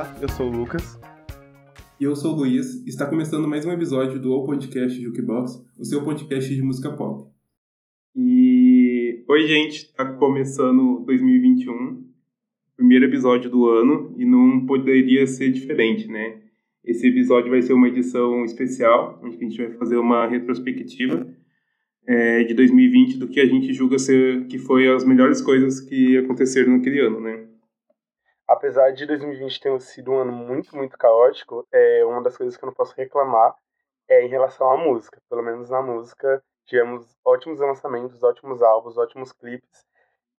Olá, 0.00 0.16
eu 0.22 0.30
sou 0.30 0.46
o 0.46 0.50
Lucas. 0.50 0.98
E 2.00 2.04
eu 2.04 2.16
sou 2.16 2.32
o 2.32 2.36
Luiz. 2.36 2.86
Está 2.86 3.04
começando 3.04 3.46
mais 3.46 3.66
um 3.66 3.70
episódio 3.70 4.18
do 4.18 4.32
O 4.32 4.46
Podcast 4.46 4.98
Jukebox, 4.98 5.62
o 5.78 5.84
seu 5.84 6.02
podcast 6.02 6.54
de 6.54 6.62
música 6.62 6.90
pop. 6.90 7.30
E 8.16 9.22
oi, 9.28 9.46
gente, 9.46 9.76
está 9.76 10.10
começando 10.14 11.04
2021, 11.04 12.02
primeiro 12.78 13.04
episódio 13.04 13.50
do 13.50 13.68
ano, 13.68 14.14
e 14.16 14.24
não 14.24 14.64
poderia 14.64 15.26
ser 15.26 15.52
diferente, 15.52 16.08
né? 16.08 16.40
Esse 16.82 17.06
episódio 17.06 17.50
vai 17.50 17.60
ser 17.60 17.74
uma 17.74 17.88
edição 17.88 18.42
especial, 18.46 19.20
onde 19.22 19.36
a 19.36 19.38
gente 19.38 19.58
vai 19.58 19.72
fazer 19.72 19.98
uma 19.98 20.26
retrospectiva 20.26 21.28
é, 22.06 22.42
de 22.44 22.54
2020 22.54 23.18
do 23.18 23.28
que 23.28 23.38
a 23.38 23.44
gente 23.44 23.70
julga 23.74 23.98
ser 23.98 24.46
que 24.46 24.58
foi 24.58 24.88
as 24.88 25.04
melhores 25.04 25.42
coisas 25.42 25.78
que 25.78 26.16
aconteceram 26.16 26.72
naquele 26.72 27.00
ano, 27.00 27.20
né? 27.20 27.49
Apesar 28.60 28.90
de 28.90 29.06
2020 29.06 29.58
ter 29.58 29.80
sido 29.80 30.10
um 30.10 30.18
ano 30.18 30.32
muito, 30.32 30.76
muito 30.76 30.94
caótico, 30.98 31.66
é 31.72 32.04
uma 32.04 32.22
das 32.22 32.36
coisas 32.36 32.58
que 32.58 32.62
eu 32.62 32.66
não 32.66 32.74
posso 32.74 32.94
reclamar 32.94 33.54
é 34.06 34.22
em 34.22 34.28
relação 34.28 34.70
à 34.70 34.76
música. 34.76 35.18
Pelo 35.30 35.42
menos 35.42 35.70
na 35.70 35.80
música, 35.80 36.42
tivemos 36.66 37.16
ótimos 37.24 37.58
lançamentos, 37.58 38.22
ótimos 38.22 38.60
álbuns, 38.60 38.98
ótimos 38.98 39.32
clipes. 39.32 39.86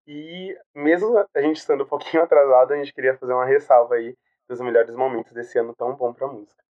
E 0.05 0.55
mesmo 0.75 1.17
a 1.17 1.41
gente 1.41 1.55
estando 1.55 1.83
um 1.83 1.87
pouquinho 1.87 2.21
atrasado, 2.21 2.73
a 2.73 2.77
gente 2.77 2.93
queria 2.93 3.17
fazer 3.17 3.33
uma 3.33 3.43
ressalva 3.43 3.95
aí 3.95 4.15
dos 4.47 4.61
melhores 4.61 4.95
momentos 4.95 5.33
desse 5.33 5.57
ano 5.57 5.73
tão 5.75 5.95
bom 5.95 6.13
para 6.13 6.27
música. 6.27 6.63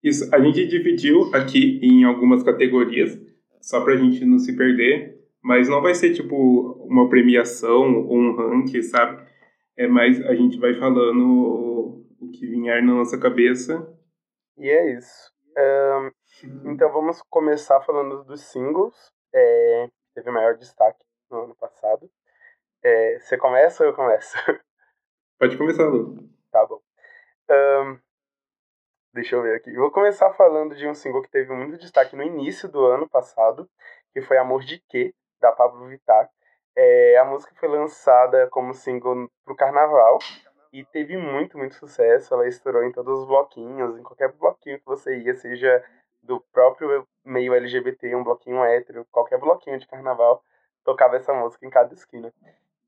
Isso, 0.00 0.32
a 0.32 0.38
gente 0.38 0.64
dividiu 0.68 1.34
aqui 1.34 1.80
em 1.82 2.04
algumas 2.04 2.44
categorias 2.44 3.18
só 3.60 3.82
pra 3.82 3.96
gente 3.96 4.24
não 4.24 4.38
se 4.38 4.56
perder. 4.56 5.18
Mas 5.42 5.68
não 5.68 5.82
vai 5.82 5.94
ser 5.94 6.14
tipo 6.14 6.36
uma 6.86 7.08
premiação 7.08 8.06
ou 8.06 8.16
um 8.16 8.36
ranking, 8.36 8.82
sabe? 8.82 9.27
É 9.78 9.86
mais 9.86 10.20
a 10.26 10.34
gente 10.34 10.58
vai 10.58 10.74
falando 10.74 11.24
o, 11.24 12.06
o 12.20 12.30
que 12.30 12.46
vier 12.46 12.82
na 12.82 12.94
nossa 12.94 13.18
cabeça. 13.18 13.88
E 14.56 14.68
é 14.68 14.98
isso. 14.98 15.32
Um, 15.56 16.72
então 16.72 16.92
vamos 16.92 17.22
começar 17.30 17.80
falando 17.82 18.24
dos 18.24 18.42
singles. 18.42 18.94
É, 19.32 19.88
teve 20.14 20.30
maior 20.30 20.56
destaque 20.56 21.04
no 21.30 21.44
ano 21.44 21.54
passado. 21.54 22.10
É, 22.82 23.18
você 23.20 23.38
começa 23.38 23.84
ou 23.84 23.90
eu 23.90 23.94
começo? 23.94 24.36
Pode 25.38 25.56
começar, 25.56 25.86
Lu. 25.86 26.28
Tá 26.50 26.66
bom. 26.66 26.82
Um, 27.50 27.98
Deixa 29.18 29.34
eu 29.34 29.42
ver 29.42 29.56
aqui. 29.56 29.70
Eu 29.70 29.80
vou 29.80 29.90
começar 29.90 30.32
falando 30.34 30.76
de 30.76 30.86
um 30.86 30.94
single 30.94 31.22
que 31.22 31.30
teve 31.30 31.52
muito 31.52 31.78
destaque 31.78 32.14
no 32.14 32.22
início 32.22 32.68
do 32.68 32.84
ano 32.84 33.08
passado, 33.08 33.68
que 34.12 34.20
foi 34.20 34.36
Amor 34.36 34.62
de 34.62 34.78
Quê, 34.88 35.12
da 35.40 35.50
Pablo 35.50 35.88
Vittar. 35.88 36.30
É, 36.80 37.16
a 37.18 37.24
música 37.24 37.52
foi 37.56 37.68
lançada 37.68 38.46
como 38.50 38.72
single 38.72 39.28
pro 39.44 39.56
carnaval 39.56 40.20
e 40.72 40.84
teve 40.84 41.16
muito, 41.16 41.58
muito 41.58 41.74
sucesso. 41.74 42.32
Ela 42.32 42.46
estourou 42.46 42.84
em 42.84 42.92
todos 42.92 43.18
os 43.18 43.26
bloquinhos, 43.26 43.98
em 43.98 44.02
qualquer 44.04 44.30
bloquinho 44.30 44.78
que 44.78 44.86
você 44.86 45.18
ia, 45.18 45.34
seja 45.34 45.84
do 46.22 46.40
próprio 46.52 47.04
meio 47.24 47.52
LGBT, 47.52 48.14
um 48.14 48.22
bloquinho 48.22 48.62
hétero, 48.62 49.04
qualquer 49.10 49.40
bloquinho 49.40 49.76
de 49.76 49.88
carnaval, 49.88 50.40
tocava 50.84 51.16
essa 51.16 51.34
música 51.34 51.66
em 51.66 51.70
cada 51.70 51.92
esquina. 51.92 52.32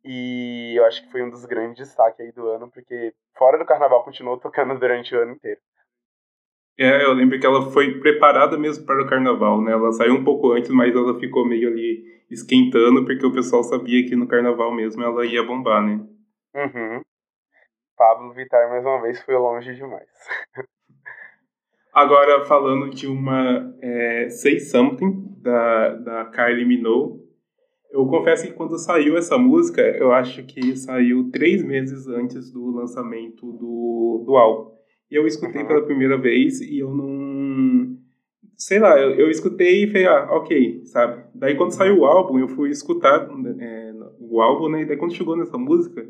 E 0.05 0.73
eu 0.77 0.85
acho 0.85 1.03
que 1.03 1.11
foi 1.11 1.25
um 1.25 1.31
dos 1.31 1.45
grandes 1.45 1.89
destaques 1.89 2.21
aí 2.21 2.31
do 2.31 2.49
ano, 2.49 2.71
porque 2.71 3.13
fora 3.37 3.59
do 3.59 3.67
carnaval 3.67 4.05
continuou 4.05 4.39
tocando 4.39 4.79
durante 4.79 5.17
o 5.17 5.21
ano 5.21 5.33
inteiro. 5.33 5.61
É, 6.81 7.05
eu 7.05 7.13
lembro 7.13 7.39
que 7.39 7.45
ela 7.45 7.71
foi 7.71 8.01
preparada 8.01 8.57
mesmo 8.57 8.87
para 8.87 9.03
o 9.03 9.07
carnaval, 9.07 9.61
né? 9.61 9.71
Ela 9.73 9.93
saiu 9.93 10.15
um 10.15 10.25
pouco 10.25 10.53
antes, 10.53 10.71
mas 10.71 10.97
ela 10.97 11.21
ficou 11.21 11.47
meio 11.47 11.69
ali 11.69 12.03
esquentando, 12.31 13.05
porque 13.05 13.27
o 13.27 13.33
pessoal 13.35 13.63
sabia 13.63 14.09
que 14.09 14.17
no 14.17 14.27
carnaval 14.27 14.73
mesmo 14.73 15.03
ela 15.03 15.27
ia 15.27 15.43
bombar, 15.43 15.83
né? 15.83 16.01
Uhum. 16.55 17.03
Pablo 17.95 18.33
Vittar, 18.33 18.71
mais 18.71 18.83
uma 18.83 19.03
vez, 19.03 19.21
foi 19.23 19.37
longe 19.37 19.75
demais. 19.75 20.09
Agora, 21.93 22.47
falando 22.47 22.89
de 22.89 23.07
uma 23.07 23.77
é, 23.83 24.31
Say 24.31 24.59
Something, 24.59 25.37
da, 25.43 25.89
da 25.97 26.25
Kylie 26.27 26.65
Minogue, 26.65 27.21
eu 27.91 28.07
confesso 28.07 28.47
que 28.47 28.55
quando 28.55 28.79
saiu 28.79 29.19
essa 29.19 29.37
música, 29.37 29.83
eu 29.83 30.13
acho 30.13 30.47
que 30.47 30.75
saiu 30.77 31.31
três 31.31 31.63
meses 31.63 32.07
antes 32.07 32.51
do 32.51 32.71
lançamento 32.71 33.53
do, 33.53 34.23
do 34.25 34.37
álbum. 34.37 34.70
E 35.11 35.17
eu 35.17 35.27
escutei 35.27 35.63
uhum. 35.63 35.69
pela 35.69 35.83
primeira 35.83 36.17
vez 36.17 36.61
e 36.61 36.79
eu 36.79 36.95
não. 36.95 37.99
Sei 38.57 38.79
lá, 38.79 38.99
eu, 38.99 39.13
eu 39.13 39.31
escutei 39.31 39.85
e 39.85 39.87
falei, 39.87 40.07
ah, 40.07 40.29
ok, 40.33 40.85
sabe? 40.85 41.25
Daí 41.35 41.57
quando 41.57 41.73
saiu 41.73 41.99
o 41.99 42.05
álbum, 42.05 42.39
eu 42.39 42.49
fui 42.49 42.71
escutar 42.71 43.29
é, 43.59 43.93
o 44.21 44.41
álbum, 44.41 44.69
né? 44.69 44.83
E 44.83 44.85
daí 44.85 44.97
quando 44.97 45.15
chegou 45.15 45.37
nessa 45.37 45.57
música, 45.57 46.07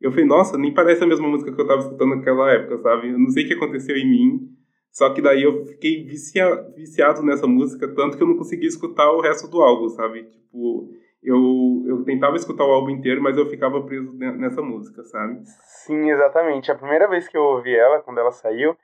eu 0.00 0.10
falei, 0.10 0.24
nossa, 0.26 0.56
nem 0.56 0.72
parece 0.72 1.02
a 1.02 1.06
mesma 1.06 1.28
música 1.28 1.52
que 1.52 1.60
eu 1.60 1.66
tava 1.66 1.80
escutando 1.80 2.14
naquela 2.14 2.50
época, 2.52 2.78
sabe? 2.78 3.08
Eu 3.08 3.18
não 3.18 3.30
sei 3.30 3.44
o 3.44 3.48
que 3.48 3.54
aconteceu 3.54 3.96
em 3.96 4.08
mim. 4.08 4.58
Só 4.92 5.12
que 5.12 5.20
daí 5.20 5.42
eu 5.42 5.66
fiquei 5.66 6.04
vicia, 6.04 6.48
viciado 6.74 7.22
nessa 7.22 7.46
música, 7.46 7.86
tanto 7.94 8.16
que 8.16 8.22
eu 8.22 8.26
não 8.26 8.36
consegui 8.36 8.66
escutar 8.66 9.10
o 9.12 9.20
resto 9.20 9.48
do 9.48 9.60
álbum, 9.60 9.88
sabe? 9.90 10.24
Tipo, 10.24 10.90
eu, 11.28 11.84
eu 11.86 12.04
tentava 12.04 12.36
escutar 12.36 12.64
o 12.64 12.72
álbum 12.72 12.90
inteiro, 12.90 13.22
mas 13.22 13.36
eu 13.36 13.48
ficava 13.50 13.84
preso 13.84 14.12
nessa 14.14 14.62
música, 14.62 15.04
sabe? 15.04 15.42
Sim, 15.44 16.10
exatamente. 16.10 16.72
A 16.72 16.74
primeira 16.74 17.06
vez 17.06 17.28
que 17.28 17.36
eu 17.36 17.42
ouvi 17.42 17.76
ela, 17.76 18.00
quando 18.00 18.18
ela 18.18 18.32
saiu, 18.32 18.74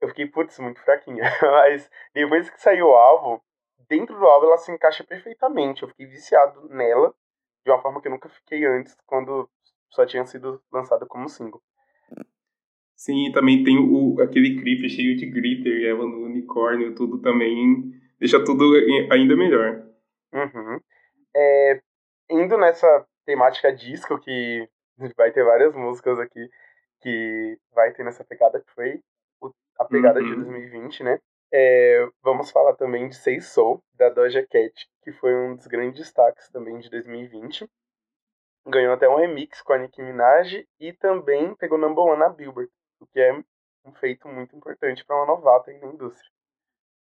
eu 0.00 0.08
fiquei, 0.08 0.26
putz, 0.26 0.58
muito 0.60 0.80
fraquinha. 0.80 1.24
mas 1.42 1.90
depois 2.14 2.48
que 2.48 2.60
saiu 2.60 2.86
o 2.86 2.94
álbum, 2.94 3.40
dentro 3.88 4.16
do 4.16 4.24
álbum 4.24 4.46
ela 4.46 4.58
se 4.58 4.70
encaixa 4.70 5.02
perfeitamente. 5.02 5.82
Eu 5.82 5.88
fiquei 5.88 6.06
viciado 6.06 6.68
nela, 6.68 7.12
de 7.64 7.72
uma 7.72 7.82
forma 7.82 8.00
que 8.00 8.06
eu 8.06 8.12
nunca 8.12 8.28
fiquei 8.28 8.64
antes, 8.64 8.96
quando 9.04 9.48
só 9.90 10.06
tinha 10.06 10.24
sido 10.24 10.62
lançada 10.72 11.04
como 11.04 11.28
single. 11.28 11.60
Sim, 12.94 13.32
também 13.32 13.64
tem 13.64 13.76
o, 13.76 14.20
aquele 14.22 14.60
clipe 14.60 14.88
cheio 14.88 15.16
de 15.16 15.26
glitter, 15.26 15.84
ela 15.84 16.06
no 16.06 16.26
unicórnio, 16.26 16.94
tudo 16.94 17.20
também 17.20 17.92
deixa 18.20 18.44
tudo 18.44 18.72
ainda 19.10 19.34
melhor. 19.34 19.84
Uhum. 20.32 20.78
É, 21.34 21.80
indo 22.30 22.56
nessa 22.56 23.06
temática 23.24 23.72
disco, 23.72 24.18
que 24.18 24.68
vai 25.16 25.32
ter 25.32 25.44
várias 25.44 25.74
músicas 25.74 26.18
aqui 26.18 26.48
que 27.00 27.58
vai 27.72 27.92
ter 27.92 28.04
nessa 28.04 28.24
pegada, 28.24 28.60
que 28.60 28.70
foi 28.72 29.00
a 29.78 29.84
pegada 29.84 30.20
uhum. 30.20 30.26
de 30.26 30.34
2020, 30.36 31.02
né? 31.02 31.18
É, 31.52 32.08
vamos 32.22 32.50
falar 32.50 32.74
também 32.76 33.08
de 33.08 33.16
Say 33.16 33.40
Soul, 33.40 33.82
da 33.94 34.08
Doja 34.08 34.46
Cat, 34.46 34.72
que 35.02 35.12
foi 35.12 35.34
um 35.34 35.56
dos 35.56 35.66
grandes 35.66 35.98
destaques 35.98 36.48
também 36.50 36.78
de 36.78 36.88
2020. 36.88 37.68
Ganhou 38.66 38.94
até 38.94 39.08
um 39.08 39.16
remix 39.16 39.60
com 39.60 39.72
a 39.72 39.78
Nicki 39.78 40.00
Minaj 40.00 40.64
e 40.80 40.92
também 40.94 41.54
pegou 41.56 41.76
number 41.76 42.04
one 42.04 42.20
na 42.20 42.28
Billboard, 42.28 42.70
o 43.00 43.06
que 43.06 43.20
é 43.20 43.32
um 43.84 43.92
feito 43.94 44.28
muito 44.28 44.56
importante 44.56 45.04
para 45.04 45.16
uma 45.16 45.26
novata 45.26 45.70
aí 45.70 45.78
na 45.78 45.88
indústria. 45.88 46.31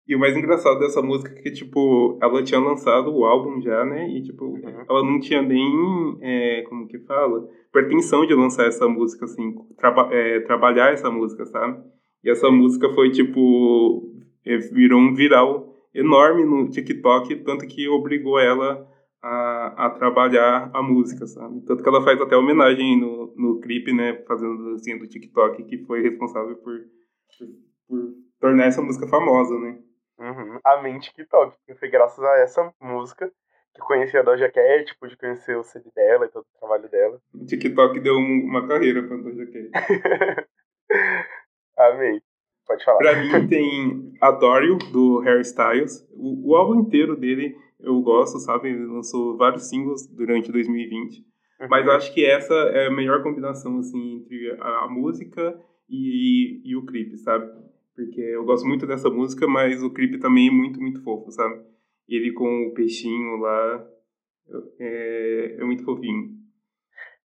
E 0.08 0.16
o 0.16 0.18
mais 0.18 0.34
engraçado 0.34 0.78
dessa 0.78 1.02
música 1.02 1.30
é 1.38 1.42
que, 1.42 1.50
tipo, 1.50 2.18
ela 2.22 2.42
tinha 2.42 2.58
lançado 2.58 3.14
o 3.14 3.26
álbum 3.26 3.60
já, 3.60 3.84
né? 3.84 4.08
E, 4.08 4.22
tipo, 4.22 4.46
uhum. 4.46 4.84
ela 4.88 5.04
não 5.04 5.20
tinha 5.20 5.42
nem, 5.42 6.18
é, 6.22 6.62
como 6.62 6.88
que 6.88 6.98
fala, 7.00 7.46
pretensão 7.70 8.24
de 8.24 8.32
lançar 8.34 8.66
essa 8.66 8.88
música, 8.88 9.26
assim, 9.26 9.54
traba 9.76 10.08
é, 10.10 10.40
trabalhar 10.40 10.94
essa 10.94 11.10
música, 11.10 11.44
sabe? 11.44 11.84
E 12.24 12.30
essa 12.30 12.50
música 12.50 12.88
foi, 12.94 13.10
tipo, 13.10 14.14
é, 14.46 14.56
virou 14.56 14.98
um 14.98 15.14
viral 15.14 15.74
enorme 15.94 16.42
no 16.42 16.70
TikTok, 16.70 17.36
tanto 17.44 17.66
que 17.66 17.86
obrigou 17.86 18.38
ela 18.38 18.88
a, 19.22 19.86
a 19.86 19.90
trabalhar 19.90 20.70
a 20.72 20.82
música, 20.82 21.26
sabe? 21.26 21.60
Tanto 21.66 21.82
que 21.82 21.88
ela 21.88 22.02
faz 22.02 22.18
até 22.18 22.34
homenagem 22.34 22.98
no, 22.98 23.34
no 23.36 23.60
clipe, 23.60 23.92
né? 23.92 24.24
Fazendo, 24.26 24.70
assim, 24.70 24.96
do 24.96 25.06
TikTok, 25.06 25.64
que 25.64 25.84
foi 25.84 26.00
responsável 26.00 26.56
por, 26.56 26.72
por, 26.72 27.48
por 27.86 28.14
tornar 28.40 28.64
essa 28.64 28.80
música 28.80 29.06
famosa, 29.06 29.54
né? 29.58 29.78
Uhum. 30.18 30.58
Amém 30.64 30.98
TikTok, 30.98 31.56
porque 31.58 31.78
foi 31.78 31.88
graças 31.88 32.22
a 32.22 32.38
essa 32.38 32.74
música 32.80 33.30
que 33.74 33.80
conheci 33.82 34.16
a 34.16 34.22
Doja 34.22 34.50
Cat, 34.50 34.96
pude 34.98 35.16
conhecer 35.16 35.56
o 35.56 35.62
CD 35.62 35.90
dela 35.94 36.26
e 36.26 36.28
todo 36.28 36.42
o 36.42 36.58
trabalho 36.58 36.88
dela. 36.88 37.20
O 37.32 37.44
TikTok 37.44 38.00
deu 38.00 38.14
um, 38.14 38.44
uma 38.44 38.66
carreira 38.66 39.02
pra 39.02 39.16
Doja 39.16 39.46
Cat. 39.46 39.70
Amém. 41.78 42.20
Pode 42.66 42.84
falar. 42.84 42.98
Pra 42.98 43.16
mim 43.16 43.48
tem 43.48 44.12
Adore 44.20 44.76
do 44.92 45.20
Harry 45.20 45.42
Styles. 45.42 46.06
O, 46.12 46.50
o 46.50 46.56
álbum 46.56 46.80
inteiro 46.80 47.16
dele 47.16 47.56
eu 47.80 48.00
gosto, 48.02 48.38
sabe? 48.38 48.68
Ele 48.68 48.86
lançou 48.86 49.36
vários 49.36 49.68
singles 49.68 50.06
durante 50.08 50.50
2020. 50.50 51.18
Uhum. 51.60 51.68
Mas 51.70 51.88
acho 51.88 52.12
que 52.12 52.24
essa 52.24 52.54
é 52.54 52.86
a 52.86 52.90
melhor 52.90 53.22
combinação, 53.22 53.78
assim, 53.78 54.16
entre 54.16 54.56
a, 54.60 54.84
a 54.84 54.88
música 54.88 55.58
e, 55.88 56.60
e 56.64 56.76
o 56.76 56.84
clipe, 56.84 57.16
sabe? 57.18 57.50
Porque 57.98 58.20
eu 58.20 58.44
gosto 58.44 58.64
muito 58.64 58.86
dessa 58.86 59.10
música, 59.10 59.48
mas 59.48 59.82
o 59.82 59.92
clipe 59.92 60.20
também 60.20 60.46
é 60.46 60.52
muito, 60.52 60.80
muito 60.80 61.02
fofo, 61.02 61.32
sabe? 61.32 61.60
Ele 62.08 62.32
com 62.32 62.68
o 62.68 62.72
peixinho 62.72 63.38
lá 63.38 63.88
é, 64.78 65.56
é 65.58 65.64
muito 65.64 65.84
fofinho. 65.84 66.38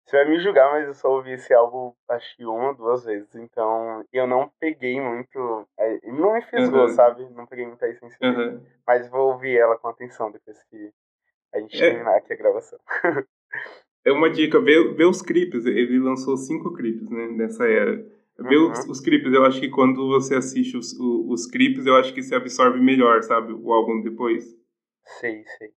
Você 0.06 0.16
vai 0.16 0.30
me 0.30 0.40
julgar, 0.40 0.72
mas 0.72 0.86
eu 0.86 0.94
só 0.94 1.10
ouvi 1.10 1.32
esse 1.32 1.52
álbum 1.52 1.92
acho 2.08 2.34
que 2.34 2.46
uma, 2.46 2.72
duas 2.72 3.04
vezes. 3.04 3.34
Então 3.34 4.02
eu 4.10 4.26
não 4.26 4.50
peguei 4.58 4.98
muito. 4.98 5.68
É, 5.78 6.00
não 6.10 6.32
me 6.32 6.40
fisgou, 6.40 6.80
uhum. 6.80 6.88
sabe? 6.88 7.28
Não 7.34 7.46
peguei 7.46 7.66
muita 7.66 7.86
essência. 7.86 8.16
Uhum. 8.22 8.62
Mas 8.86 9.06
vou 9.10 9.32
ouvir 9.32 9.58
ela 9.58 9.76
com 9.76 9.88
atenção 9.88 10.32
depois 10.32 10.62
que 10.70 10.90
a 11.54 11.60
gente 11.60 11.76
é. 11.76 11.90
terminar 11.90 12.16
aqui 12.16 12.32
a 12.32 12.36
gravação. 12.36 12.78
é 14.02 14.12
uma 14.12 14.30
dica, 14.30 14.58
vê, 14.60 14.94
vê 14.94 15.04
os 15.04 15.20
clipes. 15.20 15.66
Ele 15.66 15.98
lançou 15.98 16.38
cinco 16.38 16.72
clipes, 16.72 17.10
né, 17.10 17.26
nessa 17.28 17.66
era. 17.68 18.02
Vê 18.38 18.56
uhum. 18.56 18.72
os, 18.72 18.88
os 18.88 19.00
clipes, 19.00 19.32
eu 19.32 19.44
acho 19.44 19.60
que 19.60 19.68
quando 19.68 20.08
você 20.08 20.34
assiste 20.34 20.76
os, 20.76 20.92
os, 20.92 21.42
os 21.42 21.46
clipes, 21.46 21.86
eu 21.86 21.96
acho 21.96 22.12
que 22.12 22.22
você 22.22 22.34
absorve 22.34 22.80
melhor, 22.80 23.22
sabe, 23.22 23.52
o 23.52 23.72
álbum 23.72 24.02
depois. 24.02 24.44
Sei, 25.20 25.44
sei. 25.58 25.68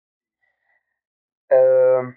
Uh, 1.51 2.13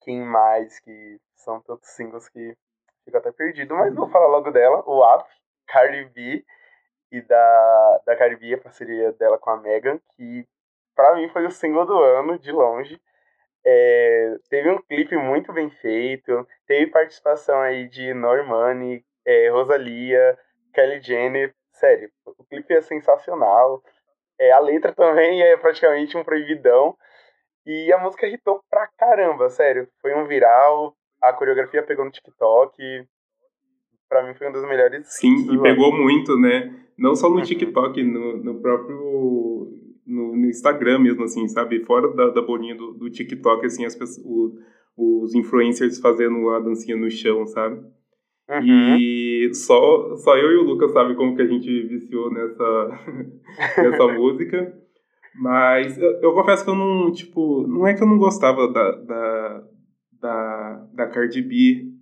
quem 0.00 0.24
mais 0.24 0.80
que 0.80 1.20
são 1.36 1.60
tantos 1.60 1.90
singles 1.90 2.28
que 2.28 2.56
fica 3.04 3.18
até 3.18 3.30
perdido, 3.30 3.74
mas 3.74 3.94
vou 3.94 4.08
falar 4.08 4.28
logo 4.28 4.50
dela, 4.50 4.82
o 4.86 5.04
App, 5.04 5.28
Cardi 5.66 6.04
B, 6.06 6.44
e 7.12 7.20
da, 7.22 8.02
da 8.06 8.16
Cardi 8.16 8.36
B, 8.36 8.54
a 8.54 8.58
parceria 8.58 9.12
dela 9.12 9.38
com 9.38 9.50
a 9.50 9.60
Megan, 9.60 10.00
que 10.16 10.48
pra 10.96 11.14
mim 11.14 11.28
foi 11.28 11.46
o 11.46 11.50
single 11.50 11.86
do 11.86 11.96
ano, 11.96 12.38
de 12.38 12.50
longe. 12.50 13.00
É, 13.66 14.36
teve 14.50 14.70
um 14.70 14.80
clipe 14.82 15.16
muito 15.16 15.52
bem 15.52 15.70
feito, 15.70 16.46
teve 16.66 16.90
participação 16.90 17.60
aí 17.60 17.88
de 17.88 18.12
Normani, 18.12 19.02
é, 19.26 19.48
Rosalia, 19.48 20.38
Kelly 20.74 21.00
Jenner, 21.02 21.54
sério, 21.72 22.10
o 22.26 22.44
clipe 22.44 22.74
é 22.74 22.82
sensacional. 22.82 23.82
É, 24.38 24.50
a 24.52 24.58
letra 24.58 24.92
também 24.92 25.42
é 25.42 25.56
praticamente 25.56 26.16
um 26.16 26.24
proibidão. 26.24 26.96
E 27.66 27.90
a 27.92 27.98
música 27.98 28.26
hitou 28.26 28.62
pra 28.68 28.86
caramba, 28.98 29.48
sério. 29.48 29.88
Foi 30.02 30.14
um 30.14 30.26
viral, 30.26 30.94
a 31.22 31.32
coreografia 31.32 31.82
pegou 31.82 32.04
no 32.04 32.10
TikTok. 32.10 32.76
Pra 34.08 34.22
mim 34.22 34.34
foi 34.34 34.48
um 34.48 34.52
dos 34.52 34.64
melhores. 34.64 35.06
Sim, 35.08 35.52
e 35.52 35.62
pegou 35.62 35.92
muito, 35.96 36.36
né? 36.38 36.74
Não 36.98 37.14
só 37.14 37.28
no 37.28 37.36
uhum. 37.36 37.42
TikTok, 37.42 38.02
no, 38.02 38.36
no 38.36 38.60
próprio 38.60 39.72
no, 40.06 40.36
no, 40.36 40.46
Instagram 40.46 40.98
mesmo, 40.98 41.24
assim, 41.24 41.46
sabe? 41.48 41.84
Fora 41.84 42.08
da, 42.14 42.30
da 42.30 42.42
bolinha 42.42 42.74
do, 42.74 42.92
do 42.92 43.10
TikTok, 43.10 43.66
assim, 43.66 43.84
as 43.84 43.94
pessoas, 43.94 44.24
o, 44.24 44.54
os 44.96 45.34
influencers 45.34 45.98
fazendo 45.98 46.48
a 46.50 46.60
dancinha 46.60 46.96
no 46.96 47.10
chão, 47.10 47.46
sabe? 47.46 47.80
Uhum. 48.48 48.96
E 48.98 49.50
só, 49.54 50.16
só 50.16 50.36
eu 50.36 50.52
e 50.52 50.56
o 50.56 50.64
Lucas 50.64 50.92
sabe 50.92 51.14
como 51.14 51.34
que 51.34 51.42
a 51.42 51.46
gente 51.46 51.68
viciou 51.82 52.30
nessa, 52.30 53.00
nessa 53.82 54.08
música. 54.08 54.78
Mas 55.34 55.98
eu, 55.98 56.20
eu, 56.20 56.32
confesso 56.32 56.64
que 56.64 56.70
eu 56.70 56.76
não, 56.76 57.10
tipo, 57.10 57.66
não 57.66 57.86
é 57.86 57.94
que 57.94 58.02
eu 58.02 58.06
não 58.06 58.18
gostava 58.18 58.68
da, 58.68 58.92
da, 58.92 59.64
da, 60.20 60.86
da 60.92 61.06
Cardi 61.08 61.42
B 61.42 61.94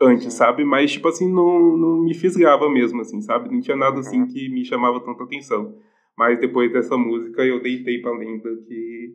antes, 0.00 0.34
sabe? 0.34 0.64
Mas, 0.64 0.92
tipo 0.92 1.08
assim, 1.08 1.32
não, 1.32 1.76
não 1.76 2.02
me 2.02 2.12
fisgava 2.12 2.68
mesmo, 2.68 3.00
assim, 3.00 3.20
sabe? 3.22 3.50
Não 3.50 3.60
tinha 3.60 3.76
nada, 3.76 4.00
assim, 4.00 4.26
que 4.26 4.48
me 4.50 4.64
chamava 4.64 5.00
tanta 5.00 5.24
atenção. 5.24 5.74
Mas 6.16 6.40
depois 6.40 6.72
dessa 6.72 6.96
música 6.96 7.44
eu 7.44 7.60
deitei 7.60 8.00
pra 8.00 8.16
lenda 8.16 8.48
que. 8.66 9.14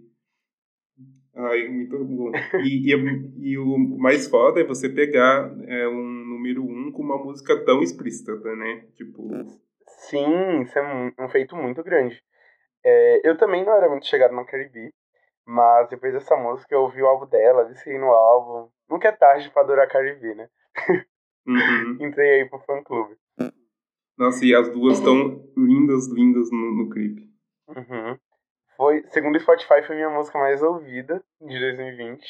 Ai, 1.33 1.67
muito 1.67 1.97
bom. 2.03 2.31
E, 2.63 2.93
e, 2.93 3.51
e, 3.51 3.57
o 3.57 3.77
mais 3.77 4.27
foda 4.27 4.59
é 4.59 4.63
você 4.63 4.89
pegar 4.89 5.49
é, 5.67 5.87
um 5.87 6.03
número 6.03 6.63
um 6.63 6.91
com 6.91 7.01
uma 7.01 7.17
música 7.17 7.63
tão 7.65 7.81
explícita, 7.81 8.33
né? 8.55 8.85
Tipo. 8.95 9.29
Sim, 9.87 10.61
isso 10.61 10.77
é 10.77 11.13
um 11.19 11.29
feito 11.29 11.55
muito 11.55 11.83
grande. 11.83 12.21
É, 12.83 13.27
eu 13.27 13.37
também 13.37 13.65
não 13.65 13.73
era 13.73 13.89
muito 13.89 14.07
chegado 14.07 14.35
no 14.35 14.45
Cardi 14.45 14.91
mas 15.45 15.89
depois 15.89 16.13
dessa 16.13 16.35
música 16.35 16.73
eu 16.73 16.81
ouvi 16.81 17.01
o 17.01 17.07
álbum 17.07 17.25
dela, 17.25 17.65
viciei 17.65 17.97
no 17.97 18.11
álbum. 18.11 18.69
Nunca 18.89 19.09
é 19.09 19.11
tarde 19.11 19.49
pra 19.49 19.63
adorar 19.63 19.87
Cardi 19.87 20.19
B, 20.19 20.35
né? 20.35 20.49
Uhum. 21.45 21.97
Entrei 21.99 22.41
aí 22.41 22.49
pro 22.49 22.59
fã 22.59 22.81
clube. 22.83 23.17
Nossa, 24.21 24.45
e 24.45 24.53
as 24.53 24.69
duas 24.69 24.99
estão 24.99 25.43
lindas, 25.57 26.07
lindas 26.07 26.51
no, 26.51 26.75
no 26.75 26.89
clipe. 26.91 27.27
Uhum. 27.69 28.15
Foi, 28.77 29.03
segundo 29.07 29.35
o 29.35 29.39
Spotify, 29.39 29.81
foi 29.81 29.95
minha 29.95 30.11
música 30.11 30.37
mais 30.37 30.61
ouvida 30.61 31.23
de 31.41 31.59
2020. 31.59 32.23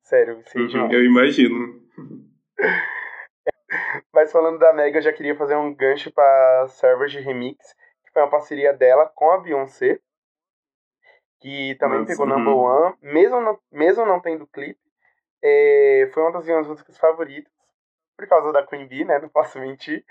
Sério, 0.00 0.42
eu 0.54 0.62
uhum, 0.62 0.66
demais. 0.66 0.92
Eu 0.94 1.04
imagino. 1.04 1.82
Mas 4.14 4.32
falando 4.32 4.58
da 4.58 4.72
Mega, 4.72 4.96
eu 4.96 5.02
já 5.02 5.12
queria 5.12 5.36
fazer 5.36 5.56
um 5.56 5.74
gancho 5.74 6.10
pra 6.10 6.68
Servers 6.68 7.12
Remix, 7.12 7.74
que 8.06 8.12
foi 8.14 8.22
uma 8.22 8.30
parceria 8.30 8.72
dela 8.72 9.04
com 9.14 9.30
a 9.30 9.36
Beyoncé, 9.36 10.00
que 11.42 11.74
também 11.74 11.98
Nossa, 11.98 12.12
pegou 12.12 12.26
uhum. 12.26 12.38
number 12.38 12.56
one, 12.56 12.96
mesmo 13.02 13.42
não, 13.42 13.58
mesmo 13.70 14.06
não 14.06 14.22
tendo 14.22 14.46
clipe. 14.46 14.80
É, 15.44 16.08
foi 16.14 16.22
uma 16.22 16.32
das 16.32 16.46
minhas 16.46 16.66
músicas 16.66 16.96
favoritas, 16.96 17.52
por 18.16 18.26
causa 18.26 18.50
da 18.54 18.66
Queen 18.66 18.88
Bee, 18.88 19.04
né? 19.04 19.18
Não 19.18 19.28
posso 19.28 19.60
mentir. 19.60 20.02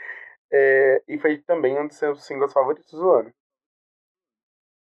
É, 0.58 1.04
e 1.10 1.18
foi 1.18 1.38
também 1.40 1.78
um 1.78 1.86
dos 1.86 1.98
seus 1.98 2.26
singles 2.26 2.54
favoritos 2.54 2.90
do 2.94 3.10
ano. 3.10 3.30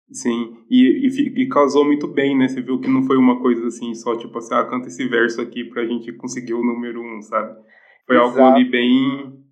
Sim, 0.09 0.63
e, 0.69 1.05
e, 1.05 1.41
e, 1.41 1.49
causou 1.49 1.83
muito 1.83 2.07
bem, 2.07 2.37
né? 2.37 2.47
Você 2.47 2.61
viu 2.61 2.79
que 2.79 2.87
não 2.87 3.03
foi 3.03 3.17
uma 3.17 3.41
coisa 3.41 3.67
assim, 3.67 3.93
só 3.93 4.15
tipo 4.17 4.37
assim, 4.37 4.55
ah, 4.55 4.63
canta 4.63 4.87
esse 4.87 5.05
verso 5.05 5.41
aqui 5.41 5.65
pra 5.65 5.85
gente 5.85 6.13
conseguir 6.13 6.53
o 6.53 6.63
número 6.63 7.01
um, 7.01 7.21
sabe? 7.21 7.61
Foi 8.05 8.15
Exato. 8.15 8.39
algo 8.39 8.55
ali 8.55 8.63
bem, 8.63 9.43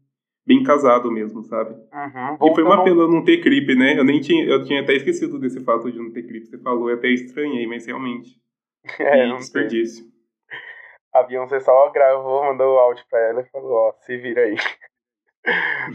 bem 0.48 0.64
casado 0.64 1.12
mesmo, 1.12 1.44
sabe? 1.44 1.72
Uhum. 1.72 2.50
E 2.50 2.56
foi 2.56 2.64
uma 2.64 2.86
pena 2.86 3.06
não 3.06 3.26
ter 3.26 3.42
clipe, 3.42 3.76
né? 3.76 4.00
Eu 4.00 4.06
nem 4.06 4.22
tinha, 4.22 4.46
eu 4.46 4.64
tinha 4.64 4.82
até 4.82 4.94
esquecido 4.94 5.38
desse 5.38 5.62
fato 5.62 5.92
de 5.92 6.00
não 6.00 6.14
ter 6.14 6.24
clipe. 6.24 6.46
Você 6.46 6.58
falou, 6.60 6.90
eu 6.90 6.96
até 6.96 7.10
estranhei, 7.10 7.68
mas 7.68 7.86
realmente. 7.86 8.40
É, 9.00 9.28
não 9.28 9.38
desperdício. 9.38 10.06
A 11.12 11.24
Beyoncé 11.24 11.60
só 11.60 11.90
gravou, 11.92 12.46
mandou 12.46 12.76
o 12.76 12.78
áudio 12.78 13.04
pra 13.10 13.20
ela 13.20 13.42
e 13.42 13.46
falou, 13.46 13.74
ó, 13.74 13.94
se 13.94 14.16
vira 14.16 14.42
aí. 14.42 14.56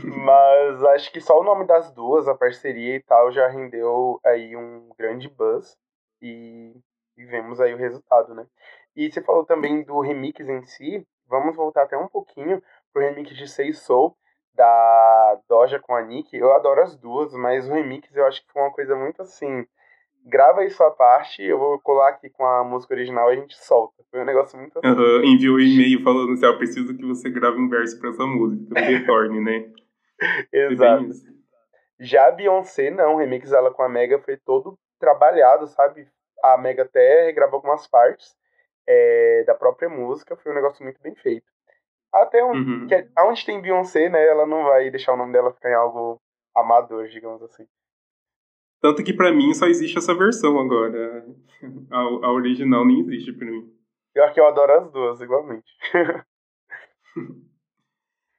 Mas 0.05 0.85
acho 0.85 1.13
que 1.13 1.21
só 1.21 1.41
o 1.41 1.45
nome 1.45 1.67
das 1.67 1.91
duas, 1.93 2.29
a 2.29 2.35
parceria 2.35 2.97
e 2.97 3.03
tal, 3.03 3.33
já 3.33 3.49
rendeu 3.49 4.21
aí 4.25 4.57
um 4.57 4.91
grande 4.97 5.29
buzz 5.29 5.77
e, 6.23 6.73
e 7.17 7.25
vemos 7.25 7.61
aí 7.61 7.75
o 7.75 7.79
resultado, 7.79 8.35
né? 8.35 8.47
E 8.95 9.11
você 9.11 9.21
falou 9.21 9.45
também 9.45 9.83
do 9.83 10.01
remix 10.01 10.41
em 10.49 10.63
si, 10.65 11.07
vamos 11.27 11.57
voltar 11.57 11.83
até 11.83 11.97
um 11.97 12.09
pouquinho 12.09 12.63
pro 12.93 13.03
remix 13.03 13.37
de 13.37 13.49
Say 13.49 13.73
Soul, 13.73 14.17
da 14.55 15.41
Doja 15.49 15.79
com 15.79 15.95
a 15.95 16.03
Nick. 16.03 16.37
Eu 16.37 16.53
adoro 16.53 16.83
as 16.83 16.97
duas, 16.97 17.33
mas 17.35 17.69
o 17.69 17.73
remix 17.73 18.15
eu 18.15 18.27
acho 18.27 18.45
que 18.45 18.53
foi 18.53 18.63
uma 18.63 18.73
coisa 18.73 18.97
muito 18.97 19.23
assim 19.23 19.67
grava 20.25 20.61
aí 20.61 20.71
sua 20.71 20.91
parte, 20.91 21.43
eu 21.43 21.59
vou 21.59 21.79
colar 21.81 22.11
aqui 22.11 22.31
com 22.31 22.45
a 22.45 22.65
música 22.65 22.95
original 22.95 23.33
e 23.33 23.37
a 23.37 23.41
gente 23.41 23.57
solta. 23.57 24.03
Foi 24.11 24.21
um 24.21 24.25
negócio 24.25 24.59
muito 24.59 24.79
assim. 24.79 24.89
Uhum, 24.89 25.25
enviou 25.25 25.57
um 25.57 25.61
e-mail 25.61 26.03
falando 26.03 26.33
assim, 26.33 26.47
ó, 26.47 26.57
preciso 26.57 26.97
que 26.97 27.05
você 27.05 27.31
grave 27.31 27.59
um 27.59 27.69
verso 27.69 27.99
pra 28.01 28.11
essa 28.11 28.27
música, 28.27 28.81
retorne, 28.81 29.41
né? 29.41 29.73
Exato. 30.53 31.11
Já 31.99 32.29
a 32.29 32.31
Beyoncé, 32.31 32.91
não, 32.91 33.15
o 33.15 33.19
remix 33.19 33.51
dela 33.51 33.73
com 33.73 33.83
a 33.83 33.89
Mega 33.89 34.19
foi 34.19 34.37
todo 34.37 34.79
trabalhado, 34.99 35.67
sabe? 35.67 36.09
A 36.43 36.57
Mega 36.57 36.83
até 36.83 37.27
regravou 37.27 37.57
algumas 37.57 37.87
partes 37.87 38.35
é, 38.87 39.45
da 39.47 39.55
própria 39.55 39.89
música, 39.89 40.37
foi 40.37 40.53
um 40.53 40.55
negócio 40.55 40.83
muito 40.83 41.01
bem 41.01 41.15
feito. 41.15 41.47
Até 42.13 42.43
onde, 42.43 42.71
uhum. 42.71 42.87
que, 42.89 43.09
onde 43.21 43.47
tem 43.47 43.61
Beyoncé, 43.61 44.09
né, 44.09 44.27
ela 44.27 44.47
não 44.47 44.65
vai 44.65 44.91
deixar 44.91 45.13
o 45.13 45.17
nome 45.17 45.33
dela 45.33 45.53
ficar 45.53 45.71
em 45.71 45.75
algo 45.75 46.21
amador, 46.55 47.07
digamos 47.09 47.43
assim. 47.43 47.67
Tanto 48.81 49.05
que 49.05 49.13
para 49.13 49.33
mim 49.33 49.53
só 49.53 49.67
existe 49.67 49.99
essa 49.99 50.15
versão 50.15 50.59
agora. 50.59 51.27
A, 51.91 51.99
a 51.99 52.33
original 52.33 52.87
nem 52.87 53.01
existe 53.01 53.35
pra 53.35 53.47
mim. 53.47 53.69
Pior 54.15 54.33
que 54.33 54.41
eu 54.41 54.47
adoro 54.47 54.73
as 54.73 54.91
duas, 54.91 55.21
igualmente. 55.21 55.71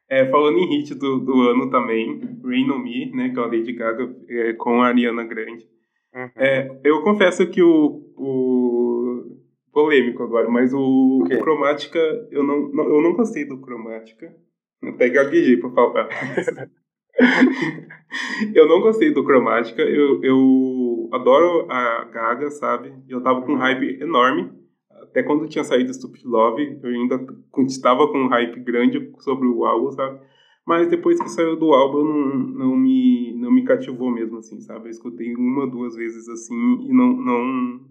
é, 0.10 0.26
falando 0.32 0.58
em 0.58 0.68
hit 0.70 0.96
do, 0.96 1.20
do 1.20 1.42
ano 1.42 1.70
também, 1.70 2.20
Rain 2.44 2.72
On 2.72 2.80
Me, 2.80 3.12
né, 3.12 3.30
que 3.30 3.40
é 3.40 3.44
a 3.44 3.46
Lady 3.46 3.74
Gaga, 3.74 4.16
é, 4.28 4.54
com 4.54 4.82
a 4.82 4.88
Ariana 4.88 5.24
Grande. 5.24 5.70
Uhum. 6.16 6.32
É, 6.36 6.82
eu 6.84 7.04
confesso 7.04 7.48
que 7.48 7.62
o, 7.62 8.04
o... 8.18 9.38
Polêmico 9.72 10.24
agora, 10.24 10.50
mas 10.50 10.74
o, 10.74 11.20
o 11.20 11.40
Cromática, 11.40 12.00
eu 12.32 12.44
não, 12.44 12.70
não, 12.70 12.84
eu 12.86 13.02
não 13.02 13.14
gostei 13.14 13.46
do 13.46 13.62
Cromática. 13.62 14.36
Até 14.84 15.10
gaguejei 15.10 15.58
pra 15.58 15.70
falar. 15.70 16.10
eu 18.53 18.68
não 18.68 18.82
gostei 18.82 19.13
do 19.13 19.24
Cromática. 19.24 19.82
Eu, 19.82 20.24
eu 20.24 21.10
adoro 21.12 21.70
a 21.70 22.06
Gaga, 22.06 22.50
sabe? 22.50 22.94
Eu 23.08 23.22
tava 23.22 23.41
com 23.41 23.53
um 23.53 23.58
hype 23.58 24.01
enorme. 24.01 24.51
Até 25.01 25.24
quando 25.24 25.48
tinha 25.48 25.63
saído 25.63 25.94
Stupid 25.94 26.24
Love, 26.25 26.80
eu 26.82 26.89
ainda 26.89 27.25
estava 27.68 28.08
com 28.08 28.20
um 28.20 28.27
hype 28.27 28.60
grande 28.62 29.12
sobre 29.20 29.48
o 29.48 29.65
álbum, 29.65 29.91
sabe? 29.91 30.20
Mas 30.65 30.88
depois 30.89 31.20
que 31.20 31.30
saiu 31.30 31.56
do 31.56 31.74
álbum, 31.74 32.03
não, 32.03 32.38
não, 32.38 32.75
me, 32.77 33.34
não 33.34 33.51
me 33.51 33.63
cativou 33.63 34.12
mesmo, 34.12 34.38
assim, 34.38 34.62
sabe? 34.62 34.86
Eu 34.86 34.91
escutei 34.91 35.36
uma, 35.36 35.68
duas 35.68 35.96
vezes, 35.96 36.30
assim, 36.30 36.88
e 36.88 36.94
não, 36.94 37.13
não, 37.13 37.82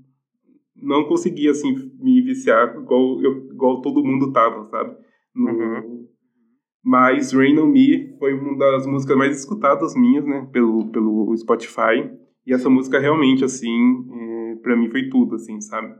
não 0.77 1.05
consegui, 1.05 1.49
assim, 1.49 1.75
me 1.99 2.23
viciar 2.23 2.77
igual, 2.77 3.21
eu, 3.23 3.51
igual 3.51 3.83
todo 3.83 4.05
mundo 4.05 4.33
tava, 4.33 4.65
sabe? 4.67 4.97
No, 5.35 5.51
uhum. 5.51 6.09
Mas 6.83 7.33
Rain 7.33 7.59
On 7.59 7.67
Me 7.67 8.15
foi 8.19 8.33
uma 8.33 8.57
das 8.57 8.87
músicas 8.87 9.17
mais 9.17 9.39
escutadas 9.39 9.95
minhas, 9.95 10.25
né, 10.25 10.49
pelo, 10.53 10.91
pelo 10.91 11.37
Spotify. 11.37 12.11
E 12.47 12.55
essa 12.55 12.71
música 12.71 12.99
realmente, 12.99 13.45
assim, 13.45 14.07
é, 14.13 14.55
para 14.57 14.77
mim 14.77 14.89
foi 14.89 15.09
tudo, 15.09 15.37
assim, 15.37 15.61
sabe? 15.61 15.95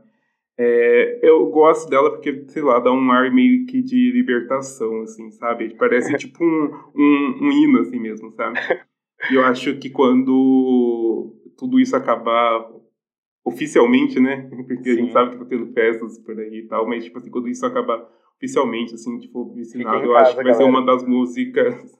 É, 0.57 1.19
eu 1.23 1.45
gosto 1.47 1.89
dela 1.89 2.11
porque, 2.11 2.45
sei 2.47 2.61
lá, 2.61 2.79
dá 2.79 2.91
um 2.91 3.11
ar 3.11 3.31
meio 3.31 3.65
que 3.65 3.81
de 3.81 4.11
libertação, 4.11 5.01
assim, 5.01 5.31
sabe? 5.31 5.75
Parece 5.75 6.13
tipo 6.17 6.43
um, 6.43 6.71
um, 6.95 7.37
um 7.41 7.51
hino, 7.51 7.79
assim 7.79 7.99
mesmo, 7.99 8.31
sabe? 8.31 8.59
E 9.29 9.35
eu 9.35 9.43
acho 9.45 9.77
que 9.77 9.89
quando 9.89 11.35
tudo 11.57 11.79
isso 11.79 11.95
acabar, 11.95 12.67
oficialmente, 13.43 14.19
né? 14.19 14.49
Porque 14.67 14.83
Sim. 14.83 14.91
a 14.91 14.95
gente 14.95 15.13
sabe 15.13 15.31
que 15.31 15.37
tá 15.37 15.45
tendo 15.45 15.73
festas 15.73 16.17
por 16.19 16.39
aí 16.39 16.59
e 16.59 16.67
tal, 16.67 16.87
mas, 16.87 17.03
tipo 17.03 17.17
assim, 17.17 17.29
quando 17.29 17.47
isso 17.47 17.65
acabar 17.65 18.07
oficialmente, 18.41 18.95
assim, 18.95 19.19
tipo, 19.19 19.53
ensinado, 19.55 20.03
eu 20.03 20.15
acho 20.15 20.31
que 20.31 20.35
vai 20.37 20.45
galera. 20.45 20.57
ser 20.57 20.63
uma 20.63 20.83
das 20.83 21.03
músicas. 21.03 21.99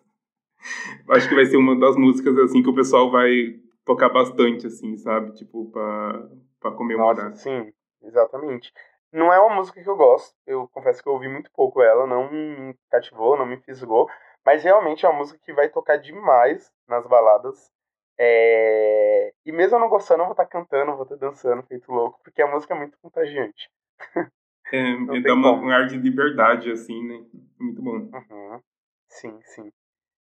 acho 1.10 1.30
que 1.30 1.36
vai 1.36 1.46
ser 1.46 1.58
uma 1.58 1.80
das 1.80 1.96
músicas, 1.96 2.36
assim, 2.40 2.64
que 2.64 2.70
o 2.70 2.76
pessoal 2.76 3.12
vai 3.12 3.60
tocar 3.86 4.10
bastante, 4.10 4.66
assim, 4.66 4.98
sabe? 4.98 5.34
Tipo, 5.34 5.70
pra, 5.72 6.28
pra 6.60 6.72
comemorar. 6.72 7.30
Nossa, 7.30 7.44
sim, 7.44 7.72
exatamente. 8.02 8.74
Não 9.14 9.32
é 9.32 9.40
uma 9.40 9.56
música 9.56 9.82
que 9.84 9.90
eu 9.90 9.96
gosto, 9.96 10.34
eu 10.48 10.68
confesso 10.70 11.04
que 11.04 11.10
eu 11.10 11.14
ouvi 11.14 11.28
muito 11.28 11.52
pouco 11.52 11.82
ela, 11.82 12.08
não 12.08 12.32
me 12.32 12.74
cativou, 12.90 13.38
não 13.38 13.46
me 13.46 13.58
fisgou, 13.58 14.10
mas 14.44 14.64
realmente 14.64 15.06
é 15.06 15.10
uma 15.10 15.20
música 15.20 15.40
que 15.44 15.54
vai 15.54 15.70
tocar 15.70 15.98
demais 15.98 16.72
nas 16.88 17.06
baladas. 17.06 17.70
É... 18.18 19.34
E 19.46 19.52
mesmo 19.52 19.76
eu 19.76 19.82
não 19.82 19.90
gostando, 19.90 20.22
eu 20.22 20.28
vou 20.28 20.34
estar 20.34 20.46
tá 20.46 20.50
cantando, 20.50 20.94
vou 20.94 21.04
estar 21.04 21.18
tá 21.18 21.28
dançando, 21.28 21.64
feito 21.64 21.92
louco, 21.92 22.20
porque 22.24 22.42
a 22.42 22.48
música 22.48 22.74
é 22.74 22.78
muito 22.78 22.98
contagiante. 23.00 23.70
É, 24.72 25.22
dá 25.22 25.34
uma, 25.34 25.52
um 25.52 25.70
ar 25.70 25.88
de 25.88 25.98
liberdade, 25.98 26.72
assim, 26.72 27.06
né? 27.08 27.26
Muito 27.60 27.82
bom. 27.82 28.10
Uhum. 28.14 28.62
Sim, 29.08 29.40
sim. 29.44 29.72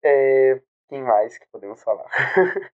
É... 0.02 0.60
Quem 0.88 1.02
mais 1.02 1.36
que 1.36 1.46
podemos 1.48 1.82
falar? 1.82 2.08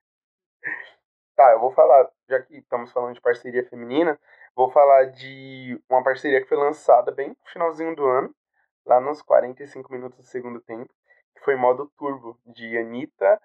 tá, 1.37 1.53
eu 1.53 1.61
vou 1.61 1.71
falar, 1.71 2.11
já 2.29 2.41
que 2.41 2.57
estamos 2.57 2.91
falando 2.91 3.15
de 3.15 3.21
parceria 3.21 3.69
feminina, 3.69 4.19
vou 4.57 4.71
falar 4.71 5.05
de 5.11 5.79
uma 5.91 6.03
parceria 6.03 6.41
que 6.41 6.49
foi 6.49 6.57
lançada 6.57 7.13
bem 7.13 7.29
no 7.29 7.37
finalzinho 7.53 7.95
do 7.95 8.07
ano, 8.07 8.35
lá 8.87 8.99
nos 8.99 9.21
45 9.21 9.93
minutos 9.93 10.19
do 10.19 10.25
segundo 10.25 10.59
tempo, 10.61 10.89
que 11.35 11.45
foi 11.45 11.55
modo 11.55 11.93
turbo, 11.99 12.39
de 12.47 12.79
Anitta, 12.79 13.39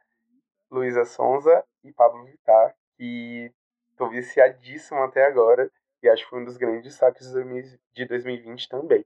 Luísa 0.71 1.03
Sonza 1.03 1.63
e 1.83 1.91
Pablo 1.91 2.23
Vittar, 2.23 2.73
que 2.95 3.51
tô 3.97 4.07
viciadíssimo 4.09 5.01
até 5.03 5.25
agora 5.25 5.69
e 6.03 6.09
acho 6.09 6.23
que 6.23 6.29
foi 6.29 6.41
um 6.41 6.45
dos 6.45 6.57
grandes 6.57 6.83
destaques 6.83 7.27
de 7.95 8.05
2020 8.07 8.69
também. 8.69 9.05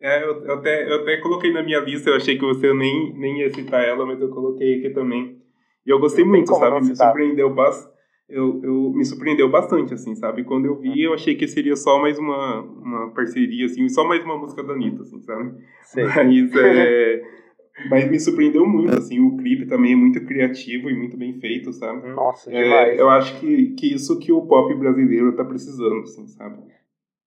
É, 0.00 0.22
eu, 0.22 0.44
eu, 0.44 0.54
até, 0.54 0.90
eu 0.90 1.02
até 1.02 1.16
coloquei 1.18 1.52
na 1.52 1.62
minha 1.62 1.80
lista, 1.80 2.10
eu 2.10 2.16
achei 2.16 2.38
que 2.38 2.44
você 2.44 2.72
nem, 2.72 3.14
nem 3.14 3.40
ia 3.40 3.52
citar 3.52 3.82
ela, 3.82 4.04
mas 4.04 4.20
eu 4.20 4.28
coloquei 4.28 4.78
aqui 4.78 4.90
também. 4.90 5.40
E 5.86 5.90
eu 5.90 5.98
gostei 5.98 6.24
muito, 6.24 6.54
sabe? 6.54 6.86
Me 6.86 6.94
surpreendeu 6.94 7.52
bastante. 7.52 7.96
Eu, 8.28 8.60
eu 8.64 8.92
me 8.92 9.04
surpreendeu 9.04 9.48
bastante, 9.48 9.94
assim, 9.94 10.16
sabe? 10.16 10.42
Quando 10.42 10.66
eu 10.66 10.76
vi, 10.76 11.00
eu 11.00 11.14
achei 11.14 11.36
que 11.36 11.46
seria 11.46 11.76
só 11.76 12.00
mais 12.00 12.18
uma, 12.18 12.60
uma 12.60 13.14
parceria, 13.14 13.66
assim, 13.66 13.88
só 13.88 14.04
mais 14.04 14.22
uma 14.24 14.36
música 14.36 14.64
da 14.64 14.72
Anitta, 14.72 15.02
assim, 15.02 15.20
sabe? 15.22 15.54
Sim. 15.84 16.02
Mas, 16.02 16.56
é, 16.56 17.22
mas 17.90 18.08
me 18.10 18.18
surpreendeu 18.18 18.66
muito, 18.66 18.96
assim, 18.96 19.20
o 19.20 19.36
clipe 19.36 19.66
também 19.66 19.92
é 19.92 19.96
muito 19.96 20.24
criativo 20.24 20.88
e 20.88 20.94
muito 20.94 21.16
bem 21.16 21.38
feito, 21.38 21.72
sabe? 21.72 22.08
Nossa, 22.08 22.50
demais. 22.50 22.98
É, 22.98 23.00
eu 23.00 23.08
acho 23.10 23.38
que, 23.38 23.74
que 23.74 23.94
isso 23.94 24.18
que 24.18 24.32
o 24.32 24.46
pop 24.46 24.74
brasileiro 24.74 25.36
tá 25.36 25.44
precisando, 25.44 26.02
assim, 26.02 26.26
sabe? 26.26 26.62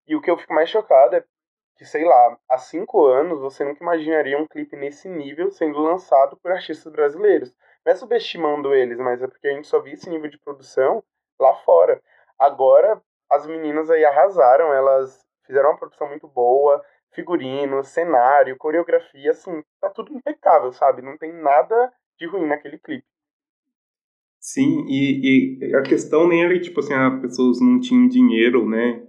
E 0.08 0.16
o 0.16 0.22
que 0.22 0.32
eu 0.32 0.38
fico 0.38 0.54
mais 0.54 0.70
chocado 0.70 1.16
é 1.16 1.24
que, 1.78 1.86
sei 1.86 2.04
lá, 2.04 2.38
há 2.50 2.58
cinco 2.58 3.06
anos 3.06 3.40
você 3.40 3.64
nunca 3.64 3.84
imaginaria 3.84 4.38
um 4.38 4.48
clipe 4.48 4.76
nesse 4.76 5.08
nível 5.08 5.52
sendo 5.52 5.80
lançado 5.80 6.36
por 6.38 6.52
artistas 6.52 6.92
brasileiros. 6.92 7.54
Não 7.86 7.94
é 7.94 7.96
subestimando 7.96 8.74
eles, 8.74 8.98
mas 8.98 9.22
é 9.22 9.28
porque 9.28 9.48
a 9.48 9.54
gente 9.54 9.68
só 9.68 9.80
via 9.80 9.94
esse 9.94 10.10
nível 10.10 10.30
de 10.30 10.40
produção 10.40 11.04
lá 11.40 11.54
fora. 11.58 12.02
Agora, 12.38 13.02
as 13.30 13.46
meninas 13.46 13.90
aí 13.90 14.04
arrasaram, 14.04 14.74
elas 14.74 15.24
fizeram 15.46 15.70
uma 15.70 15.78
produção 15.78 16.08
muito 16.10 16.28
boa, 16.28 16.84
figurino, 17.14 17.84
cenário, 17.84 18.58
coreografia, 18.58 19.32
assim, 19.32 19.64
tá 19.82 19.90
tudo 19.90 20.14
impecável, 20.14 20.72
sabe? 20.72 21.02
Não 21.02 21.18
tem 21.18 21.34
nada 21.34 21.92
de 22.18 22.28
ruim 22.28 22.48
naquele 22.48 22.78
clipe. 22.78 23.06
Sim, 24.42 24.86
e, 24.88 25.60
e, 25.60 25.76
a 25.76 25.82
questão 25.82 26.26
nem 26.28 26.44
era 26.44 26.58
tipo 26.60 26.80
assim, 26.80 26.94
as 26.94 27.20
pessoas 27.20 27.60
não 27.60 27.78
tinham 27.78 28.08
dinheiro, 28.08 28.68
né, 28.68 29.04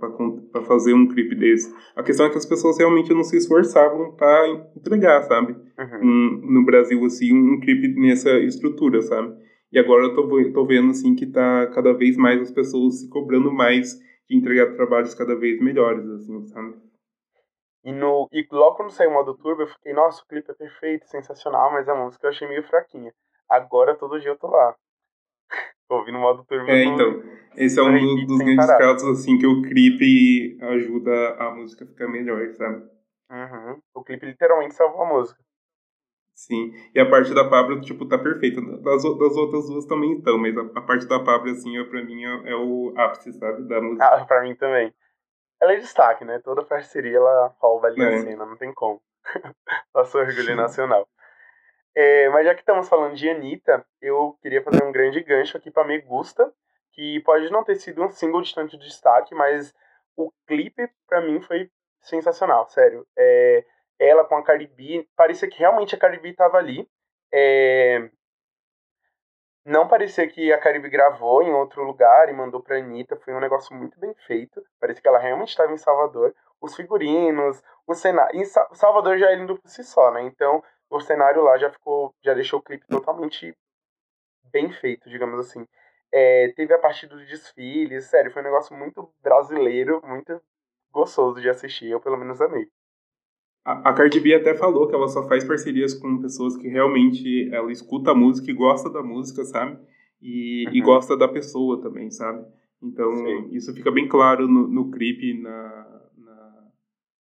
para 0.51 0.63
fazer 0.65 0.93
um 0.93 1.07
clipe 1.07 1.37
desse. 1.37 1.73
A 1.95 2.03
questão 2.03 2.27
é 2.27 2.31
que 2.31 2.37
as 2.37 2.45
pessoas 2.45 2.79
realmente 2.79 3.15
não 3.15 3.23
se 3.23 3.37
esforçavam 3.37 4.13
para 4.17 4.49
entregar, 4.77 5.23
sabe? 5.23 5.53
Uhum. 5.79 6.01
Um, 6.03 6.53
no 6.55 6.65
Brasil, 6.65 7.05
assim, 7.05 7.33
um 7.33 7.61
clipe 7.61 7.89
nessa 8.01 8.41
estrutura, 8.41 9.01
sabe? 9.03 9.33
E 9.73 9.79
agora 9.79 10.07
eu 10.07 10.15
tô, 10.17 10.53
tô 10.53 10.67
vendo, 10.67 10.91
assim, 10.91 11.15
que 11.15 11.27
tá 11.27 11.69
cada 11.69 11.93
vez 11.93 12.17
mais 12.17 12.43
as 12.43 12.51
pessoas 12.51 13.01
se 13.01 13.09
cobrando 13.09 13.53
mais 13.53 14.01
de 14.29 14.37
entregar 14.37 14.75
trabalhos 14.75 15.15
cada 15.15 15.37
vez 15.37 15.61
melhores, 15.61 16.05
assim, 16.11 16.45
sabe? 16.49 16.75
E, 17.83 17.93
no, 17.93 18.29
e 18.31 18.47
logo 18.51 18.77
quando 18.77 18.91
saiu 18.91 19.11
o 19.11 19.15
modo 19.15 19.35
turbo, 19.37 19.63
eu 19.63 19.69
fiquei, 19.69 19.93
nossa, 19.93 20.23
o 20.23 20.27
clipe 20.27 20.51
é 20.51 20.55
perfeito, 20.55 21.07
sensacional, 21.09 21.73
mas 21.73 21.89
a 21.89 21.95
música 21.95 22.27
eu 22.27 22.31
achei 22.31 22.47
meio 22.47 22.63
fraquinha. 22.65 23.13
Agora 23.49 23.97
todo 23.97 24.21
dia 24.21 24.31
eu 24.31 24.39
tô 24.39 24.49
lá. 24.49 24.75
ouvindo 25.89 26.19
o 26.19 26.21
modo 26.21 26.45
turbo. 26.45 26.71
É, 26.71 26.85
então, 26.85 27.23
esse 27.57 27.79
é 27.79 27.83
um 27.83 28.27
dos 28.27 28.39
grandes 28.39 28.67
casos, 28.67 29.21
assim, 29.21 29.39
que 29.39 29.47
o 29.47 29.63
clipe 29.63 30.59
ajuda 30.63 31.35
a 31.37 31.51
música 31.51 31.85
a 31.85 31.89
ficar 31.89 32.09
melhor, 32.09 32.53
sabe? 32.53 32.89
Uhum. 33.31 33.81
O 33.95 34.03
clipe 34.03 34.27
literalmente 34.27 34.75
salvou 34.75 35.03
a 35.03 35.07
música. 35.07 35.41
Sim, 36.35 36.73
e 36.95 37.01
a 37.01 37.09
parte 37.09 37.35
da 37.35 37.49
Pablo, 37.49 37.81
tipo, 37.83 38.07
tá 38.07 38.17
perfeita. 38.17 38.63
Das, 38.63 39.03
das 39.03 39.37
outras 39.37 39.69
duas 39.69 39.85
também 39.85 40.15
estão, 40.15 40.39
mas 40.39 40.57
a, 40.57 40.63
a, 40.63 40.81
parte 40.81 41.07
da 41.07 41.21
Pablo, 41.21 41.51
assim, 41.51 41.77
é, 41.77 41.85
pra 41.85 42.03
mim 42.03 42.25
é, 42.25 42.53
é, 42.53 42.57
o 42.57 42.95
ápice, 42.97 43.33
sabe, 43.35 43.65
da 43.69 43.81
música. 43.81 44.07
Ah, 44.07 44.25
pra 44.25 44.43
mim 44.43 44.55
também. 44.55 44.93
Ela 45.61 45.75
é 45.75 45.77
destaque, 45.77 46.25
né? 46.25 46.39
Toda 46.39 46.65
parceria, 46.65 47.17
ela 47.17 47.55
rouba 47.59 47.89
ali 47.89 48.03
é. 48.03 48.15
a 48.15 48.23
cena, 48.23 48.47
não 48.47 48.57
tem 48.57 48.73
como. 48.73 49.01
Nosso 49.95 50.19
orgulho 50.19 50.57
nacional. 50.57 51.07
É, 51.95 52.29
mas 52.31 52.47
já 52.47 52.55
que 52.55 52.61
estamos 52.61 52.89
falando 52.89 53.15
de 53.15 53.29
Anitta, 53.29 53.85
eu 54.01 54.39
queria 54.41 54.63
fazer 54.63 54.83
um 54.85 54.93
grande 54.93 55.23
gancho 55.23 55.57
aqui 55.57 55.71
para 55.71 55.87
Me 55.87 56.01
Gusta, 56.01 56.53
que 56.93 57.21
pode 57.21 57.51
não 57.51 57.65
ter 57.65 57.77
sido 57.77 58.03
um 58.03 58.11
single 58.11 58.43
de 58.43 58.55
tanto 58.55 58.79
destaque, 58.79 59.35
mas 59.35 59.75
o 60.17 60.33
clipe 60.47 60.89
para 61.09 61.21
mim 61.21 61.41
foi 61.41 61.71
sensacional, 62.01 62.67
sério. 62.69 63.07
É, 63.19 63.65
ela 63.99 64.25
com 64.25 64.37
a 64.37 64.43
Cardi 64.43 64.67
B, 64.67 65.07
parecia 65.17 65.49
que 65.49 65.59
realmente 65.59 65.95
a 65.95 65.99
Cardi 65.99 66.19
B 66.19 66.31
estava 66.31 66.57
ali. 66.57 66.89
É, 67.33 68.09
não 69.65 69.87
parecia 69.87 70.27
que 70.29 70.53
a 70.53 70.59
Caribe 70.59 70.89
gravou 70.89 71.43
em 71.43 71.53
outro 71.53 71.85
lugar 71.85 72.29
e 72.29 72.33
mandou 72.33 72.63
pra 72.63 72.79
Anitta. 72.79 73.17
Foi 73.17 73.35
um 73.35 73.41
negócio 73.41 73.75
muito 73.75 73.99
bem 73.99 74.15
feito. 74.27 74.63
Parecia 74.81 75.03
que 75.03 75.09
ela 75.09 75.19
realmente 75.19 75.51
estava 75.51 75.73
em 75.73 75.77
Salvador. 75.77 76.35
Os 76.61 76.75
figurinos, 76.75 77.63
o 77.87 77.95
cenário. 77.95 78.39
Em 78.39 78.45
Salvador 78.45 79.19
já 79.19 79.31
é 79.31 79.35
lindo 79.35 79.59
por 79.59 79.69
si 79.69 79.85
só, 79.85 80.11
né? 80.13 80.23
Então, 80.23 80.63
o 80.89 81.01
cenário 81.01 81.43
lá 81.43 81.59
já 81.59 81.71
ficou. 81.71 82.15
Já 82.23 82.35
deixou 82.35 82.61
o 82.61 82.63
clipe 82.63 82.87
totalmente 82.87 83.55
bem 84.51 84.73
feito, 84.73 85.09
digamos 85.09 85.39
assim. 85.41 85.67
É, 86.13 86.53
teve 86.57 86.75
a 86.75 86.79
parte 86.79 87.07
dos 87.07 87.27
desfiles, 87.29 88.07
sério, 88.07 88.33
foi 88.33 88.43
um 88.43 88.45
negócio 88.45 88.77
muito 88.77 89.13
brasileiro, 89.23 90.03
muito 90.05 90.43
gostoso 90.91 91.41
de 91.41 91.49
assistir. 91.49 91.91
Eu, 91.91 92.01
pelo 92.01 92.17
menos, 92.17 92.41
amei. 92.41 92.69
A, 93.65 93.91
a 93.91 93.93
Cardi 93.93 94.21
B 94.21 94.35
até 94.35 94.55
falou 94.55 94.89
que 94.89 94.95
ela 94.95 95.09
só 95.09 95.27
faz 95.29 95.45
parcerias 95.45 95.95
com 95.95 96.21
pessoas 96.21 96.57
que 96.57 96.69
realmente 96.69 97.49
ela 97.53 97.71
escuta 97.71 98.13
a 98.13 98.15
música 98.15 98.51
e 98.51 98.55
gosta 98.55 98.91
da 98.91 99.03
música, 99.03 99.45
sabe? 99.45 99.79
E, 100.21 100.67
uhum. 100.67 100.75
e 100.75 100.81
gosta 100.81 101.17
da 101.17 101.29
pessoa 101.29 101.81
também, 101.81 102.11
sabe? 102.11 102.45
Então, 102.83 103.15
Sim. 103.15 103.49
isso 103.53 103.75
fica 103.75 103.91
bem 103.91 104.09
claro 104.09 104.49
no, 104.49 104.67
no 104.67 104.91
clipe, 104.91 105.35
na, 105.41 106.01
na, 106.17 106.69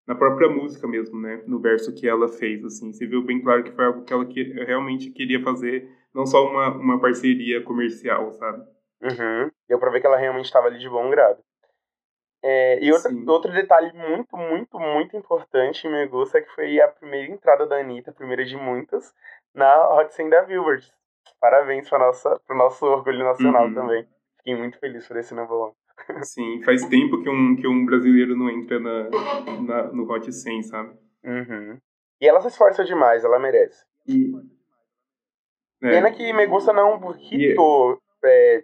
na, 0.07 0.15
própria 0.15 0.47
música 0.47 0.87
mesmo, 0.87 1.19
né? 1.19 1.41
No 1.47 1.59
verso 1.59 1.93
que 1.93 2.07
ela 2.07 2.27
fez, 2.27 2.63
assim. 2.63 2.93
Você 2.93 3.07
viu 3.07 3.23
bem 3.23 3.41
claro 3.41 3.63
que 3.63 3.71
foi 3.71 3.85
algo 3.85 4.03
que 4.03 4.13
ela 4.13 4.25
que, 4.25 4.43
realmente 4.43 5.09
queria 5.09 5.41
fazer, 5.41 5.89
não 6.13 6.25
só 6.27 6.47
uma, 6.47 6.75
uma 6.77 6.99
parceria 6.99 7.63
comercial, 7.63 8.31
sabe? 8.33 8.63
Uhum. 9.01 9.49
Deu 9.67 9.79
pra 9.79 9.89
ver 9.89 10.01
que 10.01 10.07
ela 10.07 10.17
realmente 10.17 10.45
estava 10.45 10.67
ali 10.67 10.77
de 10.77 10.89
bom 10.89 11.09
grado. 11.09 11.39
É, 12.43 12.79
e 12.83 12.91
outra, 12.91 13.11
outro 13.27 13.51
detalhe 13.51 13.91
muito, 13.93 14.37
muito, 14.37 14.79
muito 14.79 15.17
importante 15.17 15.87
me 15.87 16.05
gusta 16.07 16.37
é 16.37 16.41
que 16.41 16.53
foi 16.53 16.79
a 16.79 16.87
primeira 16.87 17.31
entrada 17.31 17.65
da 17.65 17.77
Anitta, 17.77 18.11
a 18.11 18.13
primeira 18.13 18.45
de 18.45 18.55
muitas, 18.55 19.13
na 19.53 19.89
Hot 19.95 20.13
100 20.13 20.29
da 20.29 20.43
Billboard. 20.43 20.87
Parabéns 21.39 21.89
para 21.89 22.11
o 22.49 22.55
nosso 22.55 22.85
orgulho 22.85 23.23
nacional 23.23 23.67
uhum. 23.67 23.73
também. 23.73 24.07
Fiquei 24.37 24.55
muito 24.55 24.79
feliz 24.79 25.07
por 25.07 25.17
esse 25.17 25.33
novo 25.33 25.65
ano. 25.65 25.75
Sim, 26.23 26.61
faz 26.63 26.85
tempo 26.85 27.21
que 27.21 27.29
um, 27.29 27.55
que 27.55 27.67
um 27.67 27.85
brasileiro 27.85 28.35
não 28.35 28.49
entra 28.49 28.79
na, 28.79 29.09
na, 29.65 29.83
no 29.91 30.09
Hot 30.09 30.31
100, 30.31 30.63
sabe? 30.63 30.97
Uhum. 31.23 31.79
E 32.21 32.27
ela 32.27 32.41
se 32.41 32.47
esforça 32.47 32.83
demais, 32.83 33.23
ela 33.23 33.39
merece. 33.39 33.83
E... 34.07 34.31
É. 35.83 35.89
Pena 35.89 36.11
que 36.11 36.33
me 36.33 36.45
gusta 36.47 36.73
não 36.73 36.95
hitou 37.19 38.01
e... 38.23 38.27
é, 38.27 38.63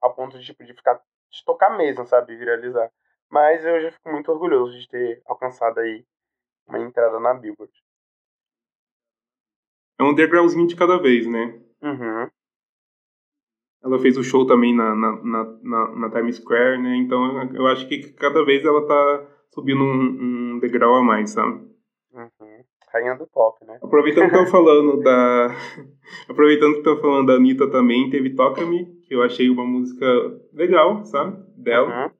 ao 0.00 0.14
ponto 0.14 0.38
de, 0.38 0.44
tipo, 0.44 0.64
de 0.64 0.72
ficar 0.72 1.00
de 1.30 1.44
tocar 1.44 1.76
mesmo, 1.76 2.06
sabe? 2.06 2.36
Viralizar. 2.36 2.90
Mas 3.34 3.64
eu 3.64 3.80
já 3.80 3.90
fico 3.90 4.12
muito 4.12 4.30
orgulhoso 4.30 4.78
de 4.78 4.88
ter 4.88 5.20
alcançado 5.26 5.80
aí 5.80 6.04
uma 6.68 6.78
entrada 6.78 7.18
na 7.18 7.34
Billboard. 7.34 7.72
É 9.98 10.04
um 10.04 10.14
degrauzinho 10.14 10.68
de 10.68 10.76
cada 10.76 10.98
vez, 10.98 11.26
né? 11.26 11.60
Uhum. 11.82 12.30
Ela 13.82 13.98
fez 13.98 14.16
o 14.16 14.22
show 14.22 14.46
também 14.46 14.72
na, 14.72 14.94
na, 14.94 15.16
na, 15.20 15.96
na, 15.96 16.10
Times 16.10 16.36
Square, 16.36 16.80
né? 16.80 16.94
Então 16.94 17.52
eu 17.54 17.66
acho 17.66 17.88
que 17.88 18.12
cada 18.12 18.44
vez 18.44 18.64
ela 18.64 18.86
tá 18.86 19.26
subindo 19.52 19.82
um, 19.82 20.54
um 20.54 20.58
degrau 20.60 20.94
a 20.94 21.02
mais, 21.02 21.30
sabe? 21.30 21.68
Uhum. 22.12 22.64
Rainha 22.92 23.16
do 23.16 23.26
pop, 23.26 23.64
né? 23.66 23.80
Aproveitando 23.82 24.30
que 24.30 24.38
tô 24.38 24.46
falando 24.46 25.02
da. 25.02 25.48
Aproveitando 26.28 26.76
que 26.76 26.82
tô 26.84 26.96
falando 26.98 27.26
da 27.26 27.34
Anitta 27.34 27.68
também, 27.68 28.08
teve 28.10 28.36
Toca 28.36 28.64
Me, 28.64 28.86
que 29.02 29.12
Eu 29.12 29.24
achei 29.24 29.50
uma 29.50 29.66
música 29.66 30.06
legal, 30.52 31.04
sabe? 31.04 31.36
Dela. 31.56 32.04
Uhum. 32.04 32.13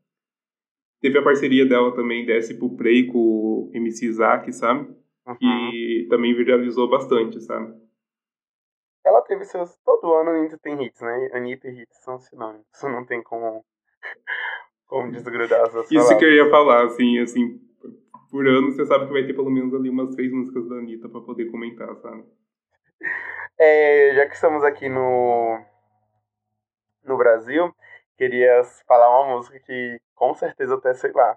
Teve 1.05 1.19
a 1.19 1.23
parceria 1.23 1.67
dela 1.69 1.95
também, 1.95 2.25
Desce 2.25 2.59
pro 2.59 2.75
Play 2.75 3.09
com 3.09 3.19
o 3.19 3.71
MC 3.75 4.07
Isaac, 4.07 4.51
sabe? 4.55 4.89
Uhum. 5.27 5.37
Que 5.37 6.07
também 6.09 6.35
viralizou 6.35 6.89
bastante, 6.89 7.43
sabe? 7.43 7.79
Ela 9.05 9.21
teve 9.21 9.45
seus. 9.45 9.77
Todo 9.85 10.15
ano 10.15 10.31
a 10.31 10.39
Anitta 10.39 10.57
tem 10.57 10.83
hits, 10.83 11.03
né? 11.03 11.29
Anitta 11.35 11.69
e 11.69 11.83
hits 11.83 11.99
são 12.03 12.19
sinônimos. 12.19 12.65
Isso 12.73 12.89
não 12.89 13.05
tem 13.05 13.23
como. 13.23 13.63
como 14.87 15.13
desgrudar 15.13 15.61
as 15.67 15.75
Isso 15.75 15.95
palavras. 15.95 16.19
que 16.19 16.25
eu 16.25 16.33
ia 16.33 16.49
falar, 16.49 16.87
assim, 16.87 17.19
assim. 17.19 17.61
Por 18.31 18.49
ano 18.49 18.73
você 18.73 18.87
sabe 18.87 19.07
que 19.07 19.13
vai 19.13 19.27
ter 19.27 19.35
pelo 19.35 19.51
menos 19.51 19.75
ali 19.75 19.91
umas 19.91 20.15
três 20.15 20.33
músicas 20.33 20.67
da 20.71 20.77
Anitta 20.77 21.07
pra 21.07 21.21
poder 21.21 21.51
comentar, 21.51 21.95
sabe? 21.97 22.25
É, 23.59 24.15
já 24.15 24.27
que 24.27 24.37
estamos 24.37 24.65
aqui 24.65 24.89
no, 24.89 25.61
no 27.05 27.19
Brasil, 27.19 27.75
queria 28.17 28.63
falar 28.87 29.21
uma 29.21 29.37
música 29.37 29.59
que 29.61 30.01
com 30.15 30.35
certeza 30.35 30.75
até 30.75 30.95
sei 30.95 31.13
lá. 31.13 31.37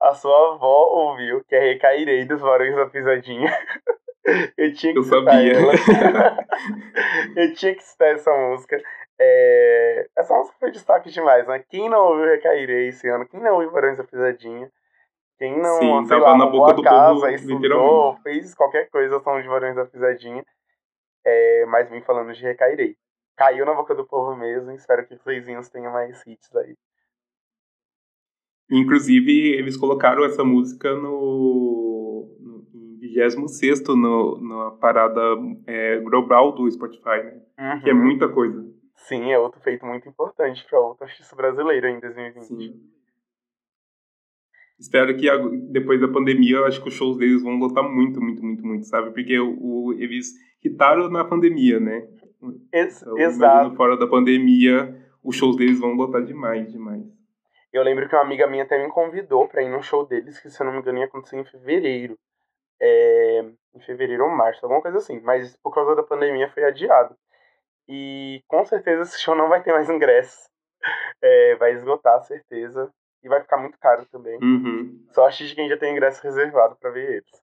A 0.00 0.14
sua 0.14 0.54
avó 0.54 1.10
ouviu, 1.10 1.44
que 1.44 1.54
é 1.54 1.60
Recairei 1.60 2.24
dos 2.24 2.40
Barões 2.40 2.74
da 2.74 2.86
Pisadinha. 2.86 3.50
Eu 4.56 4.72
tinha 4.72 4.92
que 4.92 4.98
Eu 5.00 5.04
sabia. 5.04 5.52
Ela. 5.52 5.72
Eu 7.36 7.54
tinha 7.54 7.74
que 7.74 7.82
citar 7.82 8.14
essa 8.14 8.32
música. 8.32 8.80
É... 9.18 10.08
Essa 10.16 10.34
música 10.34 10.56
foi 10.58 10.70
destaque 10.70 11.10
demais, 11.10 11.46
né? 11.46 11.62
Quem 11.68 11.88
não 11.88 12.06
ouviu 12.08 12.26
Recairei 12.26 12.88
esse 12.88 13.08
ano? 13.08 13.26
Quem 13.26 13.40
não 13.40 13.54
ouviu 13.54 13.72
Barões 13.72 13.98
da 13.98 14.04
Pisadinha? 14.04 14.70
Quem 15.38 15.58
não, 15.60 15.78
Sim, 15.80 16.06
sei 16.06 16.18
lá, 16.18 16.36
na 16.36 16.46
boca 16.46 16.72
do 16.74 16.84
casa, 16.84 17.14
povo, 17.14 17.28
estudou, 17.28 18.16
fez 18.22 18.54
qualquer 18.54 18.88
coisa, 18.90 19.18
são 19.20 19.42
de 19.42 19.48
Barões 19.48 19.74
da 19.74 19.84
Pisadinha. 19.84 20.44
É, 21.24 21.66
mas 21.66 21.90
vim 21.90 22.00
falando 22.00 22.32
de 22.32 22.42
Recairei. 22.42 22.96
Caiu 23.42 23.66
na 23.66 23.74
boca 23.74 23.92
do 23.92 24.06
povo 24.06 24.36
mesmo, 24.36 24.70
espero 24.70 25.04
que 25.04 25.14
os 25.14 25.24
vizinhos 25.24 25.68
tenham 25.68 25.92
mais 25.92 26.24
hits 26.24 26.54
aí. 26.54 26.76
Inclusive, 28.70 29.54
eles 29.54 29.76
colocaram 29.76 30.24
essa 30.24 30.44
música 30.44 30.94
no, 30.94 32.36
no 32.38 32.64
26 33.00 33.82
no, 33.88 34.40
na 34.40 34.70
parada 34.70 35.20
é, 35.66 35.98
global 35.98 36.52
do 36.52 36.70
Spotify, 36.70 37.24
né? 37.24 37.42
Uhum. 37.58 37.80
Que 37.80 37.90
é 37.90 37.92
muita 37.92 38.28
coisa. 38.28 38.64
Sim, 38.94 39.32
é 39.32 39.38
outro 39.40 39.60
feito 39.60 39.84
muito 39.84 40.08
importante 40.08 40.64
para 40.70 40.78
outro 40.78 41.04
artista 41.04 41.34
brasileiro 41.34 41.88
em 41.88 41.98
2020. 41.98 42.44
Sim. 42.44 42.80
Espero 44.78 45.16
que 45.16 45.26
depois 45.72 46.00
da 46.00 46.06
pandemia, 46.06 46.58
eu 46.58 46.64
acho 46.64 46.80
que 46.80 46.88
os 46.88 46.94
shows 46.94 47.16
deles 47.16 47.42
vão 47.42 47.58
lotar 47.58 47.82
muito, 47.82 48.20
muito, 48.20 48.40
muito, 48.40 48.64
muito, 48.64 48.86
sabe? 48.86 49.10
Porque 49.10 49.36
o, 49.36 49.58
o 49.60 49.92
eles 49.94 50.32
quitaram 50.60 51.10
na 51.10 51.24
pandemia, 51.24 51.80
né? 51.80 52.06
Ex 52.72 53.02
então, 53.02 53.18
exato. 53.18 53.76
Fora 53.76 53.96
da 53.96 54.06
pandemia, 54.06 54.96
os 55.22 55.36
shows 55.36 55.56
deles 55.56 55.78
vão 55.78 55.94
lotar 55.94 56.22
demais, 56.22 56.70
demais. 56.70 57.04
Eu 57.72 57.82
lembro 57.82 58.08
que 58.08 58.14
uma 58.14 58.22
amiga 58.22 58.46
minha 58.46 58.64
até 58.64 58.82
me 58.82 58.90
convidou 58.90 59.48
para 59.48 59.62
ir 59.62 59.70
num 59.70 59.82
show 59.82 60.06
deles, 60.06 60.38
que 60.38 60.50
se 60.50 60.60
eu 60.60 60.66
não 60.66 60.72
me 60.74 60.80
engano 60.80 60.98
ia 60.98 61.06
acontecer 61.06 61.38
em 61.38 61.44
fevereiro. 61.44 62.18
É... 62.80 63.44
Em 63.74 63.80
fevereiro 63.80 64.24
ou 64.24 64.30
março, 64.30 64.60
alguma 64.64 64.82
coisa 64.82 64.98
assim. 64.98 65.20
Mas 65.20 65.56
por 65.62 65.72
causa 65.72 65.94
da 65.94 66.02
pandemia 66.02 66.50
foi 66.50 66.64
adiado. 66.64 67.16
E 67.88 68.42
com 68.46 68.64
certeza 68.64 69.02
esse 69.02 69.20
show 69.20 69.34
não 69.34 69.48
vai 69.48 69.62
ter 69.62 69.72
mais 69.72 69.88
ingressos. 69.88 70.50
É, 71.22 71.56
vai 71.56 71.72
esgotar, 71.72 72.22
certeza. 72.24 72.90
E 73.22 73.28
vai 73.28 73.40
ficar 73.40 73.56
muito 73.56 73.78
caro 73.78 74.04
também. 74.10 74.38
Uhum. 74.42 75.06
Só 75.12 75.28
de 75.28 75.54
quem 75.54 75.68
já 75.68 75.76
tem 75.76 75.92
ingresso 75.92 76.22
reservado 76.22 76.76
para 76.76 76.90
ver 76.90 77.08
eles. 77.08 77.42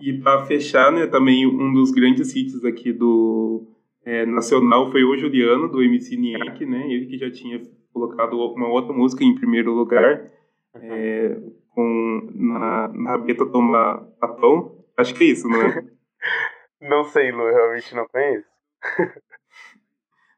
E 0.00 0.12
para 0.20 0.44
fechar, 0.46 0.92
né, 0.92 1.06
também 1.06 1.46
um 1.46 1.72
dos 1.72 1.90
grandes 1.90 2.36
hits 2.36 2.64
aqui 2.64 2.92
do 2.92 3.66
é, 4.04 4.26
Nacional 4.26 4.90
foi 4.90 5.04
o 5.04 5.16
Juliano, 5.16 5.68
do 5.68 5.82
MC 5.82 6.16
Niak, 6.16 6.64
né? 6.66 6.90
Ele 6.90 7.06
que 7.06 7.18
já 7.18 7.30
tinha 7.30 7.60
colocado 7.92 8.36
uma 8.36 8.68
outra 8.68 8.92
música 8.92 9.22
em 9.22 9.34
primeiro 9.34 9.72
lugar, 9.72 10.30
é, 10.74 11.36
com 11.70 12.28
na, 12.34 12.88
na 12.88 13.18
Beta 13.18 13.46
Toma 13.46 14.08
Papão. 14.20 14.84
Acho 14.96 15.14
que 15.14 15.24
é 15.24 15.26
isso, 15.28 15.48
não 15.48 15.60
é? 15.62 15.84
não 16.80 17.04
sei, 17.04 17.30
Lu, 17.30 17.42
eu 17.42 17.54
realmente 17.54 17.94
não 17.94 18.06
conheço. 18.08 18.48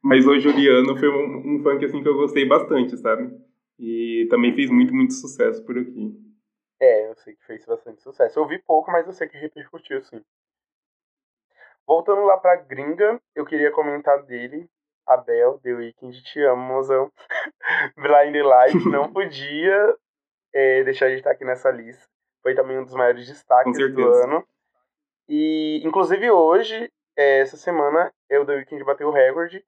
Mas 0.03 0.27
o 0.27 0.39
Juliano 0.39 0.97
foi 0.99 1.09
um, 1.09 1.57
um 1.57 1.63
funk 1.63 1.83
assim 1.83 2.03
que 2.03 2.09
eu 2.09 2.15
gostei 2.15 2.47
bastante, 2.47 2.95
sabe? 2.99 3.35
E 3.79 4.27
também 4.29 4.55
fez 4.55 4.71
muito, 4.71 4.95
muito 4.95 5.15
sucesso 5.15 5.65
por 5.65 5.79
aqui. 5.79 6.15
É, 6.79 7.09
eu 7.09 7.15
sei 7.17 7.35
que 7.35 7.45
fez 7.47 7.65
bastante 7.65 8.03
sucesso. 8.03 8.39
Eu 8.39 8.47
vi 8.47 8.59
pouco, 8.59 8.93
mas 8.93 9.07
eu 9.07 9.13
sei 9.15 9.27
que 9.27 9.39
repercutiu, 9.39 10.03
sim. 10.03 10.21
Voltando 11.87 12.23
lá 12.25 12.37
pra 12.39 12.57
gringa, 12.57 13.21
eu 13.35 13.45
queria 13.45 13.71
comentar 13.71 14.23
dele, 14.23 14.69
Abel, 15.07 15.59
The 15.59 15.73
Weeknd, 15.73 16.23
te 16.23 16.43
amo, 16.43 16.63
mozão. 16.63 17.13
Blind 17.97 18.37
Light 18.43 18.75
não 18.89 19.13
podia 19.13 19.97
é, 20.53 20.83
deixar 20.85 21.09
de 21.09 21.17
estar 21.17 21.33
aqui 21.33 21.45
nessa 21.45 21.71
lista. 21.71 22.05
Foi 22.43 22.55
também 22.55 22.79
um 22.79 22.85
dos 22.85 22.95
maiores 22.95 23.27
destaques 23.27 23.77
do 23.93 24.13
ano. 24.13 24.47
E, 25.29 25.83
inclusive, 25.85 26.31
hoje, 26.31 26.91
é, 27.17 27.41
essa 27.41 27.57
semana, 27.57 28.13
eu, 28.29 28.47
The 28.47 28.55
Weeknd, 28.55 28.85
bateu 28.85 29.09
o 29.09 29.13
recorde 29.13 29.65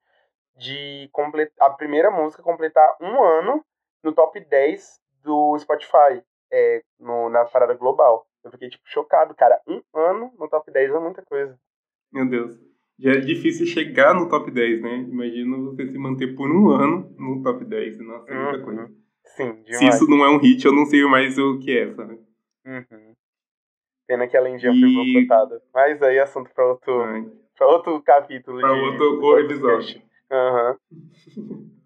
de 0.55 1.09
completar, 1.11 1.69
a 1.69 1.73
primeira 1.73 2.09
música 2.09 2.41
completar 2.41 2.97
um 2.99 3.23
ano 3.23 3.63
no 4.03 4.11
top 4.11 4.39
10 4.39 4.99
do 5.23 5.57
Spotify, 5.59 6.23
é, 6.51 6.81
no, 6.99 7.29
na 7.29 7.45
parada 7.45 7.73
global. 7.75 8.25
Eu 8.43 8.51
fiquei, 8.51 8.69
tipo, 8.69 8.83
chocado, 8.87 9.35
cara. 9.35 9.61
Um 9.67 9.81
ano 9.93 10.33
no 10.37 10.47
top 10.49 10.71
10 10.71 10.93
é 10.93 10.99
muita 10.99 11.21
coisa. 11.23 11.59
Meu 12.11 12.27
Deus. 12.27 12.57
Já 12.99 13.11
é 13.11 13.19
difícil 13.19 13.65
chegar 13.67 14.15
no 14.15 14.27
top 14.27 14.49
10, 14.49 14.81
né? 14.81 15.05
Imagina 15.09 15.57
você 15.57 15.85
se 15.87 15.97
manter 15.99 16.35
por 16.35 16.49
um 16.49 16.69
ano 16.71 17.13
no 17.17 17.43
top 17.43 17.63
10. 17.63 17.99
Nossa, 17.99 18.31
é 18.31 18.35
muita 18.35 18.57
uhum. 18.57 18.65
coisa. 18.65 18.91
Sim, 19.35 19.53
demais. 19.63 19.77
Se 19.77 19.87
isso 19.87 20.09
não 20.09 20.25
é 20.25 20.29
um 20.29 20.39
hit, 20.39 20.65
eu 20.65 20.73
não 20.73 20.85
sei 20.85 21.05
mais 21.05 21.37
o 21.37 21.59
que 21.59 21.77
é, 21.77 21.93
sabe? 21.93 22.19
Uhum. 22.65 23.13
Pena 24.07 24.27
que 24.27 24.35
a 24.35 24.41
Lendinha 24.41 24.71
e... 24.71 24.79
foi 24.79 24.93
boicotada. 24.93 25.61
Mas 25.73 26.01
aí 26.01 26.17
é 26.17 26.21
assunto 26.21 26.49
pra 26.55 26.65
outro, 26.65 27.31
pra 27.55 27.67
outro 27.67 28.01
capítulo. 28.01 28.59
Pra 28.59 28.73
de, 28.73 28.79
outro 28.79 29.39
episódio. 29.39 30.01
Aham. 30.31 30.75
Uhum. 31.37 31.71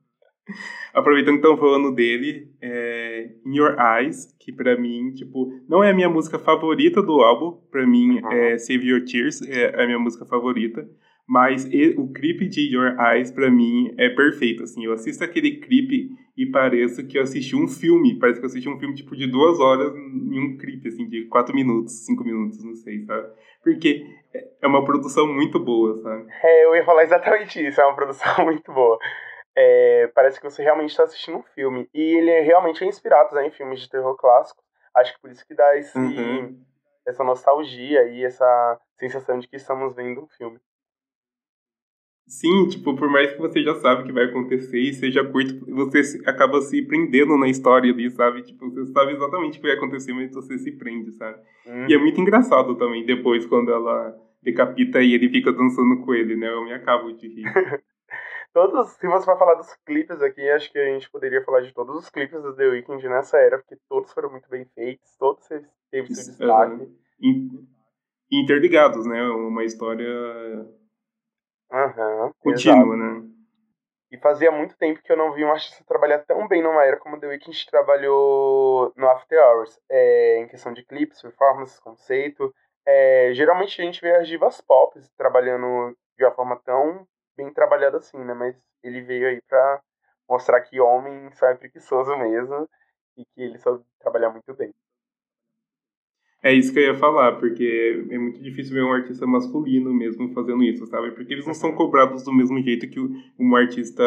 Aproveitando 0.93 1.39
que 1.39 1.47
estão 1.47 1.57
falando 1.57 1.93
dele, 1.93 2.47
é 2.61 3.29
In 3.45 3.55
Your 3.55 3.75
Eyes, 3.79 4.35
que 4.39 4.51
pra 4.51 4.77
mim, 4.77 5.11
tipo, 5.13 5.51
não 5.67 5.83
é 5.83 5.91
a 5.91 5.93
minha 5.93 6.09
música 6.09 6.37
favorita 6.37 7.01
do 7.01 7.21
álbum, 7.21 7.59
pra 7.71 7.85
mim 7.87 8.19
uhum. 8.19 8.31
é 8.31 8.57
Save 8.57 8.87
Your 8.87 9.05
Tears, 9.05 9.41
é 9.47 9.81
a 9.81 9.85
minha 9.85 9.99
música 9.99 10.25
favorita, 10.25 10.87
mas 11.27 11.65
o 11.97 12.11
clipe 12.11 12.47
de 12.47 12.75
Your 12.75 12.97
Eyes 12.99 13.31
pra 13.31 13.49
mim 13.49 13.93
é 13.97 14.09
perfeito, 14.09 14.63
assim, 14.63 14.83
eu 14.83 14.91
assisto 14.91 15.23
aquele 15.23 15.57
clipe 15.57 16.09
e 16.35 16.45
parece 16.45 17.05
que 17.05 17.17
eu 17.17 17.21
assisti 17.21 17.55
um 17.55 17.67
filme, 17.67 18.19
parece 18.19 18.39
que 18.39 18.45
eu 18.45 18.49
assisti 18.49 18.67
um 18.67 18.79
filme, 18.79 18.95
tipo, 18.95 19.15
de 19.15 19.27
duas 19.27 19.59
horas 19.59 19.95
em 19.95 20.39
um 20.39 20.57
clipe, 20.57 20.89
assim, 20.89 21.07
de 21.07 21.25
quatro 21.27 21.55
minutos, 21.55 22.05
cinco 22.05 22.25
minutos, 22.25 22.61
não 22.63 22.75
sei, 22.75 23.03
sabe? 23.03 23.29
Porque 23.63 24.03
é 24.61 24.67
uma 24.67 24.83
produção 24.83 25.31
muito 25.31 25.57
boa, 25.57 26.01
sabe? 26.01 26.25
É, 26.43 26.65
eu 26.65 26.75
ia 26.75 26.83
falar 26.83 27.03
exatamente 27.03 27.65
isso, 27.65 27.79
é 27.79 27.85
uma 27.85 27.95
produção 27.95 28.33
muito 28.43 28.69
boa 28.73 28.97
é, 29.55 30.07
parece 30.13 30.39
que 30.39 30.49
você 30.49 30.63
realmente 30.63 30.91
está 30.91 31.03
assistindo 31.03 31.37
um 31.37 31.43
filme. 31.43 31.89
E 31.93 32.01
ele 32.01 32.29
é 32.29 32.41
realmente 32.41 32.83
é 32.83 32.87
inspirado 32.87 33.35
né, 33.35 33.47
em 33.47 33.51
filmes 33.51 33.81
de 33.81 33.89
terror 33.89 34.15
clássicos. 34.15 34.63
Acho 34.95 35.13
que 35.13 35.21
por 35.21 35.31
isso 35.31 35.45
que 35.45 35.53
dá 35.53 35.77
esse, 35.77 35.97
uhum. 35.97 36.59
essa 37.05 37.23
nostalgia 37.23 38.07
e 38.09 38.23
essa 38.23 38.79
sensação 38.99 39.39
de 39.39 39.47
que 39.47 39.55
estamos 39.55 39.95
vendo 39.95 40.21
um 40.21 40.27
filme. 40.27 40.59
Sim, 42.27 42.67
tipo, 42.69 42.95
por 42.95 43.09
mais 43.09 43.33
que 43.33 43.39
você 43.39 43.61
já 43.61 43.75
sabe 43.75 44.03
o 44.03 44.05
que 44.05 44.13
vai 44.13 44.25
acontecer 44.25 44.79
e 44.79 44.93
seja 44.93 45.23
curto, 45.23 45.65
você 45.65 46.21
acaba 46.25 46.61
se 46.61 46.81
prendendo 46.81 47.37
na 47.37 47.49
história 47.49 47.91
ali, 47.91 48.09
sabe? 48.09 48.43
Tipo, 48.43 48.69
você 48.69 48.85
sabe 48.93 49.13
exatamente 49.13 49.57
o 49.57 49.61
que 49.61 49.67
vai 49.67 49.75
acontecer, 49.75 50.13
mas 50.13 50.33
você 50.33 50.57
se 50.57 50.71
prende, 50.71 51.11
sabe? 51.11 51.37
Uhum. 51.65 51.89
E 51.89 51.93
é 51.93 51.97
muito 51.97 52.21
engraçado 52.21 52.75
também, 52.75 53.05
depois, 53.05 53.45
quando 53.45 53.69
ela 53.69 54.15
decapita 54.41 55.01
e 55.01 55.13
ele 55.13 55.29
fica 55.29 55.51
dançando 55.51 56.05
com 56.05 56.13
ele, 56.13 56.37
né? 56.37 56.47
Eu 56.47 56.63
me 56.63 56.73
acabo 56.73 57.11
de 57.11 57.27
rir. 57.27 57.43
Todos, 58.53 58.91
se 58.91 59.07
você 59.07 59.25
for 59.25 59.37
falar 59.37 59.55
dos 59.55 59.73
clipes 59.85 60.21
aqui, 60.21 60.49
acho 60.49 60.69
que 60.71 60.77
a 60.77 60.85
gente 60.85 61.09
poderia 61.09 61.43
falar 61.43 61.61
de 61.61 61.73
todos 61.73 61.95
os 61.95 62.09
clipes 62.09 62.41
do 62.41 62.53
The 62.53 62.65
Weeknd 62.67 63.07
nessa 63.07 63.37
era, 63.37 63.57
porque 63.57 63.77
todos 63.87 64.11
foram 64.11 64.29
muito 64.29 64.49
bem 64.49 64.65
feitos, 64.75 65.15
todos 65.17 65.47
teve 65.89 66.13
seu 66.13 66.33
destaque. 66.33 66.83
Uh, 66.83 67.65
interligados, 68.29 69.05
né? 69.05 69.23
Uma 69.23 69.63
história 69.63 70.05
uhum, 71.71 72.33
contínua, 72.39 72.97
né? 72.97 73.29
E 74.11 74.17
fazia 74.17 74.51
muito 74.51 74.77
tempo 74.77 75.01
que 75.01 75.09
eu 75.09 75.17
não 75.17 75.31
vi 75.31 75.45
um 75.45 75.51
artista 75.51 75.85
trabalhar 75.87 76.19
tão 76.19 76.45
bem 76.45 76.61
numa 76.61 76.83
era 76.83 76.97
como 76.97 77.17
The 77.17 77.27
Weeknd 77.27 77.65
trabalhou 77.67 78.91
no 78.97 79.07
After 79.07 79.39
Hours, 79.41 79.79
é, 79.89 80.39
em 80.39 80.47
questão 80.49 80.73
de 80.73 80.83
clipes, 80.83 81.21
performances, 81.21 81.79
conceito. 81.79 82.53
É, 82.85 83.31
geralmente 83.33 83.81
a 83.81 83.85
gente 83.85 84.01
vê 84.01 84.13
as 84.15 84.27
divas 84.27 84.59
pop 84.59 84.99
trabalhando 85.17 85.95
de 86.17 86.25
uma 86.25 86.31
forma 86.33 86.59
tão 86.65 87.07
bem 87.41 87.53
trabalhado 87.53 87.97
assim, 87.97 88.17
né? 88.17 88.33
Mas 88.33 88.55
ele 88.83 89.01
veio 89.01 89.27
aí 89.27 89.41
pra 89.47 89.81
mostrar 90.29 90.61
que 90.61 90.79
homem 90.79 91.29
só 91.31 91.47
é 91.47 91.55
preguiçoso 91.55 92.15
mesmo 92.17 92.69
e 93.17 93.25
que 93.25 93.41
ele 93.41 93.57
só 93.57 93.79
trabalha 93.99 94.29
muito 94.29 94.53
bem. 94.53 94.71
É 96.43 96.51
isso 96.51 96.73
que 96.73 96.79
eu 96.79 96.93
ia 96.93 96.95
falar, 96.95 97.37
porque 97.39 98.03
é 98.09 98.17
muito 98.17 98.41
difícil 98.41 98.73
ver 98.73 98.83
um 98.83 98.93
artista 98.93 99.27
masculino 99.27 99.93
mesmo 99.93 100.33
fazendo 100.33 100.63
isso, 100.63 100.87
sabe? 100.87 101.11
Porque 101.11 101.33
eles 101.33 101.45
não 101.45 101.53
são 101.53 101.75
cobrados 101.75 102.23
do 102.23 102.33
mesmo 102.33 102.59
jeito 102.61 102.89
que 102.89 102.99
uma 103.37 103.59
artista 103.59 104.03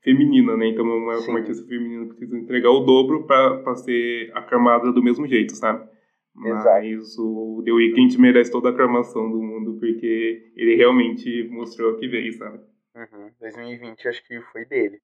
feminina, 0.00 0.56
né? 0.56 0.68
Então 0.68 0.84
uma, 0.84 1.18
uma 1.18 1.38
artista 1.38 1.66
feminina 1.66 2.06
precisa 2.06 2.36
entregar 2.36 2.70
o 2.70 2.84
dobro 2.84 3.26
para 3.26 3.74
ser 3.74 4.30
aclamada 4.32 4.92
do 4.92 5.02
mesmo 5.02 5.26
jeito, 5.26 5.56
sabe? 5.56 5.88
Mas 6.34 6.60
Exato. 6.60 7.22
o 7.22 7.62
The 7.64 7.72
Weeknd 7.72 8.18
merece 8.18 8.52
toda 8.52 8.68
a 8.68 8.72
aclamação 8.72 9.28
do 9.30 9.42
mundo, 9.42 9.76
porque 9.78 10.52
ele 10.56 10.76
realmente 10.76 11.48
mostrou 11.50 11.96
que 11.96 12.06
veio, 12.06 12.32
sabe? 12.32 12.60
Uhum. 12.94 13.32
2020 13.40 14.08
acho 14.08 14.22
que 14.24 14.40
foi 14.52 14.64
dele. 14.64 15.00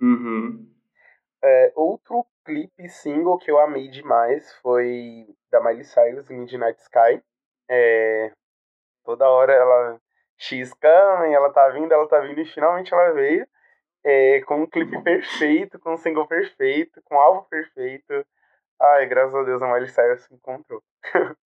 Uhum. 0.00 0.72
É, 1.42 1.72
outro 1.74 2.26
clipe 2.44 2.88
single 2.88 3.38
que 3.38 3.50
eu 3.50 3.58
amei 3.58 3.88
demais 3.88 4.52
foi 4.62 5.26
da 5.50 5.60
Miley 5.60 5.84
Cyrus, 5.84 6.28
Midnight 6.28 6.80
Sky. 6.80 7.22
É, 7.68 8.32
toda 9.04 9.28
hora 9.28 9.52
ela 9.52 10.00
X 10.36 10.72
coming, 10.74 11.34
ela 11.34 11.52
tá 11.52 11.68
vindo, 11.70 11.92
ela 11.92 12.08
tá 12.08 12.20
vindo 12.20 12.40
e 12.40 12.46
finalmente 12.46 12.92
ela 12.92 13.12
veio. 13.12 13.46
É, 14.04 14.40
com 14.42 14.62
um 14.62 14.66
clipe 14.66 15.02
perfeito, 15.02 15.78
com 15.80 15.94
um 15.94 15.96
single 15.96 16.26
perfeito, 16.26 17.02
com 17.04 17.16
um 17.16 17.18
álbum 17.18 17.48
perfeito. 17.48 18.24
Ai, 18.80 19.06
graças 19.06 19.34
a 19.34 19.42
Deus 19.42 19.62
a 19.62 19.66
Miley 19.66 19.88
Cyrus 19.88 20.22
se 20.22 20.34
encontrou. 20.34 20.82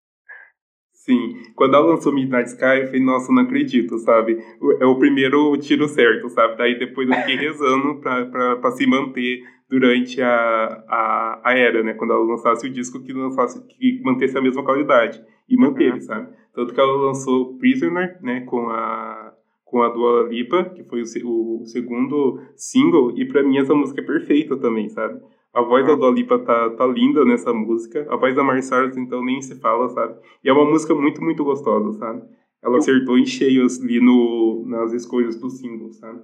Sim, 1.03 1.33
quando 1.55 1.75
ela 1.75 1.87
lançou 1.87 2.13
Midnight 2.13 2.49
Sky, 2.49 2.81
eu 2.81 2.85
falei, 2.85 3.01
nossa, 3.01 3.33
não 3.33 3.41
acredito, 3.41 3.97
sabe? 3.97 4.37
É 4.79 4.85
o 4.85 4.99
primeiro 4.99 5.57
tiro 5.57 5.87
certo, 5.87 6.29
sabe? 6.29 6.57
Daí 6.57 6.77
depois 6.77 7.09
eu 7.09 7.15
fiquei 7.15 7.37
rezando 7.41 7.95
pra, 7.95 8.25
pra, 8.27 8.55
pra 8.57 8.71
se 8.71 8.85
manter 8.85 9.41
durante 9.67 10.21
a, 10.21 10.83
a, 10.87 11.41
a 11.43 11.57
era, 11.57 11.81
né? 11.81 11.95
Quando 11.95 12.13
ela 12.13 12.23
lançasse 12.23 12.67
o 12.67 12.69
disco, 12.69 13.01
que 13.01 13.13
lançasse, 13.13 13.65
que 13.67 13.99
mantesse 14.03 14.37
a 14.37 14.41
mesma 14.41 14.63
qualidade. 14.63 15.19
E 15.49 15.57
manteve, 15.57 15.93
uhum. 15.93 16.01
sabe? 16.01 16.29
Tanto 16.53 16.71
que 16.71 16.79
ela 16.79 16.93
lançou 16.93 17.57
Prisoner, 17.57 18.19
né? 18.21 18.41
Com 18.41 18.69
a, 18.69 19.33
com 19.65 19.81
a 19.81 19.89
Dua 19.89 20.29
Lipa, 20.29 20.65
que 20.65 20.83
foi 20.83 21.01
o, 21.23 21.61
o 21.63 21.65
segundo 21.65 22.39
single, 22.55 23.17
e 23.17 23.25
pra 23.25 23.41
mim 23.41 23.57
essa 23.57 23.73
música 23.73 24.01
é 24.01 24.05
perfeita 24.05 24.55
também, 24.55 24.87
sabe? 24.89 25.19
A 25.53 25.61
voz 25.61 25.85
da 25.85 25.95
Dua 25.95 26.11
Lipa 26.11 26.39
tá, 26.39 26.69
tá 26.71 26.85
linda 26.85 27.25
nessa 27.25 27.53
música. 27.53 28.07
A 28.09 28.15
voz 28.15 28.33
da 28.35 28.43
Marcellus, 28.43 28.95
então, 28.95 29.23
nem 29.23 29.41
se 29.41 29.59
fala, 29.59 29.89
sabe? 29.89 30.17
E 30.43 30.49
é 30.49 30.53
uma 30.53 30.63
música 30.63 30.95
muito, 30.95 31.21
muito 31.21 31.43
gostosa, 31.43 31.91
sabe? 31.99 32.23
Ela 32.63 32.77
acertou 32.77 33.17
em 33.17 33.25
cheio 33.25 33.65
ali 33.65 33.99
no, 33.99 34.65
nas 34.67 34.93
escolhas 34.93 35.35
dos 35.35 35.59
singles, 35.59 35.97
sabe? 35.97 36.23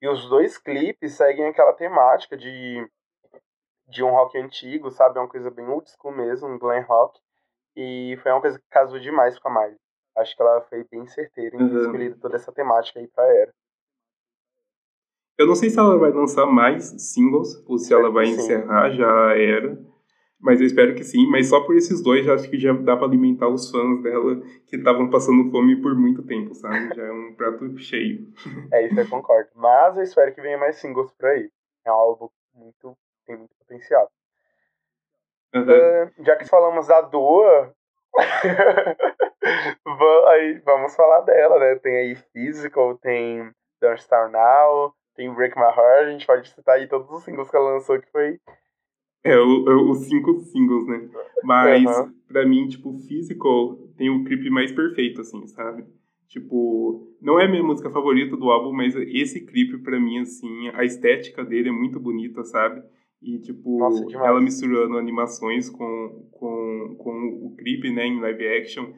E 0.00 0.08
os 0.08 0.28
dois 0.28 0.56
clipes 0.56 1.14
seguem 1.14 1.46
aquela 1.46 1.72
temática 1.72 2.36
de, 2.36 2.86
de 3.88 4.04
um 4.04 4.10
rock 4.10 4.38
antigo, 4.38 4.90
sabe? 4.90 5.18
É 5.18 5.22
uma 5.22 5.28
coisa 5.28 5.50
bem 5.50 5.66
old 5.66 5.90
school 5.90 6.12
mesmo, 6.12 6.48
um 6.48 6.58
glam 6.58 6.82
rock. 6.82 7.18
E 7.76 8.16
foi 8.22 8.30
uma 8.30 8.40
coisa 8.40 8.58
que 8.58 8.64
casou 8.70 9.00
demais 9.00 9.38
com 9.38 9.48
a 9.48 9.62
Miley. 9.62 9.76
Acho 10.16 10.36
que 10.36 10.42
ela 10.42 10.60
foi 10.62 10.84
bem 10.90 11.06
certeira 11.06 11.56
em 11.56 11.62
uhum. 11.62 11.80
escolher 11.80 12.18
toda 12.18 12.36
essa 12.36 12.52
temática 12.52 13.00
aí 13.00 13.08
pra 13.08 13.24
era. 13.26 13.52
Eu 15.40 15.46
não 15.46 15.54
sei 15.54 15.70
se 15.70 15.78
ela 15.78 15.96
vai 15.96 16.10
lançar 16.10 16.44
mais 16.44 16.84
singles 16.98 17.64
ou 17.66 17.78
se 17.78 17.94
ela 17.94 18.10
vai 18.10 18.26
sim. 18.26 18.32
encerrar 18.32 18.90
já 18.90 19.34
era. 19.34 19.78
Mas 20.38 20.60
eu 20.60 20.66
espero 20.66 20.94
que 20.94 21.02
sim. 21.02 21.26
Mas 21.30 21.48
só 21.48 21.64
por 21.64 21.74
esses 21.74 22.02
dois 22.02 22.26
já 22.26 22.34
acho 22.34 22.50
que 22.50 22.58
já 22.58 22.74
dá 22.74 22.94
para 22.94 23.06
alimentar 23.06 23.48
os 23.48 23.70
fãs 23.70 24.02
dela 24.02 24.38
que 24.66 24.76
estavam 24.76 25.08
passando 25.08 25.50
fome 25.50 25.80
por 25.80 25.94
muito 25.94 26.22
tempo, 26.26 26.54
sabe? 26.54 26.94
Já 26.94 27.06
é 27.06 27.10
um 27.10 27.34
prato 27.34 27.74
cheio. 27.78 28.28
É 28.70 28.86
isso, 28.86 29.00
eu 29.00 29.08
concordo. 29.08 29.48
Mas 29.54 29.96
eu 29.96 30.02
espero 30.02 30.34
que 30.34 30.42
venha 30.42 30.58
mais 30.58 30.76
singles 30.76 31.10
por 31.12 31.30
aí. 31.30 31.50
É 31.86 31.90
um 31.90 31.94
álbum 31.94 32.28
muito. 32.54 32.94
tem 33.26 33.38
muito 33.38 33.56
potencial. 33.56 34.10
Uhum. 35.54 35.62
Uh, 35.62 36.22
já 36.22 36.36
que 36.36 36.44
falamos 36.44 36.86
da 36.86 37.00
Dua, 37.00 37.74
aí 40.28 40.58
vamos 40.66 40.94
falar 40.94 41.22
dela, 41.22 41.58
né? 41.58 41.76
Tem 41.76 41.96
aí 41.96 42.14
Physical, 42.14 42.98
tem 42.98 43.50
Don't 43.80 44.02
Star 44.02 44.30
Now, 44.30 44.94
tem 45.20 45.34
Break 45.34 45.54
My 45.54 45.64
Heart, 45.64 46.08
a 46.08 46.10
gente 46.12 46.26
pode 46.26 46.48
citar 46.48 46.76
aí 46.76 46.88
todos 46.88 47.10
os 47.10 47.22
singles 47.22 47.50
que 47.50 47.56
ela 47.56 47.74
lançou, 47.74 48.00
que 48.00 48.10
foi. 48.10 48.38
É, 49.22 49.36
o, 49.36 49.68
é 49.68 49.74
os 49.76 49.98
cinco 50.06 50.40
singles, 50.40 50.86
né? 50.86 51.10
Mas, 51.44 51.84
uhum. 51.84 52.14
pra 52.26 52.46
mim, 52.46 52.66
tipo, 52.68 52.98
Physical 53.00 53.76
tem 53.98 54.08
o 54.08 54.24
clipe 54.24 54.48
mais 54.48 54.72
perfeito, 54.72 55.20
assim, 55.20 55.46
sabe? 55.46 55.84
Tipo, 56.26 57.06
não 57.20 57.38
é 57.38 57.44
a 57.44 57.48
minha 57.48 57.62
música 57.62 57.90
favorita 57.90 58.34
do 58.34 58.50
álbum, 58.50 58.72
mas 58.72 58.96
esse 58.96 59.44
clipe, 59.44 59.76
pra 59.82 60.00
mim, 60.00 60.20
assim, 60.20 60.68
a 60.68 60.84
estética 60.84 61.44
dele 61.44 61.68
é 61.68 61.72
muito 61.72 62.00
bonita, 62.00 62.42
sabe? 62.44 62.82
E, 63.20 63.38
tipo, 63.40 63.78
Nossa, 63.78 64.06
ela 64.16 64.40
misturando 64.40 64.96
animações 64.96 65.68
com, 65.68 66.30
com, 66.32 66.96
com 66.98 67.46
o 67.46 67.54
clipe, 67.58 67.90
né, 67.92 68.06
em 68.06 68.20
live 68.20 68.48
action, 68.48 68.90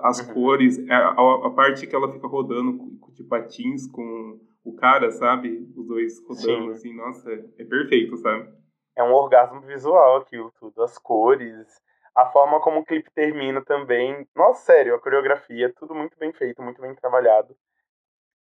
as 0.00 0.20
uhum. 0.20 0.32
cores, 0.32 0.78
a, 0.88 1.08
a, 1.08 1.50
parte 1.50 1.86
que 1.86 1.94
ela 1.94 2.10
fica 2.10 2.26
rodando 2.26 2.78
de 3.14 3.24
patins 3.24 3.86
com 3.86 4.40
o 4.66 4.74
cara, 4.74 5.10
sabe? 5.12 5.72
Os 5.76 5.86
dois 5.86 6.20
rodando, 6.26 6.44
Sim. 6.44 6.70
assim, 6.72 6.94
nossa, 6.94 7.32
é 7.32 7.64
perfeito, 7.64 8.16
sabe? 8.16 8.52
É 8.96 9.02
um 9.02 9.12
orgasmo 9.12 9.60
visual 9.60 10.16
aquilo 10.16 10.50
tudo, 10.58 10.82
as 10.82 10.98
cores, 10.98 11.80
a 12.14 12.26
forma 12.26 12.60
como 12.60 12.80
o 12.80 12.84
clipe 12.84 13.10
termina 13.14 13.64
também. 13.64 14.26
Nossa, 14.34 14.64
sério, 14.64 14.94
a 14.94 15.00
coreografia, 15.00 15.72
tudo 15.74 15.94
muito 15.94 16.18
bem 16.18 16.32
feito, 16.32 16.62
muito 16.62 16.80
bem 16.80 16.94
trabalhado. 16.94 17.56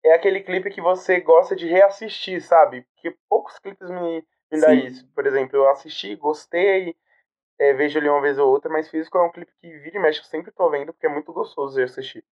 É 0.03 0.13
aquele 0.13 0.41
clipe 0.41 0.69
que 0.69 0.81
você 0.81 1.21
gosta 1.21 1.55
de 1.55 1.67
reassistir, 1.67 2.41
sabe? 2.41 2.85
Porque 2.93 3.17
poucos 3.29 3.57
clipes 3.59 3.89
me, 3.89 4.23
me 4.51 4.59
dá 4.59 4.73
isso. 4.73 5.07
Por 5.13 5.25
exemplo, 5.25 5.55
eu 5.55 5.69
assisti, 5.69 6.15
gostei, 6.15 6.95
é, 7.57 7.73
vejo 7.73 7.97
ali 7.97 8.09
uma 8.09 8.21
vez 8.21 8.37
ou 8.37 8.49
outra, 8.49 8.71
mas 8.71 8.89
Físico 8.89 9.17
é 9.17 9.23
um 9.23 9.31
clipe 9.31 9.51
que 9.61 9.69
vira 9.79 9.97
e 9.97 9.99
mexe, 9.99 10.19
eu 10.19 10.25
sempre 10.25 10.51
tô 10.51 10.69
vendo, 10.69 10.91
porque 10.93 11.05
é 11.05 11.09
muito 11.09 11.31
gostoso 11.31 11.75
de 11.75 11.83
assistir. 11.83 12.25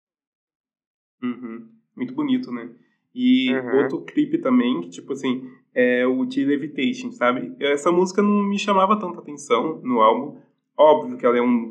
Uhum. 1.21 1.71
Muito 1.95 2.13
bonito, 2.13 2.51
né? 2.51 2.73
E 3.19 3.51
uhum. 3.51 3.81
outro 3.81 4.01
clipe 4.01 4.37
também, 4.37 4.79
que, 4.79 4.89
tipo 4.89 5.11
assim, 5.11 5.49
é 5.73 6.05
o 6.05 6.23
de 6.23 6.45
Levitation, 6.45 7.11
sabe? 7.11 7.51
Essa 7.59 7.91
música 7.91 8.21
não 8.21 8.43
me 8.43 8.59
chamava 8.59 8.95
tanta 8.99 9.17
atenção 9.17 9.81
no 9.83 10.01
álbum. 10.01 10.37
Óbvio 10.77 11.17
que 11.17 11.25
ela 11.25 11.35
é 11.35 11.41
um 11.41 11.67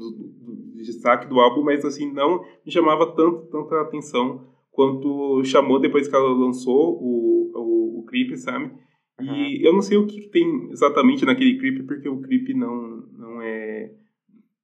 destaque 0.74 1.28
do 1.28 1.38
álbum, 1.38 1.62
mas, 1.62 1.84
assim, 1.84 2.12
não 2.12 2.44
me 2.64 2.72
chamava 2.72 3.06
tanto, 3.14 3.46
tanta 3.46 3.80
atenção 3.80 4.40
quanto 4.72 5.44
chamou 5.44 5.78
depois 5.78 6.08
que 6.08 6.16
ela 6.16 6.34
lançou 6.34 7.00
o, 7.00 7.52
o, 7.54 8.00
o 8.00 8.06
clipe, 8.06 8.36
sabe? 8.36 8.72
Uhum. 9.20 9.32
E 9.32 9.64
eu 9.64 9.72
não 9.72 9.82
sei 9.82 9.98
o 9.98 10.06
que 10.08 10.22
tem 10.22 10.68
exatamente 10.72 11.24
naquele 11.24 11.60
clipe, 11.60 11.84
porque 11.84 12.08
o 12.08 12.20
clipe 12.22 12.54
não, 12.54 13.04
não 13.16 13.40
é 13.40 13.92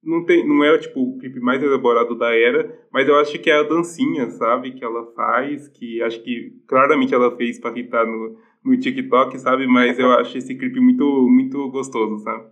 não 0.03 0.25
tem 0.25 0.47
não 0.47 0.65
é 0.65 0.77
tipo 0.79 1.01
o 1.01 1.19
clipe 1.19 1.41
mais 1.41 1.63
elaborado 1.63 2.17
da 2.17 2.35
era, 2.35 2.87
mas 2.93 3.09
eu 3.09 3.17
acho 3.19 3.39
que 3.39 3.51
é 3.51 3.59
a 3.59 3.63
dancinha, 3.63 4.31
sabe, 4.31 4.73
que 4.73 4.85
ela 4.85 5.13
faz, 5.15 5.69
que 5.69 6.03
acho 6.03 6.23
que 6.23 6.51
claramente 6.67 7.15
ela 7.15 7.37
fez 7.37 7.59
para 7.59 7.71
irritar 7.71 8.05
no, 8.07 8.37
no 8.65 8.77
TikTok, 8.77 9.39
sabe, 9.39 9.67
mas 9.67 9.99
eu 9.99 10.11
acho 10.13 10.37
esse 10.37 10.55
clipe 10.57 10.81
muito 10.81 11.05
muito 11.29 11.71
gostoso, 11.71 12.19
sabe? 12.25 12.51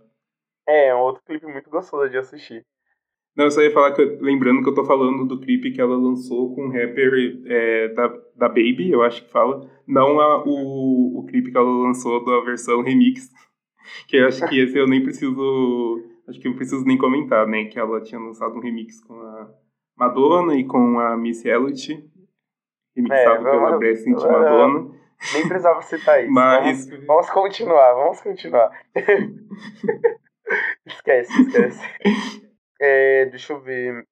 É, 0.67 0.87
é 0.87 0.95
outro 0.95 1.21
clipe 1.25 1.45
muito 1.45 1.69
gostoso 1.69 2.09
de 2.09 2.17
assistir. 2.17 2.65
Não, 3.35 3.45
eu 3.45 3.51
só 3.51 3.61
ia 3.61 3.71
falar 3.71 3.93
que, 3.93 4.03
lembrando 4.03 4.61
que 4.61 4.69
eu 4.69 4.73
tô 4.73 4.83
falando 4.83 5.25
do 5.25 5.39
clipe 5.39 5.71
que 5.71 5.79
ela 5.79 5.95
lançou 5.95 6.53
com 6.53 6.67
o 6.67 6.71
rapper 6.71 7.41
é, 7.45 7.87
da, 7.89 8.07
da 8.35 8.49
Baby, 8.49 8.91
eu 8.91 9.01
acho 9.01 9.23
que 9.23 9.31
fala, 9.31 9.69
não 9.87 10.19
a, 10.19 10.43
o, 10.45 11.19
o 11.19 11.25
clipe 11.25 11.49
que 11.49 11.57
ela 11.57 11.69
lançou 11.69 12.25
da 12.25 12.41
versão 12.41 12.81
remix, 12.81 13.29
que 14.07 14.17
eu 14.17 14.27
acho 14.27 14.45
que 14.49 14.59
esse 14.59 14.77
eu 14.77 14.85
nem 14.85 15.01
preciso 15.01 16.10
acho 16.27 16.39
que 16.39 16.47
não 16.47 16.55
preciso 16.55 16.85
nem 16.85 16.97
comentar, 16.97 17.47
né? 17.47 17.65
Que 17.65 17.79
ela 17.79 18.01
tinha 18.01 18.19
lançado 18.19 18.55
um 18.55 18.59
remix 18.59 19.01
com 19.01 19.13
a 19.13 19.53
Madonna 19.97 20.55
e 20.55 20.65
com 20.65 20.99
a 20.99 21.15
Miss 21.17 21.45
Elliott, 21.45 22.09
remixado 22.95 23.47
é, 23.47 23.51
pela 23.51 23.77
Bressint 23.77 24.19
Madonna. 24.19 24.91
Nem 25.33 25.47
precisava 25.47 25.81
citar 25.81 26.23
isso. 26.23 26.31
Mas... 26.31 26.89
Vamos, 26.89 27.05
vamos 27.05 27.29
continuar, 27.29 27.93
vamos 27.93 28.21
continuar. 28.21 28.71
esquece, 30.85 31.41
esquece. 31.41 31.81
É, 32.79 33.25
deixa 33.25 33.53
eu 33.53 33.59
ver. 33.61 34.05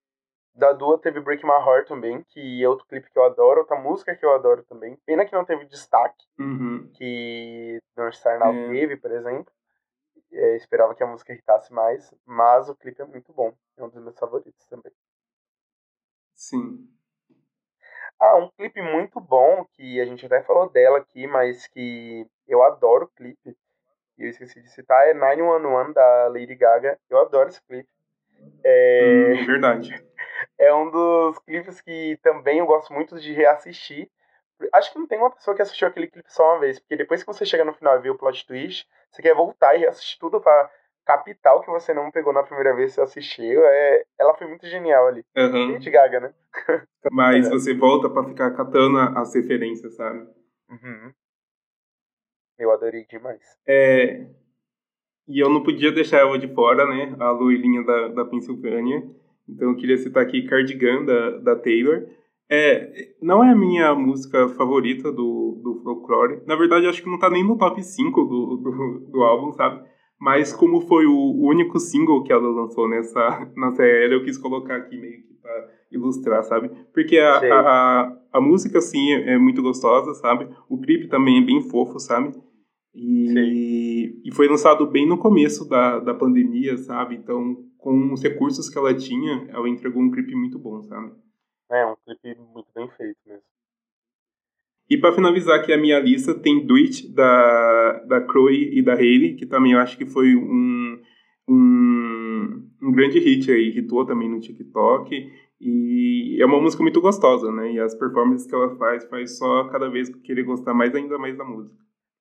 Da 0.56 0.74
Dua 0.74 1.00
teve 1.00 1.22
Break 1.22 1.44
My 1.46 1.54
Heart 1.54 1.88
também, 1.88 2.24
que 2.30 2.62
é 2.62 2.68
outro 2.68 2.86
clipe 2.86 3.10
que 3.10 3.18
eu 3.18 3.24
adoro, 3.24 3.62
outra 3.62 3.80
música 3.80 4.16
que 4.16 4.26
eu 4.26 4.36
adoro 4.36 4.62
também. 4.64 4.98
Pena 5.06 5.26
que 5.26 5.34
não 5.34 5.46
teve 5.46 5.66
destaque, 5.66 6.26
uhum. 6.38 6.92
que 6.94 7.80
Don't 7.96 8.16
Star 8.16 8.38
Now 8.38 8.54
é. 8.54 8.70
teve, 8.70 8.98
por 8.98 9.12
exemplo 9.12 9.52
é, 10.32 10.56
esperava 10.56 10.96
que 10.96 11.04
a 11.04 11.08
música 11.08 11.34
irritasse 11.34 11.72
mais, 11.74 12.14
mas 12.26 12.70
o 12.70 12.76
clipe 12.76 13.02
é 13.02 13.06
muito 13.06 13.34
bom. 13.34 13.54
É 13.78 13.84
um 13.84 13.90
dos 13.90 14.02
meus 14.02 14.18
favoritos 14.18 14.66
também. 14.68 14.92
Sim. 16.36 16.88
Ah, 18.20 18.36
um 18.36 18.50
clipe 18.50 18.82
muito 18.82 19.20
bom, 19.20 19.66
que 19.76 20.00
a 20.02 20.06
gente 20.06 20.26
até 20.26 20.42
falou 20.44 20.70
dela 20.70 20.98
aqui, 20.98 21.26
mas 21.26 21.68
que 21.68 22.28
eu 22.48 22.62
adoro 22.64 23.06
o 23.06 23.10
clipe. 23.10 23.58
E 24.18 24.24
eu 24.24 24.30
esqueci 24.30 24.62
de 24.62 24.70
citar, 24.70 25.08
é 25.08 25.14
911 25.14 25.94
da 25.94 26.28
Lady 26.28 26.56
Gaga. 26.56 27.00
Eu 27.10 27.20
adoro 27.20 27.50
esse 27.50 27.62
clipe. 27.62 27.90
É... 28.64 29.34
Hum, 29.34 29.46
verdade. 29.46 29.90
É 30.58 30.74
um 30.74 30.90
dos 30.90 31.38
clipes 31.40 31.82
que 31.82 32.18
também 32.22 32.60
eu 32.60 32.66
gosto 32.66 32.94
muito 32.94 33.20
de 33.20 33.34
reassistir. 33.34 34.10
Acho 34.74 34.92
que 34.92 35.00
não 35.00 35.08
tem 35.08 35.18
uma 35.18 35.32
pessoa 35.32 35.56
que 35.56 35.62
assistiu 35.62 35.88
aquele 35.88 36.08
clipe 36.08 36.32
só 36.32 36.54
uma 36.54 36.60
vez, 36.60 36.80
porque 36.80 36.98
depois 36.98 37.24
que 37.24 37.28
você 37.28 37.46
chega 37.46 37.64
no 37.64 37.74
final 37.74 37.98
e 37.98 38.02
vê 38.02 38.10
o 38.10 38.18
plot 38.18 38.46
twist, 38.46 38.88
você 39.10 39.22
quer 39.22 39.34
voltar 39.34 39.76
e 39.76 39.86
assistir 39.86 40.20
tudo 40.20 40.42
pra 40.42 40.70
Capital, 41.06 41.62
que 41.62 41.72
você 41.72 41.94
não 41.94 42.12
pegou 42.12 42.32
na 42.32 42.44
primeira 42.44 42.76
vez 42.76 42.92
que 42.92 42.96
você 42.96 43.02
assistiu, 43.02 43.66
é... 43.66 44.04
ela 44.20 44.36
foi 44.36 44.48
muito 44.48 44.68
genial 44.68 45.08
ali. 45.08 45.26
Uhum. 45.36 45.74
Lady 45.74 45.90
Gaga, 45.90 46.20
né? 46.20 46.34
Mas 47.12 47.48
é. 47.48 47.50
você 47.50 47.74
volta 47.74 48.10
para 48.10 48.28
ficar 48.28 48.52
catando 48.52 49.00
as 49.18 49.34
referências, 49.34 49.96
sabe? 49.96 50.28
Uhum. 50.70 51.12
Eu 52.60 52.72
adorei 52.72 53.06
demais. 53.06 53.42
É... 53.66 54.28
E 55.28 55.40
eu 55.40 55.50
não 55.50 55.64
podia 55.64 55.92
deixar 55.92 56.20
ela 56.20 56.38
de 56.38 56.48
fora, 56.54 56.86
né? 56.86 57.16
A 57.20 57.32
loirinha 57.32 57.84
da, 57.84 58.08
da 58.10 58.26
Pensilvânia. 58.26 59.04
Então 59.48 59.70
eu 59.70 59.76
queria 59.76 59.98
citar 59.98 60.22
aqui 60.22 60.48
Cardigan, 60.48 61.06
da, 61.06 61.30
da 61.40 61.56
Taylor. 61.56 62.08
É, 62.52 63.14
não 63.22 63.44
é 63.44 63.52
a 63.52 63.56
minha 63.56 63.94
música 63.94 64.50
favorita 64.50 65.12
do, 65.12 65.62
do 65.64 65.82
folklore. 65.84 66.42
Na 66.48 66.56
verdade, 66.56 66.88
acho 66.88 67.04
que 67.04 67.10
não 67.10 67.20
tá 67.20 67.30
nem 67.30 67.44
no 67.46 67.58
top 67.58 67.82
5 67.84 68.24
do, 68.26 68.58
do, 68.58 69.00
do 69.12 69.22
álbum, 69.22 69.52
sabe? 69.54 69.84
Mas 70.20 70.52
como 70.52 70.82
foi 70.82 71.06
o 71.06 71.46
único 71.46 71.80
single 71.80 72.24
que 72.24 72.34
ela 72.34 72.50
lançou 72.50 72.90
nessa, 72.90 73.48
nessa 73.56 73.84
era, 73.84 74.14
eu 74.14 74.24
quis 74.24 74.38
colocar 74.38 74.78
aqui 74.78 74.98
meio 74.98 75.22
que 75.22 75.34
pra 75.42 75.68
ilustrar, 75.92 76.44
sabe? 76.44 76.70
Porque 76.92 77.18
a, 77.18 77.38
a, 77.38 77.60
a, 77.62 78.18
a, 78.34 78.42
música, 78.42 78.80
assim, 78.80 79.12
é, 79.12 79.34
é 79.34 79.38
muito 79.38 79.62
gostosa, 79.62 80.14
sabe? 80.16 80.48
O 80.68 80.80
clipe 80.80 81.08
também 81.08 81.42
é 81.42 81.46
bem 81.46 81.62
fofo, 81.62 82.00
sabe? 82.00 82.32
E, 82.94 84.22
e 84.26 84.34
foi 84.34 84.48
lançado 84.48 84.88
bem 84.88 85.08
no 85.08 85.18
começo 85.18 85.70
da, 85.70 86.00
da 86.00 86.14
pandemia, 86.14 86.78
sabe? 86.78 87.16
Então, 87.16 87.58
com 87.78 88.12
os 88.12 88.22
recursos 88.22 88.70
que 88.70 88.78
ela 88.78 88.94
tinha, 88.94 89.48
ela 89.50 89.70
entregou 89.70 90.02
um 90.02 90.12
clipe 90.12 90.36
muito 90.36 90.58
bom, 90.60 90.82
sabe? 90.82 91.12
É, 91.72 91.86
um 91.86 91.96
clipe 91.96 92.36
muito 92.54 92.68
bem 92.74 92.90
feito 92.90 93.18
mesmo. 93.26 93.44
E 94.90 94.98
para 94.98 95.14
finalizar 95.14 95.60
aqui 95.60 95.72
a 95.72 95.78
minha 95.78 96.00
lista, 96.00 96.34
tem 96.34 96.66
Do 96.66 96.76
It, 96.76 97.14
da, 97.14 98.04
da 98.08 98.26
Chloe 98.26 98.76
e 98.76 98.82
da 98.82 98.94
Hailey, 98.94 99.36
que 99.36 99.46
também 99.46 99.74
eu 99.74 99.80
acho 99.80 99.96
que 99.96 100.06
foi 100.06 100.36
um, 100.36 101.00
um, 101.48 102.70
um 102.82 102.92
grande 102.92 103.20
hit 103.20 103.52
aí, 103.52 103.70
hitou 103.70 104.04
também 104.04 104.28
no 104.28 104.40
TikTok. 104.40 105.32
E 105.62 106.42
é 106.42 106.46
uma 106.46 106.60
música 106.60 106.82
muito 106.82 107.02
gostosa, 107.02 107.52
né? 107.52 107.74
E 107.74 107.80
as 107.80 107.94
performances 107.94 108.48
que 108.48 108.56
ela 108.56 108.76
faz, 108.78 109.06
faz 109.08 109.38
só 109.38 109.66
cada 109.66 109.90
vez 109.90 110.10
querer 110.24 110.44
gostar 110.44 110.74
mais 110.74 110.96
ainda 110.96 111.20
mais 111.20 111.38
da 111.38 111.44
música. 111.44 111.76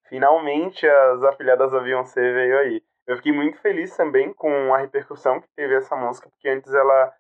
Finalmente 0.09 0.87
as 0.87 1.23
afilhadas 1.23 1.71
da 1.71 1.81
Beyoncé 1.81 2.21
veio 2.21 2.59
aí. 2.59 2.83
Eu 3.07 3.17
fiquei 3.17 3.33
muito 3.33 3.59
feliz 3.61 3.97
também 3.97 4.35
com 4.35 4.75
a 4.75 4.79
repercussão 4.79 5.41
que 5.41 5.49
teve 5.57 5.75
essa 5.75 5.97
música, 5.97 6.29
porque 6.29 6.49
antes 6.49 6.73
ela 6.75 7.13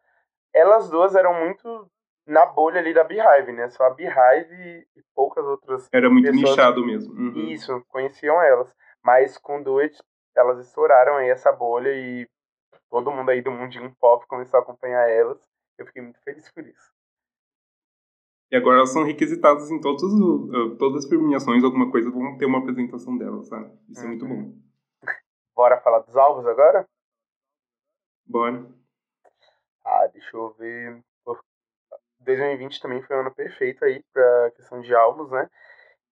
elas 0.54 0.90
duas 0.90 1.14
eram 1.14 1.32
muito 1.40 1.88
na 2.28 2.44
bolha 2.44 2.78
ali 2.78 2.92
da 2.92 3.02
Beehive, 3.02 3.52
né? 3.52 3.68
Só 3.70 3.84
a 3.84 3.90
Beehive 3.90 4.86
e 4.94 5.02
poucas 5.14 5.44
outras 5.44 5.88
Era 5.92 6.10
muito 6.10 6.30
nichado 6.30 6.84
mesmo. 6.84 7.14
Uhum. 7.14 7.48
Isso, 7.48 7.82
conheciam 7.88 8.40
elas. 8.42 8.72
Mas 9.02 9.38
com 9.38 9.62
Do 9.62 9.78
It, 9.78 9.98
elas 10.36 10.58
estouraram 10.58 11.16
aí 11.16 11.30
essa 11.30 11.50
bolha 11.50 11.88
e 11.90 12.28
todo 12.90 13.10
mundo 13.10 13.30
aí 13.30 13.40
do 13.40 13.50
mundinho 13.50 13.94
pop 13.98 14.26
começou 14.26 14.60
a 14.60 14.62
acompanhar 14.62 15.08
elas. 15.08 15.40
Eu 15.78 15.86
fiquei 15.86 16.02
muito 16.02 16.20
feliz 16.22 16.50
por 16.52 16.66
isso. 16.66 16.92
E 18.50 18.56
agora 18.56 18.78
elas 18.78 18.92
são 18.92 19.04
requisitadas 19.04 19.70
em 19.70 19.80
todos, 19.80 20.02
todas 20.78 21.04
as 21.04 21.08
premiações, 21.08 21.62
alguma 21.62 21.90
coisa, 21.90 22.10
vão 22.10 22.36
ter 22.38 22.46
uma 22.46 22.58
apresentação 22.58 23.16
delas, 23.16 23.48
sabe? 23.48 23.70
Isso 23.88 24.00
uhum. 24.00 24.06
é 24.06 24.08
muito 24.08 24.26
bom. 24.26 24.34
Uhum. 24.34 24.62
Bora 25.54 25.80
falar 25.80 26.00
dos 26.00 26.16
alvos 26.16 26.46
agora? 26.46 26.86
Bora. 28.26 28.66
Ah, 29.84 30.06
deixa 30.12 30.36
eu 30.36 30.50
ver. 30.58 31.02
2020 32.20 32.80
também 32.80 33.02
foi 33.02 33.16
um 33.16 33.20
ano 33.20 33.34
perfeito 33.34 33.84
aí 33.84 34.02
pra 34.12 34.50
questão 34.52 34.80
de 34.80 34.94
álbuns, 34.94 35.30
né? 35.30 35.48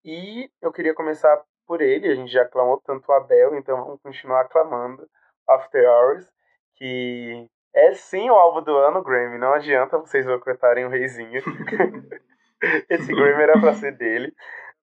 E 0.05 0.51
eu 0.63 0.73
queria 0.73 0.95
começar 0.95 1.43
por 1.67 1.81
ele, 1.81 2.09
a 2.09 2.15
gente 2.15 2.33
já 2.33 2.43
aclamou 2.43 2.81
tanto 2.81 3.11
o 3.11 3.15
Abel, 3.15 3.57
então 3.57 3.77
vamos 3.85 4.01
continuar 4.01 4.43
aclamando 4.43 5.09
After 5.49 5.85
Hours, 5.89 6.31
que 6.77 7.49
é 7.75 7.93
sim 7.95 8.31
o 8.31 8.35
álbum 8.35 8.63
do 8.63 8.77
ano, 8.77 9.03
Grammy, 9.03 9.39
não 9.39 9.53
adianta 9.53 9.99
vocês 9.99 10.25
boicotarem 10.25 10.87
o 10.87 10.89
reizinho. 10.89 11.43
Esse 12.89 13.13
Grammy 13.13 13.43
era 13.43 13.61
pra 13.61 13.75
ser 13.75 13.93
dele. 13.97 14.33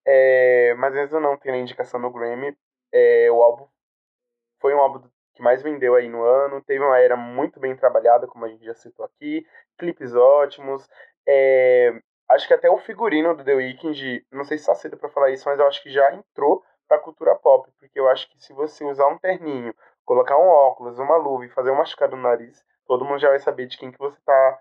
É, 0.06 0.76
mas 0.76 0.94
mesmo 0.94 1.20
não 1.20 1.38
tendo 1.38 1.58
indicação 1.58 2.00
no 2.00 2.12
Grammy, 2.12 2.56
é, 2.92 3.32
o 3.32 3.42
álbum 3.42 3.68
foi 4.60 4.74
um 4.74 4.80
álbum 4.80 5.08
que 5.34 5.42
mais 5.42 5.62
vendeu 5.62 5.96
aí 5.96 6.08
no 6.08 6.24
ano, 6.24 6.62
teve 6.62 6.84
uma 6.84 7.00
era 7.00 7.18
muito 7.18 7.60
bem 7.60 7.76
trabalhada, 7.76 8.28
como 8.28 8.46
a 8.46 8.50
gente 8.50 8.64
já 8.64 8.74
citou 8.74 9.06
aqui, 9.06 9.46
clipes 9.78 10.16
ótimos, 10.16 10.88
é, 11.28 12.00
acho 12.30 12.48
que 12.48 12.54
até 12.54 12.70
o 12.70 12.78
figurino 12.78 13.36
do 13.36 13.44
The 13.44 13.56
Weeknd, 13.56 14.26
não 14.32 14.44
sei 14.44 14.58
se 14.58 14.64
está 14.64 14.76
cedo 14.76 14.98
para 14.98 15.10
falar 15.10 15.32
isso, 15.32 15.48
mas 15.48 15.60
eu 15.60 15.68
acho 15.68 15.82
que 15.82 15.90
já 15.90 16.14
entrou 16.14 16.64
para 16.88 16.98
a 16.98 17.00
cultura 17.02 17.36
pop, 17.36 17.70
porque 17.80 18.00
eu 18.00 18.08
acho 18.08 18.30
que 18.30 18.44
se 18.44 18.54
você 18.54 18.84
usar 18.84 19.08
um 19.08 19.18
terninho, 19.18 19.74
colocar 20.06 20.38
um 20.38 20.48
óculos, 20.48 21.00
uma 21.00 21.18
luva 21.18 21.46
e 21.46 21.50
fazer 21.50 21.72
uma 21.72 21.80
machucado 21.80 22.16
no 22.16 22.24
nariz, 22.24 22.64
todo 22.86 23.06
mundo 23.06 23.20
já 23.20 23.30
vai 23.30 23.40
saber 23.40 23.68
de 23.68 23.78
quem 23.78 23.92
que 23.92 23.98
você 23.98 24.18
tá, 24.26 24.60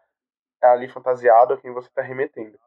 tá 0.60 0.72
ali 0.72 0.88
fantasiado, 0.88 1.54
a 1.54 1.56
quem 1.58 1.72
você 1.72 1.90
tá 1.94 2.02
remetendo. 2.02 2.58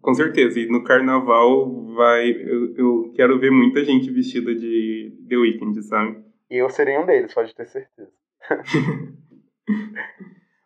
Com 0.00 0.14
certeza, 0.14 0.60
e 0.60 0.68
no 0.68 0.84
carnaval 0.84 1.94
vai. 1.94 2.30
Eu, 2.30 2.74
eu 2.76 3.12
quero 3.14 3.38
ver 3.38 3.50
muita 3.50 3.84
gente 3.84 4.10
vestida 4.10 4.54
de 4.54 5.16
The 5.28 5.36
Weeknd, 5.36 5.82
sabe? 5.82 6.27
E 6.50 6.56
eu 6.56 6.70
serei 6.70 6.98
um 6.98 7.06
deles, 7.06 7.34
pode 7.34 7.54
ter 7.54 7.66
certeza. 7.66 8.12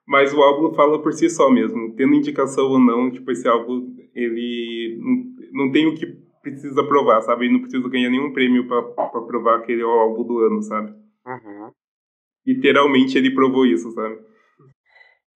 Mas 0.06 0.32
o 0.34 0.42
álbum 0.42 0.74
fala 0.74 1.00
por 1.02 1.12
si 1.12 1.30
só 1.30 1.50
mesmo. 1.50 1.94
Tendo 1.96 2.14
indicação 2.14 2.66
ou 2.66 2.78
não, 2.78 3.10
tipo, 3.10 3.30
esse 3.30 3.48
álbum, 3.48 3.96
ele 4.14 4.98
não, 5.00 5.64
não 5.64 5.72
tem 5.72 5.86
o 5.86 5.94
que 5.94 6.06
precisa 6.42 6.86
provar, 6.86 7.22
sabe? 7.22 7.46
Ele 7.46 7.54
não 7.54 7.60
precisa 7.60 7.88
ganhar 7.88 8.10
nenhum 8.10 8.32
prêmio 8.32 8.66
para 8.68 8.82
provar 9.22 9.62
que 9.62 9.72
ele 9.72 9.82
é 9.82 9.86
o 9.86 9.90
álbum 9.90 10.24
do 10.24 10.38
ano, 10.40 10.62
sabe? 10.62 10.92
Uhum. 11.24 11.72
Literalmente 12.46 13.16
ele 13.16 13.34
provou 13.34 13.64
isso, 13.64 13.90
sabe? 13.92 14.20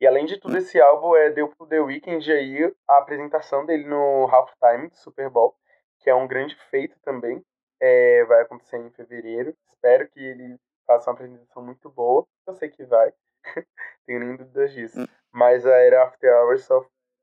E 0.01 0.07
além 0.07 0.27
de 0.27 0.39
tudo, 0.39 0.59
esse 0.59 0.79
álbum 0.81 1.17
é, 1.17 1.31
deu 1.31 1.49
pro 1.49 1.67
The 1.67 1.81
Weeknd 1.81 2.31
aí 2.31 2.75
a 2.89 2.99
apresentação 2.99 3.65
dele 3.65 3.89
no 3.89 4.29
Halftime 4.31 4.89
do 4.89 4.97
Super 4.97 5.31
Bowl, 5.31 5.55
que 6.01 6.11
é 6.11 6.15
um 6.15 6.27
grande 6.27 6.55
feito 6.71 6.97
também. 7.03 7.43
É, 7.81 8.25
vai 8.25 8.43
acontecer 8.43 8.79
em 8.79 8.91
fevereiro. 8.91 9.55
Espero 9.69 10.09
que 10.09 10.21
ele 10.21 10.59
faça 10.87 11.11
uma 11.11 11.15
apresentação 11.15 11.62
muito 11.62 11.91
boa. 11.91 12.27
Eu 12.47 12.55
sei 12.55 12.69
que 12.69 12.85
vai. 12.85 13.12
Tenho 14.07 14.21
nem 14.21 14.37
dúvidas 14.37 14.73
disso. 14.73 15.01
Hum. 15.01 15.07
Mas 15.33 15.67
a 15.67 15.77
era 15.77 16.05
After 16.05 16.33
Hours 16.33 16.69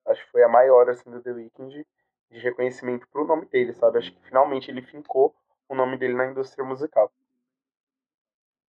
acho 0.05 0.25
que 0.25 0.31
foi 0.31 0.43
a 0.43 0.49
maior 0.49 0.89
assim, 0.89 1.09
do 1.09 1.21
The 1.21 1.31
Weeknd 1.31 1.85
de 2.31 2.39
reconhecimento 2.39 3.07
pro 3.11 3.25
nome 3.25 3.45
dele, 3.45 3.73
sabe? 3.73 3.99
Acho 3.99 4.11
que 4.11 4.25
finalmente 4.27 4.69
ele 4.69 4.81
fincou 4.81 5.35
o 5.69 5.75
nome 5.75 5.97
dele 5.97 6.13
na 6.13 6.27
indústria 6.27 6.65
musical. 6.65 7.11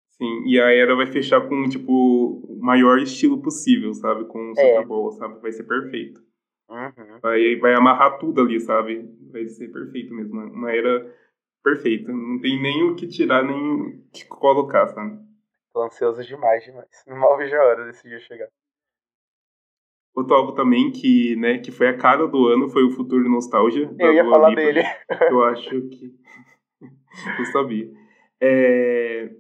Sim, 0.10 0.44
e 0.46 0.62
a 0.62 0.72
era 0.72 0.96
vai 0.96 1.08
fechar 1.08 1.42
com, 1.48 1.68
tipo, 1.68 1.92
o 1.92 2.60
maior 2.62 3.00
estilo 3.00 3.42
possível, 3.42 3.94
sabe? 3.94 4.26
Com 4.26 4.52
o 4.52 4.56
Super 4.56 4.82
é. 4.82 4.86
Bowl, 4.86 5.12
sabe? 5.12 5.40
Vai 5.40 5.52
ser 5.52 5.64
perfeito. 5.64 6.22
Uhum. 6.70 7.20
Vai, 7.22 7.56
vai 7.56 7.74
amarrar 7.74 8.20
tudo 8.20 8.42
ali, 8.42 8.60
sabe? 8.60 9.10
Vai 9.32 9.48
ser 9.48 9.70
perfeito 9.70 10.14
mesmo. 10.14 10.40
Uma 10.40 10.72
era 10.72 11.12
perfeita. 11.64 12.12
Não 12.12 12.40
tem 12.40 12.62
nem 12.62 12.84
o 12.84 12.96
que 12.96 13.08
tirar, 13.08 13.44
nem 13.44 13.82
o 13.82 14.04
que 14.12 14.26
colocar, 14.26 14.88
sabe? 14.88 15.18
Tô 15.74 15.82
ansioso 15.82 16.24
demais, 16.24 16.64
demais. 16.64 16.88
Mal 17.08 17.38
vejo 17.38 17.56
a 17.56 17.64
hora 17.64 17.86
desse 17.86 18.08
dia 18.08 18.20
chegar. 18.20 18.48
Outro 20.16 20.36
álbum 20.36 20.54
também 20.54 20.92
que, 20.92 21.36
né, 21.38 21.58
que 21.58 21.72
foi 21.72 21.88
a 21.88 21.98
cara 21.98 22.28
do 22.28 22.46
ano 22.46 22.70
foi 22.70 22.84
o 22.84 22.92
Futuro 22.92 23.28
Nostalgia. 23.28 23.90
Eu 23.98 24.14
ia 24.14 24.24
falar 24.24 24.50
Lipa, 24.50 24.62
dele. 24.62 24.84
Eu 25.28 25.44
acho 25.44 25.82
que. 25.90 26.14
eu 27.40 27.46
sabia. 27.46 27.90
É... 28.40 29.32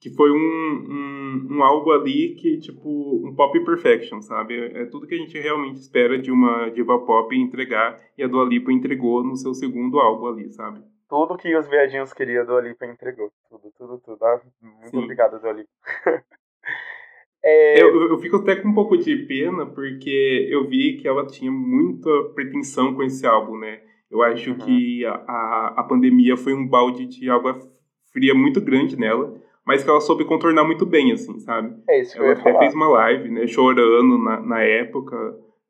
Que 0.00 0.08
foi 0.10 0.30
um, 0.30 0.36
um, 0.36 1.56
um, 1.56 1.62
álbum 1.62 1.90
ali 1.90 2.34
que, 2.34 2.58
tipo, 2.58 3.26
um 3.26 3.34
pop 3.34 3.58
perfection, 3.64 4.20
sabe? 4.20 4.54
É 4.74 4.84
tudo 4.86 5.06
que 5.06 5.14
a 5.14 5.18
gente 5.18 5.38
realmente 5.38 5.76
espera 5.76 6.18
de 6.18 6.30
uma 6.30 6.70
diva 6.70 6.98
pop 7.04 7.34
entregar. 7.34 7.98
E 8.16 8.22
a 8.22 8.28
Dua 8.28 8.44
Lipa 8.44 8.72
entregou 8.72 9.22
no 9.22 9.36
seu 9.36 9.54
segundo 9.54 9.98
álbum 9.98 10.26
ali, 10.26 10.50
sabe? 10.50 10.82
Tudo 11.08 11.36
que 11.36 11.54
os 11.56 11.68
viadinhos 11.68 12.12
queriam 12.12 12.44
do 12.44 12.54
Olipa 12.54 12.86
entregou. 12.86 13.30
Tudo, 13.48 13.72
tudo, 13.76 13.98
tudo. 13.98 14.24
Ah, 14.24 14.40
muito 14.60 14.90
Sim. 14.90 15.02
obrigado, 15.04 15.40
do 15.40 15.46
Olipa. 15.46 15.70
é... 17.42 17.82
eu, 17.82 18.10
eu 18.10 18.18
fico 18.18 18.36
até 18.36 18.56
com 18.56 18.68
um 18.68 18.74
pouco 18.74 18.96
de 18.96 19.16
pena, 19.26 19.66
porque 19.66 20.48
eu 20.50 20.66
vi 20.66 20.96
que 20.96 21.06
ela 21.06 21.26
tinha 21.26 21.50
muita 21.50 22.10
pretensão 22.34 22.94
com 22.94 23.02
esse 23.02 23.26
álbum, 23.26 23.58
né? 23.58 23.80
Eu 24.10 24.22
acho 24.22 24.50
uhum. 24.50 24.58
que 24.58 25.04
a, 25.04 25.12
a, 25.12 25.74
a, 25.78 25.82
pandemia 25.82 26.36
foi 26.36 26.54
um 26.54 26.68
balde 26.68 27.06
de 27.06 27.28
água 27.28 27.58
fria 28.12 28.32
muito 28.32 28.60
grande 28.60 28.96
nela, 28.96 29.34
mas 29.66 29.82
que 29.82 29.90
ela 29.90 30.00
soube 30.00 30.24
contornar 30.24 30.62
muito 30.62 30.86
bem, 30.86 31.12
assim, 31.12 31.38
sabe? 31.40 31.74
É 31.88 32.00
isso 32.00 32.12
que 32.12 32.18
ela 32.18 32.28
eu 32.28 32.34
ia 32.34 32.40
até 32.40 32.50
falar. 32.50 32.58
fez 32.60 32.74
uma 32.74 32.88
live, 32.88 33.28
né? 33.30 33.46
Chorando 33.46 34.16
na, 34.18 34.40
na 34.40 34.62
época. 34.62 35.16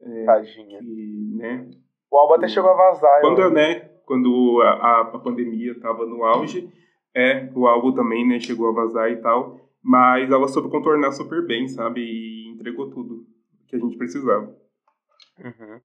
É, 0.03 0.25
Tadinha. 0.25 0.79
Que, 0.79 1.37
né? 1.37 1.71
O 2.11 2.19
álbum 2.19 2.35
até 2.35 2.49
chegou 2.49 2.71
a 2.71 2.75
vazar. 2.75 3.21
Quando, 3.23 3.41
eu... 3.41 3.51
né? 3.51 3.94
Quando 4.05 4.61
a, 4.63 5.01
a 5.01 5.05
pandemia 5.19 5.73
estava 5.73 6.05
no 6.07 6.25
auge, 6.25 6.73
é, 7.15 7.49
o 7.55 7.67
álbum 7.67 7.93
também, 7.93 8.27
né, 8.27 8.41
chegou 8.41 8.69
a 8.69 8.73
vazar 8.73 9.11
e 9.11 9.17
tal, 9.17 9.61
mas 9.83 10.31
ela 10.31 10.49
soube 10.49 10.71
contornar 10.71 11.13
super 11.13 11.47
bem, 11.47 11.69
sabe, 11.69 12.01
e 12.01 12.49
entregou 12.53 12.91
tudo 12.91 13.27
que 13.69 13.77
a 13.77 13.79
gente 13.79 13.97
precisava. 13.97 14.55
Uhum. 15.39 15.81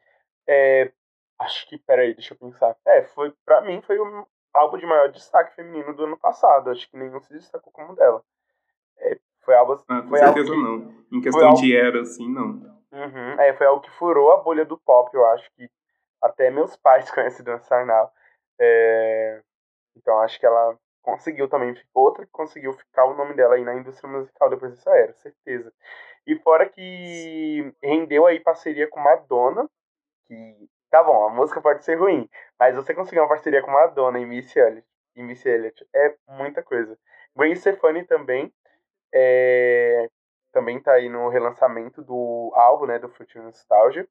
É, 0.47 0.91
acho 1.39 1.67
que, 1.67 1.77
peraí, 1.77 2.13
deixa 2.13 2.33
eu 2.33 2.37
pensar. 2.37 2.75
É, 2.85 3.03
foi, 3.03 3.33
pra 3.45 3.61
mim 3.61 3.81
foi 3.81 3.99
o 3.99 4.27
álbum 4.53 4.77
de 4.77 4.85
maior 4.85 5.11
destaque 5.11 5.55
feminino 5.55 5.95
do 5.95 6.05
ano 6.05 6.17
passado, 6.17 6.69
acho 6.69 6.89
que 6.89 6.97
nenhum 6.97 7.19
se 7.21 7.33
destacou 7.33 7.71
como 7.71 7.95
dela. 7.95 8.23
Foi 9.49 9.55
algo. 9.55 9.83
Ah, 9.87 10.03
com 10.03 10.15
certeza 10.15 10.51
que, 10.51 10.61
não. 10.61 10.93
Em 11.11 11.21
questão 11.21 11.47
algo... 11.47 11.59
de 11.59 11.75
era, 11.75 12.01
assim, 12.01 12.31
não. 12.31 12.79
Uhum, 12.91 13.39
é, 13.39 13.51
foi 13.53 13.65
algo 13.65 13.81
que 13.81 13.89
furou 13.97 14.31
a 14.31 14.37
bolha 14.37 14.63
do 14.63 14.77
pop, 14.77 15.09
eu 15.11 15.25
acho 15.27 15.49
que 15.55 15.67
até 16.21 16.49
meus 16.49 16.75
pais 16.75 17.09
conhecem 17.11 17.43
Dona 17.43 17.59
Sarnal. 17.59 18.13
É... 18.59 19.41
Então 19.95 20.19
acho 20.19 20.39
que 20.39 20.45
ela 20.45 20.77
conseguiu 21.01 21.49
também. 21.49 21.75
Outra 21.93 22.25
que 22.25 22.31
conseguiu 22.31 22.73
ficar 22.73 23.05
o 23.05 23.15
nome 23.15 23.33
dela 23.33 23.55
aí 23.55 23.63
na 23.63 23.75
indústria 23.75 24.09
musical 24.09 24.49
depois 24.49 24.71
dessa 24.71 24.91
era, 24.95 25.13
certeza. 25.13 25.73
E 26.27 26.35
fora 26.37 26.67
que 26.69 27.73
rendeu 27.81 28.25
aí 28.25 28.39
parceria 28.39 28.87
com 28.87 28.99
Madonna, 28.99 29.69
que 30.27 30.69
tá 30.89 31.03
bom, 31.03 31.27
a 31.27 31.29
música 31.29 31.61
pode 31.61 31.83
ser 31.83 31.95
ruim, 31.95 32.29
mas 32.59 32.75
você 32.75 32.93
conseguir 32.93 33.19
uma 33.19 33.29
parceria 33.29 33.61
com 33.61 33.71
Madonna 33.71 34.19
e 34.19 34.25
Missy 34.25 34.59
Elliott, 34.59 34.87
e 35.15 35.49
Elliott 35.49 35.87
é 35.95 36.15
muita 36.27 36.61
coisa. 36.63 36.97
Gwen 37.35 37.55
Stefani 37.55 38.05
também 38.05 38.53
é, 39.13 40.09
também 40.51 40.79
tá 40.81 40.93
aí 40.93 41.09
no 41.09 41.29
relançamento 41.29 42.01
do 42.03 42.51
álbum, 42.55 42.85
né, 42.85 42.99
do 42.99 43.09
Fruit 43.09 43.37
Nostalgia. 43.37 44.07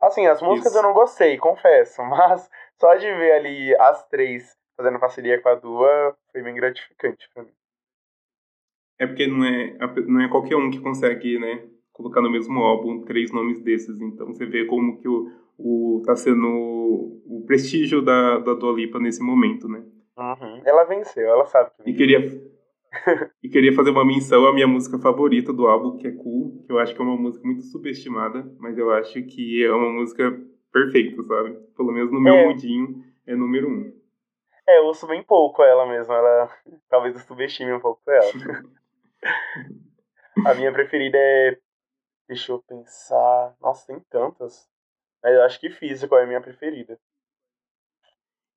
Assim, 0.00 0.26
as 0.26 0.40
músicas 0.40 0.72
Isso. 0.72 0.78
eu 0.78 0.82
não 0.82 0.92
gostei, 0.92 1.36
confesso, 1.38 2.02
mas 2.06 2.48
só 2.78 2.94
de 2.94 3.06
ver 3.06 3.32
ali 3.32 3.74
as 3.76 4.06
três 4.08 4.56
fazendo 4.76 5.00
parceria 5.00 5.40
com 5.40 5.48
a 5.48 5.54
Dua 5.56 6.16
foi 6.30 6.42
bem 6.42 6.54
gratificante 6.54 7.28
pra 7.34 7.42
mim. 7.42 7.50
É 8.98 9.06
porque 9.06 9.26
não 9.26 9.44
é, 9.44 9.76
não 10.06 10.20
é 10.20 10.28
qualquer 10.28 10.56
um 10.56 10.70
que 10.70 10.80
consegue, 10.80 11.38
né, 11.38 11.62
colocar 11.92 12.20
no 12.20 12.30
mesmo 12.30 12.60
álbum 12.60 13.04
três 13.04 13.32
nomes 13.32 13.60
desses. 13.60 14.00
Então 14.00 14.28
você 14.28 14.46
vê 14.46 14.64
como 14.66 14.98
que 14.98 15.08
o, 15.08 15.30
o 15.58 16.02
tá 16.04 16.14
sendo 16.16 16.46
o 17.26 17.44
prestígio 17.46 18.02
da, 18.02 18.38
da 18.38 18.54
Dua 18.54 18.72
Lipa 18.72 18.98
nesse 18.98 19.22
momento, 19.22 19.68
né? 19.68 19.84
Uhum. 20.16 20.62
Ela 20.64 20.84
venceu, 20.84 21.28
ela 21.28 21.46
sabe 21.46 21.70
que 21.70 21.82
venceu. 21.82 21.94
E 21.94 21.96
queria, 21.96 22.57
e 23.42 23.48
queria 23.48 23.72
fazer 23.72 23.90
uma 23.90 24.04
menção 24.04 24.46
à 24.46 24.52
minha 24.52 24.66
música 24.66 24.98
favorita 24.98 25.52
do 25.52 25.66
álbum, 25.66 25.96
que 25.96 26.06
é 26.06 26.12
Cool, 26.12 26.62
que 26.64 26.72
eu 26.72 26.78
acho 26.78 26.94
que 26.94 27.00
é 27.00 27.04
uma 27.04 27.16
música 27.16 27.46
muito 27.46 27.62
subestimada, 27.62 28.50
mas 28.58 28.76
eu 28.78 28.90
acho 28.92 29.22
que 29.24 29.64
é 29.64 29.72
uma 29.72 29.90
música 29.90 30.30
perfeita, 30.72 31.22
sabe? 31.22 31.54
Pelo 31.76 31.92
menos 31.92 32.12
no 32.12 32.20
meu 32.20 32.34
é. 32.34 32.46
mundinho 32.46 33.04
é 33.26 33.34
número 33.34 33.68
um. 33.68 33.92
É, 34.66 34.78
eu 34.78 34.84
ouço 34.84 35.06
bem 35.06 35.22
pouco 35.22 35.62
ela 35.62 35.86
mesmo, 35.86 36.12
ela 36.12 36.50
talvez 36.88 37.14
eu 37.14 37.20
subestime 37.22 37.72
um 37.72 37.80
pouco 37.80 38.02
ela. 38.10 38.32
a 40.46 40.54
minha 40.54 40.72
preferida 40.72 41.16
é. 41.18 41.58
Deixa 42.28 42.52
eu 42.52 42.62
pensar. 42.62 43.56
Nossa, 43.60 43.86
tem 43.86 43.98
tantas. 44.10 44.68
Mas 45.22 45.34
eu 45.34 45.42
acho 45.42 45.58
que 45.58 45.70
Físico 45.70 46.14
é 46.14 46.24
a 46.24 46.26
minha 46.26 46.42
preferida. 46.42 47.00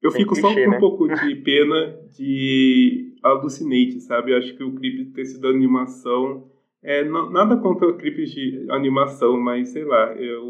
Eu 0.02 0.12
fico 0.12 0.34
clichê, 0.34 0.42
só 0.42 0.54
com 0.54 0.70
né? 0.70 0.78
um 0.78 0.80
pouco 0.80 1.08
de 1.08 1.36
pena 1.44 2.00
de 2.18 3.16
Alucinate, 3.22 4.00
sabe? 4.02 4.32
Eu 4.32 4.38
acho 4.38 4.56
que 4.56 4.64
o 4.64 4.76
clipe 4.76 5.12
ter 5.14 5.26
sido 5.26 5.48
animação. 5.48 6.50
É, 6.84 7.04
não, 7.04 7.30
nada 7.30 7.58
contra 7.58 7.94
clipes 7.94 8.32
de 8.32 8.66
animação, 8.72 9.40
mas 9.40 9.70
sei 9.70 9.84
lá, 9.84 10.16
eu, 10.16 10.44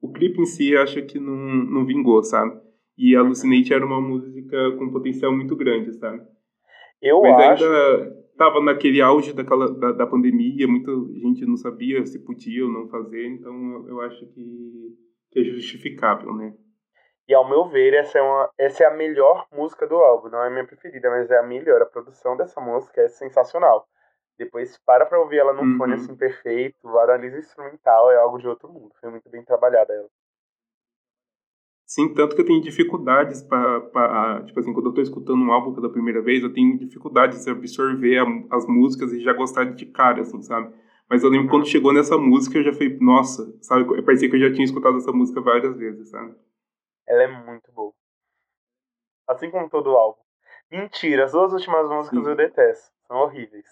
o 0.00 0.12
clipe 0.12 0.40
em 0.40 0.46
si 0.46 0.70
eu 0.70 0.82
acho 0.82 1.02
que 1.02 1.18
não, 1.18 1.34
não 1.36 1.84
vingou, 1.84 2.22
sabe? 2.22 2.56
E 2.96 3.16
Alucinate 3.16 3.74
era 3.74 3.84
uma 3.84 4.00
música 4.00 4.72
com 4.72 4.90
potencial 4.90 5.34
muito 5.34 5.56
grande, 5.56 5.92
sabe? 5.94 6.22
Eu 7.02 7.22
mas 7.22 7.60
acho. 7.60 7.64
ainda 7.64 8.16
tava 8.36 8.60
naquele 8.62 9.00
auge 9.00 9.32
daquela, 9.32 9.72
da, 9.72 9.92
da 9.92 10.06
pandemia, 10.06 10.68
muita 10.68 10.92
gente 11.20 11.44
não 11.44 11.56
sabia 11.56 12.06
se 12.06 12.24
podia 12.24 12.64
ou 12.64 12.72
não 12.72 12.88
fazer, 12.88 13.26
então 13.26 13.52
eu, 13.72 13.88
eu 13.88 14.00
acho 14.00 14.24
que, 14.26 14.96
que 15.32 15.40
é 15.40 15.44
justificável, 15.44 16.32
né? 16.34 16.54
E 17.28 17.34
ao 17.34 17.46
meu 17.46 17.68
ver, 17.68 17.92
essa 17.92 18.18
é, 18.18 18.22
uma, 18.22 18.50
essa 18.56 18.84
é 18.84 18.86
a 18.86 18.94
melhor 18.94 19.46
música 19.52 19.86
do 19.86 19.96
álbum. 19.96 20.30
Não 20.30 20.42
é 20.42 20.46
a 20.46 20.50
minha 20.50 20.66
preferida, 20.66 21.10
mas 21.10 21.30
é 21.30 21.38
a 21.38 21.42
melhor. 21.42 21.82
A 21.82 21.86
produção 21.86 22.34
dessa 22.36 22.58
música 22.58 23.02
é 23.02 23.08
sensacional. 23.08 23.86
Depois 24.38 24.78
para 24.86 25.04
pra 25.04 25.20
ouvir 25.20 25.38
ela 25.38 25.52
num 25.52 25.72
uhum. 25.72 25.76
fone 25.76 25.94
assim 25.94 26.16
perfeito, 26.16 26.88
analisa 26.98 27.38
instrumental, 27.38 28.10
é 28.10 28.16
algo 28.16 28.38
de 28.38 28.48
outro 28.48 28.72
mundo. 28.72 28.94
Foi 29.00 29.10
muito 29.10 29.28
bem 29.28 29.44
trabalhada 29.44 29.92
ela. 29.92 30.08
Sim, 31.84 32.14
tanto 32.14 32.34
que 32.34 32.42
eu 32.42 32.46
tenho 32.46 32.62
dificuldades 32.62 33.42
para, 33.42 34.42
tipo 34.44 34.60
assim, 34.60 34.72
quando 34.72 34.90
eu 34.90 34.94
tô 34.94 35.00
escutando 35.00 35.42
um 35.42 35.52
álbum 35.52 35.74
pela 35.74 35.90
primeira 35.90 36.22
vez, 36.22 36.42
eu 36.42 36.52
tenho 36.52 36.78
dificuldades 36.78 37.44
de 37.44 37.50
absorver 37.50 38.18
a, 38.18 38.56
as 38.56 38.66
músicas 38.66 39.12
e 39.12 39.20
já 39.20 39.32
gostar 39.32 39.64
de 39.64 39.86
cara, 39.86 40.20
assim, 40.20 40.40
sabe? 40.42 40.72
Mas 41.10 41.24
eu 41.24 41.30
lembro 41.30 41.46
uhum. 41.46 41.52
quando 41.52 41.66
chegou 41.66 41.92
nessa 41.92 42.16
música, 42.16 42.58
eu 42.58 42.62
já 42.62 42.72
falei, 42.72 42.96
nossa, 43.00 43.54
sabe? 43.60 44.02
Parecia 44.02 44.30
que 44.30 44.36
eu 44.36 44.40
já 44.40 44.52
tinha 44.52 44.64
escutado 44.64 44.98
essa 44.98 45.12
música 45.12 45.40
várias 45.40 45.76
vezes, 45.76 46.10
sabe? 46.10 46.34
Ela 47.08 47.22
é 47.22 47.26
muito 47.26 47.72
boa. 47.72 47.92
Assim 49.26 49.50
como 49.50 49.68
todo 49.70 49.90
o 49.90 49.96
álbum. 49.96 50.20
Mentira, 50.70 51.24
as 51.24 51.32
duas 51.32 51.52
últimas 51.52 51.88
músicas 51.88 52.22
Sim. 52.22 52.30
eu 52.30 52.36
detesto. 52.36 52.92
São 53.06 53.16
horríveis. 53.16 53.66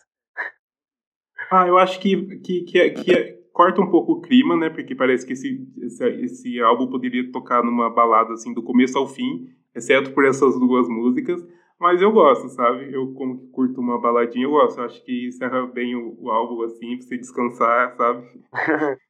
Ah, 1.50 1.66
eu 1.68 1.76
acho 1.76 2.00
que, 2.00 2.38
que, 2.38 2.62
que, 2.62 2.90
que 2.90 3.32
corta 3.52 3.80
um 3.82 3.90
pouco 3.90 4.12
o 4.12 4.20
clima, 4.22 4.56
né? 4.56 4.70
Porque 4.70 4.94
parece 4.94 5.26
que 5.26 5.34
esse, 5.34 5.68
esse, 5.82 6.04
esse 6.22 6.60
álbum 6.60 6.88
poderia 6.88 7.30
tocar 7.30 7.62
numa 7.62 7.90
balada 7.90 8.32
assim 8.32 8.54
do 8.54 8.62
começo 8.62 8.96
ao 8.96 9.06
fim, 9.06 9.54
exceto 9.74 10.12
por 10.12 10.24
essas 10.24 10.58
duas 10.58 10.88
músicas. 10.88 11.46
Mas 11.78 12.00
eu 12.00 12.10
gosto, 12.10 12.48
sabe? 12.48 12.90
Eu, 12.90 13.12
como 13.12 13.38
que 13.38 13.48
curto 13.48 13.82
uma 13.82 14.00
baladinha, 14.00 14.46
eu 14.46 14.52
gosto. 14.52 14.80
Eu 14.80 14.86
acho 14.86 15.04
que 15.04 15.26
encerra 15.26 15.66
bem 15.66 15.94
o, 15.94 16.16
o 16.18 16.30
álbum 16.30 16.62
assim, 16.62 16.96
pra 16.96 17.06
você 17.06 17.18
descansar, 17.18 17.94
sabe? 17.96 18.42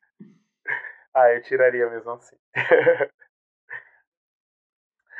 ah, 1.14 1.32
eu 1.32 1.42
tiraria 1.42 1.88
mesmo 1.88 2.10
assim. 2.10 2.36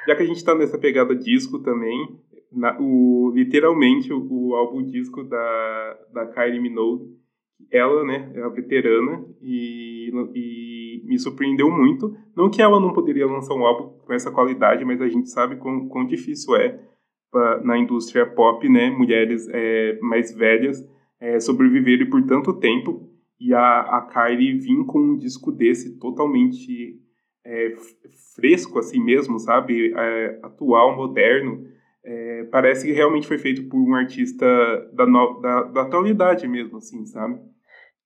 Já 0.07 0.15
que 0.15 0.23
a 0.23 0.27
gente 0.27 0.37
está 0.37 0.55
nessa 0.55 0.79
pegada 0.79 1.15
disco 1.15 1.59
também, 1.59 2.19
na, 2.53 2.77
o, 2.81 3.33
literalmente 3.35 4.13
o, 4.13 4.27
o, 4.31 4.55
álbum 4.55 4.83
disco 4.83 5.25
da, 5.25 5.99
da 6.13 6.27
Kylie 6.27 6.61
Minogue, 6.61 7.17
ela, 7.71 8.05
né, 8.05 8.31
é 8.35 8.43
a 8.43 8.49
veterana, 8.49 9.25
e, 9.43 10.11
e 10.35 11.03
me 11.05 11.19
surpreendeu 11.19 11.71
muito. 11.71 12.17
Não 12.37 12.51
que 12.51 12.63
ela 12.63 12.79
não 12.79 12.93
poderia 12.93 13.27
lançar 13.27 13.55
um 13.55 13.65
álbum 13.65 13.99
com 14.05 14.13
essa 14.13 14.31
qualidade, 14.31 14.85
mas 14.85 15.01
a 15.01 15.09
gente 15.09 15.29
sabe 15.31 15.57
quão, 15.57 15.89
quão 15.89 16.07
difícil 16.07 16.55
é 16.57 16.79
pra, 17.31 17.61
na 17.63 17.77
indústria 17.77 18.27
pop, 18.27 18.69
né, 18.69 18.91
mulheres 18.91 19.49
é, 19.51 19.99
mais 20.01 20.33
velhas 20.35 20.87
é, 21.21 21.41
sobreviverem 21.41 22.09
por 22.09 22.23
tanto 22.23 22.55
tempo. 22.55 23.11
E 23.41 23.53
a, 23.53 23.81
a 23.81 24.01
Kylie 24.03 24.59
vir 24.59 24.85
com 24.87 24.99
um 24.99 25.17
disco 25.17 25.53
desse 25.53 25.99
totalmente 25.99 27.01
é, 27.47 27.75
fresco 28.35 28.79
assim 28.79 29.01
mesmo, 29.01 29.39
sabe? 29.39 29.95
É, 29.97 30.41
atual, 30.43 30.97
moderno. 30.97 31.65
É, 32.05 32.45
parece 32.51 32.87
que 32.87 32.93
realmente 32.93 33.27
foi 33.27 33.39
feito 33.39 33.69
por 33.69 33.79
um 33.79 33.95
artista 33.95 34.47
da, 34.93 35.07
no, 35.07 35.41
da, 35.41 35.63
da 35.63 35.83
atualidade 35.83 36.47
mesmo, 36.47 36.79
assim, 36.79 37.05
sabe? 37.07 37.41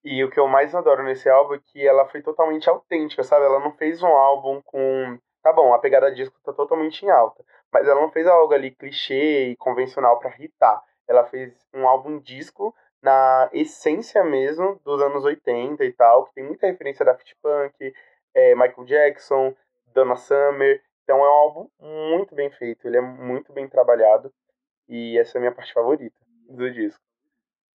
E 0.03 0.23
o 0.23 0.29
que 0.29 0.39
eu 0.39 0.47
mais 0.47 0.73
adoro 0.73 1.03
nesse 1.03 1.29
álbum 1.29 1.55
é 1.55 1.59
que 1.59 1.85
ela 1.85 2.07
foi 2.07 2.21
totalmente 2.21 2.69
autêntica, 2.69 3.23
sabe? 3.23 3.45
Ela 3.45 3.59
não 3.59 3.71
fez 3.73 4.01
um 4.01 4.07
álbum 4.07 4.61
com. 4.65 5.17
Tá 5.43 5.51
bom, 5.53 5.73
a 5.73 5.79
pegada 5.79 6.13
disco 6.13 6.35
tá 6.43 6.53
totalmente 6.53 7.03
em 7.03 7.09
alta. 7.09 7.43
Mas 7.71 7.87
ela 7.87 8.01
não 8.01 8.11
fez 8.11 8.27
algo 8.27 8.53
ali 8.53 8.71
clichê 8.71 9.49
e 9.49 9.55
convencional 9.55 10.19
para 10.19 10.31
irritar. 10.31 10.81
Ela 11.07 11.25
fez 11.25 11.53
um 11.73 11.87
álbum 11.87 12.19
disco 12.19 12.75
na 13.01 13.49
essência 13.53 14.23
mesmo 14.23 14.79
dos 14.83 15.01
anos 15.01 15.23
80 15.23 15.83
e 15.83 15.91
tal, 15.93 16.25
que 16.25 16.35
tem 16.35 16.43
muita 16.43 16.67
referência 16.67 17.03
da 17.03 17.15
Fit 17.15 17.35
Punk, 17.41 17.93
é, 18.33 18.55
Michael 18.55 18.85
Jackson, 18.85 19.55
Donna 19.93 20.15
Summer. 20.15 20.81
Então 21.03 21.17
é 21.17 21.21
um 21.21 21.33
álbum 21.33 21.67
muito 21.79 22.35
bem 22.35 22.49
feito, 22.51 22.87
ele 22.87 22.97
é 22.97 23.01
muito 23.01 23.51
bem 23.51 23.67
trabalhado 23.67 24.31
e 24.87 25.17
essa 25.17 25.37
é 25.37 25.39
a 25.39 25.41
minha 25.41 25.51
parte 25.51 25.73
favorita 25.73 26.15
do 26.49 26.71
disco. 26.71 27.01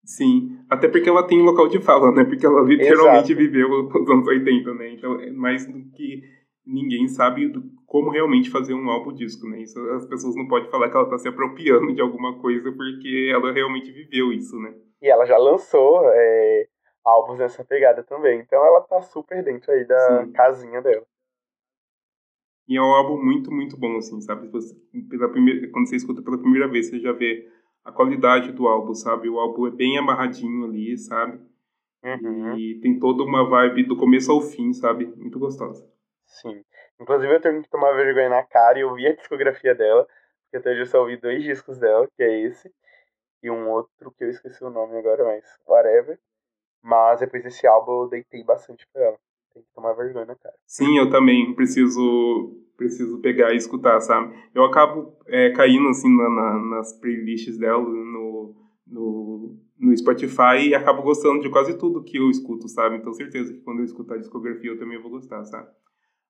Sim, 0.03 0.59
até 0.69 0.87
porque 0.87 1.09
ela 1.09 1.25
tem 1.25 1.41
local 1.41 1.67
de 1.67 1.79
fala, 1.79 2.11
né? 2.11 2.23
Porque 2.23 2.45
ela 2.45 2.61
literalmente 2.61 3.31
Exato. 3.31 3.35
viveu 3.35 3.69
os 3.87 4.09
anos 4.09 4.27
80, 4.27 4.73
né? 4.73 4.89
Então, 4.93 5.19
é 5.21 5.29
mais 5.29 5.65
do 5.67 5.91
que 5.91 6.23
ninguém 6.65 7.07
sabe 7.07 7.47
do, 7.47 7.63
como 7.85 8.09
realmente 8.09 8.49
fazer 8.49 8.73
um 8.73 8.89
álbum 8.89 9.13
disco, 9.13 9.47
né? 9.47 9.61
Isso 9.61 9.79
as 9.91 10.05
pessoas 10.07 10.35
não 10.35 10.47
podem 10.47 10.69
falar 10.71 10.89
que 10.89 10.95
ela 10.95 11.05
está 11.05 11.17
se 11.17 11.27
apropriando 11.27 11.93
de 11.93 12.01
alguma 12.01 12.39
coisa 12.39 12.71
porque 12.71 13.29
ela 13.31 13.51
realmente 13.51 13.91
viveu 13.91 14.31
isso, 14.31 14.57
né? 14.59 14.73
E 15.01 15.07
ela 15.07 15.25
já 15.25 15.37
lançou 15.37 16.01
é, 16.05 16.67
álbuns 17.03 17.39
nessa 17.39 17.63
pegada 17.63 18.03
também. 18.03 18.39
Então 18.39 18.65
ela 18.65 18.81
tá 18.81 19.01
super 19.01 19.43
dentro 19.43 19.71
aí 19.71 19.85
da 19.85 20.25
Sim. 20.25 20.31
casinha 20.31 20.81
dela. 20.81 21.05
E 22.67 22.77
é 22.77 22.81
um 22.81 22.93
álbum 22.93 23.21
muito, 23.21 23.51
muito 23.51 23.77
bom, 23.77 23.97
assim, 23.97 24.21
sabe? 24.21 24.47
Você, 24.47 24.73
pela 25.09 25.29
primeira, 25.29 25.69
quando 25.71 25.89
você 25.89 25.95
escuta 25.95 26.21
pela 26.21 26.37
primeira 26.37 26.67
vez, 26.67 26.89
você 26.89 26.99
já 26.99 27.11
vê 27.11 27.51
a 27.83 27.91
qualidade 27.91 28.51
do 28.51 28.67
álbum, 28.67 28.93
sabe? 28.93 29.27
O 29.27 29.39
álbum 29.39 29.67
é 29.67 29.71
bem 29.71 29.97
amarradinho 29.97 30.65
ali, 30.65 30.97
sabe? 30.97 31.41
Uhum. 32.03 32.57
E 32.57 32.79
tem 32.79 32.99
toda 32.99 33.23
uma 33.23 33.47
vibe 33.47 33.83
do 33.83 33.97
começo 33.97 34.31
ao 34.31 34.41
fim, 34.41 34.73
sabe? 34.73 35.05
Muito 35.17 35.37
gostosa. 35.37 35.85
Sim. 36.25 36.63
Inclusive 36.99 37.33
eu 37.33 37.41
tenho 37.41 37.61
que 37.61 37.69
tomar 37.69 37.91
vergonha 37.93 38.29
na 38.29 38.43
cara 38.43 38.79
e 38.79 38.83
ouvir 38.83 39.07
a 39.07 39.15
discografia 39.15 39.75
dela, 39.75 40.07
porque 40.43 40.57
até 40.57 40.71
hoje 40.71 40.81
eu 40.81 40.85
só 40.85 41.01
ouvi 41.01 41.17
dois 41.17 41.43
discos 41.43 41.77
dela, 41.77 42.07
que 42.15 42.23
é 42.23 42.41
esse, 42.41 42.71
e 43.43 43.49
um 43.49 43.69
outro 43.69 44.11
que 44.11 44.23
eu 44.23 44.29
esqueci 44.29 44.63
o 44.63 44.69
nome 44.69 44.97
agora, 44.97 45.25
mas 45.25 45.43
whatever. 45.67 46.19
Mas 46.83 47.19
depois 47.19 47.43
desse 47.43 47.67
álbum 47.67 48.03
eu 48.03 48.09
deitei 48.09 48.43
bastante 48.43 48.87
pra 48.91 49.03
ela. 49.03 49.17
Tem 49.53 49.63
que 49.63 49.69
tomar 49.73 49.93
vergonha 49.93 50.35
cara. 50.35 50.55
Sim, 50.65 50.97
eu 50.97 51.09
também 51.09 51.53
preciso 51.53 52.57
preciso 52.81 53.19
pegar 53.19 53.53
e 53.53 53.57
escutar, 53.57 54.01
sabe? 54.01 54.33
Eu 54.55 54.63
acabo 54.63 55.15
é, 55.27 55.51
caindo 55.51 55.87
assim 55.89 56.09
na, 56.17 56.27
na, 56.27 56.59
nas 56.59 56.99
playlists 56.99 57.55
dela 57.59 57.83
no, 57.83 58.55
no, 58.87 59.59
no 59.77 59.97
Spotify 59.97 60.67
e 60.67 60.73
acabo 60.73 61.03
gostando 61.03 61.41
de 61.41 61.49
quase 61.49 61.77
tudo 61.77 62.03
que 62.03 62.17
eu 62.17 62.31
escuto, 62.31 62.67
sabe? 62.67 62.97
Então, 62.97 63.13
certeza 63.13 63.53
que 63.53 63.61
quando 63.61 63.79
eu 63.79 63.85
escutar 63.85 64.15
a 64.15 64.17
discografia 64.17 64.71
eu 64.71 64.79
também 64.79 64.99
vou 64.99 65.11
gostar, 65.11 65.45
sabe? 65.45 65.69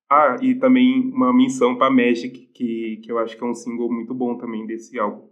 Ah, 0.09 0.35
e 0.41 0.55
também 0.55 1.09
uma 1.13 1.33
menção 1.33 1.77
para 1.77 1.89
Magic, 1.89 2.47
que, 2.47 2.97
que 2.97 3.09
eu 3.09 3.17
acho 3.17 3.37
que 3.37 3.43
é 3.43 3.47
um 3.47 3.53
single 3.53 3.89
muito 3.89 4.13
bom 4.13 4.37
também 4.37 4.65
desse 4.65 4.99
álbum. 4.99 5.30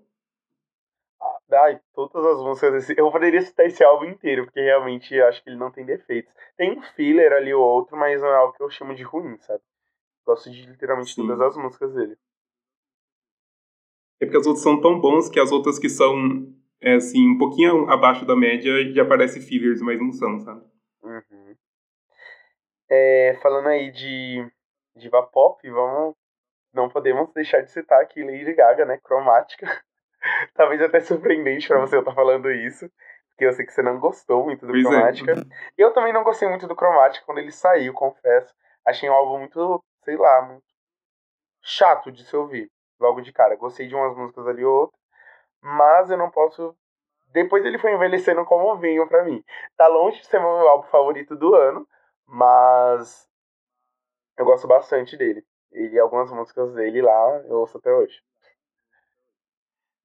Ai, 1.52 1.80
todas 1.93 2.24
as 2.26 2.41
músicas 2.41 2.74
desse. 2.74 3.00
Eu 3.00 3.12
poderia 3.12 3.41
citar 3.41 3.66
esse 3.66 3.84
álbum 3.84 4.06
inteiro, 4.06 4.45
porque 4.45 4.62
realmente 4.62 5.20
acho 5.22 5.43
que 5.43 5.50
ele 5.50 5.58
não 5.58 5.72
tem 5.72 5.86
defeitos. 5.86 6.32
Tem 6.56 6.78
um 6.78 6.82
filler 6.82 7.34
ali 7.34 7.54
ou 7.54 7.64
outro, 7.64 7.97
mas 7.97 8.22
não 8.22 8.30
é 8.30 8.36
algo 8.36 8.54
que 8.54 8.62
eu 8.62 8.70
chamo 8.70 8.93
de 8.93 9.04
ruim, 9.04 9.38
sabe? 9.39 9.62
Gosto 10.26 10.52
de 10.52 10.66
literalmente 10.66 11.14
Sim. 11.14 11.26
todas 11.26 11.41
as 11.41 11.58
músicas 11.58 11.93
dele. 11.93 12.18
É 14.22 14.26
porque 14.26 14.38
as 14.38 14.45
outras 14.45 14.64
são 14.64 14.80
tão 14.80 15.00
bons 15.00 15.30
que 15.30 15.39
as 15.39 15.52
outras 15.52 15.80
que 15.80 15.89
são, 15.89 16.54
é, 16.82 16.95
assim, 16.95 17.28
um 17.28 17.38
pouquinho 17.38 17.89
abaixo 17.89 18.26
da 18.26 18.36
média 18.36 18.72
já 18.93 19.06
parecem 19.06 19.41
fillers, 19.41 19.82
mas 19.82 20.00
não 20.00 20.12
são, 20.12 20.39
sabe? 20.41 20.62
Uhum. 21.02 21.56
É, 22.89 23.39
falando 23.41 23.68
aí 23.68 23.91
de 23.91 24.45
diva 24.95 25.24
pop, 25.24 25.68
vamos. 25.70 26.16
Não 26.72 26.89
podemos 26.89 27.34
deixar 27.34 27.62
de 27.62 27.72
citar 27.72 28.02
aqui 28.02 28.24
Lady 28.24 28.54
Gaga, 28.54 28.86
né? 28.86 29.00
Cromática. 29.04 29.66
Talvez 30.53 30.82
até 30.82 30.99
surpreendente 30.99 31.67
para 31.67 31.80
você 31.80 31.95
eu 31.95 31.99
estar 31.99 32.13
falando 32.13 32.51
isso. 32.51 32.89
Porque 33.30 33.45
eu 33.45 33.53
sei 33.53 33.65
que 33.65 33.72
você 33.72 33.82
não 33.82 33.99
gostou 33.99 34.43
muito 34.43 34.65
do 34.65 34.74
pois 34.74 34.86
é. 34.86 34.89
Cromática. 34.89 35.32
É. 35.32 35.36
Eu 35.78 35.93
também 35.93 36.11
não 36.11 36.24
gostei 36.24 36.47
muito 36.49 36.67
do 36.67 36.76
Cromática 36.76 37.26
quando 37.26 37.38
ele 37.38 37.51
saiu, 37.51 37.93
confesso. 37.93 38.53
Achei 38.86 39.09
um 39.09 39.13
álbum 39.13 39.39
muito, 39.39 39.84
sei 40.03 40.17
lá, 40.17 40.41
muito 40.41 40.65
chato 41.61 42.11
de 42.11 42.26
se 42.26 42.36
ouvir. 42.36 42.70
Logo 42.99 43.22
de 43.22 43.32
cara. 43.32 43.55
Gostei 43.55 43.88
de 43.88 43.95
umas 43.95 44.15
músicas 44.15 44.45
ali 44.45 44.65
ou 44.65 44.82
outra. 44.82 44.97
Mas 45.61 46.09
eu 46.09 46.17
não 46.17 46.30
posso. 46.30 46.76
Depois 47.28 47.63
ele 47.63 47.78
foi 47.78 47.93
envelhecendo 47.93 48.43
como 48.43 48.78
vinho 48.78 49.07
para 49.07 49.24
mim. 49.24 49.43
Tá 49.78 49.88
longe 49.88 50.20
de 50.20 50.28
ser 50.28 50.39
meu 50.39 50.49
álbum 50.49 50.88
favorito 50.89 51.36
do 51.36 51.55
ano. 51.55 51.88
Mas 52.28 53.26
eu 54.38 54.43
gosto 54.45 54.67
bastante 54.67 55.15
dele. 55.15 55.45
E 55.72 55.97
algumas 55.97 56.32
músicas 56.32 56.74
dele 56.74 57.01
lá 57.01 57.41
eu 57.45 57.59
ouço 57.59 57.78
até 57.78 57.91
hoje. 57.91 58.22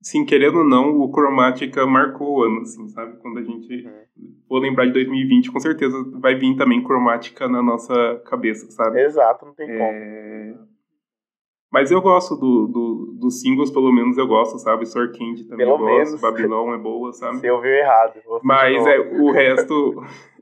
Sim, 0.04 0.26
querendo 0.26 0.58
ou 0.58 0.64
não, 0.64 1.00
o 1.00 1.10
Cromática 1.10 1.86
marcou 1.86 2.40
o 2.40 2.42
ano, 2.42 2.60
assim, 2.60 2.86
sabe? 2.90 3.16
Quando 3.22 3.38
a 3.38 3.42
gente 3.42 3.86
uhum. 3.86 4.34
for 4.46 4.58
lembrar 4.58 4.84
de 4.84 4.92
2020, 4.92 5.50
com 5.50 5.58
certeza 5.58 5.96
vai 6.20 6.34
vir 6.34 6.54
também 6.56 6.84
Cromática 6.84 7.48
na 7.48 7.62
nossa 7.62 8.20
cabeça, 8.26 8.70
sabe? 8.70 9.00
Exato, 9.00 9.46
não 9.46 9.54
tem 9.54 9.70
é... 9.70 9.78
como. 9.78 10.68
Mas 11.72 11.90
eu 11.90 12.02
gosto 12.02 12.36
do, 12.36 12.68
do, 12.68 13.16
dos 13.18 13.40
singles, 13.40 13.70
pelo 13.70 13.90
menos 13.90 14.18
eu 14.18 14.26
gosto, 14.26 14.58
sabe? 14.58 14.84
Sor 14.84 15.10
Candy 15.10 15.48
também 15.48 15.66
pelo 15.66 15.88
eu 15.88 15.98
gosto, 15.98 16.20
Babylon 16.20 16.74
é 16.74 16.78
boa, 16.78 17.10
sabe? 17.14 17.38
Você 17.40 17.50
ouviu 17.50 17.72
errado. 17.72 18.20
Mas 18.42 18.86
é, 18.86 18.98
o 18.98 19.32
resto... 19.32 20.04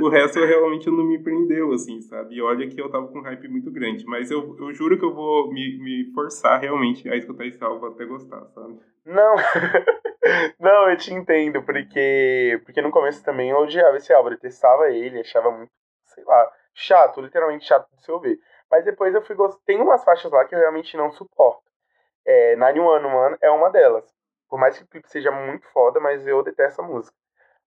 o 0.00 0.08
resto 0.08 0.38
realmente 0.44 0.90
não 0.90 1.04
me 1.04 1.22
prendeu, 1.22 1.72
assim, 1.72 2.00
sabe? 2.00 2.36
E 2.36 2.42
olha 2.42 2.68
que 2.68 2.80
eu 2.80 2.90
tava 2.90 3.08
com 3.08 3.18
um 3.18 3.22
hype 3.22 3.48
muito 3.48 3.70
grande. 3.70 4.04
Mas 4.06 4.30
eu, 4.30 4.56
eu 4.58 4.72
juro 4.72 4.98
que 4.98 5.04
eu 5.04 5.14
vou 5.14 5.52
me, 5.52 5.78
me 5.78 6.12
forçar 6.14 6.60
realmente 6.60 7.08
a 7.08 7.16
escutar 7.16 7.46
esse 7.46 7.62
álbum 7.62 7.86
até 7.86 8.04
gostar, 8.04 8.46
sabe? 8.48 8.80
Não, 9.04 9.36
não, 10.58 10.90
eu 10.90 10.96
te 10.96 11.12
entendo, 11.12 11.62
porque, 11.62 12.60
porque 12.64 12.80
no 12.80 12.90
começo 12.90 13.22
também 13.22 13.50
eu 13.50 13.58
odiava 13.58 13.96
esse 13.96 14.12
álbum, 14.12 14.30
eu 14.30 14.38
testava 14.38 14.90
ele, 14.90 15.20
achava 15.20 15.50
muito, 15.50 15.72
sei 16.06 16.24
lá, 16.24 16.52
chato, 16.74 17.20
literalmente 17.20 17.66
chato 17.66 17.88
de 17.94 18.02
se 18.04 18.10
ouvir. 18.10 18.38
Mas 18.70 18.84
depois 18.84 19.14
eu 19.14 19.22
fui 19.22 19.34
gostar. 19.34 19.60
Tem 19.66 19.80
umas 19.80 20.04
faixas 20.04 20.30
lá 20.30 20.44
que 20.44 20.54
eu 20.54 20.58
realmente 20.58 20.96
não 20.96 21.10
suporto. 21.10 21.62
É, 22.24 22.54
Nine 22.56 22.80
One 22.80 23.06
One 23.06 23.36
é 23.40 23.50
uma 23.50 23.70
delas. 23.70 24.04
Por 24.48 24.58
mais 24.58 24.76
que 24.76 24.84
o 24.84 24.86
clipe 24.86 25.08
seja 25.08 25.30
muito 25.30 25.66
foda, 25.68 26.00
mas 26.00 26.26
eu 26.26 26.42
detesto 26.42 26.80
a 26.80 26.84
música. 26.84 27.16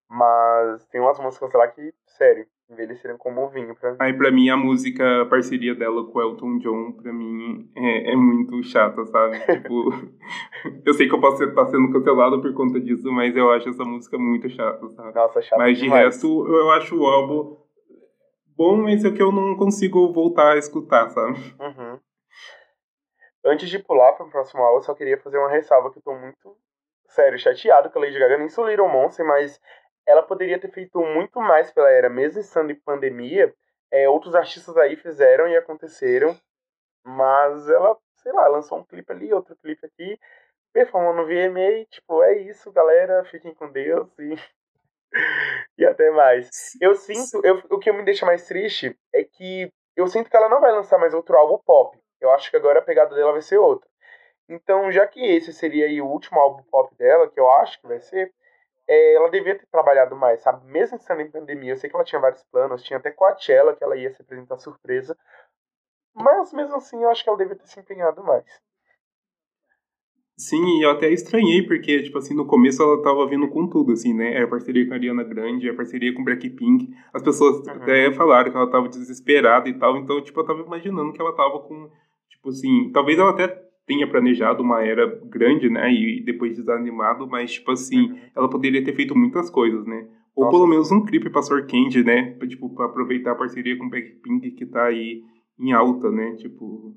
Mas 0.10 0.86
tem 0.88 1.02
umas 1.02 1.20
músicas 1.20 1.52
lá 1.54 1.68
que, 1.68 1.94
sério, 2.06 2.46
envelheceram 2.70 3.18
como 3.18 3.50
vinho 3.50 3.76
pra 3.76 3.92
mim. 3.92 3.98
Aí 4.00 4.14
pra 4.14 4.32
mim 4.32 4.50
a 4.50 4.58
música, 4.58 5.22
a 5.22 5.26
parceria 5.26 5.74
dela 5.74 6.06
com 6.06 6.18
o 6.18 6.22
Elton 6.22 6.58
John, 6.60 6.92
pra 6.94 7.12
mim 7.12 7.70
é, 7.76 8.14
é 8.14 8.16
muito 8.16 8.62
chata, 8.64 9.06
sabe? 9.06 9.40
tipo, 9.46 9.90
eu 10.86 10.94
sei 10.94 11.08
que 11.08 11.16
eu 11.16 11.22
posso 11.22 11.44
estar 11.44 11.66
sendo 11.68 11.92
cancelado 11.92 12.42
por 12.42 12.54
conta 12.54 12.80
disso, 12.80 13.12
mas 13.12 13.36
eu 13.36 13.52
acho 13.52 13.70
essa 13.70 13.84
música 13.84 14.18
muito 14.18 14.50
chata, 14.50 14.88
sabe? 14.90 15.14
Nossa, 15.14 15.42
chata 15.42 15.62
Mas 15.62 15.78
de 15.78 15.84
demais. 15.84 16.06
resto, 16.06 16.48
eu 16.48 16.72
acho 16.72 16.98
o 17.00 17.06
álbum 17.06 17.64
bom, 18.56 18.78
mas 18.78 19.04
é 19.04 19.12
que 19.12 19.22
eu 19.22 19.32
não 19.32 19.56
consigo 19.56 20.12
voltar 20.14 20.54
a 20.54 20.58
escutar, 20.58 21.10
sabe? 21.10 21.38
Uhum. 21.60 22.00
Antes 23.46 23.70
de 23.70 23.80
pular 23.80 24.14
para 24.14 24.26
o 24.26 24.30
próximo 24.30 24.62
álbum, 24.62 24.78
eu 24.78 24.84
só 24.84 24.94
queria 24.94 25.18
fazer 25.18 25.38
uma 25.38 25.50
ressalva 25.50 25.92
que 25.92 26.00
eu 26.00 26.04
tô 26.04 26.16
muito, 26.16 26.56
sério, 27.08 27.38
chateado 27.38 27.90
com 27.90 28.00
a 28.00 28.04
Lady 28.04 28.18
Gaga. 28.18 28.38
Nem 28.38 28.50
sou 28.50 28.68
Little 28.68 28.88
Monster, 28.88 29.26
mas 29.26 29.60
ela 30.06 30.24
poderia 30.24 30.60
ter 30.60 30.72
feito 30.72 31.00
muito 31.02 31.40
mais 31.40 31.72
pela 31.72 31.90
era, 31.90 32.10
mesmo 32.10 32.40
estando 32.40 32.72
em 32.72 32.80
pandemia. 32.80 33.54
É, 33.92 34.10
outros 34.10 34.36
artistas 34.36 34.76
aí 34.78 34.96
fizeram 34.96 35.48
e 35.48 35.56
aconteceram, 35.56 36.36
mas 37.06 37.70
ela, 37.70 37.98
sei 38.18 38.32
lá, 38.32 38.48
lançou 38.48 38.80
um 38.80 38.84
clipe 38.84 39.12
ali, 39.12 39.32
outro 39.34 39.56
clipe 39.58 39.86
aqui, 39.86 40.20
performou 40.74 41.14
no 41.14 41.26
VMA, 41.26 41.86
tipo, 41.90 42.24
é 42.24 42.40
isso, 42.42 42.72
galera, 42.72 43.24
fiquem 43.26 43.54
com 43.54 43.72
Deus 43.72 44.10
e, 44.18 44.36
e 45.78 45.86
até 45.86 46.10
mais. 46.10 46.50
Eu 46.82 46.96
sinto, 46.96 47.46
eu, 47.46 47.62
o 47.70 47.78
que 47.78 47.92
me 47.92 48.04
deixa 48.04 48.26
mais 48.26 48.48
triste 48.48 48.98
é 49.14 49.24
que 49.24 49.72
eu 49.96 50.08
sinto 50.08 50.30
que 50.30 50.36
ela 50.36 50.50
não 50.50 50.60
vai 50.60 50.72
lançar 50.72 50.98
mais 50.98 51.14
outro 51.14 51.38
álbum 51.38 51.60
pop. 51.64 51.98
Eu 52.20 52.32
acho 52.32 52.50
que 52.50 52.58
agora 52.58 52.80
a 52.80 52.84
pegada 52.84 53.14
dela 53.14 53.32
vai 53.32 53.42
ser 53.42 53.58
outra. 53.58 53.88
Então, 54.50 54.92
já 54.92 55.08
que 55.08 55.20
esse 55.20 55.54
seria 55.54 55.86
aí 55.86 56.02
o 56.02 56.08
último 56.08 56.40
álbum 56.40 56.64
pop 56.64 56.94
dela, 56.96 57.30
que 57.30 57.40
eu 57.40 57.50
acho 57.50 57.80
que 57.80 57.88
vai 57.88 58.00
ser, 58.00 58.34
é, 58.88 59.16
ela 59.16 59.30
devia 59.30 59.58
ter 59.58 59.66
trabalhado 59.68 60.16
mais, 60.16 60.42
sabe? 60.42 60.66
Mesmo 60.66 60.98
estando 60.98 61.22
em 61.22 61.32
pandemia, 61.32 61.74
eu 61.74 61.78
sei 61.78 61.90
que 61.90 61.96
ela 61.96 62.06
tinha 62.06 62.22
vários 62.22 62.44
planos, 62.44 62.84
tinha 62.84 62.98
até 62.98 63.12
Coachella 63.12 63.76
que 63.76 63.84
ela 63.84 63.96
ia 63.96 64.12
se 64.14 64.22
apresentar 64.22 64.58
surpresa, 64.58 65.18
mas 66.14 66.54
mesmo 66.54 66.76
assim 66.76 67.02
eu 67.02 67.10
acho 67.10 67.24
que 67.24 67.30
ela 67.30 67.38
devia 67.38 67.56
ter 67.56 67.68
se 67.68 67.80
empenhado 67.80 68.24
mais. 68.24 68.46
Sim, 70.36 70.82
eu 70.82 70.90
até 70.90 71.10
estranhei, 71.12 71.62
porque, 71.66 72.02
tipo 72.02 72.18
assim, 72.18 72.34
no 72.34 72.48
começo 72.48 72.82
ela 72.82 73.02
tava 73.04 73.28
vindo 73.28 73.48
com 73.50 73.68
tudo, 73.68 73.94
assim, 73.94 74.14
né? 74.16 74.34
É 74.34 74.44
a 74.44 74.48
parceria 74.48 74.86
com 74.88 74.94
a 74.94 74.96
Ariana 74.96 75.24
Grande, 75.24 75.68
é 75.68 75.72
a 75.72 75.76
parceria 75.76 76.14
com 76.14 76.24
Blackpink. 76.24 76.92
As 77.14 77.22
pessoas 77.22 77.66
uhum. 77.68 77.74
até 77.76 78.12
falaram 78.14 78.50
que 78.50 78.58
ela 78.58 78.70
tava 78.70 78.90
desesperada 78.90 79.70
e 79.70 79.78
tal, 79.78 79.96
então, 79.96 80.22
tipo, 80.24 80.40
eu 80.40 80.46
tava 80.46 80.62
imaginando 80.62 81.14
que 81.14 81.22
ela 81.22 81.36
tava 81.36 81.60
com, 81.60 81.90
tipo 82.30 82.50
assim, 82.50 82.92
talvez 82.92 83.20
ela 83.20 83.30
até 83.30 83.48
tenha 83.86 84.10
planejado 84.10 84.64
uma 84.64 84.84
era 84.84 85.08
grande, 85.26 85.70
né? 85.70 85.92
E 85.92 86.24
depois 86.24 86.56
desanimado, 86.56 87.28
mas, 87.28 87.54
tipo 87.54 87.72
assim, 87.72 88.12
uhum. 88.12 88.20
ela 88.36 88.50
poderia 88.50 88.84
ter 88.84 88.96
feito 88.96 89.16
muitas 89.16 89.50
coisas, 89.50 89.86
né? 89.86 90.08
Ou 90.36 90.46
Nossa. 90.46 90.58
pelo 90.58 90.68
menos 90.68 90.92
um 90.92 91.06
clipe 91.06 91.30
pra 91.30 91.42
Sor 91.42 91.68
Candy, 91.68 92.04
né? 92.04 92.32
Pra, 92.32 92.48
tipo, 92.48 92.74
pra 92.74 92.86
aproveitar 92.86 93.32
a 93.32 93.36
parceria 93.36 93.78
com 93.78 93.86
o 93.86 93.90
Blackpink 93.90 94.52
que 94.52 94.66
tá 94.66 94.86
aí 94.86 95.22
em 95.60 95.72
alta, 95.72 96.10
né? 96.10 96.36
Tipo. 96.36 96.96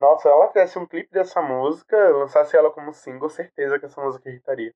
Nossa, 0.00 0.28
ela 0.28 0.48
fizesse 0.48 0.78
um 0.78 0.86
clipe 0.86 1.10
dessa 1.10 1.42
música, 1.42 1.96
lançasse 2.10 2.56
ela 2.56 2.70
como 2.70 2.92
single, 2.92 3.28
certeza 3.28 3.78
que 3.78 3.86
essa 3.86 4.00
música 4.00 4.30
irritaria. 4.30 4.72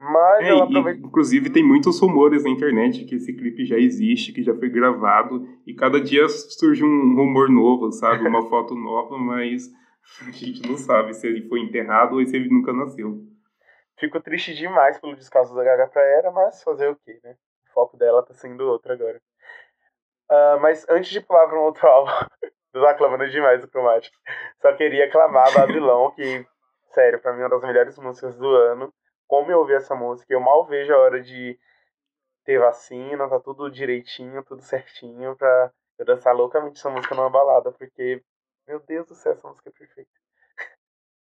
Mas 0.00 0.46
é, 0.46 0.48
ela 0.48 0.64
aproveita... 0.64 1.06
Inclusive, 1.06 1.50
tem 1.50 1.62
muitos 1.62 2.00
rumores 2.00 2.42
na 2.42 2.50
internet 2.50 3.04
que 3.04 3.16
esse 3.16 3.32
clipe 3.34 3.66
já 3.66 3.76
existe, 3.76 4.32
que 4.32 4.42
já 4.42 4.54
foi 4.54 4.70
gravado, 4.70 5.46
e 5.66 5.74
cada 5.74 6.00
dia 6.00 6.26
surge 6.28 6.82
um 6.82 7.14
rumor 7.14 7.50
novo, 7.50 7.92
sabe? 7.92 8.26
Uma 8.26 8.42
foto 8.48 8.74
nova, 8.74 9.16
mas 9.18 9.70
a 10.26 10.30
gente 10.30 10.68
não 10.68 10.76
sabe 10.76 11.14
se 11.14 11.26
ele 11.26 11.48
foi 11.48 11.60
enterrado 11.60 12.16
ou 12.16 12.26
se 12.26 12.36
ele 12.36 12.48
nunca 12.48 12.72
nasceu. 12.72 13.26
Fico 13.98 14.20
triste 14.20 14.54
demais 14.54 14.98
pelo 14.98 15.14
descaso 15.14 15.54
da 15.54 15.62
Gaga 15.62 15.86
pra 15.88 16.02
Era, 16.02 16.30
mas 16.30 16.62
fazer 16.62 16.88
o 16.88 16.96
quê, 16.96 17.20
né? 17.22 17.36
O 17.68 17.72
foco 17.72 17.96
dela 17.96 18.22
tá 18.22 18.32
sendo 18.32 18.66
outro 18.66 18.92
agora. 18.92 19.20
Uh, 20.30 20.60
mas 20.60 20.88
antes 20.88 21.10
de 21.10 21.20
pular 21.20 21.46
pra 21.48 21.58
um 21.58 21.64
outro 21.64 21.86
álbum, 21.88 22.12
tô 22.72 22.86
aclamando 22.86 23.28
demais 23.28 23.62
o 23.62 23.68
Cromático, 23.68 24.16
só 24.62 24.72
queria 24.74 25.06
aclamar 25.06 25.52
Babilão, 25.54 26.10
que, 26.12 26.46
sério, 26.94 27.20
pra 27.20 27.32
mim 27.32 27.40
é 27.40 27.44
uma 27.44 27.50
das 27.50 27.62
melhores 27.62 27.98
músicas 27.98 28.36
do 28.36 28.48
ano. 28.48 28.92
Como 29.26 29.50
eu 29.50 29.58
ouvi 29.58 29.74
essa 29.74 29.94
música, 29.94 30.32
eu 30.32 30.40
mal 30.40 30.64
vejo 30.66 30.92
a 30.94 30.98
hora 30.98 31.20
de 31.20 31.58
ter 32.44 32.58
vacina, 32.58 33.28
tá 33.28 33.38
tudo 33.38 33.70
direitinho, 33.70 34.42
tudo 34.44 34.62
certinho, 34.62 35.36
pra 35.36 35.70
eu 35.98 36.06
dançar 36.06 36.34
loucamente 36.34 36.78
essa 36.78 36.90
música 36.90 37.14
numa 37.14 37.28
balada, 37.28 37.70
porque 37.72 38.22
meu 38.70 38.80
Deus 38.86 39.08
do 39.08 39.16
céu, 39.16 39.32
essa 39.32 39.48
música 39.48 39.68
é 39.68 39.72
perfeita. 39.72 40.10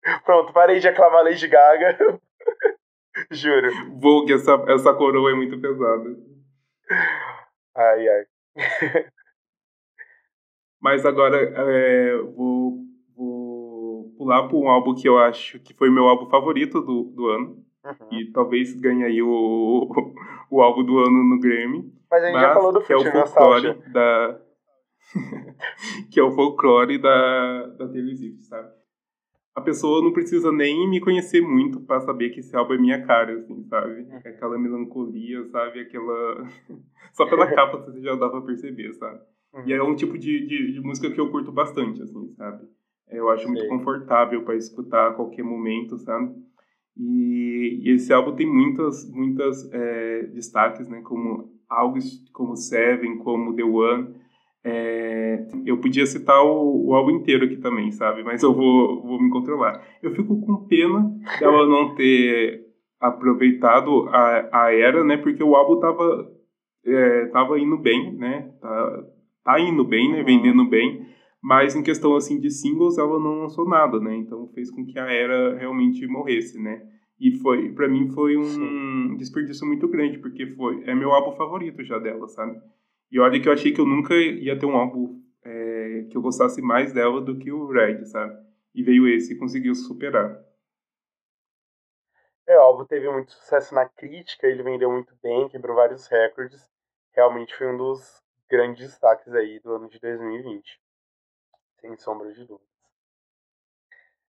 Pronto, 0.23 0.53
parei 0.53 0.79
de 0.79 0.87
aclamar 0.87 1.23
Lady 1.23 1.47
Gaga. 1.47 1.97
Juro. 3.31 3.71
Vogue, 3.99 4.33
essa, 4.33 4.53
essa 4.67 4.93
coroa 4.93 5.31
é 5.31 5.33
muito 5.33 5.59
pesada. 5.59 6.15
Ai, 7.75 8.07
ai. 8.07 8.25
Mas 10.79 11.03
agora 11.05 11.37
é, 11.37 12.17
vou, 12.17 12.77
vou 13.15 14.13
pular 14.15 14.47
para 14.47 14.55
um 14.55 14.69
álbum 14.69 14.93
que 14.93 15.09
eu 15.09 15.17
acho 15.17 15.59
que 15.59 15.73
foi 15.73 15.89
meu 15.89 16.07
álbum 16.07 16.29
favorito 16.29 16.81
do, 16.81 17.05
do 17.05 17.27
ano. 17.29 17.65
Uhum. 17.83 18.13
E 18.13 18.31
talvez 18.31 18.79
ganhe 18.79 19.03
aí 19.03 19.23
o, 19.23 19.89
o 20.51 20.61
álbum 20.61 20.83
do 20.85 20.99
ano 20.99 21.23
no 21.23 21.39
Grammy. 21.39 21.91
Mas 22.11 22.23
a 22.23 22.27
gente 22.27 22.39
já 22.39 22.53
falou 22.53 22.71
do 22.71 22.81
que 22.83 22.93
é 22.93 22.95
o 22.95 23.11
folclore 23.11 23.73
da 23.91 24.39
que 26.11 26.19
é 26.19 26.23
o 26.23 26.31
folclore 26.31 26.97
da, 26.97 27.67
da 27.67 27.87
Taylor 27.87 28.15
Swift, 28.15 28.43
sabe? 28.43 28.79
a 29.59 29.61
pessoa 29.61 30.01
não 30.01 30.11
precisa 30.11 30.51
nem 30.51 30.89
me 30.89 30.99
conhecer 30.99 31.41
muito 31.41 31.81
para 31.81 31.99
saber 31.99 32.29
que 32.29 32.39
esse 32.39 32.55
álbum 32.55 32.73
é 32.73 32.77
minha 32.77 33.05
cara, 33.05 33.33
assim, 33.33 33.63
sabe? 33.65 34.01
Uhum. 34.01 34.17
Aquela 34.17 34.57
melancolia, 34.57 35.45
sabe? 35.49 35.81
Aquela. 35.81 36.47
Só 37.13 37.25
pela 37.25 37.47
capa 37.47 37.77
você 37.77 38.01
já 38.01 38.15
dá 38.15 38.29
pra 38.29 38.41
perceber, 38.41 38.93
sabe? 38.93 39.19
Uhum. 39.53 39.63
E 39.65 39.73
é 39.73 39.83
um 39.83 39.95
tipo 39.95 40.17
de, 40.17 40.47
de, 40.47 40.73
de, 40.73 40.79
música 40.79 41.11
que 41.11 41.19
eu 41.19 41.29
curto 41.29 41.51
bastante, 41.51 42.01
assim, 42.01 42.33
sabe? 42.35 42.65
Eu 43.09 43.29
acho 43.29 43.43
Sim. 43.43 43.51
muito 43.51 43.67
confortável 43.67 44.43
para 44.43 44.55
escutar 44.55 45.09
a 45.09 45.13
qualquer 45.13 45.43
momento, 45.43 45.97
sabe? 45.97 46.33
E, 46.95 47.81
e 47.83 47.91
esse 47.91 48.13
álbum 48.13 48.35
tem 48.35 48.47
muitas, 48.47 49.09
muitas 49.11 49.69
é, 49.73 50.23
destaques, 50.27 50.87
né? 50.87 51.01
Como 51.01 51.51
algo 51.67 51.97
como 52.31 52.55
Seven, 52.55 53.17
como 53.17 53.55
The 53.55 53.63
One. 53.63 54.15
É, 54.63 55.47
eu 55.65 55.77
podia 55.77 56.05
citar 56.05 56.43
o, 56.43 56.87
o, 56.87 56.93
álbum 56.93 57.11
inteiro 57.11 57.45
aqui 57.45 57.57
também, 57.57 57.91
sabe? 57.91 58.23
Mas 58.23 58.43
eu 58.43 58.53
vou, 58.53 59.01
vou 59.01 59.21
me 59.21 59.29
controlar. 59.29 59.81
Eu 60.03 60.11
fico 60.11 60.39
com 60.41 60.67
pena 60.67 61.09
dela 61.39 61.65
não 61.65 61.95
ter 61.95 62.65
aproveitado 62.99 64.09
a, 64.09 64.65
a 64.65 64.73
era, 64.73 65.03
né? 65.03 65.15
Porque 65.17 65.41
o 65.41 65.55
álbum 65.55 65.79
tava, 65.79 66.29
é, 66.85 67.25
tava 67.27 67.57
indo 67.57 67.77
bem, 67.77 68.13
né? 68.15 68.51
Tá, 68.59 69.03
tá 69.45 69.59
indo 69.59 69.85
bem, 69.85 70.11
né? 70.11 70.23
Vendendo 70.23 70.65
bem. 70.67 71.07
Mas 71.41 71.73
em 71.73 71.81
questão 71.81 72.15
assim 72.15 72.37
de 72.37 72.51
singles, 72.51 72.97
ela 72.97 73.17
não 73.17 73.41
lançou 73.41 73.67
nada, 73.67 73.97
né? 73.99 74.15
Então 74.17 74.49
fez 74.53 74.69
com 74.69 74.85
que 74.85 74.99
a 74.99 75.09
era 75.09 75.57
realmente 75.57 76.05
morresse, 76.05 76.61
né? 76.61 76.81
E 77.17 77.31
foi, 77.39 77.69
para 77.71 77.87
mim 77.87 78.09
foi 78.09 78.37
um 78.37 78.43
Sim. 78.43 79.15
desperdício 79.17 79.65
muito 79.65 79.87
grande, 79.87 80.19
porque 80.19 80.47
foi 80.47 80.83
é 80.85 80.93
meu 80.93 81.11
álbum 81.11 81.35
favorito 81.35 81.83
já 81.83 81.97
dela, 81.97 82.27
sabe? 82.27 82.59
E 83.11 83.19
olha 83.19 83.41
que 83.41 83.49
eu 83.49 83.53
achei 83.53 83.71
que 83.71 83.81
eu 83.81 83.85
nunca 83.85 84.13
ia 84.13 84.57
ter 84.57 84.65
um 84.65 84.77
álbum 84.77 85.21
é, 85.43 86.05
que 86.09 86.15
eu 86.15 86.21
gostasse 86.21 86.61
mais 86.61 86.93
dela 86.93 87.21
do 87.21 87.37
que 87.37 87.51
o 87.51 87.67
Red, 87.67 88.05
sabe? 88.05 88.37
E 88.73 88.83
veio 88.83 89.07
esse 89.07 89.33
e 89.33 89.37
conseguiu 89.37 89.73
superar. 89.73 90.39
É, 92.47 92.57
o 92.57 92.61
álbum 92.61 92.85
teve 92.85 93.09
muito 93.11 93.31
sucesso 93.31 93.75
na 93.75 93.87
crítica, 93.87 94.47
ele 94.47 94.63
vendeu 94.63 94.91
muito 94.91 95.15
bem, 95.21 95.47
quebrou 95.49 95.75
vários 95.75 96.07
recordes. 96.07 96.67
Realmente 97.13 97.55
foi 97.55 97.67
um 97.67 97.77
dos 97.77 98.23
grandes 98.49 98.87
destaques 98.87 99.33
aí 99.33 99.59
do 99.59 99.73
ano 99.73 99.89
de 99.89 99.99
2020. 99.99 100.79
Sem 101.79 101.95
sombra 101.97 102.31
de 102.33 102.45
dúvidas. 102.45 102.69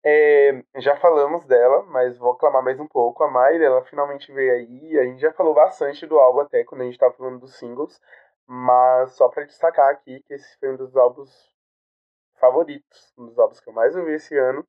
É, 0.05 0.63
já 0.79 0.97
falamos 0.97 1.45
dela, 1.45 1.85
mas 1.85 2.19
vou 2.19 2.33
aclamar 2.33 2.63
mais 2.63 2.79
um 2.81 2.87
pouco. 2.87 3.23
A 3.23 3.31
Miley, 3.31 3.65
ela 3.65 3.85
finalmente 3.85 4.33
veio 4.33 4.53
aí. 4.53 4.99
A 4.99 5.05
gente 5.05 5.21
já 5.21 5.33
falou 5.33 5.55
bastante 5.55 6.07
do 6.07 6.19
álbum 6.19 6.41
até 6.41 6.65
quando 6.65 6.81
a 6.81 6.85
gente 6.85 6.95
estava 6.95 7.15
falando 7.15 7.41
dos 7.41 7.57
singles. 7.57 8.01
Mas 8.47 9.13
só 9.13 9.29
para 9.29 9.45
destacar 9.45 9.91
aqui 9.91 10.23
que 10.23 10.35
esse 10.35 10.59
foi 10.59 10.73
um 10.73 10.77
dos 10.77 10.97
álbuns 10.97 11.31
favoritos, 12.39 13.13
um 13.17 13.27
dos 13.27 13.39
álbuns 13.39 13.61
que 13.61 13.69
eu 13.69 13.73
mais 13.73 13.97
ouvi 13.97 14.13
esse 14.13 14.37
ano. 14.37 14.67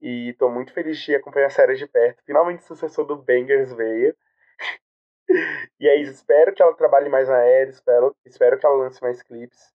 E 0.00 0.34
tô 0.38 0.48
muito 0.48 0.72
feliz 0.72 0.98
de 0.98 1.14
acompanhar 1.14 1.46
a 1.46 1.50
série 1.50 1.74
de 1.74 1.86
perto. 1.86 2.22
Finalmente 2.24 2.62
o 2.62 2.66
sucessor 2.66 3.04
do 3.04 3.16
Bangers 3.16 3.72
veio. 3.72 4.14
e 5.80 5.88
aí, 5.88 6.02
espero 6.02 6.54
que 6.54 6.62
ela 6.62 6.74
trabalhe 6.74 7.08
mais 7.08 7.28
na 7.28 7.38
era, 7.38 7.70
espero, 7.70 8.16
espero 8.24 8.58
que 8.58 8.66
ela 8.66 8.76
lance 8.76 9.02
mais 9.02 9.22
clipes. 9.22 9.72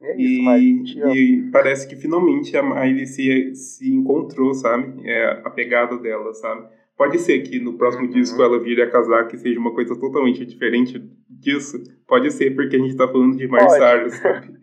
E 0.00 0.06
é 0.06 0.16
isso, 0.16 0.98
e, 1.08 1.46
e 1.46 1.50
parece 1.50 1.88
que 1.88 1.96
finalmente 1.96 2.56
a 2.56 2.62
Miley 2.62 3.06
se, 3.06 3.54
se 3.56 3.92
encontrou, 3.92 4.54
sabe? 4.54 5.08
É 5.08 5.42
a 5.44 5.50
pegada 5.50 5.98
dela, 5.98 6.32
sabe? 6.34 6.68
Pode 6.98 7.20
ser 7.20 7.38
que 7.42 7.60
no 7.60 7.78
próximo 7.78 8.06
uhum. 8.06 8.10
disco 8.10 8.42
ela 8.42 8.58
vire 8.58 8.82
a 8.82 8.90
casar, 8.90 9.28
que 9.28 9.38
seja 9.38 9.60
uma 9.60 9.72
coisa 9.72 9.94
totalmente 9.94 10.44
diferente 10.44 10.98
disso. 11.30 11.80
Pode 12.08 12.28
ser, 12.32 12.56
porque 12.56 12.74
a 12.74 12.78
gente 12.80 12.96
tá 12.96 13.06
falando 13.06 13.36
de 13.36 13.46
Marçário, 13.46 14.10
sabe? 14.10 14.58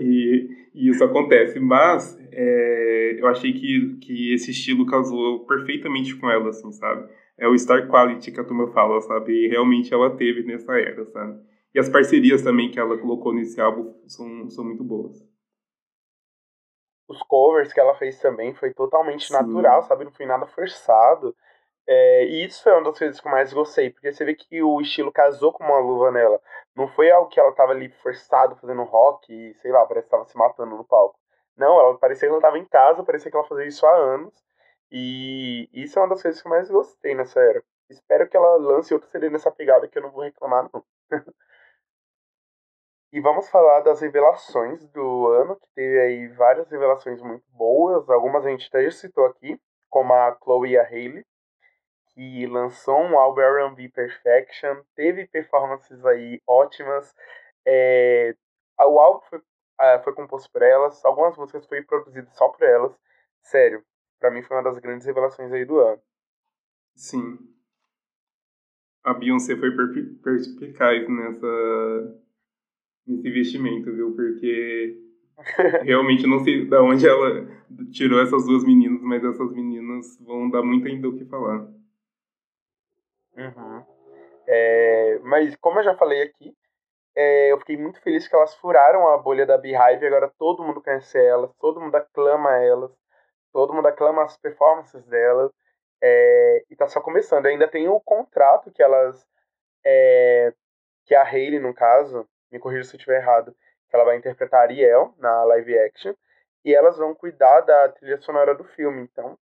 e, 0.00 0.48
e, 0.72 0.88
isso 0.88 1.02
acontece. 1.02 1.58
Mas 1.58 2.16
é, 2.30 3.16
eu 3.18 3.26
achei 3.26 3.52
que, 3.52 3.98
que 4.00 4.32
esse 4.32 4.52
estilo 4.52 4.86
casou 4.86 5.46
perfeitamente 5.46 6.14
com 6.14 6.30
ela, 6.30 6.50
assim, 6.50 6.70
sabe? 6.70 7.08
É 7.36 7.48
o 7.48 7.58
Star 7.58 7.88
Quality 7.88 8.30
que 8.30 8.38
a 8.38 8.44
turma 8.44 8.68
fala, 8.68 9.00
sabe? 9.00 9.32
E 9.32 9.48
realmente 9.48 9.92
ela 9.92 10.16
teve 10.16 10.44
nessa 10.44 10.78
era, 10.78 11.04
sabe? 11.06 11.40
E 11.74 11.80
as 11.80 11.88
parcerias 11.88 12.40
também 12.40 12.70
que 12.70 12.78
ela 12.78 12.96
colocou 12.96 13.34
nesse 13.34 13.60
álbum 13.60 13.94
são, 14.06 14.48
são 14.48 14.64
muito 14.64 14.84
boas. 14.84 15.26
Os 17.08 17.20
covers 17.22 17.72
que 17.72 17.80
ela 17.80 17.96
fez 17.96 18.20
também 18.20 18.54
foi 18.54 18.72
totalmente 18.72 19.26
Sim. 19.26 19.32
natural, 19.32 19.82
sabe? 19.82 20.04
Não 20.04 20.12
foi 20.12 20.24
nada 20.24 20.46
forçado. 20.46 21.34
É, 21.90 22.24
e 22.26 22.44
isso 22.44 22.62
foi 22.62 22.72
uma 22.72 22.84
das 22.84 22.98
coisas 22.98 23.18
que 23.18 23.26
eu 23.26 23.32
mais 23.32 23.50
gostei, 23.50 23.90
porque 23.90 24.12
você 24.12 24.22
vê 24.22 24.34
que 24.34 24.62
o 24.62 24.78
estilo 24.78 25.10
casou 25.10 25.54
com 25.54 25.64
uma 25.64 25.78
luva 25.78 26.10
nela. 26.10 26.38
Não 26.76 26.86
foi 26.86 27.10
algo 27.10 27.30
que 27.30 27.40
ela 27.40 27.50
tava 27.54 27.72
ali 27.72 27.88
forçado 27.88 28.54
fazendo 28.56 28.82
rock 28.84 29.32
e, 29.32 29.54
sei 29.54 29.72
lá, 29.72 29.86
parece 29.86 30.04
que 30.06 30.10
tava 30.10 30.26
se 30.26 30.36
matando 30.36 30.76
no 30.76 30.84
palco. 30.84 31.18
Não, 31.56 31.80
ela 31.80 31.96
parecia 31.98 32.28
que 32.28 32.32
ela 32.32 32.42
tava 32.42 32.58
em 32.58 32.66
casa, 32.66 33.02
parecia 33.02 33.30
que 33.30 33.36
ela 33.38 33.46
fazia 33.48 33.66
isso 33.66 33.86
há 33.86 33.96
anos. 33.96 34.34
E 34.90 35.68
isso 35.72 35.98
é 35.98 36.02
uma 36.02 36.08
das 36.10 36.22
coisas 36.22 36.42
que 36.42 36.46
eu 36.46 36.50
mais 36.50 36.70
gostei 36.70 37.14
nessa 37.14 37.40
era. 37.40 37.64
Espero 37.88 38.28
que 38.28 38.36
ela 38.36 38.56
lance 38.56 38.92
outro 38.92 39.08
CD 39.10 39.30
nessa 39.30 39.50
pegada 39.50 39.88
que 39.88 39.96
eu 39.98 40.02
não 40.02 40.10
vou 40.10 40.22
reclamar, 40.22 40.68
não. 40.72 40.84
E 43.10 43.20
vamos 43.20 43.48
falar 43.48 43.80
das 43.80 44.02
revelações 44.02 44.86
do 44.88 45.28
ano, 45.28 45.56
que 45.56 45.68
teve 45.74 45.98
aí 45.98 46.28
várias 46.28 46.70
revelações 46.70 47.22
muito 47.22 47.44
boas. 47.52 48.08
Algumas 48.10 48.44
a 48.44 48.50
gente 48.50 48.66
até 48.68 48.84
já 48.84 48.90
citou 48.90 49.24
aqui, 49.24 49.58
como 49.88 50.12
a 50.12 50.36
Chloe 50.42 50.72
e 50.72 50.78
a 50.78 50.82
Hailey, 50.82 51.24
que 52.18 52.46
lançou 52.48 53.00
um 53.00 53.16
álbum 53.16 53.40
R&B 53.40 53.90
Perfection, 53.90 54.82
teve 54.96 55.28
performances 55.28 56.04
aí 56.04 56.42
ótimas. 56.48 57.14
É, 57.64 58.34
o 58.76 58.98
álbum 58.98 59.24
foi, 59.30 59.40
foi 60.02 60.12
composto 60.14 60.50
por 60.50 60.62
elas, 60.62 61.04
algumas 61.04 61.36
músicas 61.36 61.64
foram 61.64 61.84
produzidas 61.84 62.36
só 62.36 62.48
por 62.48 62.64
elas. 62.64 62.92
Sério, 63.40 63.84
para 64.18 64.32
mim 64.32 64.42
foi 64.42 64.56
uma 64.56 64.64
das 64.64 64.80
grandes 64.80 65.06
revelações 65.06 65.52
aí 65.52 65.64
do 65.64 65.78
ano. 65.78 66.02
Sim. 66.96 67.38
A 69.04 69.14
Beyoncé 69.14 69.56
foi 69.56 69.70
perspicaz 70.20 71.08
nessa 71.08 72.20
nesse 73.06 73.28
investimento, 73.28 73.92
viu? 73.94 74.12
Porque 74.16 75.00
realmente 75.84 76.26
não 76.26 76.40
sei 76.40 76.66
de 76.66 76.76
onde 76.78 77.06
ela 77.06 77.46
tirou 77.92 78.20
essas 78.20 78.44
duas 78.44 78.64
meninas, 78.64 79.00
mas 79.02 79.24
essas 79.24 79.52
meninas 79.52 80.18
vão 80.18 80.50
dar 80.50 80.64
muito 80.64 80.88
ainda 80.88 81.08
o 81.08 81.16
que 81.16 81.24
falar. 81.24 81.77
Uhum. 83.38 83.84
É, 84.46 85.18
mas 85.22 85.54
como 85.56 85.78
eu 85.78 85.84
já 85.84 85.94
falei 85.94 86.22
aqui, 86.22 86.56
é, 87.14 87.52
eu 87.52 87.58
fiquei 87.58 87.76
muito 87.76 88.00
feliz 88.00 88.26
que 88.26 88.34
elas 88.34 88.54
furaram 88.54 89.08
a 89.08 89.18
bolha 89.18 89.46
da 89.46 89.58
Beehive, 89.58 90.06
agora 90.06 90.32
todo 90.38 90.62
mundo 90.64 90.82
conhece 90.82 91.18
elas, 91.18 91.52
todo 91.58 91.80
mundo 91.80 91.94
aclama 91.94 92.56
elas, 92.62 92.90
todo 93.52 93.74
mundo 93.74 93.86
aclama 93.88 94.24
as 94.24 94.36
performances 94.36 95.04
delas, 95.06 95.52
é, 96.00 96.64
e 96.70 96.76
tá 96.76 96.88
só 96.88 97.00
começando. 97.00 97.46
Ainda 97.46 97.68
tem 97.68 97.88
o 97.88 98.00
contrato 98.00 98.70
que 98.70 98.82
elas, 98.82 99.26
é, 99.84 100.52
que 101.04 101.14
a 101.14 101.22
Hayley, 101.22 101.60
no 101.60 101.74
caso, 101.74 102.28
me 102.50 102.58
corrija 102.58 102.84
se 102.84 102.94
eu 102.94 102.98
estiver 102.98 103.20
errado, 103.20 103.54
que 103.88 103.96
ela 103.96 104.04
vai 104.04 104.16
interpretar 104.16 104.62
Ariel 104.62 105.14
na 105.18 105.44
live 105.44 105.78
action, 105.78 106.14
e 106.64 106.74
elas 106.74 106.96
vão 106.98 107.14
cuidar 107.14 107.60
da 107.62 107.88
trilha 107.90 108.18
sonora 108.18 108.54
do 108.54 108.64
filme. 108.64 109.02
Então, 109.02 109.38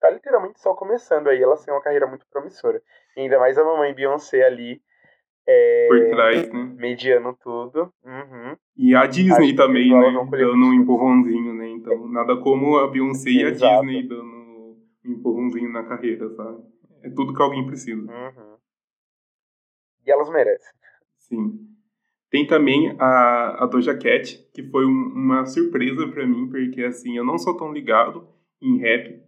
tá 0.00 0.10
literalmente 0.10 0.60
só 0.60 0.74
começando 0.74 1.28
aí. 1.28 1.42
Elas 1.42 1.64
têm 1.64 1.72
uma 1.72 1.82
carreira 1.82 2.06
muito 2.06 2.26
promissora. 2.30 2.82
E 3.16 3.20
ainda 3.20 3.38
mais 3.38 3.56
a 3.58 3.64
mamãe 3.64 3.94
Beyoncé 3.94 4.44
ali. 4.44 4.80
É, 5.48 5.86
Por 5.88 6.10
trás, 6.10 6.52
né? 6.52 6.74
Mediando 6.76 7.36
tudo. 7.40 7.92
Uhum. 8.04 8.56
E 8.76 8.96
a 8.96 9.06
Disney 9.06 9.52
a 9.52 9.56
também, 9.56 9.90
né? 9.90 10.12
Dando 10.30 10.66
um 10.66 10.74
empurrãozinho, 10.74 11.54
né? 11.54 11.68
Então, 11.68 12.08
nada 12.08 12.36
como 12.40 12.78
a 12.78 12.88
Beyoncé 12.88 13.30
e 13.30 13.44
a 13.44 13.50
Disney 13.50 14.08
dando 14.08 14.22
um 15.04 15.12
empurrãozinho 15.12 15.70
na 15.70 15.84
carreira, 15.84 16.28
sabe? 16.30 16.62
É 17.02 17.10
tudo 17.10 17.32
que 17.32 17.40
alguém 17.40 17.64
precisa. 17.64 18.10
Uhum. 18.10 18.56
E 20.04 20.10
elas 20.10 20.28
merecem. 20.28 20.72
Sim. 21.18 21.66
Tem 22.30 22.46
também 22.46 22.96
a, 22.98 23.64
a 23.64 23.66
Doja 23.66 23.96
Cat, 23.96 24.50
que 24.52 24.62
foi 24.64 24.84
um, 24.84 25.12
uma 25.14 25.46
surpresa 25.46 26.08
para 26.08 26.26
mim, 26.26 26.48
porque 26.48 26.82
assim, 26.82 27.16
eu 27.16 27.24
não 27.24 27.38
sou 27.38 27.56
tão 27.56 27.72
ligado 27.72 28.28
em 28.60 28.78
rap. 28.78 29.22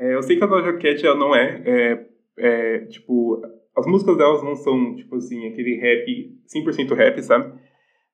É, 0.00 0.14
eu 0.14 0.22
sei 0.22 0.38
que 0.38 0.44
a 0.44 0.46
Doja 0.46 0.72
Cat 0.78 1.06
ela 1.06 1.14
não 1.14 1.36
é, 1.36 1.62
é, 1.66 2.06
é, 2.38 2.78
tipo, 2.86 3.42
as 3.76 3.86
músicas 3.86 4.16
delas 4.16 4.42
não 4.42 4.56
são, 4.56 4.96
tipo 4.96 5.14
assim, 5.16 5.46
aquele 5.46 5.76
rap, 5.76 6.38
100% 6.48 6.94
rap, 6.94 7.22
sabe? 7.22 7.52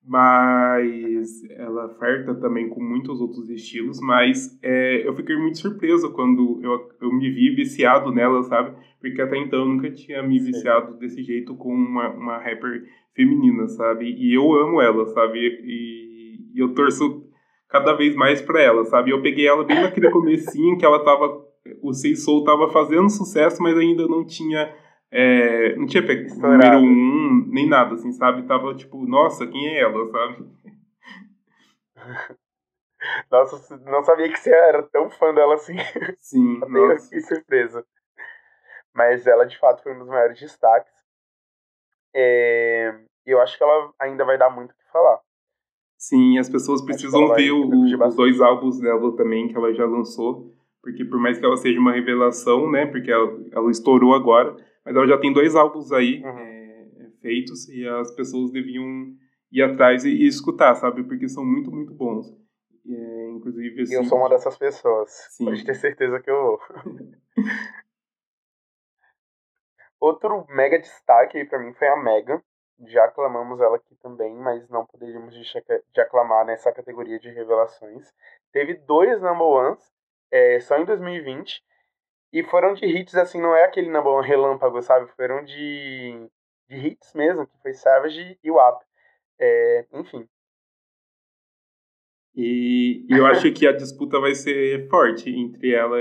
Mas 0.04 1.48
ela 1.50 1.88
farta 1.98 2.34
também 2.34 2.68
com 2.68 2.82
muitos 2.82 3.20
outros 3.20 3.48
estilos, 3.50 4.00
mas 4.00 4.58
é, 4.62 5.06
eu 5.06 5.14
fiquei 5.14 5.36
muito 5.36 5.58
surpreso 5.58 6.12
quando 6.12 6.60
eu, 6.60 6.88
eu 7.00 7.12
me 7.12 7.30
vi 7.30 7.54
viciado 7.54 8.12
nela, 8.12 8.42
sabe? 8.42 8.76
Porque 9.00 9.22
até 9.22 9.36
então 9.36 9.60
eu 9.60 9.66
nunca 9.66 9.88
tinha 9.88 10.22
me 10.24 10.40
viciado 10.40 10.92
Sim. 10.92 10.98
desse 10.98 11.22
jeito 11.22 11.54
com 11.54 11.72
uma, 11.72 12.08
uma 12.10 12.38
rapper 12.38 12.82
feminina, 13.14 13.68
sabe? 13.68 14.06
E 14.06 14.34
eu 14.34 14.52
amo 14.54 14.80
ela, 14.80 15.06
sabe? 15.06 15.38
E, 15.38 16.52
e 16.52 16.60
eu 16.60 16.74
torço 16.74 17.24
cada 17.68 17.92
vez 17.92 18.16
mais 18.16 18.40
pra 18.40 18.60
ela, 18.60 18.84
sabe? 18.84 19.10
Eu 19.12 19.22
peguei 19.22 19.46
ela 19.46 19.62
bem 19.64 19.82
naquele 19.82 20.10
comecinho 20.10 20.76
que 20.78 20.84
ela 20.84 21.04
tava... 21.04 21.45
O 21.88 21.94
Sei 21.94 22.16
Soul 22.16 22.44
tava 22.44 22.70
fazendo 22.70 23.08
sucesso, 23.10 23.62
mas 23.62 23.76
ainda 23.76 24.06
não 24.06 24.24
tinha... 24.24 24.74
É, 25.10 25.76
não 25.76 25.86
tinha 25.86 26.04
pegado 26.04 26.40
número 26.40 26.78
um, 26.78 27.46
nem 27.48 27.68
nada, 27.68 27.94
assim, 27.94 28.12
sabe? 28.12 28.42
Tava 28.42 28.74
tipo, 28.74 29.06
nossa, 29.06 29.46
quem 29.46 29.68
é 29.68 29.80
ela, 29.80 30.10
sabe? 30.10 30.46
Nossa, 33.30 33.76
não 33.84 34.02
sabia 34.02 34.28
que 34.28 34.38
você 34.38 34.50
era 34.50 34.82
tão 34.82 35.10
fã 35.10 35.32
dela 35.32 35.54
assim. 35.54 35.76
Sim, 36.18 36.58
nossa. 36.68 37.10
Que 37.10 37.20
surpresa. 37.20 37.84
Mas 38.92 39.26
ela, 39.26 39.46
de 39.46 39.58
fato, 39.58 39.82
foi 39.82 39.94
um 39.94 39.98
dos 39.98 40.08
maiores 40.08 40.38
destaques. 40.40 40.92
É... 42.14 42.94
Eu 43.24 43.40
acho 43.40 43.56
que 43.56 43.62
ela 43.62 43.92
ainda 43.98 44.24
vai 44.24 44.38
dar 44.38 44.50
muito 44.50 44.70
o 44.70 44.74
que 44.74 44.90
falar. 44.90 45.20
Sim, 45.98 46.38
as 46.38 46.48
pessoas 46.48 46.82
precisam 46.82 47.34
ver 47.34 47.50
o, 47.50 47.68
os 48.06 48.16
dois 48.16 48.40
álbuns 48.40 48.78
dela 48.80 49.16
também, 49.16 49.48
que 49.48 49.56
ela 49.56 49.72
já 49.72 49.84
lançou. 49.84 50.55
Porque 50.86 51.04
por 51.04 51.18
mais 51.18 51.36
que 51.36 51.44
ela 51.44 51.56
seja 51.56 51.80
uma 51.80 51.92
revelação, 51.92 52.70
né? 52.70 52.86
Porque 52.86 53.10
ela, 53.10 53.36
ela 53.50 53.70
estourou 53.72 54.14
agora, 54.14 54.54
mas 54.84 54.94
ela 54.94 55.04
já 55.08 55.18
tem 55.18 55.32
dois 55.32 55.56
álbuns 55.56 55.90
aí 55.90 56.22
uhum. 56.22 56.38
é, 56.38 57.08
feitos 57.20 57.68
e 57.68 57.84
as 57.88 58.14
pessoas 58.14 58.52
deviam 58.52 59.12
ir 59.50 59.62
atrás 59.62 60.04
e, 60.04 60.10
e, 60.10 60.28
escutar, 60.28 60.76
sabe? 60.76 61.02
Porque 61.02 61.28
são 61.28 61.44
muito, 61.44 61.72
muito 61.72 61.92
bons. 61.92 62.28
É, 62.88 63.30
inclusive, 63.30 63.82
assim, 63.82 63.96
eu 63.96 64.04
sou 64.04 64.16
uma 64.16 64.28
dessas 64.28 64.56
pessoas. 64.56 65.10
Sim. 65.30 65.46
Pode 65.46 65.64
ter 65.64 65.74
certeza 65.74 66.20
que 66.20 66.30
eu 66.30 66.40
vou. 66.40 66.60
Outro 69.98 70.46
mega 70.48 70.78
destaque 70.78 71.36
aí 71.36 71.44
pra 71.44 71.58
mim 71.58 71.74
foi 71.74 71.88
a 71.88 71.96
Mega. 71.96 72.40
Já 72.86 73.06
aclamamos 73.06 73.60
ela 73.60 73.74
aqui 73.74 73.96
também, 73.96 74.36
mas 74.36 74.68
não 74.68 74.86
poderíamos 74.86 75.34
de 75.34 76.00
aclamar 76.00 76.46
nessa 76.46 76.70
categoria 76.70 77.18
de 77.18 77.28
revelações. 77.28 78.14
Teve 78.52 78.74
dois 78.74 79.20
number 79.20 79.46
ones, 79.46 79.95
é, 80.30 80.60
só 80.60 80.76
em 80.78 80.84
2020. 80.84 81.62
E 82.32 82.42
foram 82.44 82.74
de 82.74 82.84
hits, 82.84 83.14
assim, 83.14 83.40
não 83.40 83.54
é 83.54 83.64
aquele 83.64 83.88
number 83.88 84.12
one 84.12 84.26
relâmpago, 84.26 84.82
sabe? 84.82 85.10
Foram 85.16 85.44
de, 85.44 86.28
de 86.68 86.76
hits 86.76 87.14
mesmo, 87.14 87.46
que 87.46 87.56
foi 87.62 87.72
Savage 87.72 88.38
e 88.42 88.50
WAP. 88.50 88.82
É, 89.38 89.86
enfim. 89.92 90.28
E, 92.34 93.06
e 93.08 93.16
eu 93.16 93.24
acho 93.24 93.50
que 93.52 93.66
a 93.66 93.72
disputa 93.72 94.20
vai 94.20 94.34
ser 94.34 94.88
forte 94.90 95.30
entre 95.30 95.72
ela 95.72 95.96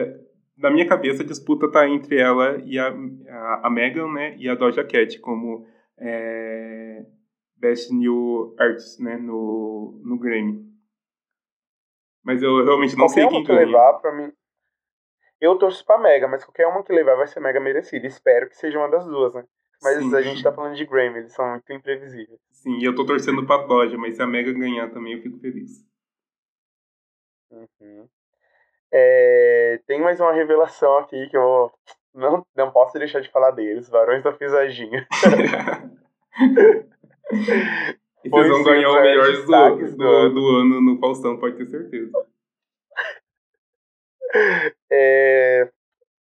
a, 0.00 0.18
na 0.56 0.70
minha 0.70 0.86
cabeça 0.86 1.22
a 1.22 1.26
disputa 1.26 1.70
tá 1.70 1.88
entre 1.88 2.18
ela 2.18 2.60
e 2.64 2.78
a, 2.78 2.88
a, 2.88 3.66
a 3.66 3.70
Megan, 3.70 4.12
né, 4.12 4.36
e 4.38 4.48
a 4.48 4.54
Doja 4.54 4.84
Cat 4.84 5.18
como 5.20 5.66
é, 5.98 7.04
Best 7.56 7.92
New 7.92 8.54
Artist, 8.58 9.02
né, 9.02 9.16
no, 9.16 10.00
no 10.04 10.18
Grammy. 10.18 10.64
Mas 12.26 12.42
eu 12.42 12.64
realmente 12.64 12.96
não 12.96 13.06
qualquer 13.06 13.20
sei 13.20 13.28
quem 13.28 13.44
que 13.44 13.52
levar 13.52 13.92
pra 14.00 14.10
mim. 14.12 14.32
Eu 15.40 15.56
torço 15.56 15.86
pra 15.86 15.96
Mega, 15.96 16.26
mas 16.26 16.44
qualquer 16.44 16.66
uma 16.66 16.82
que 16.82 16.92
levar 16.92 17.14
vai 17.14 17.28
ser 17.28 17.38
mega 17.38 17.60
merecida. 17.60 18.04
Espero 18.04 18.48
que 18.48 18.56
seja 18.56 18.78
uma 18.78 18.90
das 18.90 19.06
duas, 19.06 19.32
né? 19.32 19.44
Mas 19.80 19.98
Sim. 19.98 20.12
a 20.16 20.22
gente 20.22 20.42
tá 20.42 20.50
falando 20.50 20.74
de 20.74 20.84
Grammy, 20.84 21.18
eles 21.18 21.32
são 21.32 21.48
muito 21.48 21.72
imprevisíveis. 21.72 22.40
Sim, 22.50 22.78
e 22.78 22.84
eu 22.84 22.96
tô 22.96 23.06
torcendo 23.06 23.46
pra 23.46 23.58
Doja, 23.58 23.96
mas 23.96 24.16
se 24.16 24.22
a 24.22 24.26
Mega 24.26 24.52
ganhar 24.52 24.90
também 24.90 25.12
eu 25.12 25.22
fico 25.22 25.38
feliz. 25.38 25.86
Uhum. 27.50 28.08
É, 28.90 29.80
tem 29.86 30.00
mais 30.00 30.18
uma 30.18 30.32
revelação 30.32 30.98
aqui 30.98 31.28
que 31.28 31.36
eu 31.36 31.70
não, 32.12 32.44
não 32.56 32.72
posso 32.72 32.98
deixar 32.98 33.20
de 33.20 33.30
falar 33.30 33.52
deles, 33.52 33.88
Varões 33.88 34.24
da 34.24 34.32
Pisadinha. 34.32 35.06
E 38.26 38.28
vocês 38.28 38.48
vão 38.48 38.64
ganhar 38.64 38.90
o 38.90 39.00
melhor 39.00 39.32
do, 39.32 39.96
do, 39.96 40.28
do, 40.30 40.56
ano 40.56 40.80
no 40.80 40.98
Faustão, 40.98 41.38
pode 41.38 41.56
ter 41.56 41.66
certeza. 41.66 42.26
É... 44.90 45.70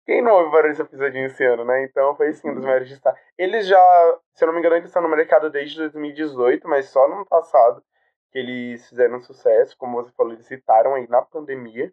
Quem 0.04 0.20
não 0.20 0.32
ouve 0.32 0.52
Barulho 0.52 0.76
da 0.76 0.84
Pisadinha 0.84 1.26
esse 1.26 1.42
ano, 1.42 1.64
né? 1.64 1.82
Então 1.84 2.14
foi 2.14 2.30
sim 2.34 2.50
um 2.50 2.54
dos 2.54 2.62
uhum. 2.62 2.68
maiores 2.68 2.90
destaques. 2.90 3.22
Eles 3.38 3.66
já, 3.66 4.18
se 4.34 4.44
eu 4.44 4.48
não 4.48 4.52
me 4.52 4.60
engano, 4.60 4.76
eles 4.76 4.88
estão 4.88 5.00
no 5.00 5.08
mercado 5.08 5.48
desde 5.48 5.78
2018, 5.78 6.68
mas 6.68 6.90
só 6.90 7.08
no 7.08 7.14
ano 7.14 7.26
passado 7.26 7.82
que 8.30 8.38
eles 8.38 8.86
fizeram 8.86 9.18
sucesso. 9.22 9.74
Como 9.78 10.02
você 10.02 10.12
falou, 10.12 10.34
eles 10.34 10.46
citaram 10.46 10.94
aí 10.94 11.08
na 11.08 11.22
pandemia. 11.22 11.90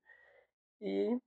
E, 0.82 1.18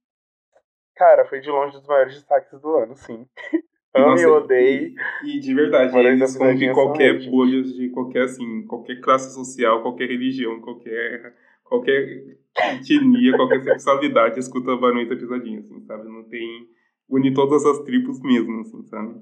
cara, 0.95 1.25
foi 1.25 1.41
de 1.41 1.51
longe 1.51 1.79
dos 1.79 1.87
maiores 1.87 2.15
destaques 2.15 2.61
do 2.61 2.77
ano, 2.77 2.95
sim. 2.95 3.27
Amo 3.97 4.19
e 4.19 4.27
odeio. 4.27 4.95
E, 5.23 5.39
de 5.39 5.55
verdade, 5.55 5.97
eles 5.97 6.37
rompem 6.37 6.73
qualquer 6.73 7.31
bolha 7.31 7.63
de 7.63 7.89
qualquer, 7.91 8.25
assim, 8.25 8.67
qualquer 8.67 9.01
classe 9.01 9.33
social, 9.33 9.83
qualquer 9.83 10.09
religião, 10.09 10.61
qualquer, 10.61 11.33
qualquer 11.63 12.37
etnia, 12.81 13.37
qualquer 13.37 13.63
sexualidade, 13.63 14.41
escuta 14.41 14.77
Barões 14.77 15.09
da 15.09 15.15
Pisadinha, 15.15 15.61
assim, 15.61 15.81
sabe? 15.83 16.09
Não 16.09 16.25
tem... 16.25 16.69
Une 17.09 17.33
todas 17.35 17.65
as 17.67 17.81
tribos 17.81 18.21
mesmo, 18.23 18.63
assim, 18.63 18.83
sabe? 18.87 19.21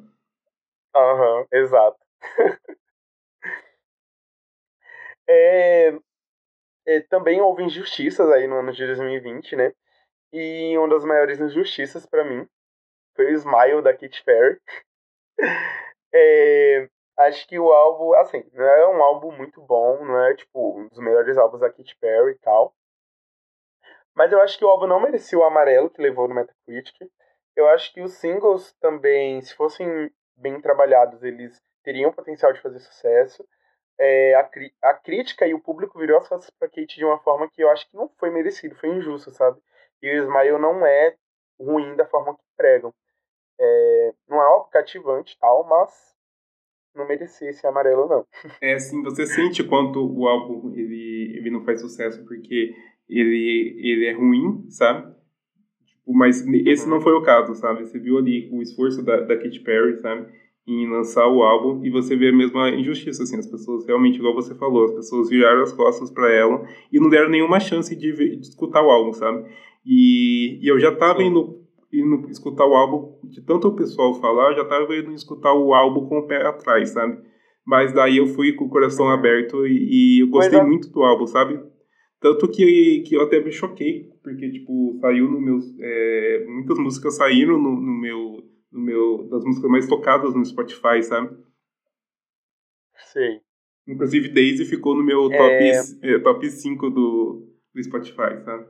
Aham, 0.94 1.38
uhum, 1.40 1.46
exato. 1.52 1.98
é, 5.28 5.98
é, 6.86 7.00
também 7.00 7.40
houve 7.40 7.64
injustiças 7.64 8.30
aí 8.30 8.46
no 8.46 8.60
ano 8.60 8.72
de 8.72 8.86
2020, 8.86 9.56
né? 9.56 9.72
E 10.32 10.78
uma 10.78 10.88
das 10.88 11.04
maiores 11.04 11.40
injustiças 11.40 12.06
para 12.06 12.24
mim 12.24 12.48
foi 13.14 13.26
o 13.26 13.34
Smile 13.36 13.82
da 13.82 13.92
Katy 13.92 14.22
Perry. 14.24 14.60
é, 16.12 16.88
acho 17.18 17.46
que 17.46 17.58
o 17.58 17.72
álbum, 17.72 18.14
assim, 18.14 18.44
não 18.52 18.64
é 18.64 18.88
um 18.88 19.02
álbum 19.02 19.32
muito 19.32 19.60
bom, 19.62 20.04
não 20.04 20.18
é 20.24 20.34
tipo 20.34 20.78
um 20.78 20.88
dos 20.88 20.98
melhores 20.98 21.36
álbuns 21.38 21.60
da 21.60 21.70
Katy 21.70 21.96
Perry 22.00 22.32
e 22.32 22.38
tal. 22.38 22.74
Mas 24.14 24.30
eu 24.32 24.40
acho 24.40 24.58
que 24.58 24.64
o 24.64 24.68
álbum 24.68 24.86
não 24.86 25.00
merecia 25.00 25.38
o 25.38 25.44
amarelo 25.44 25.90
que 25.90 26.02
levou 26.02 26.28
no 26.28 26.34
Metacritic. 26.34 27.10
Eu 27.56 27.68
acho 27.68 27.92
que 27.92 28.00
os 28.00 28.14
singles 28.14 28.72
também, 28.74 29.40
se 29.40 29.54
fossem 29.54 30.10
bem 30.36 30.60
trabalhados, 30.60 31.22
eles 31.22 31.60
teriam 31.82 32.12
potencial 32.12 32.52
de 32.52 32.60
fazer 32.60 32.78
sucesso. 32.80 33.46
É, 33.98 34.34
a, 34.34 34.50
a 34.82 34.94
crítica 34.94 35.46
e 35.46 35.54
o 35.54 35.60
público 35.60 35.98
virou 35.98 36.18
as 36.18 36.28
costas 36.28 36.50
pra 36.50 36.68
Kate 36.68 36.96
de 36.96 37.04
uma 37.04 37.18
forma 37.20 37.48
que 37.50 37.62
eu 37.62 37.70
acho 37.70 37.88
que 37.88 37.96
não 37.96 38.08
foi 38.18 38.30
merecido, 38.30 38.74
foi 38.74 38.90
injusto, 38.90 39.30
sabe? 39.30 39.60
E 40.00 40.10
o 40.10 40.22
Smile 40.24 40.58
não 40.58 40.84
é 40.84 41.14
ruim 41.60 41.94
da 41.94 42.06
forma 42.06 42.34
que 42.34 42.42
pregam. 42.56 42.92
É, 43.60 44.14
não 44.28 44.40
é 44.40 44.44
algo 44.44 44.68
cativante 44.70 45.38
tal, 45.38 45.66
mas 45.68 46.12
não 46.94 47.06
merecia 47.06 47.50
esse 47.50 47.66
amarelo, 47.66 48.08
não. 48.08 48.26
É 48.60 48.74
assim, 48.74 49.02
você 49.02 49.26
sente 49.26 49.64
quanto 49.64 49.98
o 50.00 50.28
álbum 50.28 50.72
ele, 50.74 51.34
ele 51.36 51.50
não 51.50 51.64
faz 51.64 51.80
sucesso 51.80 52.24
porque 52.24 52.74
ele, 53.08 53.76
ele 53.78 54.06
é 54.06 54.12
ruim, 54.12 54.66
sabe? 54.68 55.14
Tipo, 55.86 56.14
mas 56.14 56.46
esse 56.46 56.88
não 56.88 56.96
uhum. 56.96 57.02
foi 57.02 57.12
o 57.12 57.22
caso, 57.22 57.54
sabe? 57.54 57.86
Você 57.86 57.98
viu 57.98 58.18
ali 58.18 58.48
o 58.52 58.60
esforço 58.62 59.02
da, 59.02 59.20
da 59.20 59.36
Katy 59.36 59.60
Perry, 59.60 59.98
sabe? 59.98 60.26
Em 60.66 60.88
lançar 60.88 61.26
o 61.26 61.42
álbum 61.42 61.84
e 61.84 61.90
você 61.90 62.14
vê 62.14 62.28
a 62.28 62.32
mesma 62.32 62.70
injustiça, 62.70 63.22
assim, 63.22 63.38
as 63.38 63.46
pessoas 63.46 63.86
realmente, 63.86 64.18
igual 64.18 64.34
você 64.34 64.54
falou, 64.54 64.84
as 64.84 64.92
pessoas 64.92 65.28
viraram 65.28 65.62
as 65.62 65.72
costas 65.72 66.10
para 66.10 66.30
ela 66.30 66.66
e 66.92 67.00
não 67.00 67.08
deram 67.08 67.28
nenhuma 67.28 67.58
chance 67.58 67.94
de, 67.96 68.12
ver, 68.12 68.36
de 68.36 68.48
escutar 68.48 68.82
o 68.82 68.90
álbum, 68.90 69.12
sabe? 69.12 69.44
E, 69.84 70.60
e 70.62 70.68
eu 70.68 70.78
já 70.78 70.94
tava 70.94 71.20
Sim. 71.20 71.26
indo 71.26 71.61
indo 71.92 72.28
escutar 72.30 72.66
o 72.66 72.74
álbum, 72.74 73.18
de 73.28 73.42
tanto 73.42 73.68
o 73.68 73.76
pessoal 73.76 74.14
falar, 74.14 74.50
eu 74.50 74.56
já 74.56 74.64
tava 74.64 74.96
indo 74.96 75.12
escutar 75.12 75.52
o 75.52 75.74
álbum 75.74 76.08
com 76.08 76.18
o 76.18 76.26
pé 76.26 76.46
atrás, 76.46 76.90
sabe? 76.90 77.18
Mas 77.64 77.92
daí 77.92 78.16
eu 78.16 78.26
fui 78.26 78.54
com 78.54 78.64
o 78.64 78.70
coração 78.70 79.08
aberto 79.08 79.66
e, 79.66 80.18
e 80.18 80.22
eu 80.22 80.28
gostei 80.28 80.58
é. 80.58 80.64
muito 80.64 80.90
do 80.90 81.02
álbum, 81.02 81.26
sabe? 81.26 81.62
Tanto 82.18 82.48
que, 82.48 83.02
que 83.06 83.14
eu 83.14 83.22
até 83.22 83.40
me 83.40 83.52
choquei, 83.52 84.08
porque, 84.22 84.50
tipo, 84.50 84.96
saiu 85.00 85.30
no 85.30 85.40
meu... 85.40 85.58
É, 85.80 86.46
muitas 86.48 86.78
músicas 86.78 87.16
saíram 87.16 87.58
no, 87.58 87.80
no, 87.80 88.00
meu... 88.00 88.42
No 88.72 88.80
meu 88.80 89.28
das 89.28 89.44
músicas 89.44 89.70
mais 89.70 89.86
tocadas 89.86 90.34
no 90.34 90.44
Spotify, 90.44 91.02
sabe? 91.02 91.36
Sim. 93.12 93.40
Inclusive, 93.86 94.28
Daisy 94.28 94.64
ficou 94.64 94.96
no 94.96 95.04
meu 95.04 95.28
top, 95.28 95.40
é... 95.40 96.14
é 96.14 96.18
top 96.20 96.48
5 96.48 96.90
do, 96.90 97.48
do 97.74 97.82
Spotify, 97.82 98.40
sabe? 98.44 98.66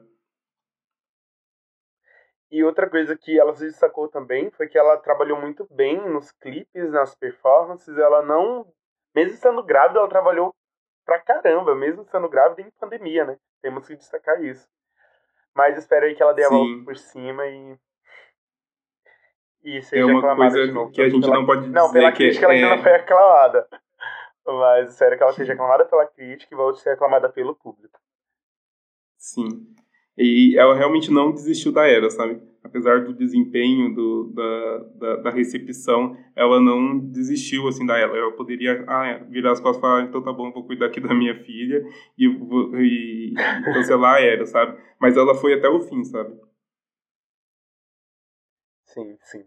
E 2.53 2.62
outra 2.62 2.88
coisa 2.88 3.16
que 3.16 3.40
ela 3.40 3.55
se 3.55 3.64
destacou 3.64 4.09
também 4.09 4.50
foi 4.50 4.68
que 4.68 4.76
ela 4.76 4.98
trabalhou 4.98 5.40
muito 5.40 5.66
bem 5.70 5.96
nos 6.11 6.30
clipes, 6.32 6.90
nas 6.90 7.14
performances. 7.14 7.96
Ela 7.96 8.20
não. 8.20 8.70
Mesmo 9.14 9.32
estando 9.32 9.62
grávida, 9.62 10.00
ela 10.00 10.09
trabalhou 10.09 10.55
pra 11.03 11.18
caramba, 11.18 11.74
mesmo 11.74 12.03
estando 12.03 12.28
grávida 12.28 12.61
em 12.61 12.70
pandemia, 12.78 13.24
né? 13.24 13.38
Temos 13.62 13.86
que 13.86 13.96
destacar 13.96 14.44
isso. 14.44 14.68
Mas 15.55 15.78
espero 15.78 16.05
aí 16.05 16.14
que 16.14 16.22
ela 16.22 16.34
dê 16.34 16.44
a 16.44 16.50
volta 16.50 16.84
por 16.84 16.94
cima 16.94 17.46
e. 17.46 17.78
E 19.64 19.82
seja 19.82 20.03
é 20.03 20.05
uma 20.05 20.18
aclamada 20.18 20.50
coisa 20.50 20.66
de 20.66 20.72
novo. 20.72 20.92
que 20.92 21.00
a 21.00 21.09
gente 21.09 21.22
pela... 21.22 21.34
não 21.34 21.46
pode 21.46 21.61
dizer 21.62 21.72
Não, 21.72 21.90
pela 21.90 22.12
que 22.12 22.18
crítica 22.18 22.44
ela 22.44 22.55
é... 22.55 22.57
ainda 22.57 22.76
não 22.76 22.82
foi 22.82 22.92
aclamada. 22.92 23.68
Mas 24.44 24.90
espero 24.90 25.16
que 25.16 25.22
ela 25.22 25.32
seja 25.32 25.55
aclamada 25.55 25.86
pela 25.86 26.07
crítica 26.07 26.55
e 26.55 26.57
volte 26.57 26.80
a 26.80 26.82
ser 26.82 26.90
aclamada 26.90 27.30
pelo 27.30 27.55
público. 27.55 27.98
Sim. 29.16 29.74
E 30.17 30.57
ela 30.59 30.75
realmente 30.75 31.11
não 31.11 31.33
desistiu 31.33 31.73
da 31.73 31.87
era, 31.87 32.11
sabe? 32.11 32.41
Apesar 32.63 33.05
do 33.05 33.15
desempenho, 33.15 33.95
do, 33.95 34.33
da, 34.35 34.79
da, 34.95 35.17
da, 35.23 35.31
recepção, 35.31 36.17
ela 36.37 36.61
não 36.61 36.99
desistiu, 36.99 37.67
assim, 37.67 37.85
da 37.87 37.97
era. 37.97 38.17
Ela 38.17 38.33
poderia 38.33 38.85
ah, 38.87 39.19
virar 39.29 39.53
as 39.53 39.61
costas 39.61 39.79
e 39.79 39.81
falar, 39.81 40.03
então 40.03 40.23
tá 40.23 40.33
bom, 40.33 40.53
vou 40.53 40.67
cuidar 40.67 40.87
aqui 40.87 41.01
da 41.01 41.15
minha 41.15 41.35
filha 41.45 41.83
e, 42.17 42.27
e, 42.27 43.33
e 43.33 43.35
cancelar 43.65 44.17
a 44.17 44.21
era, 44.21 44.47
sabe? 44.47 44.79
Mas 45.01 45.17
ela 45.17 45.35
foi 45.35 45.55
até 45.55 45.69
o 45.69 45.81
fim, 45.81 46.05
sabe? 46.05 46.39
Sim, 48.85 49.17
sim. 49.23 49.45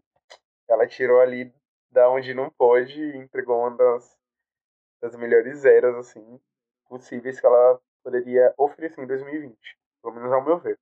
Ela 0.67 0.87
tirou 0.87 1.21
ali 1.21 1.53
da 1.91 2.09
onde 2.09 2.33
não 2.33 2.49
pôde 2.49 2.99
e 2.99 3.17
entregou 3.17 3.59
uma 3.59 3.77
das, 3.77 4.17
das 5.01 5.15
melhores 5.15 5.63
eras, 5.63 5.95
assim, 5.95 6.39
possíveis 6.89 7.39
que 7.39 7.45
ela 7.45 7.79
poderia 8.03 8.53
oferecer 8.57 9.01
em 9.01 9.07
2020, 9.07 9.57
pelo 10.05 10.15
menos 10.15 10.31
ao 10.31 10.45
meu 10.45 10.59
ver. 10.59 10.77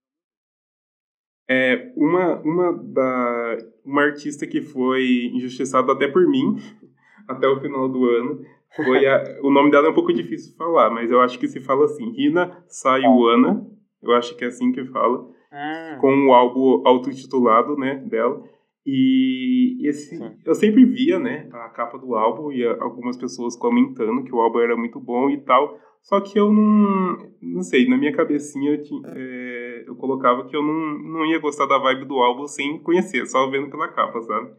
É, 1.49 1.93
uma, 1.95 2.39
uma, 2.41 2.74
da, 2.74 3.57
uma 3.86 4.01
artista 4.01 4.45
que 4.45 4.61
foi 4.61 5.32
injustiçada 5.34 5.93
até 5.93 6.07
por 6.07 6.28
mim, 6.28 6.57
até 7.28 7.47
o 7.47 7.59
final 7.61 7.88
do 7.88 8.05
ano, 8.09 8.45
foi 8.76 9.05
a, 9.05 9.39
o 9.41 9.49
nome 9.49 9.71
dela 9.71 9.88
é 9.88 9.89
um 9.91 9.93
pouco 9.93 10.11
difícil 10.11 10.51
de 10.51 10.57
falar, 10.57 10.89
mas 10.89 11.09
eu 11.09 11.21
acho 11.21 11.39
que 11.39 11.47
se 11.47 11.61
fala 11.61 11.86
assim, 11.86 12.11
Rina 12.11 12.63
Sayuana, 12.67 13.65
eu 14.01 14.11
acho 14.13 14.36
que 14.36 14.43
é 14.43 14.47
assim 14.47 14.71
que 14.71 14.84
fala, 14.86 15.32
Hum, 15.53 15.99
com 16.01 16.28
o 16.28 16.34
álbum 16.34 16.82
autotitulado, 16.86 17.78
né, 17.78 17.95
dela. 18.07 18.43
E 18.86 19.88
esse, 19.88 20.19
eu 20.43 20.55
sempre 20.55 20.84
via, 20.84 21.19
né, 21.19 21.47
a 21.53 21.69
capa 21.69 21.97
do 21.97 22.15
álbum 22.15 22.51
e 22.51 22.65
algumas 22.65 23.15
pessoas 23.15 23.55
comentando 23.55 24.24
que 24.24 24.34
o 24.34 24.41
álbum 24.41 24.59
era 24.59 24.76
muito 24.76 24.99
bom 24.99 25.30
e 25.30 25.39
tal. 25.39 25.80
Só 26.04 26.20
que 26.20 26.38
eu 26.38 26.51
não, 26.51 27.32
não 27.41 27.64
sei, 27.64 27.88
na 27.88 27.97
minha 27.97 28.12
cabecinha 28.12 28.72
eu, 28.72 28.82
tinha, 28.82 29.01
é, 29.08 29.86
eu 29.88 29.95
colocava 29.95 30.45
que 30.45 30.56
eu 30.56 30.62
não, 30.62 30.99
não 30.99 31.26
ia 31.26 31.39
gostar 31.39 31.66
da 31.66 31.78
vibe 31.78 32.06
do 32.06 32.16
álbum 32.16 32.45
sem 32.45 32.78
conhecer, 32.84 33.26
só 33.26 33.49
vendo 33.49 33.70
pela 33.70 33.88
capa, 33.88 34.22
sabe? 34.22 34.51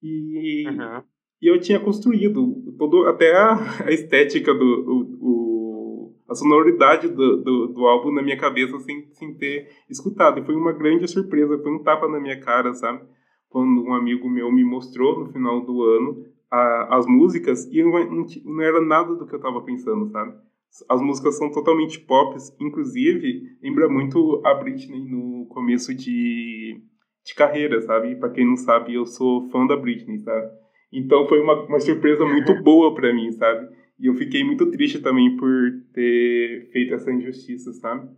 E, 0.00 0.64
uhum. 0.68 1.02
e 1.42 1.50
eu 1.50 1.60
tinha 1.60 1.80
construído 1.80 2.54
todo, 2.78 3.06
até 3.06 3.36
a, 3.36 3.54
a 3.84 3.90
estética 3.90 4.54
do 4.54 4.64
o, 4.64 5.18
o, 5.20 6.14
a 6.28 6.36
sonoridade 6.36 7.08
do, 7.08 7.42
do, 7.42 7.66
do, 7.66 7.86
álbum 7.86 8.12
na 8.12 8.22
minha 8.22 8.38
cabeça 8.38 8.78
sem, 8.78 9.08
sem 9.12 9.34
ter 9.34 9.68
escutado. 9.90 10.38
E 10.38 10.44
foi 10.44 10.54
uma 10.54 10.72
grande 10.72 11.08
surpresa, 11.08 11.58
foi 11.58 11.72
um 11.72 11.82
tapa 11.82 12.06
na 12.06 12.20
minha 12.20 12.40
cara, 12.40 12.72
sabe? 12.74 13.04
Quando 13.48 13.82
um 13.82 13.92
amigo 13.92 14.30
meu 14.30 14.52
me 14.52 14.62
mostrou 14.62 15.18
no 15.18 15.32
final 15.32 15.66
do 15.66 15.82
ano 15.82 16.24
a, 16.48 16.96
as 16.96 17.06
músicas 17.08 17.66
e 17.72 17.82
não, 17.82 18.24
não 18.44 18.62
era 18.62 18.80
nada 18.80 19.16
do 19.16 19.26
que 19.26 19.34
eu 19.34 19.38
estava 19.38 19.60
pensando, 19.62 20.08
sabe? 20.10 20.48
As 20.88 21.00
músicas 21.00 21.36
são 21.36 21.50
totalmente 21.50 21.98
pop, 22.00 22.36
inclusive 22.60 23.58
lembra 23.62 23.88
muito 23.88 24.40
a 24.44 24.54
Britney 24.54 25.00
no 25.00 25.46
começo 25.46 25.92
de, 25.94 26.80
de 27.24 27.34
carreira, 27.34 27.80
sabe? 27.82 28.14
Para 28.16 28.30
quem 28.30 28.46
não 28.46 28.56
sabe, 28.56 28.94
eu 28.94 29.04
sou 29.04 29.48
fã 29.50 29.66
da 29.66 29.76
Britney, 29.76 30.18
sabe? 30.20 30.50
Então 30.92 31.26
foi 31.26 31.40
uma, 31.40 31.54
uma 31.66 31.80
surpresa 31.80 32.24
muito 32.24 32.54
boa 32.62 32.94
para 32.94 33.12
mim, 33.12 33.32
sabe? 33.32 33.68
E 33.98 34.06
eu 34.06 34.14
fiquei 34.14 34.44
muito 34.44 34.70
triste 34.70 35.00
também 35.00 35.36
por 35.36 35.50
ter 35.92 36.70
feito 36.72 36.94
essa 36.94 37.10
injustiça, 37.10 37.72
sabe? 37.74 38.08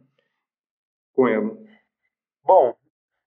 Com 1.15 1.27
ela. 1.27 1.57
Bom, 2.45 2.77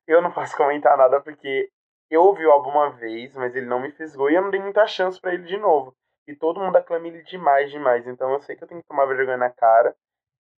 eu 0.07 0.21
não 0.21 0.31
posso 0.31 0.55
comentar 0.55 0.97
nada 0.97 1.19
porque 1.19 1.69
eu 2.09 2.21
ouvi 2.21 2.45
o 2.45 2.51
álbum 2.51 2.69
uma 2.69 2.91
vez, 2.91 3.35
mas 3.35 3.55
ele 3.55 3.65
não 3.65 3.81
me 3.81 3.91
fisgou 3.91 4.29
e 4.29 4.35
eu 4.35 4.41
não 4.41 4.51
dei 4.51 4.61
muita 4.61 4.85
chance 4.87 5.19
para 5.19 5.33
ele 5.33 5.43
de 5.43 5.57
novo. 5.57 5.95
E 6.27 6.35
todo 6.35 6.59
mundo 6.59 6.75
aclama 6.75 7.07
ele 7.07 7.21
demais, 7.23 7.69
demais. 7.71 8.07
Então 8.07 8.31
eu 8.33 8.41
sei 8.41 8.55
que 8.55 8.63
eu 8.63 8.67
tenho 8.67 8.81
que 8.81 8.87
tomar 8.87 9.05
vergonha 9.05 9.37
na 9.37 9.49
cara 9.49 9.95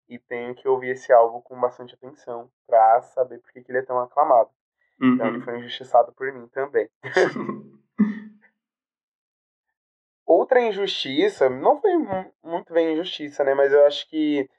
e 0.08 0.18
tenho 0.18 0.56
que 0.56 0.68
ouvir 0.68 0.92
esse 0.92 1.12
álbum 1.12 1.42
com 1.42 1.60
bastante 1.60 1.94
atenção 1.94 2.50
pra 2.66 3.02
saber 3.02 3.40
por 3.40 3.52
que, 3.52 3.64
ele 3.68 3.80
é 3.80 3.82
tão 3.82 4.00
aclamado. 4.00 4.50
Uhum. 5.02 5.16
Então 5.16 5.28
ele 5.28 5.42
foi 5.42 5.58
injustiçado 5.60 6.14
por 6.14 6.32
mim 6.32 6.48
também. 6.48 6.90
Outra 10.26 10.62
injustiça, 10.62 11.50
não 11.50 11.80
foi 11.80 11.92
muito 12.44 12.74
bem 12.74 12.94
injustiça, 12.94 13.44
né? 13.44 13.54
Mas 13.54 13.72
eu 13.72 13.86
acho 13.86 14.10
que, 14.10 14.50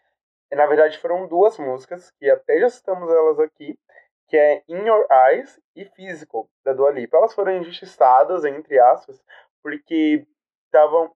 na 0.51 0.67
verdade, 0.67 0.99
foram 0.99 1.29
duas 1.29 1.59
músicas, 1.59 2.11
que 2.13 2.29
até 2.31 2.59
já 2.59 2.71
citamos 2.71 3.11
elas 3.11 3.39
aqui, 3.39 3.79
que 4.29 4.37
é 4.37 4.63
In 4.67 4.87
Your 4.87 5.07
Eyes 5.11 5.61
e 5.77 5.85
Physical, 5.85 6.49
da 6.65 6.73
Dua 6.73 6.91
Lipa. 6.91 7.19
Elas 7.19 7.35
foram 7.35 7.57
injustiçadas, 7.57 8.47
entre 8.47 8.79
aspas, 8.79 9.23
porque 9.63 10.27
estavam 10.69 11.13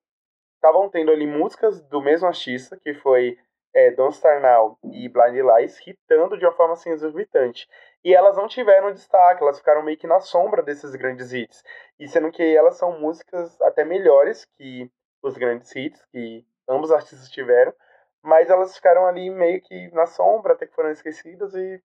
estavam 0.56 0.88
tendo 0.88 1.10
ali 1.10 1.26
músicas 1.26 1.80
do 1.82 2.00
mesmo 2.00 2.28
artista, 2.28 2.78
que 2.78 2.94
foi 2.94 3.36
é, 3.74 3.90
Don't 3.90 4.14
Star 4.14 4.40
Now 4.40 4.78
e 4.84 5.08
Blind 5.08 5.34
Lies, 5.34 5.80
hitando 5.84 6.38
de 6.38 6.44
uma 6.44 6.52
forma 6.52 6.74
assim 6.74 6.90
exorbitante. 6.90 7.68
E 8.04 8.14
elas 8.14 8.36
não 8.36 8.46
tiveram 8.46 8.92
destaque, 8.92 9.42
elas 9.42 9.58
ficaram 9.58 9.82
meio 9.82 9.98
que 9.98 10.06
na 10.06 10.20
sombra 10.20 10.62
desses 10.62 10.94
grandes 10.94 11.32
hits. 11.32 11.64
E 11.98 12.06
sendo 12.06 12.30
que 12.30 12.42
elas 12.56 12.76
são 12.76 13.00
músicas 13.00 13.60
até 13.62 13.84
melhores 13.84 14.44
que 14.56 14.90
os 15.22 15.36
grandes 15.36 15.74
hits, 15.74 16.04
que 16.12 16.46
ambos 16.68 16.90
os 16.90 16.96
artistas 16.96 17.28
tiveram, 17.28 17.74
mas 18.22 18.48
elas 18.48 18.76
ficaram 18.76 19.06
ali 19.06 19.30
meio 19.30 19.60
que 19.60 19.90
na 19.92 20.06
sombra, 20.06 20.52
até 20.52 20.66
que 20.66 20.74
foram 20.74 20.90
esquecidas 20.90 21.54
e 21.54 21.82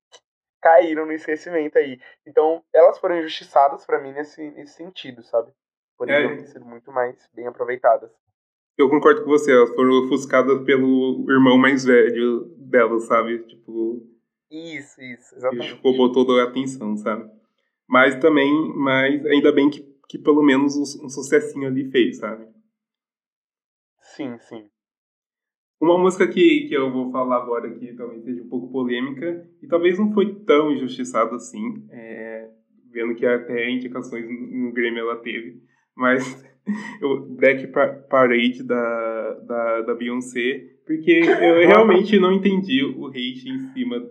caíram 0.61 1.05
no 1.05 1.13
esquecimento 1.13 1.77
aí. 1.77 1.99
Então, 2.25 2.63
elas 2.73 2.99
foram 2.99 3.17
injustiçadas 3.17 3.85
para 3.85 3.99
mim 3.99 4.11
nesse, 4.11 4.51
nesse 4.51 4.73
sentido, 4.73 5.23
sabe? 5.23 5.51
Poderiam 5.97 6.31
é. 6.31 6.37
ter 6.37 6.47
sido 6.47 6.65
muito 6.65 6.91
mais 6.91 7.29
bem 7.33 7.47
aproveitadas. 7.47 8.11
Eu 8.77 8.89
concordo 8.89 9.23
com 9.23 9.29
você, 9.29 9.51
elas 9.51 9.73
foram 9.73 10.05
ofuscadas 10.05 10.63
pelo 10.63 11.25
irmão 11.29 11.57
mais 11.57 11.83
velho 11.83 12.45
delas, 12.57 13.05
sabe? 13.05 13.39
Tipo. 13.39 14.05
Isso, 14.51 15.01
isso, 15.01 15.35
exatamente. 15.35 15.75
Que 15.75 15.81
roubou 15.81 16.11
toda 16.11 16.41
a 16.41 16.45
atenção, 16.47 16.95
sabe? 16.95 17.29
Mas 17.87 18.15
também, 18.19 18.51
mas 18.75 19.25
ainda 19.25 19.51
bem 19.51 19.69
que, 19.69 19.81
que 20.07 20.19
pelo 20.19 20.43
menos 20.43 20.75
um 21.01 21.09
sucessinho 21.09 21.67
ali 21.67 21.89
fez, 21.89 22.17
sabe? 22.17 22.47
Sim, 23.99 24.37
sim. 24.39 24.69
Uma 25.79 25.97
música 25.97 26.27
que, 26.27 26.67
que 26.67 26.73
eu 26.73 26.91
vou 26.91 27.11
falar 27.11 27.37
agora 27.37 27.71
que 27.71 27.93
talvez 27.93 28.23
seja 28.23 28.41
um 28.41 28.49
pouco 28.49 28.71
polêmica 28.71 29.47
e 29.61 29.67
talvez 29.67 29.97
não 29.99 30.11
foi 30.11 30.33
tão 30.43 30.71
injustiçada 30.71 31.35
assim, 31.35 31.87
é, 31.91 32.49
vendo 32.91 33.13
que 33.13 33.25
até 33.25 33.69
indicações 33.69 34.25
no 34.27 34.71
Grammy 34.71 34.99
ela 34.99 35.17
teve, 35.17 35.61
mas 35.97 36.45
o 37.01 37.19
Black 37.35 37.67
Parade 38.09 38.63
da, 38.63 39.33
da, 39.45 39.81
da 39.81 39.95
Beyoncé, 39.95 40.77
porque 40.85 41.11
eu 41.11 41.57
realmente 41.67 42.17
não 42.19 42.31
entendi 42.31 42.83
o 42.83 43.07
hate 43.07 43.49
em 43.49 43.59
cima 43.73 44.07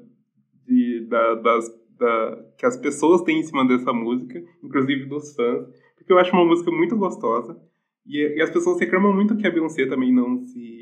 de, 0.67 1.07
da, 1.09 1.35
das, 1.37 1.65
da, 1.99 2.45
que 2.59 2.67
as 2.67 2.77
pessoas 2.77 3.23
têm 3.23 3.41
em 3.41 3.43
cima 3.43 3.67
dessa 3.67 3.93
música, 3.93 4.43
inclusive 4.63 5.07
dos 5.07 5.35
fãs, 5.35 5.67
porque 5.97 6.13
eu 6.13 6.19
acho 6.19 6.33
uma 6.33 6.45
música 6.45 6.71
muito 6.71 6.97
gostosa. 6.97 7.59
E, 8.05 8.19
e 8.37 8.43
as 8.43 8.51
pessoas 8.51 8.79
reclamam 8.79 9.13
muito 9.15 9.37
que 9.37 9.47
a 9.47 9.51
Beyoncé 9.51 9.87
também 9.87 10.13
não 10.13 10.39
se 10.43 10.77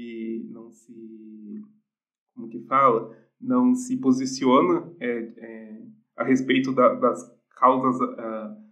como 2.35 2.49
que 2.49 2.61
fala, 2.67 3.17
não 3.41 3.75
se 3.75 3.97
posiciona 3.97 4.93
é, 5.01 5.33
é, 5.37 5.83
a 6.17 6.25
respeito 6.25 6.73
da, 6.73 6.95
das 6.95 7.23
causas 7.57 7.97
uh, 8.01 8.64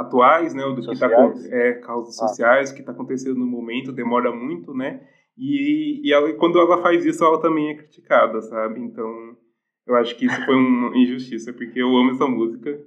atuais, 0.00 0.54
né, 0.54 0.62
do 0.62 0.82
sociais. 0.82 1.32
que 1.32 1.38
está 1.44 1.56
é, 1.56 1.72
causas 1.74 2.20
ah. 2.20 2.28
sociais, 2.28 2.70
o 2.70 2.74
que 2.74 2.80
está 2.80 2.92
acontecendo 2.92 3.38
no 3.38 3.46
momento, 3.46 3.92
demora 3.92 4.32
muito, 4.32 4.74
né, 4.74 5.00
e, 5.36 6.00
e 6.04 6.12
ela, 6.12 6.32
quando 6.34 6.58
ela 6.58 6.82
faz 6.82 7.04
isso, 7.04 7.24
ela 7.24 7.40
também 7.40 7.70
é 7.70 7.74
criticada, 7.74 8.40
sabe, 8.42 8.80
então 8.80 9.36
eu 9.86 9.94
acho 9.96 10.16
que 10.16 10.26
isso 10.26 10.44
foi 10.44 10.54
uma 10.54 10.94
injustiça, 10.98 11.52
porque 11.52 11.80
eu 11.80 11.96
amo 11.96 12.12
essa 12.12 12.26
música, 12.26 12.80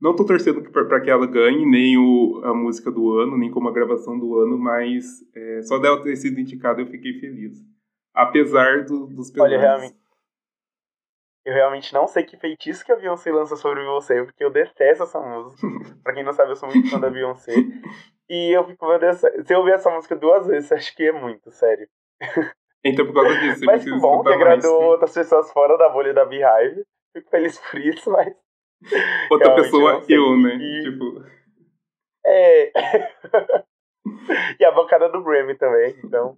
não 0.00 0.10
estou 0.10 0.26
torcendo 0.26 0.62
para 0.62 1.00
que 1.00 1.10
ela 1.10 1.26
ganhe, 1.26 1.64
nem 1.64 1.96
o, 1.96 2.40
a 2.42 2.52
música 2.52 2.90
do 2.90 3.12
ano, 3.12 3.38
nem 3.38 3.50
como 3.50 3.68
a 3.68 3.72
gravação 3.72 4.18
do 4.18 4.36
ano, 4.36 4.58
mas 4.58 5.04
é, 5.32 5.62
só 5.62 5.78
dela 5.78 6.02
ter 6.02 6.16
sido 6.16 6.40
indicada 6.40 6.80
eu 6.80 6.88
fiquei 6.88 7.20
feliz. 7.20 7.56
Apesar 8.12 8.84
do, 8.84 9.06
dos 9.06 9.30
pesares. 9.30 9.54
Olha, 9.54 9.60
realmente. 9.60 10.01
Eu 11.44 11.54
realmente 11.54 11.92
não 11.92 12.06
sei 12.06 12.22
que 12.22 12.36
feitiço 12.36 12.84
que 12.84 12.92
a 12.92 12.96
Beyoncé 12.96 13.32
lança 13.32 13.56
sobre 13.56 13.84
você, 13.84 14.22
porque 14.24 14.44
eu 14.44 14.50
detesto 14.50 15.02
essa 15.02 15.20
música. 15.20 15.66
pra 16.02 16.14
quem 16.14 16.22
não 16.22 16.32
sabe, 16.32 16.52
eu 16.52 16.56
sou 16.56 16.68
muito 16.68 16.88
fã 16.88 17.00
da 17.00 17.10
Beyoncé. 17.10 17.52
E 18.28 18.56
eu 18.56 18.64
fico 18.64 18.86
vendo 18.86 19.04
essa... 19.04 19.28
Se 19.42 19.52
eu 19.52 19.58
ouvir 19.58 19.72
essa 19.72 19.90
música 19.90 20.14
duas 20.14 20.46
vezes, 20.46 20.70
acho 20.70 20.94
que 20.94 21.08
é 21.08 21.12
muito, 21.12 21.50
sério. 21.50 21.88
Então, 22.84 23.06
por 23.06 23.14
causa 23.14 23.38
disso, 23.38 23.64
Mas 23.64 23.84
que 23.84 23.90
bom 23.98 24.22
que 24.22 24.32
agradou 24.32 24.78
mais, 24.78 24.90
outras 24.90 25.14
pessoas 25.14 25.52
fora 25.52 25.76
da 25.76 25.88
bolha 25.88 26.12
da 26.12 26.24
Beehive. 26.24 26.84
Fico 27.16 27.30
feliz 27.30 27.58
por 27.58 27.78
isso, 27.80 28.10
mas. 28.10 28.34
Outra 29.30 29.54
pessoa, 29.54 30.02
eu, 30.08 30.36
né? 30.36 30.56
E... 30.56 30.82
Tipo. 30.82 31.24
É. 32.24 32.72
e 34.58 34.64
a 34.64 34.72
bancada 34.72 35.08
do 35.08 35.22
Grammy 35.22 35.54
também, 35.56 35.94
então 36.04 36.36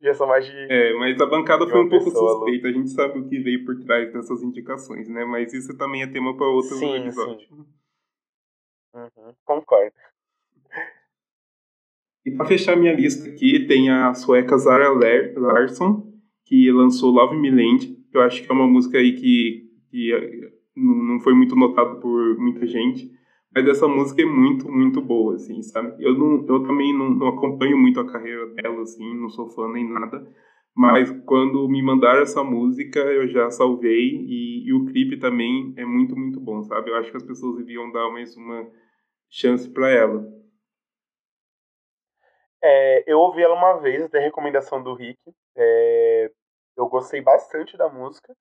já 0.00 0.14
são 0.14 0.26
mais 0.26 0.46
de. 0.46 0.52
É, 0.52 0.94
mas 0.94 1.20
a 1.20 1.26
bancada 1.26 1.66
foi 1.66 1.80
um 1.80 1.88
pouco 1.88 2.10
suspeita. 2.10 2.68
A 2.68 2.72
gente 2.72 2.90
sabe 2.90 3.18
o 3.18 3.28
que 3.28 3.38
veio 3.38 3.64
por 3.64 3.78
trás 3.80 4.12
dessas 4.12 4.42
indicações, 4.42 5.08
né? 5.08 5.24
Mas 5.24 5.52
isso 5.52 5.76
também 5.76 6.02
é 6.02 6.06
tema 6.06 6.36
para 6.36 6.46
outro 6.46 6.76
sim, 6.76 6.96
episódio. 6.96 7.46
Sim. 7.48 7.66
Uhum, 8.94 9.34
concordo. 9.44 9.94
E 12.24 12.30
para 12.32 12.46
fechar 12.46 12.76
minha 12.76 12.92
lista 12.92 13.28
aqui, 13.28 13.66
tem 13.66 13.90
a 13.90 14.12
sueca 14.14 14.56
Zara 14.58 14.90
Larsson, 15.36 16.12
que 16.44 16.70
lançou 16.70 17.10
Love 17.10 17.36
Me 17.36 17.50
Land, 17.50 17.86
que 18.10 18.16
eu 18.16 18.22
acho 18.22 18.42
que 18.42 18.50
é 18.50 18.54
uma 18.54 18.66
música 18.66 18.98
aí 18.98 19.14
que, 19.14 19.70
que 19.90 20.12
eh, 20.12 20.52
não 20.76 21.20
foi 21.20 21.34
muito 21.34 21.56
notada 21.56 21.94
por 21.96 22.38
muita 22.38 22.66
gente. 22.66 23.10
Mas 23.54 23.66
essa 23.66 23.88
música 23.88 24.22
é 24.22 24.24
muito, 24.24 24.70
muito 24.70 25.00
boa, 25.02 25.34
assim, 25.34 25.62
sabe? 25.62 26.02
Eu, 26.04 26.14
não, 26.16 26.46
eu 26.46 26.62
também 26.62 26.96
não, 26.96 27.10
não 27.10 27.28
acompanho 27.28 27.76
muito 27.78 27.98
a 28.00 28.06
carreira 28.10 28.46
dela, 28.54 28.82
assim, 28.82 29.14
não 29.16 29.28
sou 29.28 29.48
fã 29.50 29.68
nem 29.68 29.88
nada. 29.88 30.24
Mas 30.74 31.10
quando 31.26 31.68
me 31.68 31.82
mandaram 31.82 32.22
essa 32.22 32.44
música, 32.44 33.00
eu 33.00 33.28
já 33.28 33.50
salvei. 33.50 34.16
E, 34.26 34.66
e 34.68 34.72
o 34.72 34.86
clipe 34.86 35.18
também 35.18 35.74
é 35.76 35.84
muito, 35.84 36.16
muito 36.16 36.40
bom, 36.40 36.62
sabe? 36.62 36.90
Eu 36.90 36.96
acho 36.96 37.10
que 37.10 37.16
as 37.16 37.24
pessoas 37.24 37.56
deviam 37.58 37.90
dar 37.92 38.08
mais 38.10 38.36
uma 38.36 38.70
chance 39.30 39.68
para 39.70 39.90
ela. 39.90 40.24
É, 42.62 43.04
eu 43.10 43.18
ouvi 43.18 43.42
ela 43.42 43.54
uma 43.54 43.78
vez, 43.80 44.02
até 44.02 44.18
recomendação 44.20 44.82
do 44.82 44.94
Rick. 44.94 45.18
É, 45.56 46.30
Eu 46.76 46.88
gostei 46.88 47.20
bastante 47.20 47.76
da 47.76 47.88
música, 47.88 48.34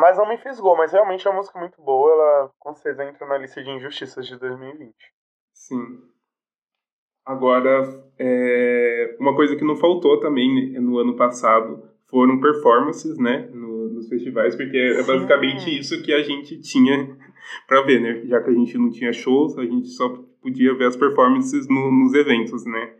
mas 0.00 0.16
não 0.16 0.28
me 0.28 0.38
fisgou. 0.38 0.76
Mas 0.76 0.92
realmente 0.92 1.26
é 1.26 1.30
uma 1.30 1.38
música 1.38 1.58
muito 1.58 1.80
boa, 1.82 2.10
ela 2.12 2.50
com 2.58 2.74
certeza 2.74 3.04
entra 3.04 3.26
na 3.26 3.38
lista 3.38 3.62
de 3.62 3.70
injustiças 3.70 4.26
de 4.26 4.38
2020. 4.38 4.94
Sim. 5.52 6.00
Agora, 7.24 8.04
é, 8.18 9.16
uma 9.20 9.34
coisa 9.36 9.54
que 9.54 9.64
não 9.64 9.76
faltou 9.76 10.18
também 10.18 10.72
no 10.80 10.98
ano 10.98 11.14
passado 11.14 11.88
foram 12.08 12.40
performances, 12.40 13.16
né, 13.16 13.48
no, 13.52 13.88
nos 13.90 14.08
festivais, 14.08 14.56
porque 14.56 14.76
é 14.76 15.02
basicamente 15.02 15.62
Sim. 15.62 15.78
isso 15.78 16.02
que 16.02 16.12
a 16.12 16.22
gente 16.22 16.60
tinha 16.60 17.16
para 17.66 17.82
ver, 17.82 18.00
né? 18.00 18.26
Já 18.26 18.42
que 18.42 18.50
a 18.50 18.52
gente 18.52 18.76
não 18.76 18.90
tinha 18.90 19.12
shows, 19.12 19.56
a 19.56 19.64
gente 19.64 19.88
só 19.88 20.08
podia 20.42 20.74
ver 20.74 20.86
as 20.86 20.96
performances 20.96 21.68
no, 21.68 21.90
nos 21.90 22.12
eventos, 22.12 22.66
né? 22.66 22.92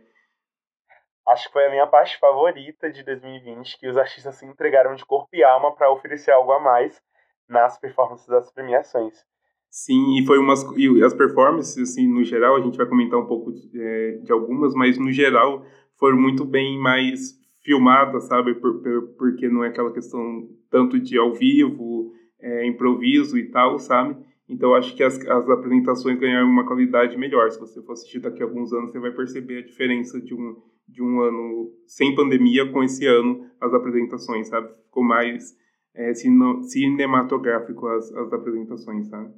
Acho 1.27 1.47
que 1.47 1.53
foi 1.53 1.65
a 1.65 1.69
minha 1.69 1.87
parte 1.87 2.19
favorita 2.19 2.91
de 2.91 3.03
2020, 3.03 3.79
que 3.79 3.87
os 3.87 3.97
artistas 3.97 4.35
se 4.35 4.45
entregaram 4.45 4.93
de 4.95 5.05
corpo 5.05 5.29
e 5.33 5.43
alma 5.43 5.73
para 5.73 5.91
oferecer 5.91 6.31
algo 6.31 6.51
a 6.51 6.59
mais 6.59 7.01
nas 7.47 7.79
performances 7.79 8.27
das 8.27 8.51
premiações. 8.51 9.23
Sim, 9.69 10.19
e 10.19 10.25
foi 10.25 10.37
umas 10.37 10.63
e 10.77 11.03
as 11.03 11.13
performances 11.13 11.91
assim 11.91 12.07
no 12.07 12.23
geral 12.23 12.55
a 12.55 12.61
gente 12.61 12.77
vai 12.77 12.85
comentar 12.85 13.19
um 13.19 13.25
pouco 13.25 13.51
de, 13.51 13.81
é, 13.81 14.11
de 14.17 14.31
algumas, 14.31 14.75
mas 14.75 14.99
no 14.99 15.11
geral 15.11 15.65
foram 15.97 16.17
muito 16.17 16.45
bem 16.45 16.77
mais 16.77 17.39
filmadas, 17.63 18.25
sabe? 18.25 18.53
Por, 18.55 18.83
por, 18.83 19.07
porque 19.17 19.47
não 19.47 19.63
é 19.63 19.69
aquela 19.69 19.91
questão 19.91 20.47
tanto 20.69 20.99
de 20.99 21.17
ao 21.17 21.33
vivo, 21.33 22.13
é, 22.39 22.67
improviso 22.67 23.37
e 23.37 23.49
tal, 23.49 23.79
sabe? 23.79 24.15
Então 24.47 24.75
acho 24.75 24.95
que 24.95 25.03
as, 25.03 25.17
as 25.17 25.49
apresentações 25.49 26.19
ganharam 26.19 26.47
uma 26.47 26.67
qualidade 26.67 27.17
melhor. 27.17 27.49
Se 27.49 27.59
você 27.59 27.81
for 27.81 27.93
assistir 27.93 28.19
daqui 28.19 28.43
a 28.43 28.45
alguns 28.45 28.73
anos, 28.73 28.91
você 28.91 28.99
vai 28.99 29.11
perceber 29.11 29.59
a 29.59 29.65
diferença 29.65 30.21
de 30.21 30.35
um, 30.35 30.61
de 30.93 31.01
um 31.01 31.21
ano 31.21 31.73
sem 31.87 32.15
pandemia 32.15 32.71
com 32.71 32.83
esse 32.83 33.05
ano, 33.05 33.49
as 33.59 33.73
apresentações, 33.73 34.47
sabe? 34.47 34.71
Ficou 34.85 35.03
mais 35.03 35.57
é, 35.95 36.13
cinematográfico 36.13 37.87
as, 37.87 38.11
as 38.13 38.31
apresentações, 38.31 39.09
sabe? 39.09 39.33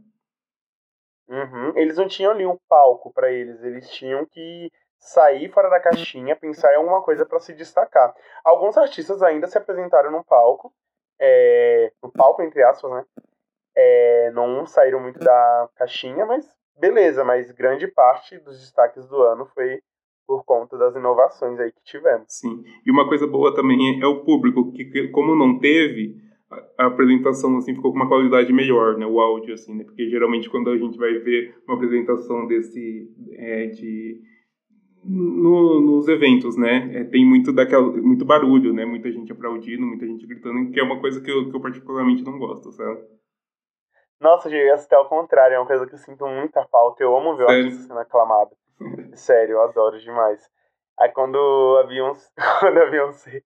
Uhum. 1.28 1.76
Eles 1.76 1.98
não 1.98 2.08
tinham 2.08 2.32
ali 2.32 2.46
um 2.46 2.58
palco 2.70 3.12
para 3.12 3.32
eles, 3.32 3.64
eles 3.64 3.90
tinham 3.90 4.26
que 4.26 4.72
sair 5.00 5.50
fora 5.50 5.70
da 5.70 5.80
caixinha, 5.80 6.36
pensar 6.36 6.74
em 6.74 6.78
alguma 6.78 7.02
coisa 7.02 7.26
para 7.26 7.40
se 7.40 7.54
destacar. 7.54 8.14
Alguns 8.44 8.78
artistas 8.78 9.24
ainda 9.24 9.48
se 9.48 9.58
apresentaram 9.58 10.12
no 10.12 10.24
palco, 10.24 10.74
é, 11.20 11.92
no 12.04 12.12
palco 12.12 12.42
entre 12.42 12.62
aspas, 12.64 12.92
né? 12.92 13.06
É, 13.78 14.32
não 14.32 14.66
saíram 14.66 15.00
muito 15.00 15.20
da 15.20 15.70
caixinha, 15.76 16.26
mas 16.26 16.48
beleza, 16.78 17.24
mas 17.24 17.52
grande 17.52 17.88
parte 17.88 18.38
dos 18.40 18.60
destaques 18.60 19.08
do 19.08 19.22
ano 19.22 19.46
foi 19.48 19.82
por 20.28 20.44
conta 20.44 20.78
das 20.78 20.96
inovações 20.96 21.60
aí 21.60 21.72
que 21.72 21.84
tivemos. 21.84 22.26
Sim, 22.28 22.64
e 22.86 22.92
uma 22.92 23.08
coisa 23.08 23.28
boa 23.28 23.54
também 23.54 24.02
é 24.02 24.06
o 24.08 24.24
público, 24.24 24.72
que 24.72 25.08
como 25.10 25.36
não 25.36 25.60
teve, 25.60 26.16
a 26.78 26.88
apresentação 26.88 27.58
assim 27.58 27.76
ficou 27.76 27.92
com 27.92 27.98
uma 27.98 28.08
qualidade 28.08 28.52
melhor, 28.52 28.98
né, 28.98 29.06
o 29.06 29.20
áudio 29.20 29.54
assim, 29.54 29.76
né, 29.76 29.84
porque 29.84 30.10
geralmente 30.10 30.50
quando 30.50 30.70
a 30.70 30.78
gente 30.78 30.98
vai 30.98 31.14
ver 31.20 31.56
uma 31.68 31.76
apresentação 31.76 32.48
desse 32.48 33.10
é, 33.34 33.68
de 33.68 34.22
no, 35.04 35.80
nos 35.80 36.08
eventos, 36.08 36.58
né, 36.58 36.90
é, 36.94 37.04
tem 37.04 37.26
muito 37.26 37.54
daquela 37.54 37.86
muito 37.86 38.26
barulho, 38.26 38.74
né, 38.74 38.86
muita 38.86 39.12
gente 39.12 39.32
aplaudindo, 39.32 39.86
muita 39.86 40.06
gente 40.06 40.26
gritando, 40.26 40.72
que 40.72 40.80
é 40.80 40.84
uma 40.84 41.00
coisa 41.00 41.22
que 41.22 41.30
eu, 41.30 41.50
que 41.50 41.56
eu 41.56 41.62
particularmente 41.62 42.24
não 42.24 42.40
gosto, 42.40 42.72
sabe? 42.72 43.00
Nossa, 44.20 44.50
ia 44.50 44.74
até 44.74 44.96
ao 44.96 45.08
contrário, 45.08 45.56
é 45.56 45.60
uma 45.60 45.68
coisa 45.68 45.86
que 45.86 45.94
eu 45.94 46.00
sinto 46.00 46.26
muita 46.26 46.66
falta. 46.68 47.04
Eu 47.04 47.16
amo 47.16 47.36
ver 47.36 47.44
o 47.44 47.50
artista 47.50 47.84
sendo 47.84 48.00
aclamado. 48.00 48.52
Sério, 49.16 49.54
eu 49.54 49.62
adoro 49.62 50.00
demais. 50.00 50.50
Aí 51.00 51.10
quando 51.12 51.38
a 51.82 51.88
Beyoncé, 51.88 52.32
quando 52.60 52.78
a 52.80 52.90
Beyoncé 52.90 53.44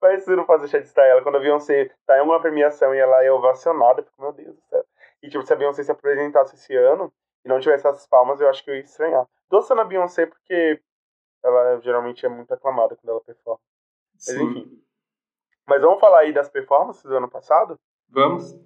mas 0.00 0.22
isso 0.22 0.34
não 0.36 0.44
faz 0.44 0.60
deixar 0.60 0.78
de 0.78 0.86
estar 0.86 1.04
ela. 1.04 1.22
Quando 1.22 1.36
a 1.36 1.40
Beyoncé 1.40 1.90
tá 2.04 2.16
em 2.16 2.20
alguma 2.20 2.40
premiação 2.40 2.94
e 2.94 2.98
ela 2.98 3.22
é 3.24 3.30
ovacionada, 3.30 4.00
eu 4.00 4.04
fico, 4.04 4.20
meu 4.20 4.32
Deus 4.32 4.56
do 4.56 4.62
céu. 4.62 4.84
E 5.22 5.28
tipo, 5.28 5.44
se 5.44 5.52
a 5.52 5.56
Beyoncé 5.56 5.82
se 5.84 5.92
apresentasse 5.92 6.56
esse 6.56 6.74
ano 6.74 7.12
e 7.44 7.48
não 7.48 7.60
tivesse 7.60 7.86
essas 7.86 8.06
palmas, 8.06 8.40
eu 8.40 8.48
acho 8.48 8.62
que 8.64 8.70
eu 8.70 8.74
ia 8.74 8.82
estranhar. 8.82 9.26
Tô 9.48 9.62
na 9.74 9.84
Beyoncé 9.84 10.26
porque 10.26 10.80
ela 11.44 11.80
geralmente 11.80 12.24
é 12.26 12.28
muito 12.28 12.52
aclamada 12.52 12.96
quando 12.96 13.10
ela 13.10 13.20
performa. 13.20 13.60
Mas 14.14 14.24
Sim. 14.24 14.42
enfim. 14.42 14.82
Mas 15.66 15.80
vamos 15.80 16.00
falar 16.00 16.20
aí 16.20 16.32
das 16.32 16.48
performances 16.48 17.02
do 17.02 17.16
ano 17.16 17.30
passado? 17.30 17.78
Vamos. 18.08 18.56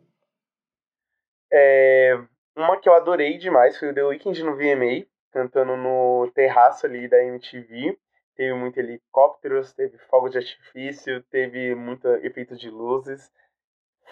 É, 1.53 2.19
uma 2.57 2.79
que 2.79 2.89
eu 2.89 2.95
adorei 2.95 3.37
demais 3.37 3.79
foi 3.79 3.91
o 3.91 3.95
The 3.95 4.03
Weeknd 4.03 4.43
no 4.43 4.57
VMA, 4.57 5.07
cantando 5.37 5.77
no 5.77 6.31
terraço 6.35 6.87
ali 6.87 7.07
da 7.07 7.23
MTV 7.23 7.95
teve 8.35 8.55
muito 8.55 8.79
helicópteros, 8.79 9.75
teve 9.75 9.99
fogo 10.11 10.31
de 10.31 10.39
artifício, 10.39 11.23
teve 11.31 11.75
muito 11.75 12.07
efeito 12.23 12.57
de 12.57 12.71
luzes. 12.71 13.31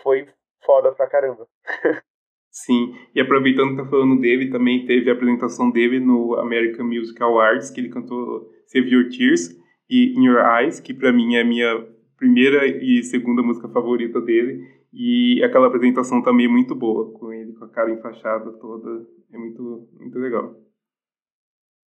Foi 0.03 0.27
foda 0.65 0.93
pra 0.93 1.09
caramba. 1.09 1.47
Sim, 2.51 2.95
e 3.15 3.21
aproveitando 3.21 3.71
que 3.71 3.83
tá 3.83 3.89
falando 3.89 4.21
dele, 4.21 4.51
também 4.51 4.87
teve 4.87 5.11
a 5.11 5.15
apresentação 5.15 5.71
dele 5.71 5.99
no 5.99 6.37
American 6.37 6.87
Music 6.87 7.21
Awards, 7.23 7.71
que 7.71 7.81
ele 7.81 7.89
cantou 7.89 8.49
Save 8.67 8.89
Your 8.89 9.09
Tears 9.09 9.51
e 9.91 10.15
In 10.17 10.27
Your 10.27 10.39
Eyes, 10.39 10.79
que 10.79 10.95
para 10.95 11.13
mim 11.13 11.35
é 11.35 11.41
a 11.41 11.45
minha 11.45 11.87
primeira 12.17 12.67
e 12.67 13.03
segunda 13.03 13.43
música 13.43 13.69
favorita 13.69 14.21
dele. 14.21 14.63
E 14.93 15.43
aquela 15.43 15.67
apresentação 15.67 16.23
também 16.23 16.47
é 16.47 16.49
muito 16.49 16.75
boa, 16.75 17.13
com 17.19 17.33
ele 17.33 17.53
com 17.55 17.65
a 17.65 17.69
cara 17.69 17.91
enfaixada 17.91 18.53
toda. 18.53 19.05
É 19.33 19.37
muito, 19.37 19.89
muito 19.99 20.19
legal. 20.21 20.64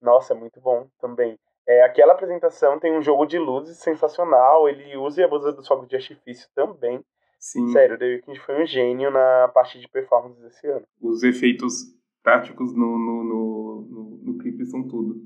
Nossa, 0.00 0.32
é 0.32 0.36
muito 0.36 0.60
bom 0.60 0.88
também. 1.00 1.38
É, 1.66 1.82
aquela 1.82 2.14
apresentação 2.14 2.78
tem 2.78 2.96
um 2.96 3.02
jogo 3.02 3.26
de 3.26 3.38
luzes 3.38 3.76
sensacional, 3.78 4.68
ele 4.68 4.96
usa 4.96 5.20
e 5.20 5.24
abusa 5.24 5.52
dos 5.52 5.68
fogos 5.68 5.86
de 5.86 5.96
artifício 5.96 6.48
também. 6.54 7.04
Sim. 7.38 7.68
Sério, 7.68 7.96
o 7.96 7.98
The 7.98 8.06
Weeknd 8.06 8.40
foi 8.40 8.62
um 8.62 8.66
gênio 8.66 9.10
na 9.10 9.48
parte 9.48 9.78
de 9.78 9.86
performance 9.86 10.40
desse 10.40 10.66
ano. 10.66 10.86
Os 11.00 11.22
efeitos 11.22 11.94
práticos 12.22 12.74
no, 12.74 12.98
no, 12.98 13.24
no, 13.24 13.86
no, 13.88 14.18
no 14.24 14.38
clipe 14.38 14.64
são 14.64 14.88
tudo. 14.88 15.16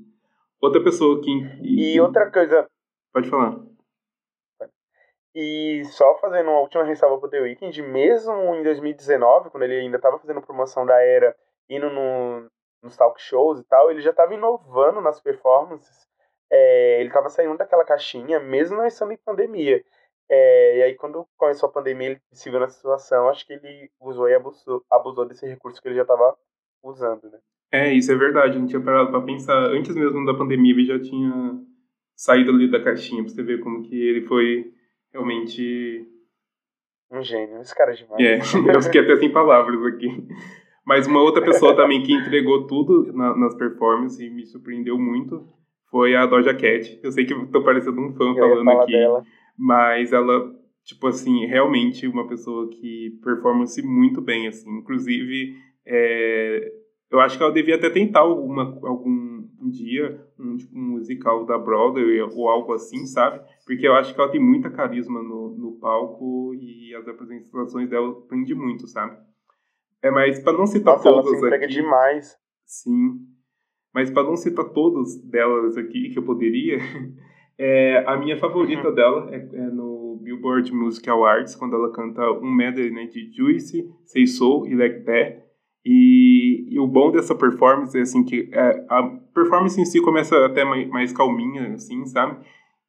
Outra 0.61 0.83
pessoa 0.83 1.21
que... 1.21 1.31
E, 1.61 1.95
e 1.95 2.01
outra 2.01 2.29
coisa... 2.29 2.67
Pode 3.11 3.29
falar. 3.29 3.59
E 5.35 5.83
só 5.85 6.15
fazendo 6.19 6.49
uma 6.49 6.59
última 6.59 6.83
ressalva 6.83 7.19
pro 7.19 7.29
The 7.29 7.41
Weeknd, 7.41 7.81
mesmo 7.81 8.53
em 8.53 8.63
2019, 8.63 9.49
quando 9.49 9.63
ele 9.63 9.79
ainda 9.79 9.97
estava 9.97 10.19
fazendo 10.19 10.41
promoção 10.41 10.85
da 10.85 11.01
Era, 11.01 11.35
indo 11.67 11.89
no, 11.89 12.47
nos 12.83 12.97
talk 12.97 13.19
shows 13.21 13.59
e 13.59 13.63
tal, 13.63 13.89
ele 13.89 14.01
já 14.01 14.11
estava 14.11 14.33
inovando 14.33 15.01
nas 15.01 15.19
performances 15.19 16.03
é, 16.53 16.99
ele 16.99 17.09
estava 17.09 17.29
saindo 17.29 17.57
daquela 17.57 17.83
caixinha, 17.83 18.39
mesmo 18.39 18.77
não 18.77 18.85
estando 18.85 19.11
em 19.11 19.17
pandemia. 19.17 19.83
É, 20.29 20.77
e 20.77 20.83
aí, 20.83 20.93
quando 20.93 21.25
começou 21.35 21.67
a 21.67 21.71
pandemia, 21.71 22.11
ele 22.11 22.21
se 22.31 22.47
viu 22.47 22.59
nessa 22.59 22.75
situação, 22.75 23.27
acho 23.27 23.45
que 23.45 23.53
ele 23.53 23.89
usou 23.99 24.29
e 24.29 24.35
abusou, 24.35 24.83
abusou 24.89 25.27
desse 25.27 25.47
recurso 25.47 25.81
que 25.81 25.87
ele 25.87 25.95
já 25.95 26.03
estava 26.03 26.35
usando, 26.83 27.23
né? 27.31 27.39
É, 27.71 27.91
isso 27.91 28.11
é 28.11 28.15
verdade. 28.15 28.59
Gente 28.59 28.69
tinha 28.69 28.81
parado 28.81 29.09
para 29.09 29.21
pensar, 29.21 29.57
antes 29.71 29.95
mesmo 29.95 30.23
da 30.27 30.37
pandemia, 30.37 30.73
ele 30.73 30.85
já 30.85 30.99
tinha 30.99 31.59
saído 32.15 32.51
ali 32.51 32.69
da 32.69 32.83
caixinha, 32.83 33.23
pra 33.23 33.33
você 33.33 33.41
ver 33.41 33.59
como 33.59 33.81
que 33.81 33.95
ele 33.95 34.27
foi 34.27 34.71
realmente... 35.11 36.07
Um 37.09 37.23
gênio, 37.23 37.61
esse 37.61 37.73
cara 37.75 37.93
é 37.93 37.95
demais. 37.95 38.23
É, 38.23 38.37
eu 38.75 38.81
fiquei 38.81 39.01
até 39.01 39.15
sem 39.17 39.31
palavras 39.31 39.83
aqui. 39.85 40.27
Mas 40.85 41.07
uma 41.07 41.21
outra 41.21 41.43
pessoa 41.43 41.75
também 41.75 42.03
que 42.03 42.13
entregou 42.13 42.67
tudo 42.67 43.11
na, 43.13 43.35
nas 43.37 43.55
performances 43.55 44.19
e 44.19 44.29
me 44.29 44.45
surpreendeu 44.45 44.97
muito 44.99 45.47
foi 45.89 46.15
a 46.15 46.25
Doja 46.25 46.53
Cat. 46.53 46.99
Eu 47.01 47.11
sei 47.11 47.25
que 47.25 47.33
tô 47.47 47.63
parecendo 47.63 48.01
um 48.01 48.13
fã 48.13 48.25
eu 48.25 48.35
falando 48.35 48.69
aqui, 48.69 48.91
dela. 48.91 49.23
mas 49.57 50.11
ela, 50.11 50.51
tipo 50.83 51.07
assim, 51.07 51.45
realmente 51.45 52.07
uma 52.07 52.27
pessoa 52.27 52.69
que 52.69 53.17
performance 53.23 53.81
muito 53.81 54.21
bem, 54.21 54.47
assim. 54.47 54.69
Inclusive, 54.79 55.55
é, 55.85 56.71
eu 57.11 57.19
acho 57.19 57.37
que 57.37 57.43
ela 57.43 57.53
devia 57.53 57.75
até 57.75 57.89
tentar 57.89 58.21
alguma, 58.21 58.77
algum 58.83 59.33
um 59.61 59.69
dia 59.69 60.19
um, 60.37 60.57
tipo, 60.57 60.77
um 60.77 60.81
musical 60.81 61.45
da 61.45 61.57
Broadway 61.57 62.21
ou 62.21 62.49
algo 62.49 62.73
assim, 62.73 63.05
sabe? 63.05 63.39
Porque 63.65 63.87
eu 63.87 63.93
acho 63.95 64.13
que 64.13 64.19
ela 64.19 64.31
tem 64.31 64.41
muita 64.41 64.69
carisma 64.69 65.21
no, 65.23 65.55
no 65.55 65.79
palco 65.79 66.53
e 66.55 66.93
as 66.95 67.07
apresentações 67.07 67.89
dela 67.89 68.13
prende 68.27 68.53
muito, 68.53 68.87
sabe? 68.87 69.15
É, 70.03 70.11
mas 70.11 70.39
para 70.39 70.53
não 70.53 70.67
citar 70.67 70.95
Nossa, 70.95 71.09
todas 71.09 71.25
ela 71.25 71.35
se 71.35 71.45
entrega 71.45 71.65
aqui, 71.65 71.73
demais. 71.75 72.37
Sim. 72.65 73.19
Mas 73.93 74.09
para 74.09 74.23
não 74.23 74.35
citar 74.35 74.65
todas 74.65 75.15
delas 75.23 75.77
aqui 75.77 76.09
que 76.09 76.19
eu 76.19 76.23
poderia, 76.23 76.79
é, 77.57 78.03
a 78.05 78.17
minha 78.17 78.37
favorita 78.37 78.89
uhum. 78.89 78.95
dela 78.95 79.29
é, 79.31 79.37
é, 79.37 79.61
no 79.67 80.19
Billboard 80.21 80.73
Music 80.73 81.07
Awards, 81.09 81.55
quando 81.55 81.75
ela 81.75 81.91
canta 81.91 82.21
um 82.31 82.51
medley 82.51 82.91
né, 82.91 83.05
de 83.05 83.31
Juicy, 83.31 83.89
Say 84.05 84.27
Soul 84.27 84.67
e 84.67 84.75
Like 84.75 85.01
That. 85.05 85.43
E, 85.85 86.65
e, 86.69 86.79
o 86.79 86.87
bom 86.87 87.11
dessa 87.11 87.35
performance 87.35 87.97
é 87.97 88.01
assim 88.01 88.23
que 88.23 88.49
é, 88.53 88.85
a 88.89 89.03
performance 89.33 89.79
em 89.79 89.85
si 89.85 90.01
começa 90.01 90.45
até 90.45 90.63
mais, 90.63 90.87
mais 90.87 91.11
calminha, 91.11 91.73
assim, 91.73 92.05
sabe? 92.05 92.37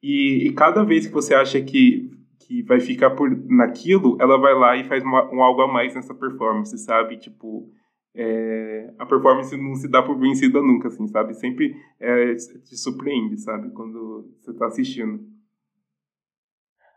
E, 0.01 0.47
e, 0.47 0.53
cada 0.53 0.85
vez 0.85 1.07
que 1.07 1.13
você 1.13 1.35
acha 1.35 1.61
que, 1.61 2.09
que 2.47 2.63
vai 2.63 2.81
ficar 2.81 3.11
por 3.11 3.31
naquilo, 3.49 4.17
ela 4.21 4.39
vai 4.39 4.55
lá 4.55 4.77
e 4.77 4.85
faz 4.85 5.03
uma, 5.03 5.25
um 5.33 5.43
algo 5.43 5.63
a 5.63 5.69
mais 5.69 5.95
nessa 5.95 6.15
performance, 6.15 6.77
sabe? 6.79 7.17
Tipo, 7.17 7.69
é, 8.15 8.93
a 8.99 9.07
performance 9.07 9.57
não 9.57 9.75
se 9.75 9.89
dá 9.89 10.03
por 10.03 10.19
vencida 10.19 10.61
nunca, 10.61 10.89
assim, 10.89 11.07
sabe? 11.09 11.35
Sempre 11.35 11.75
é, 11.99 12.35
te 12.35 12.77
surpreende, 12.77 13.39
sabe? 13.41 13.71
Quando 13.71 14.35
você 14.41 14.51
está 14.51 14.67
assistindo. 14.67 15.35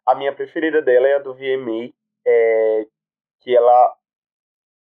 a 0.07 0.15
minha 0.15 0.33
preferida 0.33 0.81
dela 0.81 1.05
é 1.05 1.15
a 1.15 1.19
do 1.19 1.33
VMA, 1.33 1.91
é, 2.25 2.87
que 3.41 3.55
ela 3.55 3.93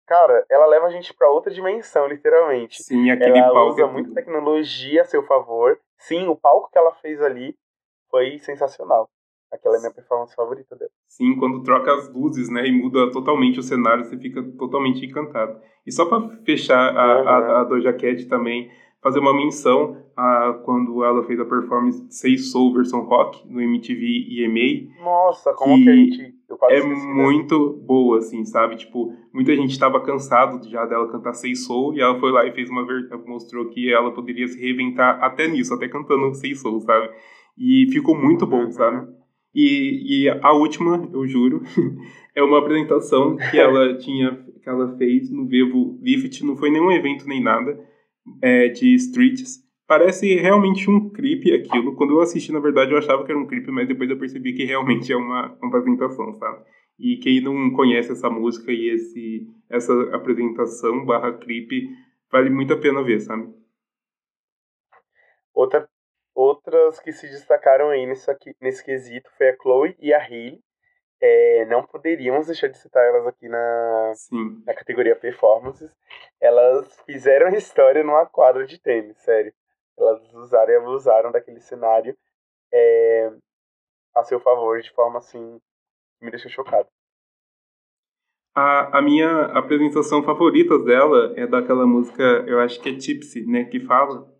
cara, 0.06 0.44
ela 0.50 0.66
leva 0.66 0.86
a 0.86 0.90
gente 0.90 1.12
para 1.14 1.30
outra 1.30 1.52
dimensão, 1.52 2.06
literalmente. 2.06 2.82
Sim, 2.82 3.10
aquele 3.10 3.38
ela 3.38 3.52
palco. 3.52 3.72
usa 3.72 3.82
é 3.82 3.86
muita 3.86 4.08
tudo. 4.08 4.14
tecnologia 4.14 5.02
a 5.02 5.04
seu 5.04 5.22
favor. 5.22 5.78
Sim, 5.98 6.28
o 6.28 6.36
palco 6.36 6.70
que 6.70 6.78
ela 6.78 6.94
fez 6.94 7.20
ali 7.20 7.54
foi 8.10 8.38
sensacional. 8.38 9.08
Aquela 9.52 9.76
é 9.76 9.80
minha 9.80 9.92
performance 9.92 10.34
favorita 10.34 10.76
dela. 10.76 10.90
Sim, 11.06 11.36
quando 11.36 11.62
troca 11.62 11.92
as 11.94 12.12
luzes, 12.12 12.50
né, 12.50 12.66
e 12.66 12.72
muda 12.72 13.10
totalmente 13.10 13.58
o 13.58 13.62
cenário, 13.62 14.04
você 14.04 14.16
fica 14.18 14.42
totalmente 14.58 15.04
encantado. 15.06 15.58
E 15.86 15.90
só 15.92 16.04
para 16.06 16.28
fechar 16.44 16.94
a, 16.96 17.20
Uhum. 17.22 17.28
a, 17.28 17.60
a 17.60 17.64
Doja 17.64 17.92
Cat 17.92 18.26
também, 18.28 18.70
fazer 19.02 19.18
uma 19.20 19.34
menção 19.34 19.96
a 20.16 20.60
quando 20.64 21.02
ela 21.04 21.22
fez 21.24 21.38
a 21.40 21.44
performance 21.44 22.04
Say 22.10 22.36
Soul 22.36 22.74
versão 22.74 23.02
rock 23.04 23.48
no 23.48 23.60
MTV 23.62 24.26
EMA, 24.44 25.02
Nossa, 25.02 25.54
como 25.54 25.76
Que 25.76 25.84
que 25.84 25.90
a 25.90 25.94
gente. 25.94 26.38
É 26.70 26.78
esqueci, 26.78 27.06
né? 27.06 27.14
muito 27.14 27.74
boa, 27.86 28.18
assim, 28.18 28.44
sabe? 28.44 28.76
Tipo, 28.76 29.14
muita 29.32 29.54
gente 29.54 29.70
estava 29.70 30.00
cansado 30.00 30.68
já 30.68 30.84
dela 30.86 31.10
cantar 31.10 31.32
Say 31.34 31.54
Soul 31.54 31.94
e 31.94 32.00
ela 32.00 32.18
foi 32.18 32.32
lá 32.32 32.44
e 32.46 32.52
fez 32.52 32.68
uma 32.68 32.84
ver... 32.86 33.08
mostrou 33.26 33.68
que 33.70 33.92
ela 33.92 34.10
poderia 34.12 34.46
se 34.48 34.58
reinventar 34.60 35.22
até 35.22 35.46
nisso, 35.46 35.72
até 35.72 35.88
cantando 35.88 36.34
Say 36.34 36.54
Soul, 36.54 36.80
sabe? 36.80 37.08
E 37.56 37.86
ficou 37.92 38.14
muito 38.16 38.46
bom, 38.46 38.64
Uhum. 38.64 38.72
sabe? 38.72 39.06
E, 39.54 40.24
e 40.24 40.28
a 40.28 40.52
última, 40.52 41.08
eu 41.12 41.26
juro, 41.26 41.62
é 42.34 42.42
uma 42.42 42.58
apresentação 42.58 43.36
que 43.36 43.58
ela 43.58 43.96
tinha, 43.98 44.44
que 44.62 44.68
ela 44.68 44.96
fez 44.96 45.30
no 45.30 45.46
Vivo 45.46 45.98
Lift, 46.02 46.44
não 46.44 46.56
foi 46.56 46.70
nenhum 46.70 46.92
evento 46.92 47.26
nem 47.26 47.42
nada, 47.42 47.78
é, 48.42 48.68
de 48.68 48.94
streets. 48.94 49.66
Parece 49.86 50.34
realmente 50.34 50.90
um 50.90 51.08
clipe 51.08 51.52
aquilo. 51.52 51.94
Quando 51.96 52.12
eu 52.12 52.20
assisti, 52.20 52.52
na 52.52 52.60
verdade, 52.60 52.92
eu 52.92 52.98
achava 52.98 53.24
que 53.24 53.32
era 53.32 53.40
um 53.40 53.46
clipe, 53.46 53.70
mas 53.70 53.88
depois 53.88 54.10
eu 54.10 54.18
percebi 54.18 54.52
que 54.52 54.64
realmente 54.64 55.10
é 55.10 55.16
uma, 55.16 55.56
uma 55.62 55.68
apresentação, 55.68 56.34
sabe? 56.34 56.62
E 56.98 57.16
quem 57.16 57.40
não 57.40 57.70
conhece 57.70 58.12
essa 58.12 58.28
música 58.28 58.70
e 58.70 58.90
esse, 58.90 59.46
essa 59.70 59.92
apresentação 60.14 61.06
barra 61.06 61.32
clipe, 61.32 61.88
vale 62.30 62.50
muito 62.50 62.74
a 62.74 62.76
pena 62.76 63.02
ver, 63.02 63.20
sabe? 63.20 63.48
Outra, 65.54 65.88
outras 66.38 67.00
que 67.00 67.12
se 67.12 67.26
destacaram 67.26 67.90
aí 67.90 68.06
nesse, 68.06 68.30
aqui, 68.30 68.54
nesse 68.60 68.84
quesito 68.84 69.28
foi 69.36 69.48
a 69.48 69.56
Chloe 69.56 69.96
e 69.98 70.14
a 70.14 70.22
Hailey. 70.22 70.60
É, 71.20 71.64
não 71.66 71.84
poderíamos 71.84 72.46
deixar 72.46 72.68
de 72.68 72.78
citar 72.78 73.04
elas 73.04 73.26
aqui 73.26 73.48
na, 73.48 74.12
Sim. 74.14 74.62
na 74.64 74.72
categoria 74.72 75.16
performances. 75.16 75.90
Elas 76.40 77.00
fizeram 77.04 77.48
história 77.56 78.04
numa 78.04 78.24
quadra 78.24 78.64
de 78.64 78.80
tênis, 78.80 79.16
sério. 79.18 79.52
Elas 79.98 80.32
usaram 80.32 80.72
e 80.72 80.76
abusaram 80.76 81.32
daquele 81.32 81.58
cenário 81.58 82.16
é, 82.72 83.32
a 84.14 84.22
seu 84.22 84.38
favor 84.38 84.80
de 84.80 84.92
forma 84.92 85.18
assim 85.18 85.60
que 86.18 86.24
me 86.24 86.30
deixou 86.30 86.52
chocado. 86.52 86.88
A, 88.54 88.98
a 88.98 89.02
minha 89.02 89.46
apresentação 89.58 90.22
favorita 90.22 90.78
dela 90.78 91.32
é 91.36 91.48
daquela 91.48 91.84
música, 91.84 92.22
eu 92.46 92.60
acho 92.60 92.80
que 92.80 92.90
é 92.90 92.96
Tipsy, 92.96 93.44
né? 93.44 93.64
Que 93.64 93.80
fala. 93.80 94.37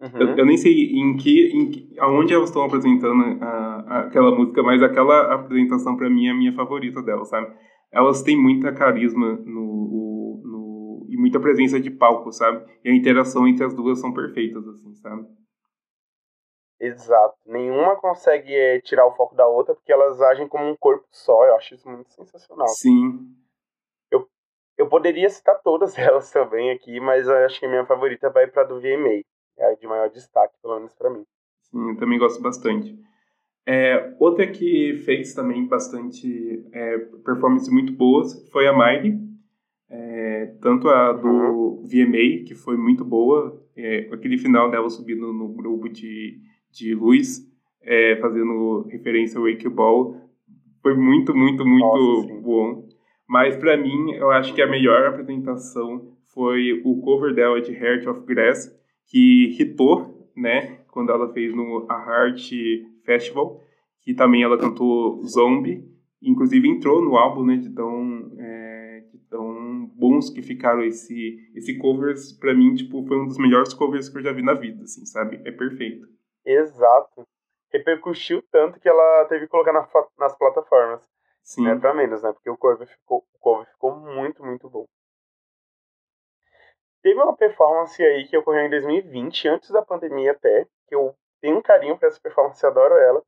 Uhum. 0.00 0.20
Eu, 0.20 0.36
eu 0.38 0.46
nem 0.46 0.56
sei 0.56 0.72
em 0.92 1.16
que, 1.16 1.48
em 1.48 1.98
aonde 1.98 2.34
elas 2.34 2.48
estão 2.50 2.62
apresentando 2.64 3.42
a, 3.42 3.46
a- 3.46 4.00
aquela 4.00 4.30
música, 4.34 4.62
mas 4.62 4.82
aquela 4.82 5.34
apresentação 5.34 5.96
pra 5.96 6.10
mim 6.10 6.26
é 6.26 6.30
a 6.30 6.34
minha 6.34 6.52
favorita 6.52 7.02
delas, 7.02 7.28
sabe? 7.28 7.50
Elas 7.90 8.22
têm 8.22 8.36
muita 8.40 8.72
carisma 8.72 9.32
no, 9.44 10.42
no 10.44 11.06
e 11.08 11.16
muita 11.16 11.40
presença 11.40 11.80
de 11.80 11.90
palco, 11.90 12.30
sabe? 12.30 12.64
E 12.84 12.90
a 12.90 12.94
interação 12.94 13.48
entre 13.48 13.64
as 13.64 13.74
duas 13.74 13.98
são 14.00 14.12
perfeitas, 14.12 14.66
assim, 14.68 14.94
sabe? 14.96 15.26
Exato. 16.78 17.36
Nenhuma 17.46 17.96
consegue 17.96 18.54
é, 18.54 18.80
tirar 18.82 19.06
o 19.06 19.14
foco 19.14 19.34
da 19.34 19.46
outra 19.46 19.74
porque 19.74 19.92
elas 19.92 20.20
agem 20.20 20.46
como 20.46 20.68
um 20.68 20.76
corpo 20.76 21.06
só. 21.10 21.46
Eu 21.46 21.56
acho 21.56 21.74
isso 21.74 21.88
muito 21.88 22.10
sensacional. 22.12 22.68
Sim, 22.68 23.34
Eu 24.78 24.88
poderia 24.88 25.28
citar 25.28 25.60
todas 25.62 25.96
elas 25.98 26.30
também 26.30 26.70
aqui, 26.70 27.00
mas 27.00 27.26
eu 27.26 27.36
acho 27.44 27.58
que 27.58 27.66
a 27.66 27.68
minha 27.68 27.86
favorita 27.86 28.30
vai 28.30 28.46
pra 28.46 28.64
do 28.64 28.80
VMA. 28.80 29.22
É 29.58 29.66
a 29.66 29.74
de 29.74 29.86
maior 29.86 30.10
destaque, 30.10 30.54
pelo 30.60 30.76
menos 30.76 30.94
pra 30.94 31.10
mim. 31.10 31.24
sim, 31.62 31.90
eu 31.90 31.96
também 31.96 32.18
gosto 32.18 32.42
bastante. 32.42 32.98
É, 33.66 34.14
outra 34.20 34.46
que 34.46 34.94
fez 35.04 35.34
também 35.34 35.66
bastante 35.66 36.64
é, 36.72 36.98
performance 37.24 37.70
muito 37.70 37.92
boas 37.92 38.48
foi 38.50 38.68
a 38.68 38.72
Miley. 38.72 39.18
É, 39.88 40.46
tanto 40.60 40.88
a 40.88 41.12
do 41.12 41.82
VMA, 41.84 42.44
que 42.46 42.54
foi 42.54 42.76
muito 42.76 43.04
boa, 43.04 43.60
é, 43.76 44.08
aquele 44.12 44.38
final 44.38 44.70
dela 44.70 44.88
subindo 44.90 45.32
no 45.32 45.48
grupo 45.48 45.88
de, 45.88 46.40
de 46.70 46.94
luz, 46.94 47.40
é, 47.82 48.16
fazendo 48.16 48.82
referência 48.88 49.38
ao 49.38 49.44
Wake 49.44 49.68
Ball, 49.68 50.16
foi 50.82 50.94
muito, 50.94 51.34
muito, 51.34 51.64
muito 51.64 51.84
Nossa, 51.84 52.34
bom. 52.40 52.88
Mas 53.28 53.56
pra 53.56 53.76
mim, 53.76 54.12
eu 54.12 54.30
acho 54.30 54.54
que 54.54 54.62
a 54.62 54.68
melhor 54.68 55.06
apresentação 55.06 56.16
foi 56.26 56.80
o 56.84 57.00
cover 57.00 57.34
dela 57.34 57.60
de 57.60 57.72
Heart 57.72 58.06
of 58.06 58.20
Grass, 58.24 58.72
que 59.06 59.56
hitou, 59.60 60.30
né, 60.36 60.80
quando 60.90 61.10
ela 61.12 61.32
fez 61.32 61.54
no 61.54 61.86
A 61.88 61.94
Heart 61.94 62.50
Festival, 63.04 63.60
que 64.02 64.14
também 64.14 64.42
ela 64.42 64.58
cantou 64.58 65.22
Zombie, 65.24 65.84
inclusive 66.22 66.68
entrou 66.68 67.02
no 67.02 67.16
álbum, 67.16 67.44
né, 67.44 67.56
de 67.56 67.70
tão, 67.70 68.32
é, 68.38 69.04
de 69.12 69.18
tão 69.28 69.86
bons 69.94 70.30
que 70.30 70.42
ficaram 70.42 70.82
esse, 70.82 71.38
esse 71.54 71.78
covers, 71.78 72.32
pra 72.32 72.54
mim, 72.54 72.74
tipo, 72.74 73.04
foi 73.06 73.18
um 73.18 73.26
dos 73.26 73.38
melhores 73.38 73.72
covers 73.74 74.08
que 74.08 74.18
eu 74.18 74.22
já 74.22 74.32
vi 74.32 74.42
na 74.42 74.54
vida, 74.54 74.84
assim, 74.84 75.04
sabe? 75.06 75.40
É 75.44 75.52
perfeito. 75.52 76.06
Exato. 76.44 77.24
Repercutiu 77.72 78.42
tanto 78.50 78.78
que 78.80 78.88
ela 78.88 79.24
teve 79.26 79.46
que 79.46 79.50
colocar 79.50 79.72
na 79.72 79.86
nas 80.18 80.36
plataformas. 80.38 81.02
Sim, 81.42 81.64
Né, 81.64 81.76
pra 81.76 81.94
menos, 81.94 82.22
né? 82.22 82.32
Porque 82.32 82.50
o 82.50 82.56
cover 82.56 82.88
ficou, 82.88 83.24
o 83.34 83.38
cover 83.38 83.66
ficou 83.66 83.94
muito, 83.96 84.44
muito 84.44 84.68
bom. 84.68 84.84
Teve 87.06 87.20
uma 87.20 87.36
performance 87.36 88.02
aí 88.02 88.26
que 88.26 88.36
ocorreu 88.36 88.66
em 88.66 88.70
2020, 88.70 89.46
antes 89.46 89.70
da 89.70 89.80
pandemia 89.80 90.32
até, 90.32 90.66
que 90.88 90.94
eu 90.96 91.14
tenho 91.40 91.56
um 91.56 91.62
carinho 91.62 91.96
pra 91.96 92.08
essa 92.08 92.20
performance, 92.20 92.66
adoro 92.66 92.96
ela, 92.96 93.22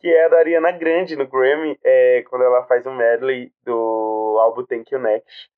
que 0.00 0.08
é 0.08 0.24
a 0.24 0.28
da 0.28 0.38
Ariana 0.38 0.72
Grande 0.72 1.14
no 1.14 1.24
Grammy, 1.24 1.78
é, 1.84 2.24
quando 2.28 2.42
ela 2.42 2.64
faz 2.64 2.84
um 2.88 2.96
medley 2.96 3.52
do 3.62 4.36
álbum 4.40 4.64
Thank 4.64 4.92
You 4.92 5.00
Next. 5.00 5.48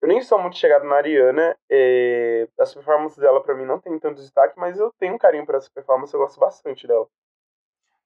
Eu 0.00 0.08
nem 0.08 0.22
sou 0.22 0.38
muito 0.38 0.56
chegado 0.56 0.86
na 0.86 0.94
Ariana, 0.94 1.54
é, 1.70 2.48
as 2.58 2.72
performances 2.72 3.18
dela 3.18 3.42
pra 3.42 3.54
mim 3.54 3.66
não 3.66 3.78
tem 3.78 3.98
tanto 3.98 4.22
destaque, 4.22 4.58
mas 4.58 4.78
eu 4.78 4.90
tenho 4.98 5.12
um 5.12 5.18
carinho 5.18 5.44
por 5.44 5.56
essa 5.56 5.68
performance, 5.70 6.14
eu 6.14 6.20
gosto 6.20 6.40
bastante 6.40 6.86
dela. 6.86 7.06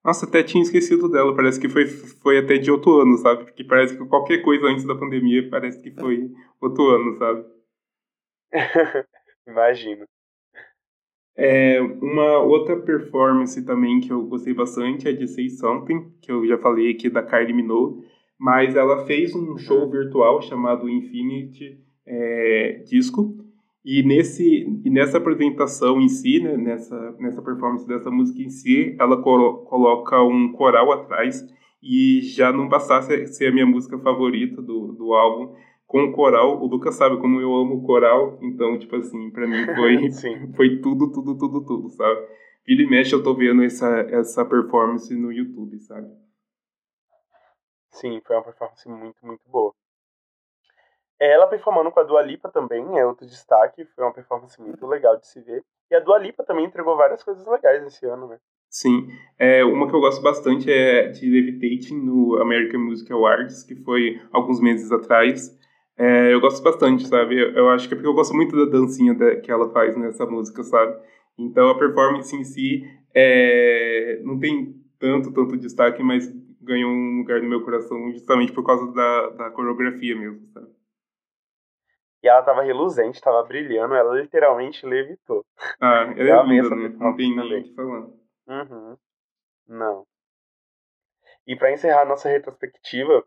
Nossa, 0.04 0.26
até 0.26 0.42
tinha 0.42 0.64
esquecido 0.64 1.08
dela. 1.08 1.34
Parece 1.34 1.60
que 1.60 1.68
foi, 1.68 1.86
foi 1.86 2.38
até 2.38 2.58
de 2.58 2.72
outro 2.72 3.00
ano, 3.00 3.16
sabe? 3.18 3.44
Porque 3.44 3.62
parece 3.62 3.96
que 3.96 4.04
qualquer 4.08 4.38
coisa 4.42 4.66
antes 4.66 4.84
da 4.84 4.96
pandemia 4.96 5.48
parece 5.48 5.80
que 5.80 5.92
foi 5.92 6.28
outro 6.60 6.88
ano, 6.90 7.16
sabe? 7.18 7.55
Imagino. 9.46 10.06
É, 11.38 11.80
uma 11.80 12.38
outra 12.38 12.76
performance 12.80 13.62
também 13.64 14.00
que 14.00 14.10
eu 14.10 14.24
gostei 14.26 14.54
bastante 14.54 15.06
é 15.06 15.12
de 15.12 15.28
Say 15.28 15.50
Something, 15.50 16.10
que 16.22 16.32
eu 16.32 16.46
já 16.46 16.56
falei 16.58 16.90
aqui 16.90 17.10
da 17.10 17.22
Kylie 17.22 17.52
Minogue. 17.52 18.06
Mas 18.38 18.76
ela 18.76 19.04
fez 19.06 19.34
um 19.34 19.56
show 19.56 19.90
virtual 19.90 20.40
chamado 20.42 20.88
Infinity 20.88 21.78
é, 22.06 22.82
Disco. 22.86 23.34
E, 23.84 24.02
nesse, 24.02 24.66
e 24.84 24.90
nessa 24.90 25.18
apresentação 25.18 26.00
em 26.00 26.08
si, 26.08 26.40
né, 26.40 26.56
nessa, 26.56 27.12
nessa 27.20 27.40
performance 27.40 27.86
dessa 27.86 28.10
música 28.10 28.42
em 28.42 28.48
si, 28.50 28.96
ela 28.98 29.22
colo- 29.22 29.58
coloca 29.64 30.20
um 30.22 30.52
coral 30.52 30.90
atrás. 30.92 31.42
E 31.82 32.20
já 32.22 32.52
não 32.52 32.68
bastasse 32.68 33.26
ser 33.28 33.48
a 33.48 33.52
minha 33.52 33.66
música 33.66 33.98
favorita 33.98 34.60
do, 34.60 34.92
do 34.92 35.14
álbum, 35.14 35.54
com 35.86 36.04
o 36.04 36.12
coral, 36.12 36.60
o 36.60 36.66
Lucas 36.66 36.96
sabe 36.96 37.18
como 37.20 37.40
eu 37.40 37.54
amo 37.54 37.84
coral, 37.86 38.38
então, 38.42 38.78
tipo 38.78 38.96
assim, 38.96 39.30
pra 39.30 39.46
mim 39.46 39.64
foi, 39.74 40.10
foi 40.56 40.80
tudo, 40.80 41.12
tudo, 41.12 41.38
tudo, 41.38 41.64
tudo, 41.64 41.88
sabe? 41.90 42.26
Vira 42.66 42.82
e 42.82 42.90
mexe 42.90 43.14
eu 43.14 43.22
tô 43.22 43.34
vendo 43.34 43.62
essa, 43.62 44.00
essa 44.10 44.44
performance 44.44 45.14
no 45.14 45.32
YouTube, 45.32 45.78
sabe? 45.78 46.08
Sim, 47.92 48.20
foi 48.26 48.36
uma 48.36 48.42
performance 48.42 48.88
muito, 48.88 49.24
muito 49.24 49.48
boa. 49.48 49.72
Ela 51.18 51.46
performando 51.46 51.90
com 51.90 52.00
a 52.00 52.02
Dua 52.02 52.20
Lipa 52.20 52.50
também 52.50 52.98
é 52.98 53.06
outro 53.06 53.24
destaque, 53.24 53.86
foi 53.86 54.04
uma 54.04 54.12
performance 54.12 54.60
muito 54.60 54.86
legal 54.86 55.16
de 55.16 55.26
se 55.26 55.40
ver. 55.40 55.64
E 55.90 55.94
a 55.94 56.00
Dua 56.00 56.18
Lipa 56.18 56.44
também 56.44 56.66
entregou 56.66 56.96
várias 56.96 57.22
coisas 57.22 57.46
legais 57.46 57.86
esse 57.86 58.04
ano, 58.04 58.28
né? 58.28 58.38
Sim. 58.68 59.08
É, 59.38 59.64
uma 59.64 59.88
que 59.88 59.94
eu 59.94 60.00
gosto 60.00 60.20
bastante 60.20 60.70
é 60.70 61.08
de 61.08 61.30
Levitating 61.30 61.96
no 62.04 62.38
American 62.42 62.80
Music 62.80 63.10
Awards, 63.10 63.62
que 63.62 63.76
foi 63.76 64.20
alguns 64.32 64.60
meses 64.60 64.92
atrás. 64.92 65.56
É, 65.98 66.32
eu 66.34 66.40
gosto 66.40 66.62
bastante, 66.62 67.06
sabe? 67.08 67.40
Eu, 67.40 67.52
eu 67.54 67.70
acho 67.70 67.88
que 67.88 67.94
é 67.94 67.96
porque 67.96 68.08
eu 68.08 68.14
gosto 68.14 68.34
muito 68.34 68.54
da 68.56 68.70
dancinha 68.70 69.14
da- 69.14 69.36
que 69.40 69.50
ela 69.50 69.70
faz 69.72 69.96
nessa 69.96 70.26
música, 70.26 70.62
sabe? 70.62 70.98
Então 71.38 71.70
a 71.70 71.78
performance 71.78 72.34
em 72.36 72.44
si 72.44 72.82
é, 73.14 74.20
não 74.22 74.38
tem 74.38 74.74
tanto, 74.98 75.32
tanto 75.32 75.56
destaque, 75.56 76.02
mas 76.02 76.26
ganhou 76.60 76.90
um 76.90 77.18
lugar 77.18 77.40
no 77.42 77.48
meu 77.48 77.64
coração 77.64 78.10
justamente 78.12 78.52
por 78.52 78.64
causa 78.64 78.92
da, 78.92 79.30
da 79.30 79.50
coreografia 79.50 80.14
mesmo, 80.16 80.46
sabe? 80.52 80.68
E 82.22 82.28
ela 82.28 82.42
tava 82.42 82.62
reluzente, 82.62 83.20
tava 83.20 83.42
brilhando, 83.44 83.94
ela 83.94 84.20
literalmente 84.20 84.84
levitou. 84.84 85.44
Ah, 85.80 86.12
ela 86.16 86.28
é 86.28 86.32
amei 86.32 86.60
linda, 86.60 86.76
né? 86.76 86.88
Não 86.98 87.16
tem 87.16 87.34
nem 87.34 87.36
também. 87.36 87.60
o 87.60 87.64
que 87.64 87.74
falar. 87.74 88.08
Uhum. 88.48 88.96
Não. 89.68 90.06
E 91.46 91.56
para 91.56 91.72
encerrar 91.72 92.04
nossa 92.04 92.28
retrospectiva, 92.28 93.24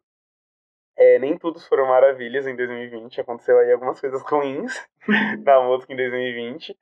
é, 1.00 1.18
nem 1.18 1.38
todos 1.38 1.66
foram 1.66 1.88
maravilhas 1.88 2.46
em 2.46 2.56
2020. 2.58 3.22
Aconteceu 3.22 3.58
aí 3.58 3.72
algumas 3.72 4.02
coisas 4.02 4.22
ruins 4.22 4.86
na 5.46 5.62
música 5.62 5.94
em 5.94 5.96
2020. 5.96 6.78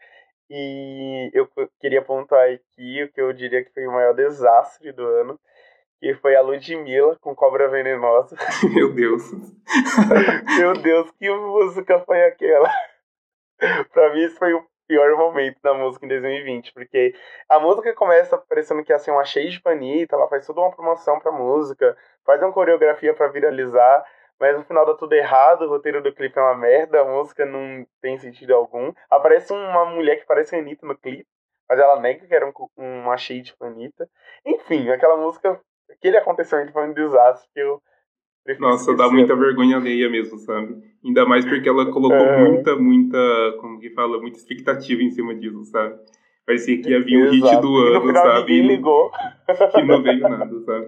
E 0.49 1.29
eu 1.33 1.47
queria 1.79 1.99
apontar 1.99 2.49
aqui 2.49 3.03
o 3.03 3.11
que 3.11 3.21
eu 3.21 3.31
diria 3.31 3.63
que 3.63 3.71
foi 3.71 3.85
o 3.85 3.91
maior 3.91 4.15
desastre 4.15 4.91
do 4.91 5.05
ano, 5.05 5.39
que 5.99 6.15
foi 6.15 6.35
a 6.35 6.41
Ludmilla 6.41 7.15
com 7.21 7.35
Cobra 7.35 7.67
Venenosa. 7.67 8.35
Meu 8.73 8.91
Deus. 8.91 9.23
Meu 10.57 10.73
Deus, 10.73 11.11
que 11.19 11.29
música 11.29 11.99
foi 11.99 12.23
aquela? 12.23 12.71
pra 13.93 14.13
mim, 14.15 14.23
isso 14.23 14.37
foi 14.37 14.51
o 14.53 14.65
pior 14.87 15.15
momento 15.17 15.59
da 15.61 15.73
música 15.73 16.05
em 16.05 16.09
2020, 16.09 16.73
porque 16.73 17.13
a 17.49 17.59
música 17.59 17.93
começa 17.93 18.37
parecendo 18.37 18.83
que 18.83 18.91
ia 18.91 18.99
ser 18.99 19.11
uma 19.11 19.25
cheia 19.25 19.49
de 19.49 19.61
panita, 19.61 20.15
ela 20.15 20.27
faz 20.27 20.45
toda 20.45 20.61
uma 20.61 20.71
promoção 20.71 21.19
pra 21.19 21.31
música, 21.31 21.95
faz 22.25 22.41
uma 22.41 22.53
coreografia 22.53 23.13
para 23.13 23.27
viralizar, 23.27 24.05
mas 24.39 24.57
no 24.57 24.63
final 24.63 24.85
dá 24.85 24.95
tudo 24.95 25.13
errado, 25.13 25.63
o 25.63 25.69
roteiro 25.69 26.01
do 26.01 26.13
clipe 26.13 26.37
é 26.37 26.41
uma 26.41 26.55
merda, 26.55 27.01
a 27.01 27.05
música 27.05 27.45
não 27.45 27.85
tem 28.01 28.17
sentido 28.17 28.53
algum. 28.53 28.93
Aparece 29.09 29.51
uma 29.51 29.85
mulher 29.85 30.17
que 30.17 30.25
parece 30.25 30.55
a 30.55 30.59
Anitta 30.59 30.85
no 30.85 30.97
clipe, 30.97 31.27
mas 31.67 31.79
ela 31.79 31.99
nega 31.99 32.25
que 32.25 32.33
era 32.33 32.45
um, 32.45 32.53
uma 32.77 33.17
cheia 33.17 33.41
de 33.41 33.55
Anitta. 33.59 34.07
Enfim, 34.45 34.89
aquela 34.89 35.17
música, 35.17 35.59
aquele 35.89 36.17
acontecimento 36.17 36.71
foi 36.71 36.87
um 36.87 36.93
desastre 36.93 37.49
que 37.53 37.59
eu 37.59 37.81
nossa, 38.59 38.95
dá 38.95 39.09
muita 39.09 39.35
vergonha 39.35 39.77
alheia 39.77 40.09
mesmo, 40.09 40.37
sabe? 40.39 40.77
Ainda 41.03 41.25
mais 41.25 41.45
porque 41.45 41.67
ela 41.67 41.91
colocou 41.91 42.17
é. 42.17 42.49
muita, 42.49 42.75
muita, 42.75 43.17
como 43.59 43.79
que 43.79 43.89
fala, 43.91 44.19
muita 44.19 44.37
expectativa 44.37 45.01
em 45.01 45.11
cima 45.11 45.35
disso, 45.35 45.63
sabe? 45.65 45.95
Parecia 46.45 46.81
que 46.81 46.89
ia 46.89 47.03
vir 47.03 47.27
o 47.27 47.31
hit 47.31 47.61
do 47.61 47.77
ano, 47.77 47.89
e 47.89 47.93
no 47.93 48.01
final 48.07 48.23
sabe? 48.23 48.53
Ninguém 48.53 48.67
ligou. 48.67 49.11
E 49.77 49.83
não 49.83 50.01
veio 50.01 50.21
nada, 50.21 50.59
sabe? 50.61 50.87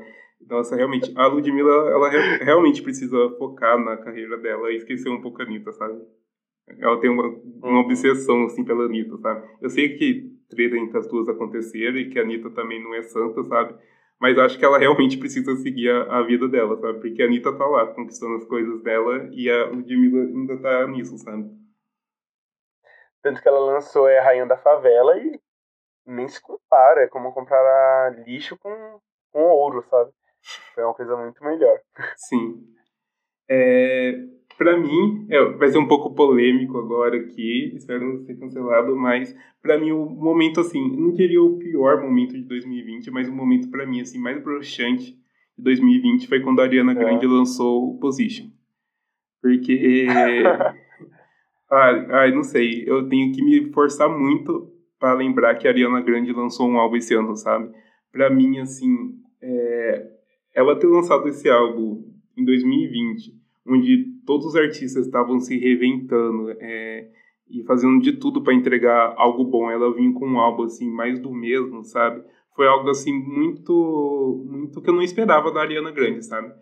Nossa, 0.50 0.76
realmente, 0.76 1.12
a 1.16 1.28
Ludmilla, 1.28 1.90
ela 1.90 2.10
realmente 2.10 2.82
precisa 2.82 3.30
focar 3.38 3.78
na 3.78 3.98
carreira 3.98 4.38
dela 4.38 4.72
e 4.72 4.78
esquecer 4.78 5.10
um 5.10 5.22
pouco 5.22 5.42
a 5.42 5.46
Anitta, 5.46 5.72
sabe? 5.74 6.00
Ela 6.80 7.00
tem 7.00 7.10
uma, 7.10 7.24
uma 7.62 7.82
obsessão, 7.82 8.46
assim, 8.46 8.64
pela 8.64 8.86
Anitta, 8.86 9.18
sabe? 9.18 9.46
Eu 9.62 9.70
sei 9.70 9.98
que 9.98 10.32
treta 10.50 10.78
entre 10.78 10.98
as 10.98 11.08
duas 11.08 11.28
aconteceram 11.28 11.98
e 11.98 12.10
que 12.10 12.18
a 12.18 12.24
Anitta 12.24 12.50
também 12.52 12.82
não 12.82 12.96
é 12.96 13.02
santa, 13.04 13.44
sabe? 13.44 13.76
Mas 14.20 14.38
acho 14.38 14.60
que 14.60 14.66
ela 14.66 14.78
realmente 14.78 15.18
precisa 15.18 15.56
seguir 15.56 15.90
a, 15.90 16.20
a, 16.20 16.24
vida 16.24 16.48
dela, 16.48 16.78
sabe? 16.78 17.00
Porque 17.00 17.22
a 17.22 17.26
Anitta 17.26 17.58
tá 17.58 17.66
lá 17.66 17.88
conquistando 17.88 18.36
as 18.36 18.46
coisas 18.46 18.84
dela 18.84 19.30
e 19.32 19.50
a 19.50 19.68
Ludmilla 19.68 20.24
ainda 20.24 20.58
tá 20.62 20.88
nisso, 20.88 21.18
sabe? 21.18 21.50
Tanto 23.22 23.42
que 23.42 23.48
ela 23.48 23.60
lançou 23.60 24.08
é 24.08 24.20
a 24.20 24.24
Rainha 24.24 24.46
da 24.46 24.58
Favela 24.58 25.18
e 25.18 25.40
nem 26.06 26.28
se 26.28 26.42
compara. 26.42 27.04
É 27.04 27.08
como 27.08 27.34
comprar 27.34 28.14
lixo 28.26 28.58
com, 28.58 29.00
com 29.32 29.42
ouro, 29.42 29.82
sabe? 29.90 30.12
Foi 30.74 30.84
uma 30.84 30.94
coisa 30.94 31.16
muito 31.16 31.42
melhor. 31.44 31.80
Sim. 32.18 32.66
É, 33.50 34.14
para 34.60 34.78
mim, 34.78 35.26
é, 35.30 35.42
vai 35.54 35.70
ser 35.70 35.78
um 35.78 35.88
pouco 35.88 36.14
polêmico 36.14 36.78
agora 36.78 37.16
aqui, 37.16 37.72
espero 37.78 38.06
não 38.06 38.26
ser 38.26 38.38
cancelado, 38.38 38.94
mas 38.94 39.34
para 39.62 39.80
mim 39.80 39.92
o 39.92 40.06
momento 40.06 40.60
assim, 40.60 40.86
não 40.98 41.14
diria 41.14 41.42
o 41.42 41.58
pior 41.58 42.02
momento 42.02 42.34
de 42.34 42.44
2020, 42.44 43.10
mas 43.10 43.30
o 43.30 43.32
momento 43.32 43.72
para 43.72 43.86
mim 43.86 44.02
assim 44.02 44.20
mais 44.20 44.44
broxante 44.44 45.18
de 45.58 45.64
2020 45.64 46.28
foi 46.28 46.42
quando 46.42 46.60
a 46.60 46.64
Ariana 46.64 46.92
é. 46.92 46.96
Grande 46.96 47.26
é. 47.26 47.30
lançou 47.30 47.90
o 47.90 48.00
Position. 48.00 48.48
Porque 49.42 50.06
ai, 51.72 52.06
ai, 52.12 52.32
não 52.34 52.44
sei, 52.44 52.84
eu 52.86 53.08
tenho 53.08 53.32
que 53.32 53.42
me 53.42 53.72
forçar 53.72 54.10
muito 54.10 54.74
para 55.00 55.14
lembrar 55.14 55.56
que 55.56 55.70
a 55.70 55.72
Ariana 55.72 56.02
Grande 56.02 56.34
lançou 56.34 56.68
um 56.68 56.78
álbum 56.78 56.98
esse 56.98 57.14
ano, 57.14 57.34
sabe? 57.38 57.74
Para 58.12 58.30
mim 58.30 58.60
assim, 58.60 59.16
é, 59.42 60.06
ela 60.54 60.78
ter 60.78 60.88
lançado 60.88 61.30
esse 61.30 61.50
álbum 61.50 62.04
em 62.36 62.44
2020 62.44 63.40
onde 63.70 64.19
todos 64.30 64.46
os 64.46 64.56
artistas 64.56 65.08
estavam 65.08 65.40
se 65.40 65.58
reinventando 65.58 66.52
é, 66.60 67.08
e 67.50 67.64
fazendo 67.64 68.00
de 68.00 68.12
tudo 68.12 68.44
para 68.44 68.54
entregar 68.54 69.16
algo 69.18 69.44
bom. 69.44 69.72
Ela 69.72 69.92
vinha 69.92 70.14
com 70.14 70.28
um 70.28 70.40
álbum 70.40 70.66
assim 70.66 70.88
mais 70.88 71.20
do 71.20 71.34
mesmo, 71.34 71.84
sabe? 71.84 72.24
Foi 72.56 72.68
algo 72.68 72.88
assim 72.92 73.12
muito, 73.12 74.46
muito 74.48 74.84
que 74.84 74.90
eu 74.92 74.94
não 74.94 75.02
esperava 75.02 75.52
da 75.52 75.62
Ariana 75.62 75.90
Grande, 75.90 76.24
sabe? 76.24 76.54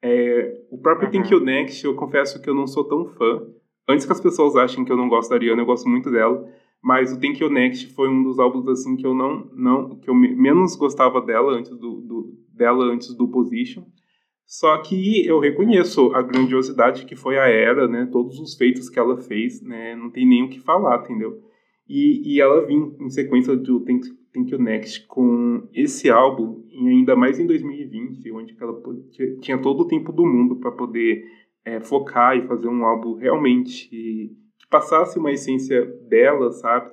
É, 0.00 0.56
o 0.70 0.78
próprio 0.78 1.08
uhum. 1.08 1.14
Thank 1.14 1.34
You 1.34 1.40
Next, 1.40 1.84
eu 1.84 1.96
confesso 1.96 2.40
que 2.40 2.48
eu 2.48 2.54
não 2.54 2.68
sou 2.68 2.84
tão 2.84 3.04
fã. 3.06 3.42
Antes 3.88 4.06
que 4.06 4.12
as 4.12 4.20
pessoas 4.20 4.54
achem 4.54 4.84
que 4.84 4.92
eu 4.92 4.96
não 4.96 5.08
gosto 5.08 5.30
da 5.30 5.34
Ariana, 5.34 5.62
eu 5.62 5.66
gosto 5.66 5.88
muito 5.88 6.12
dela. 6.12 6.48
Mas 6.80 7.12
o 7.12 7.18
Thank 7.18 7.42
You 7.42 7.50
Next 7.50 7.92
foi 7.92 8.08
um 8.08 8.22
dos 8.22 8.38
álbuns 8.38 8.68
assim 8.68 8.94
que 8.94 9.04
eu 9.04 9.12
não, 9.12 9.50
não 9.52 9.96
que 9.96 10.08
eu 10.08 10.14
menos 10.14 10.76
gostava 10.76 11.20
dela 11.20 11.54
antes 11.54 11.72
do, 11.76 12.00
do 12.02 12.38
dela 12.54 12.84
antes 12.84 13.12
do 13.16 13.26
Position. 13.26 13.82
Só 14.46 14.78
que 14.78 15.26
eu 15.26 15.40
reconheço 15.40 16.14
a 16.14 16.22
grandiosidade 16.22 17.04
que 17.04 17.16
foi 17.16 17.36
a 17.36 17.48
era, 17.48 17.88
né? 17.88 18.08
Todos 18.12 18.38
os 18.38 18.54
feitos 18.54 18.88
que 18.88 18.98
ela 18.98 19.20
fez, 19.20 19.60
né? 19.60 19.96
Não 19.96 20.08
tem 20.08 20.26
nem 20.26 20.44
o 20.44 20.48
que 20.48 20.60
falar, 20.60 21.02
entendeu? 21.02 21.42
E, 21.88 22.34
e 22.34 22.40
ela 22.40 22.64
vinha 22.64 22.92
em 23.00 23.10
sequência 23.10 23.56
do 23.56 23.80
Thank, 23.80 24.06
Thank 24.32 24.52
You 24.52 24.60
Next 24.60 25.06
com 25.08 25.68
esse 25.74 26.08
álbum, 26.08 26.64
e 26.68 26.88
ainda 26.88 27.16
mais 27.16 27.40
em 27.40 27.46
2020, 27.46 28.30
onde 28.32 28.56
ela 28.60 28.80
tinha 29.40 29.58
todo 29.58 29.80
o 29.80 29.88
tempo 29.88 30.12
do 30.12 30.24
mundo 30.24 30.56
para 30.56 30.70
poder 30.72 31.24
é, 31.64 31.80
focar 31.80 32.36
e 32.36 32.46
fazer 32.46 32.68
um 32.68 32.84
álbum 32.84 33.14
realmente 33.14 33.88
que 33.88 34.66
passasse 34.70 35.18
uma 35.18 35.32
essência 35.32 35.84
dela, 36.08 36.52
sabe? 36.52 36.90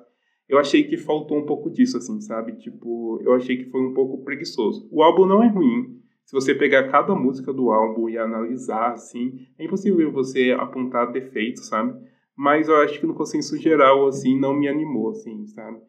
Eu 0.49 0.57
achei 0.57 0.83
que 0.83 0.97
faltou 0.97 1.37
um 1.37 1.45
pouco 1.45 1.69
disso, 1.69 1.97
assim, 1.97 2.19
sabe? 2.19 2.53
Tipo, 2.57 3.19
eu 3.23 3.33
achei 3.33 3.57
que 3.57 3.69
foi 3.69 3.81
um 3.81 3.93
pouco 3.93 4.23
preguiçoso. 4.23 4.87
O 4.91 5.01
álbum 5.01 5.25
não 5.25 5.43
é 5.43 5.47
ruim, 5.47 6.02
se 6.25 6.33
você 6.33 6.55
pegar 6.55 6.89
cada 6.89 7.13
música 7.15 7.53
do 7.53 7.71
álbum 7.71 8.09
e 8.09 8.17
analisar, 8.17 8.93
assim, 8.93 9.47
é 9.57 9.65
impossível 9.65 10.11
você 10.11 10.55
apontar 10.57 11.11
defeitos, 11.11 11.67
sabe? 11.67 11.93
Mas 12.35 12.67
eu 12.67 12.75
acho 12.77 12.99
que 12.99 13.05
no 13.05 13.13
consenso 13.13 13.57
geral, 13.57 14.07
assim, 14.07 14.39
não 14.39 14.53
me 14.53 14.67
animou, 14.67 15.11
assim, 15.11 15.45
sabe? 15.47 15.79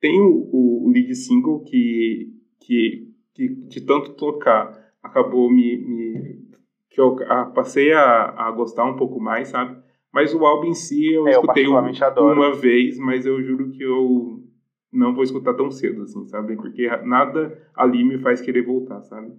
Tem 0.00 0.20
o, 0.20 0.50
o, 0.52 0.90
lead 0.90 1.14
single 1.14 1.64
que, 1.64 2.30
que, 2.60 3.08
que, 3.34 3.48
de 3.48 3.80
tanto 3.80 4.14
tocar, 4.14 4.92
acabou 5.02 5.50
me... 5.50 5.78
me 5.78 6.44
que 6.90 7.00
eu 7.00 7.16
a, 7.28 7.46
passei 7.46 7.92
a, 7.92 8.46
a 8.46 8.50
gostar 8.52 8.84
um 8.84 8.96
pouco 8.96 9.18
mais, 9.18 9.48
sabe? 9.48 9.82
Mas 10.12 10.32
o 10.32 10.46
álbum 10.46 10.68
em 10.68 10.74
si 10.74 11.12
eu 11.12 11.26
é, 11.26 11.32
escutei 11.32 11.66
eu 11.66 11.72
uma 11.72 12.54
vez, 12.54 12.98
mas 12.98 13.26
eu 13.26 13.42
juro 13.42 13.70
que 13.70 13.82
eu 13.82 14.44
não 14.92 15.12
vou 15.12 15.24
escutar 15.24 15.54
tão 15.54 15.70
cedo, 15.72 16.02
assim, 16.02 16.24
sabe? 16.26 16.54
Porque 16.54 16.86
nada 17.04 17.58
ali 17.74 18.04
me 18.04 18.18
faz 18.18 18.40
querer 18.40 18.62
voltar, 18.62 19.02
sabe? 19.02 19.32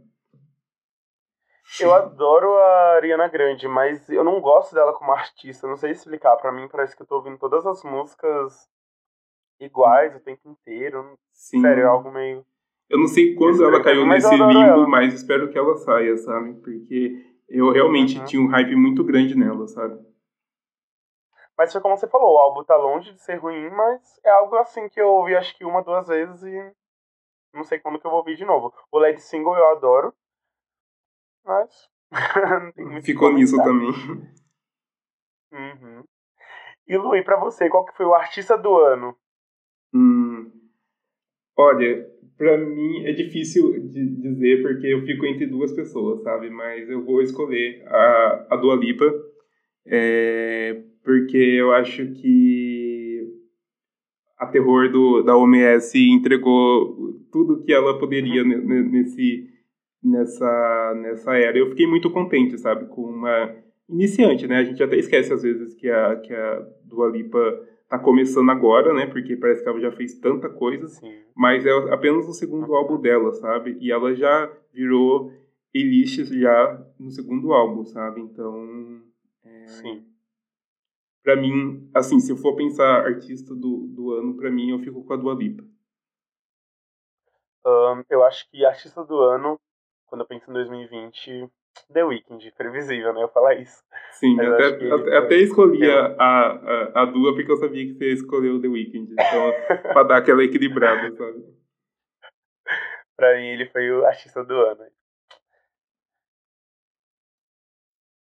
Eu 1.79 1.93
adoro 1.93 2.55
a 2.57 2.95
Ariana 2.95 3.27
Grande, 3.27 3.67
mas 3.67 4.07
eu 4.09 4.23
não 4.23 4.39
gosto 4.39 4.73
dela 4.75 4.93
como 4.93 5.11
artista. 5.11 5.67
Não 5.67 5.75
sei 5.75 5.91
explicar. 5.91 6.35
Para 6.37 6.51
mim, 6.51 6.67
parece 6.67 6.95
que 6.95 7.01
eu 7.01 7.07
tô 7.07 7.15
ouvindo 7.15 7.37
todas 7.37 7.65
as 7.65 7.83
músicas 7.83 8.69
iguais 9.59 10.15
o 10.15 10.19
tempo 10.19 10.47
inteiro. 10.47 11.17
Sim. 11.31 11.61
Sério, 11.61 11.83
é 11.83 11.87
algo 11.87 12.11
meio. 12.11 12.45
Eu 12.89 12.99
não 12.99 13.07
sei 13.07 13.35
quando 13.35 13.63
ela 13.63 13.83
caiu 13.83 14.05
nesse 14.05 14.29
limbo, 14.29 14.53
ela. 14.53 14.87
mas 14.87 15.13
espero 15.13 15.49
que 15.49 15.57
ela 15.57 15.75
saia, 15.77 16.15
sabe? 16.17 16.53
Porque 16.61 17.35
eu 17.49 17.71
realmente 17.71 18.19
uhum. 18.19 18.25
tinha 18.25 18.41
um 18.41 18.47
hype 18.47 18.75
muito 18.75 19.03
grande 19.03 19.35
nela, 19.35 19.67
sabe? 19.67 19.99
Mas 21.57 21.71
foi 21.71 21.81
como 21.81 21.97
você 21.97 22.07
falou, 22.07 22.33
o 22.33 22.37
álbum 22.37 22.63
tá 22.63 22.75
longe 22.75 23.13
de 23.13 23.21
ser 23.21 23.35
ruim, 23.35 23.69
mas 23.69 24.19
é 24.23 24.29
algo 24.29 24.55
assim 24.57 24.89
que 24.89 24.99
eu 24.99 25.07
ouvi 25.07 25.35
acho 25.35 25.57
que 25.57 25.63
uma, 25.63 25.81
duas 25.81 26.07
vezes 26.07 26.43
e 26.43 26.73
não 27.53 27.63
sei 27.63 27.79
quando 27.79 27.97
que 27.97 28.05
eu 28.05 28.11
vou 28.11 28.19
ouvir 28.19 28.35
de 28.35 28.45
novo. 28.45 28.73
O 28.91 28.99
Led 28.99 29.19
Single 29.19 29.55
eu 29.55 29.71
adoro, 29.71 30.13
mas. 31.45 31.89
Ficou 33.03 33.33
nisso 33.33 33.57
também. 33.57 33.89
Uhum. 35.51 36.03
E 36.87 36.97
Luí, 36.97 37.23
pra 37.23 37.39
você, 37.39 37.69
qual 37.69 37.85
que 37.85 37.95
foi 37.95 38.05
o 38.05 38.13
artista 38.13 38.57
do 38.57 38.75
ano? 38.77 39.15
Hum, 39.93 40.51
olha, 41.57 42.05
pra 42.37 42.57
mim 42.57 43.05
é 43.05 43.13
difícil 43.13 43.87
de 43.87 44.21
dizer 44.21 44.61
porque 44.61 44.87
eu 44.87 45.01
fico 45.05 45.25
entre 45.25 45.47
duas 45.47 45.71
pessoas, 45.71 46.21
sabe? 46.21 46.49
Mas 46.49 46.89
eu 46.89 47.03
vou 47.03 47.21
escolher 47.21 47.83
a, 47.87 48.47
a 48.51 48.55
Dua 48.57 48.75
Lipa, 48.75 49.05
é, 49.85 50.83
porque 51.03 51.37
eu 51.37 51.73
acho 51.73 52.13
que 52.13 52.95
a 54.37 54.45
Terror 54.47 54.91
do, 54.91 55.23
da 55.23 55.35
OMS 55.37 55.97
entregou 55.97 57.13
tudo 57.31 57.63
que 57.63 57.73
ela 57.73 57.97
poderia 57.97 58.43
uhum. 58.43 58.89
nesse 58.91 59.54
nessa, 60.05 60.93
nessa 60.95 61.35
era. 61.35 61.57
Eu 61.57 61.69
fiquei 61.69 61.87
muito 61.87 62.09
contente, 62.11 62.57
sabe, 62.57 62.85
com 62.87 63.01
uma 63.01 63.55
iniciante, 63.89 64.47
né? 64.47 64.59
A 64.59 64.63
gente 64.63 64.81
até 64.81 64.95
esquece 64.97 65.33
às 65.33 65.41
vezes 65.41 65.73
que 65.73 65.89
a, 65.89 66.15
que 66.17 66.33
a 66.33 66.67
Dua 66.83 67.09
Lipa 67.09 67.39
tá 67.89 67.99
começando 67.99 68.49
agora, 68.49 68.93
né? 68.93 69.07
Porque 69.07 69.35
parece 69.35 69.63
que 69.63 69.69
ela 69.69 69.79
já 69.79 69.91
fez 69.91 70.19
tanta 70.19 70.49
coisa, 70.49 70.87
Sim. 70.87 71.13
mas 71.35 71.65
é 71.65 71.71
apenas 71.91 72.27
o 72.27 72.33
segundo 72.33 72.73
álbum 72.75 72.99
dela, 72.99 73.33
sabe? 73.33 73.77
E 73.79 73.91
ela 73.91 74.13
já 74.15 74.51
virou 74.73 75.31
Elixir 75.73 76.25
já 76.25 76.85
no 76.99 77.09
segundo 77.09 77.53
álbum, 77.53 77.83
sabe? 77.85 78.21
Então, 78.21 79.01
é... 79.43 79.67
Sim. 79.67 80.05
Pra 81.23 81.35
mim, 81.35 81.89
assim, 81.93 82.19
se 82.19 82.31
eu 82.31 82.37
for 82.37 82.55
pensar 82.55 83.03
artista 83.03 83.55
do, 83.55 83.87
do 83.87 84.13
ano, 84.13 84.37
pra 84.37 84.51
mim 84.51 84.69
eu 84.69 84.79
fico 84.79 85.03
com 85.03 85.13
a 85.13 85.17
Dua 85.17 85.33
Lipa. 85.33 85.63
Um, 87.65 88.03
eu 88.11 88.23
acho 88.23 88.47
que 88.51 88.63
artista 88.63 89.03
do 89.03 89.17
ano 89.17 89.59
quando 90.07 90.21
eu 90.21 90.27
penso 90.27 90.49
em 90.49 90.53
2020, 90.53 91.49
The 91.91 92.03
Weeknd, 92.03 92.51
previsível, 92.57 93.13
né? 93.13 93.23
Eu 93.23 93.29
falar 93.29 93.55
isso. 93.55 93.83
Sim, 94.13 94.35
Mas 94.35 94.47
até, 94.47 94.67
até, 94.67 95.17
até 95.17 95.35
escolhi 95.37 95.89
a, 95.89 96.05
a, 96.17 97.01
a 97.01 97.05
Dua 97.05 97.33
porque 97.33 97.51
eu 97.51 97.57
sabia 97.57 97.85
que 97.85 97.93
você 97.93 98.13
escolheu 98.13 98.61
The 98.61 98.67
Weeknd. 98.67 99.11
Então, 99.11 99.53
pra 99.93 100.03
dar 100.03 100.17
aquela 100.17 100.43
equilibrada, 100.43 101.11
sabe? 101.15 101.55
pra 103.15 103.35
mim, 103.37 103.47
ele 103.47 103.65
foi 103.67 103.89
o 103.91 104.05
artista 104.05 104.43
do 104.43 104.53
ano. 104.53 104.85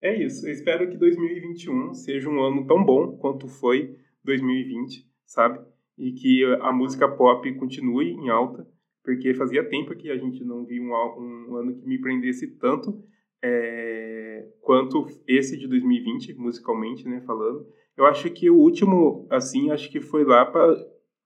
É 0.02 0.14
isso. 0.14 0.46
Eu 0.46 0.52
espero 0.52 0.88
que 0.90 0.96
2021 0.96 1.94
seja 1.94 2.28
um 2.28 2.42
ano 2.42 2.66
tão 2.66 2.82
bom 2.82 3.16
quanto 3.18 3.46
foi 3.46 3.98
2020, 4.24 5.06
sabe? 5.26 5.64
E 5.98 6.12
que 6.12 6.44
a 6.62 6.72
música 6.72 7.06
pop 7.08 7.54
continue 7.56 8.12
em 8.12 8.30
alta, 8.30 8.66
porque 9.02 9.34
fazia 9.34 9.68
tempo 9.68 9.94
que 9.94 10.10
a 10.10 10.16
gente 10.16 10.44
não 10.44 10.64
via 10.64 10.80
um, 10.82 11.46
um 11.50 11.56
ano 11.56 11.74
que 11.74 11.86
me 11.86 12.00
prendesse 12.00 12.46
tanto 12.58 13.02
é, 13.42 14.46
quanto 14.60 15.06
esse 15.26 15.56
de 15.56 15.66
2020, 15.66 16.34
musicalmente, 16.34 17.08
né, 17.08 17.20
falando. 17.26 17.66
Eu 17.96 18.06
acho 18.06 18.30
que 18.30 18.50
o 18.50 18.56
último, 18.56 19.26
assim, 19.30 19.70
acho 19.70 19.90
que 19.90 20.00
foi 20.00 20.24
lá 20.24 20.44
para 20.44 20.74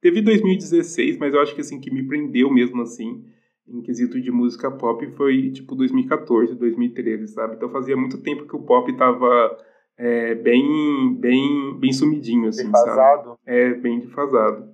teve 0.00 0.20
2016, 0.20 1.16
mas 1.16 1.32
eu 1.32 1.40
acho 1.40 1.54
que 1.54 1.62
assim 1.62 1.80
que 1.80 1.90
me 1.90 2.06
prendeu 2.06 2.52
mesmo 2.52 2.82
assim 2.82 3.24
em 3.66 3.80
quesito 3.80 4.20
de 4.20 4.30
música 4.30 4.70
pop 4.70 5.06
foi 5.12 5.50
tipo 5.50 5.74
2014, 5.74 6.54
2013, 6.54 7.28
sabe? 7.28 7.56
Então 7.56 7.70
fazia 7.70 7.96
muito 7.96 8.20
tempo 8.20 8.46
que 8.46 8.54
o 8.54 8.62
pop 8.62 8.94
tava 8.96 9.56
é, 9.96 10.34
bem, 10.34 11.14
bem, 11.14 11.78
bem 11.78 11.92
sumidinho, 11.92 12.48
assim, 12.48 12.66
defasado. 12.66 13.28
sabe? 13.30 13.38
É, 13.46 13.74
bem 13.74 14.00
defasado. 14.00 14.73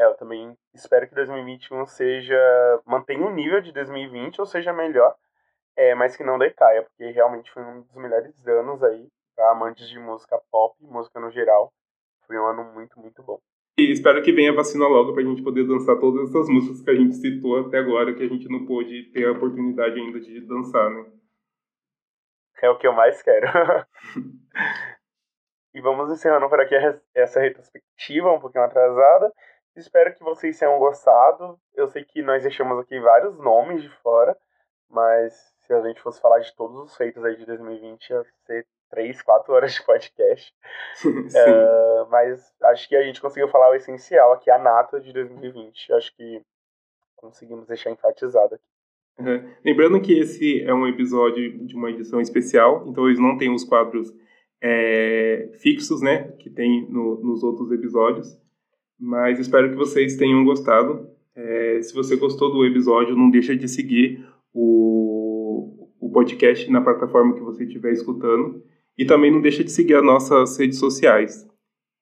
É, 0.00 0.06
eu 0.06 0.14
também 0.14 0.56
espero 0.72 1.06
que 1.06 1.14
2021 1.14 1.84
seja 1.84 2.80
mantenha 2.86 3.26
o 3.26 3.30
nível 3.30 3.60
de 3.60 3.70
2020 3.70 4.40
ou 4.40 4.46
seja 4.46 4.72
melhor, 4.72 5.14
é, 5.76 5.94
mas 5.94 6.16
que 6.16 6.24
não 6.24 6.38
decaia, 6.38 6.82
porque 6.82 7.10
realmente 7.10 7.50
foi 7.50 7.62
um 7.62 7.82
dos 7.82 7.94
melhores 7.96 8.34
anos 8.48 8.82
aí 8.82 9.06
para 9.36 9.50
amantes 9.50 9.86
de 9.90 9.98
música 9.98 10.40
pop, 10.50 10.74
música 10.80 11.20
no 11.20 11.30
geral. 11.30 11.70
Foi 12.26 12.38
um 12.38 12.46
ano 12.46 12.64
muito, 12.72 12.98
muito 12.98 13.22
bom. 13.22 13.38
E 13.78 13.92
espero 13.92 14.22
que 14.22 14.32
venha 14.32 14.52
a 14.52 14.54
vacina 14.54 14.86
logo 14.86 15.12
para 15.12 15.22
a 15.22 15.26
gente 15.26 15.42
poder 15.42 15.66
dançar 15.66 15.98
todas 15.98 16.30
essas 16.30 16.48
músicas 16.48 16.80
que 16.80 16.90
a 16.90 16.94
gente 16.94 17.16
citou 17.16 17.60
até 17.60 17.78
agora, 17.78 18.14
que 18.14 18.22
a 18.22 18.28
gente 18.28 18.48
não 18.48 18.64
pôde 18.64 19.02
ter 19.12 19.26
a 19.26 19.32
oportunidade 19.32 20.00
ainda 20.00 20.18
de 20.18 20.40
dançar, 20.40 20.90
né? 20.90 21.04
É 22.62 22.70
o 22.70 22.78
que 22.78 22.86
eu 22.86 22.94
mais 22.94 23.22
quero. 23.22 23.46
e 25.74 25.80
vamos 25.82 26.10
encerrando 26.10 26.48
por 26.48 26.58
aqui 26.58 26.74
essa 27.14 27.38
retrospectiva, 27.38 28.32
um 28.32 28.40
pouquinho 28.40 28.64
atrasada. 28.64 29.30
Espero 29.76 30.14
que 30.14 30.22
vocês 30.22 30.58
tenham 30.58 30.78
gostado. 30.78 31.58
Eu 31.74 31.88
sei 31.88 32.04
que 32.04 32.22
nós 32.22 32.42
deixamos 32.42 32.78
aqui 32.78 32.98
vários 33.00 33.38
nomes 33.38 33.82
de 33.82 33.88
fora, 34.02 34.36
mas 34.88 35.32
se 35.62 35.72
a 35.72 35.80
gente 35.82 36.00
fosse 36.00 36.20
falar 36.20 36.40
de 36.40 36.54
todos 36.56 36.76
os 36.76 36.96
feitos 36.96 37.24
aí 37.24 37.36
de 37.36 37.46
2020, 37.46 38.10
ia 38.10 38.24
ser 38.46 38.66
três, 38.90 39.22
quatro 39.22 39.52
horas 39.52 39.72
de 39.72 39.84
podcast. 39.84 40.52
uh, 41.06 42.10
mas 42.10 42.52
acho 42.64 42.88
que 42.88 42.96
a 42.96 43.02
gente 43.02 43.20
conseguiu 43.20 43.48
falar 43.48 43.70
o 43.70 43.74
essencial 43.74 44.32
aqui, 44.32 44.50
a 44.50 44.58
nata 44.58 45.00
de 45.00 45.12
2020. 45.12 45.92
Acho 45.92 46.14
que 46.16 46.42
conseguimos 47.16 47.66
deixar 47.66 47.90
enfatizado 47.90 48.56
aqui. 48.56 48.64
Uhum. 49.18 49.54
Lembrando 49.64 50.00
que 50.00 50.18
esse 50.18 50.62
é 50.62 50.72
um 50.72 50.88
episódio 50.88 51.66
de 51.66 51.76
uma 51.76 51.90
edição 51.90 52.20
especial, 52.20 52.84
então 52.88 53.06
eles 53.06 53.20
não 53.20 53.36
têm 53.36 53.54
os 53.54 53.64
quadros 53.64 54.10
é, 54.62 55.50
fixos, 55.60 56.00
né, 56.00 56.32
que 56.38 56.50
tem 56.50 56.86
no, 56.88 57.20
nos 57.20 57.42
outros 57.42 57.70
episódios. 57.70 58.38
Mas 59.00 59.38
espero 59.38 59.70
que 59.70 59.76
vocês 59.76 60.16
tenham 60.16 60.44
gostado. 60.44 61.08
É, 61.34 61.80
se 61.80 61.94
você 61.94 62.16
gostou 62.16 62.52
do 62.52 62.66
episódio, 62.66 63.16
não 63.16 63.30
deixa 63.30 63.56
de 63.56 63.66
seguir 63.66 64.28
o, 64.52 65.88
o 65.98 66.10
podcast 66.12 66.70
na 66.70 66.82
plataforma 66.82 67.34
que 67.34 67.40
você 67.40 67.64
estiver 67.64 67.92
escutando. 67.92 68.62
E 68.98 69.06
também 69.06 69.30
não 69.30 69.40
deixa 69.40 69.64
de 69.64 69.70
seguir 69.70 69.94
as 69.94 70.04
nossas 70.04 70.58
redes 70.58 70.78
sociais. 70.78 71.48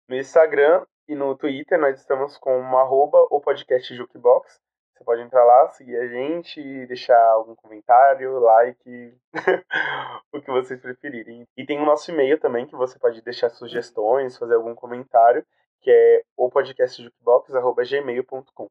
No 0.09 0.17
Instagram 0.17 0.85
e 1.07 1.15
no 1.15 1.37
Twitter 1.37 1.79
nós 1.79 2.01
estamos 2.01 2.37
com 2.37 2.59
uma 2.59 2.81
arroba 2.81 3.19
o 3.31 3.41
podcast 3.41 3.95
Jukebox. 3.95 4.59
Você 4.93 5.05
pode 5.05 5.23
entrar 5.23 5.45
lá, 5.45 5.69
seguir 5.69 5.97
a 5.97 6.09
gente, 6.09 6.61
deixar 6.87 7.23
algum 7.31 7.55
comentário, 7.55 8.41
like, 8.41 9.15
o 10.35 10.41
que 10.41 10.51
vocês 10.51 10.81
preferirem. 10.81 11.47
E 11.57 11.65
tem 11.65 11.79
o 11.79 11.87
nosso 11.87 12.11
e-mail 12.11 12.41
também, 12.41 12.67
que 12.67 12.75
você 12.75 12.99
pode 12.99 13.23
deixar 13.23 13.49
sugestões, 13.51 14.37
fazer 14.37 14.57
algum 14.57 14.75
comentário, 14.75 15.47
que 15.81 15.91
é 15.91 16.23
o 16.37 16.51
podcastjukebox.gmail.com. 16.51 18.69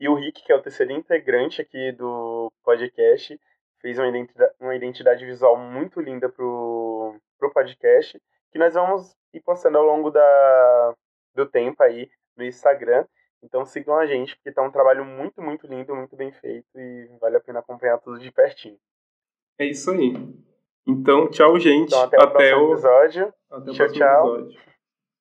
E 0.00 0.08
o 0.08 0.14
Rick, 0.14 0.42
que 0.44 0.52
é 0.52 0.56
o 0.56 0.62
terceiro 0.62 0.92
integrante 0.92 1.60
aqui 1.62 1.92
do 1.92 2.52
podcast, 2.64 3.40
fez 3.80 3.98
uma 3.98 4.08
identidade, 4.08 4.52
uma 4.60 4.74
identidade 4.74 5.24
visual 5.24 5.56
muito 5.56 6.00
linda 6.00 6.28
pro, 6.28 7.16
pro 7.38 7.52
podcast, 7.52 8.20
que 8.50 8.58
nós 8.58 8.74
vamos 8.74 9.14
ir 9.32 9.40
postando 9.40 9.78
ao 9.78 9.84
longo 9.84 10.10
da, 10.10 10.94
do 11.34 11.46
tempo 11.46 11.80
aí 11.82 12.10
no 12.36 12.44
Instagram. 12.44 13.06
Então 13.42 13.64
sigam 13.64 13.96
a 13.96 14.06
gente, 14.06 14.36
porque 14.36 14.52
tá 14.52 14.62
um 14.62 14.70
trabalho 14.70 15.04
muito, 15.04 15.42
muito 15.42 15.66
lindo, 15.66 15.96
muito 15.96 16.16
bem 16.16 16.32
feito 16.32 16.66
e 16.76 17.08
vale 17.20 17.36
a 17.36 17.40
pena 17.40 17.58
acompanhar 17.58 17.98
tudo 17.98 18.18
de 18.18 18.30
pertinho. 18.30 18.78
É 19.58 19.66
isso 19.66 19.90
aí. 19.90 20.14
Então, 20.86 21.28
tchau, 21.30 21.58
gente. 21.58 21.88
Então, 21.88 22.02
até 22.02 22.16
o 22.16 22.22
até 22.22 22.50
próximo 22.50 22.64
o... 22.64 22.72
episódio. 22.72 23.34
Até 23.50 23.70
o 23.70 23.74
tchau, 23.74 23.76
próximo 23.76 23.98
tchau. 23.98 24.36
episódio. 24.36 24.71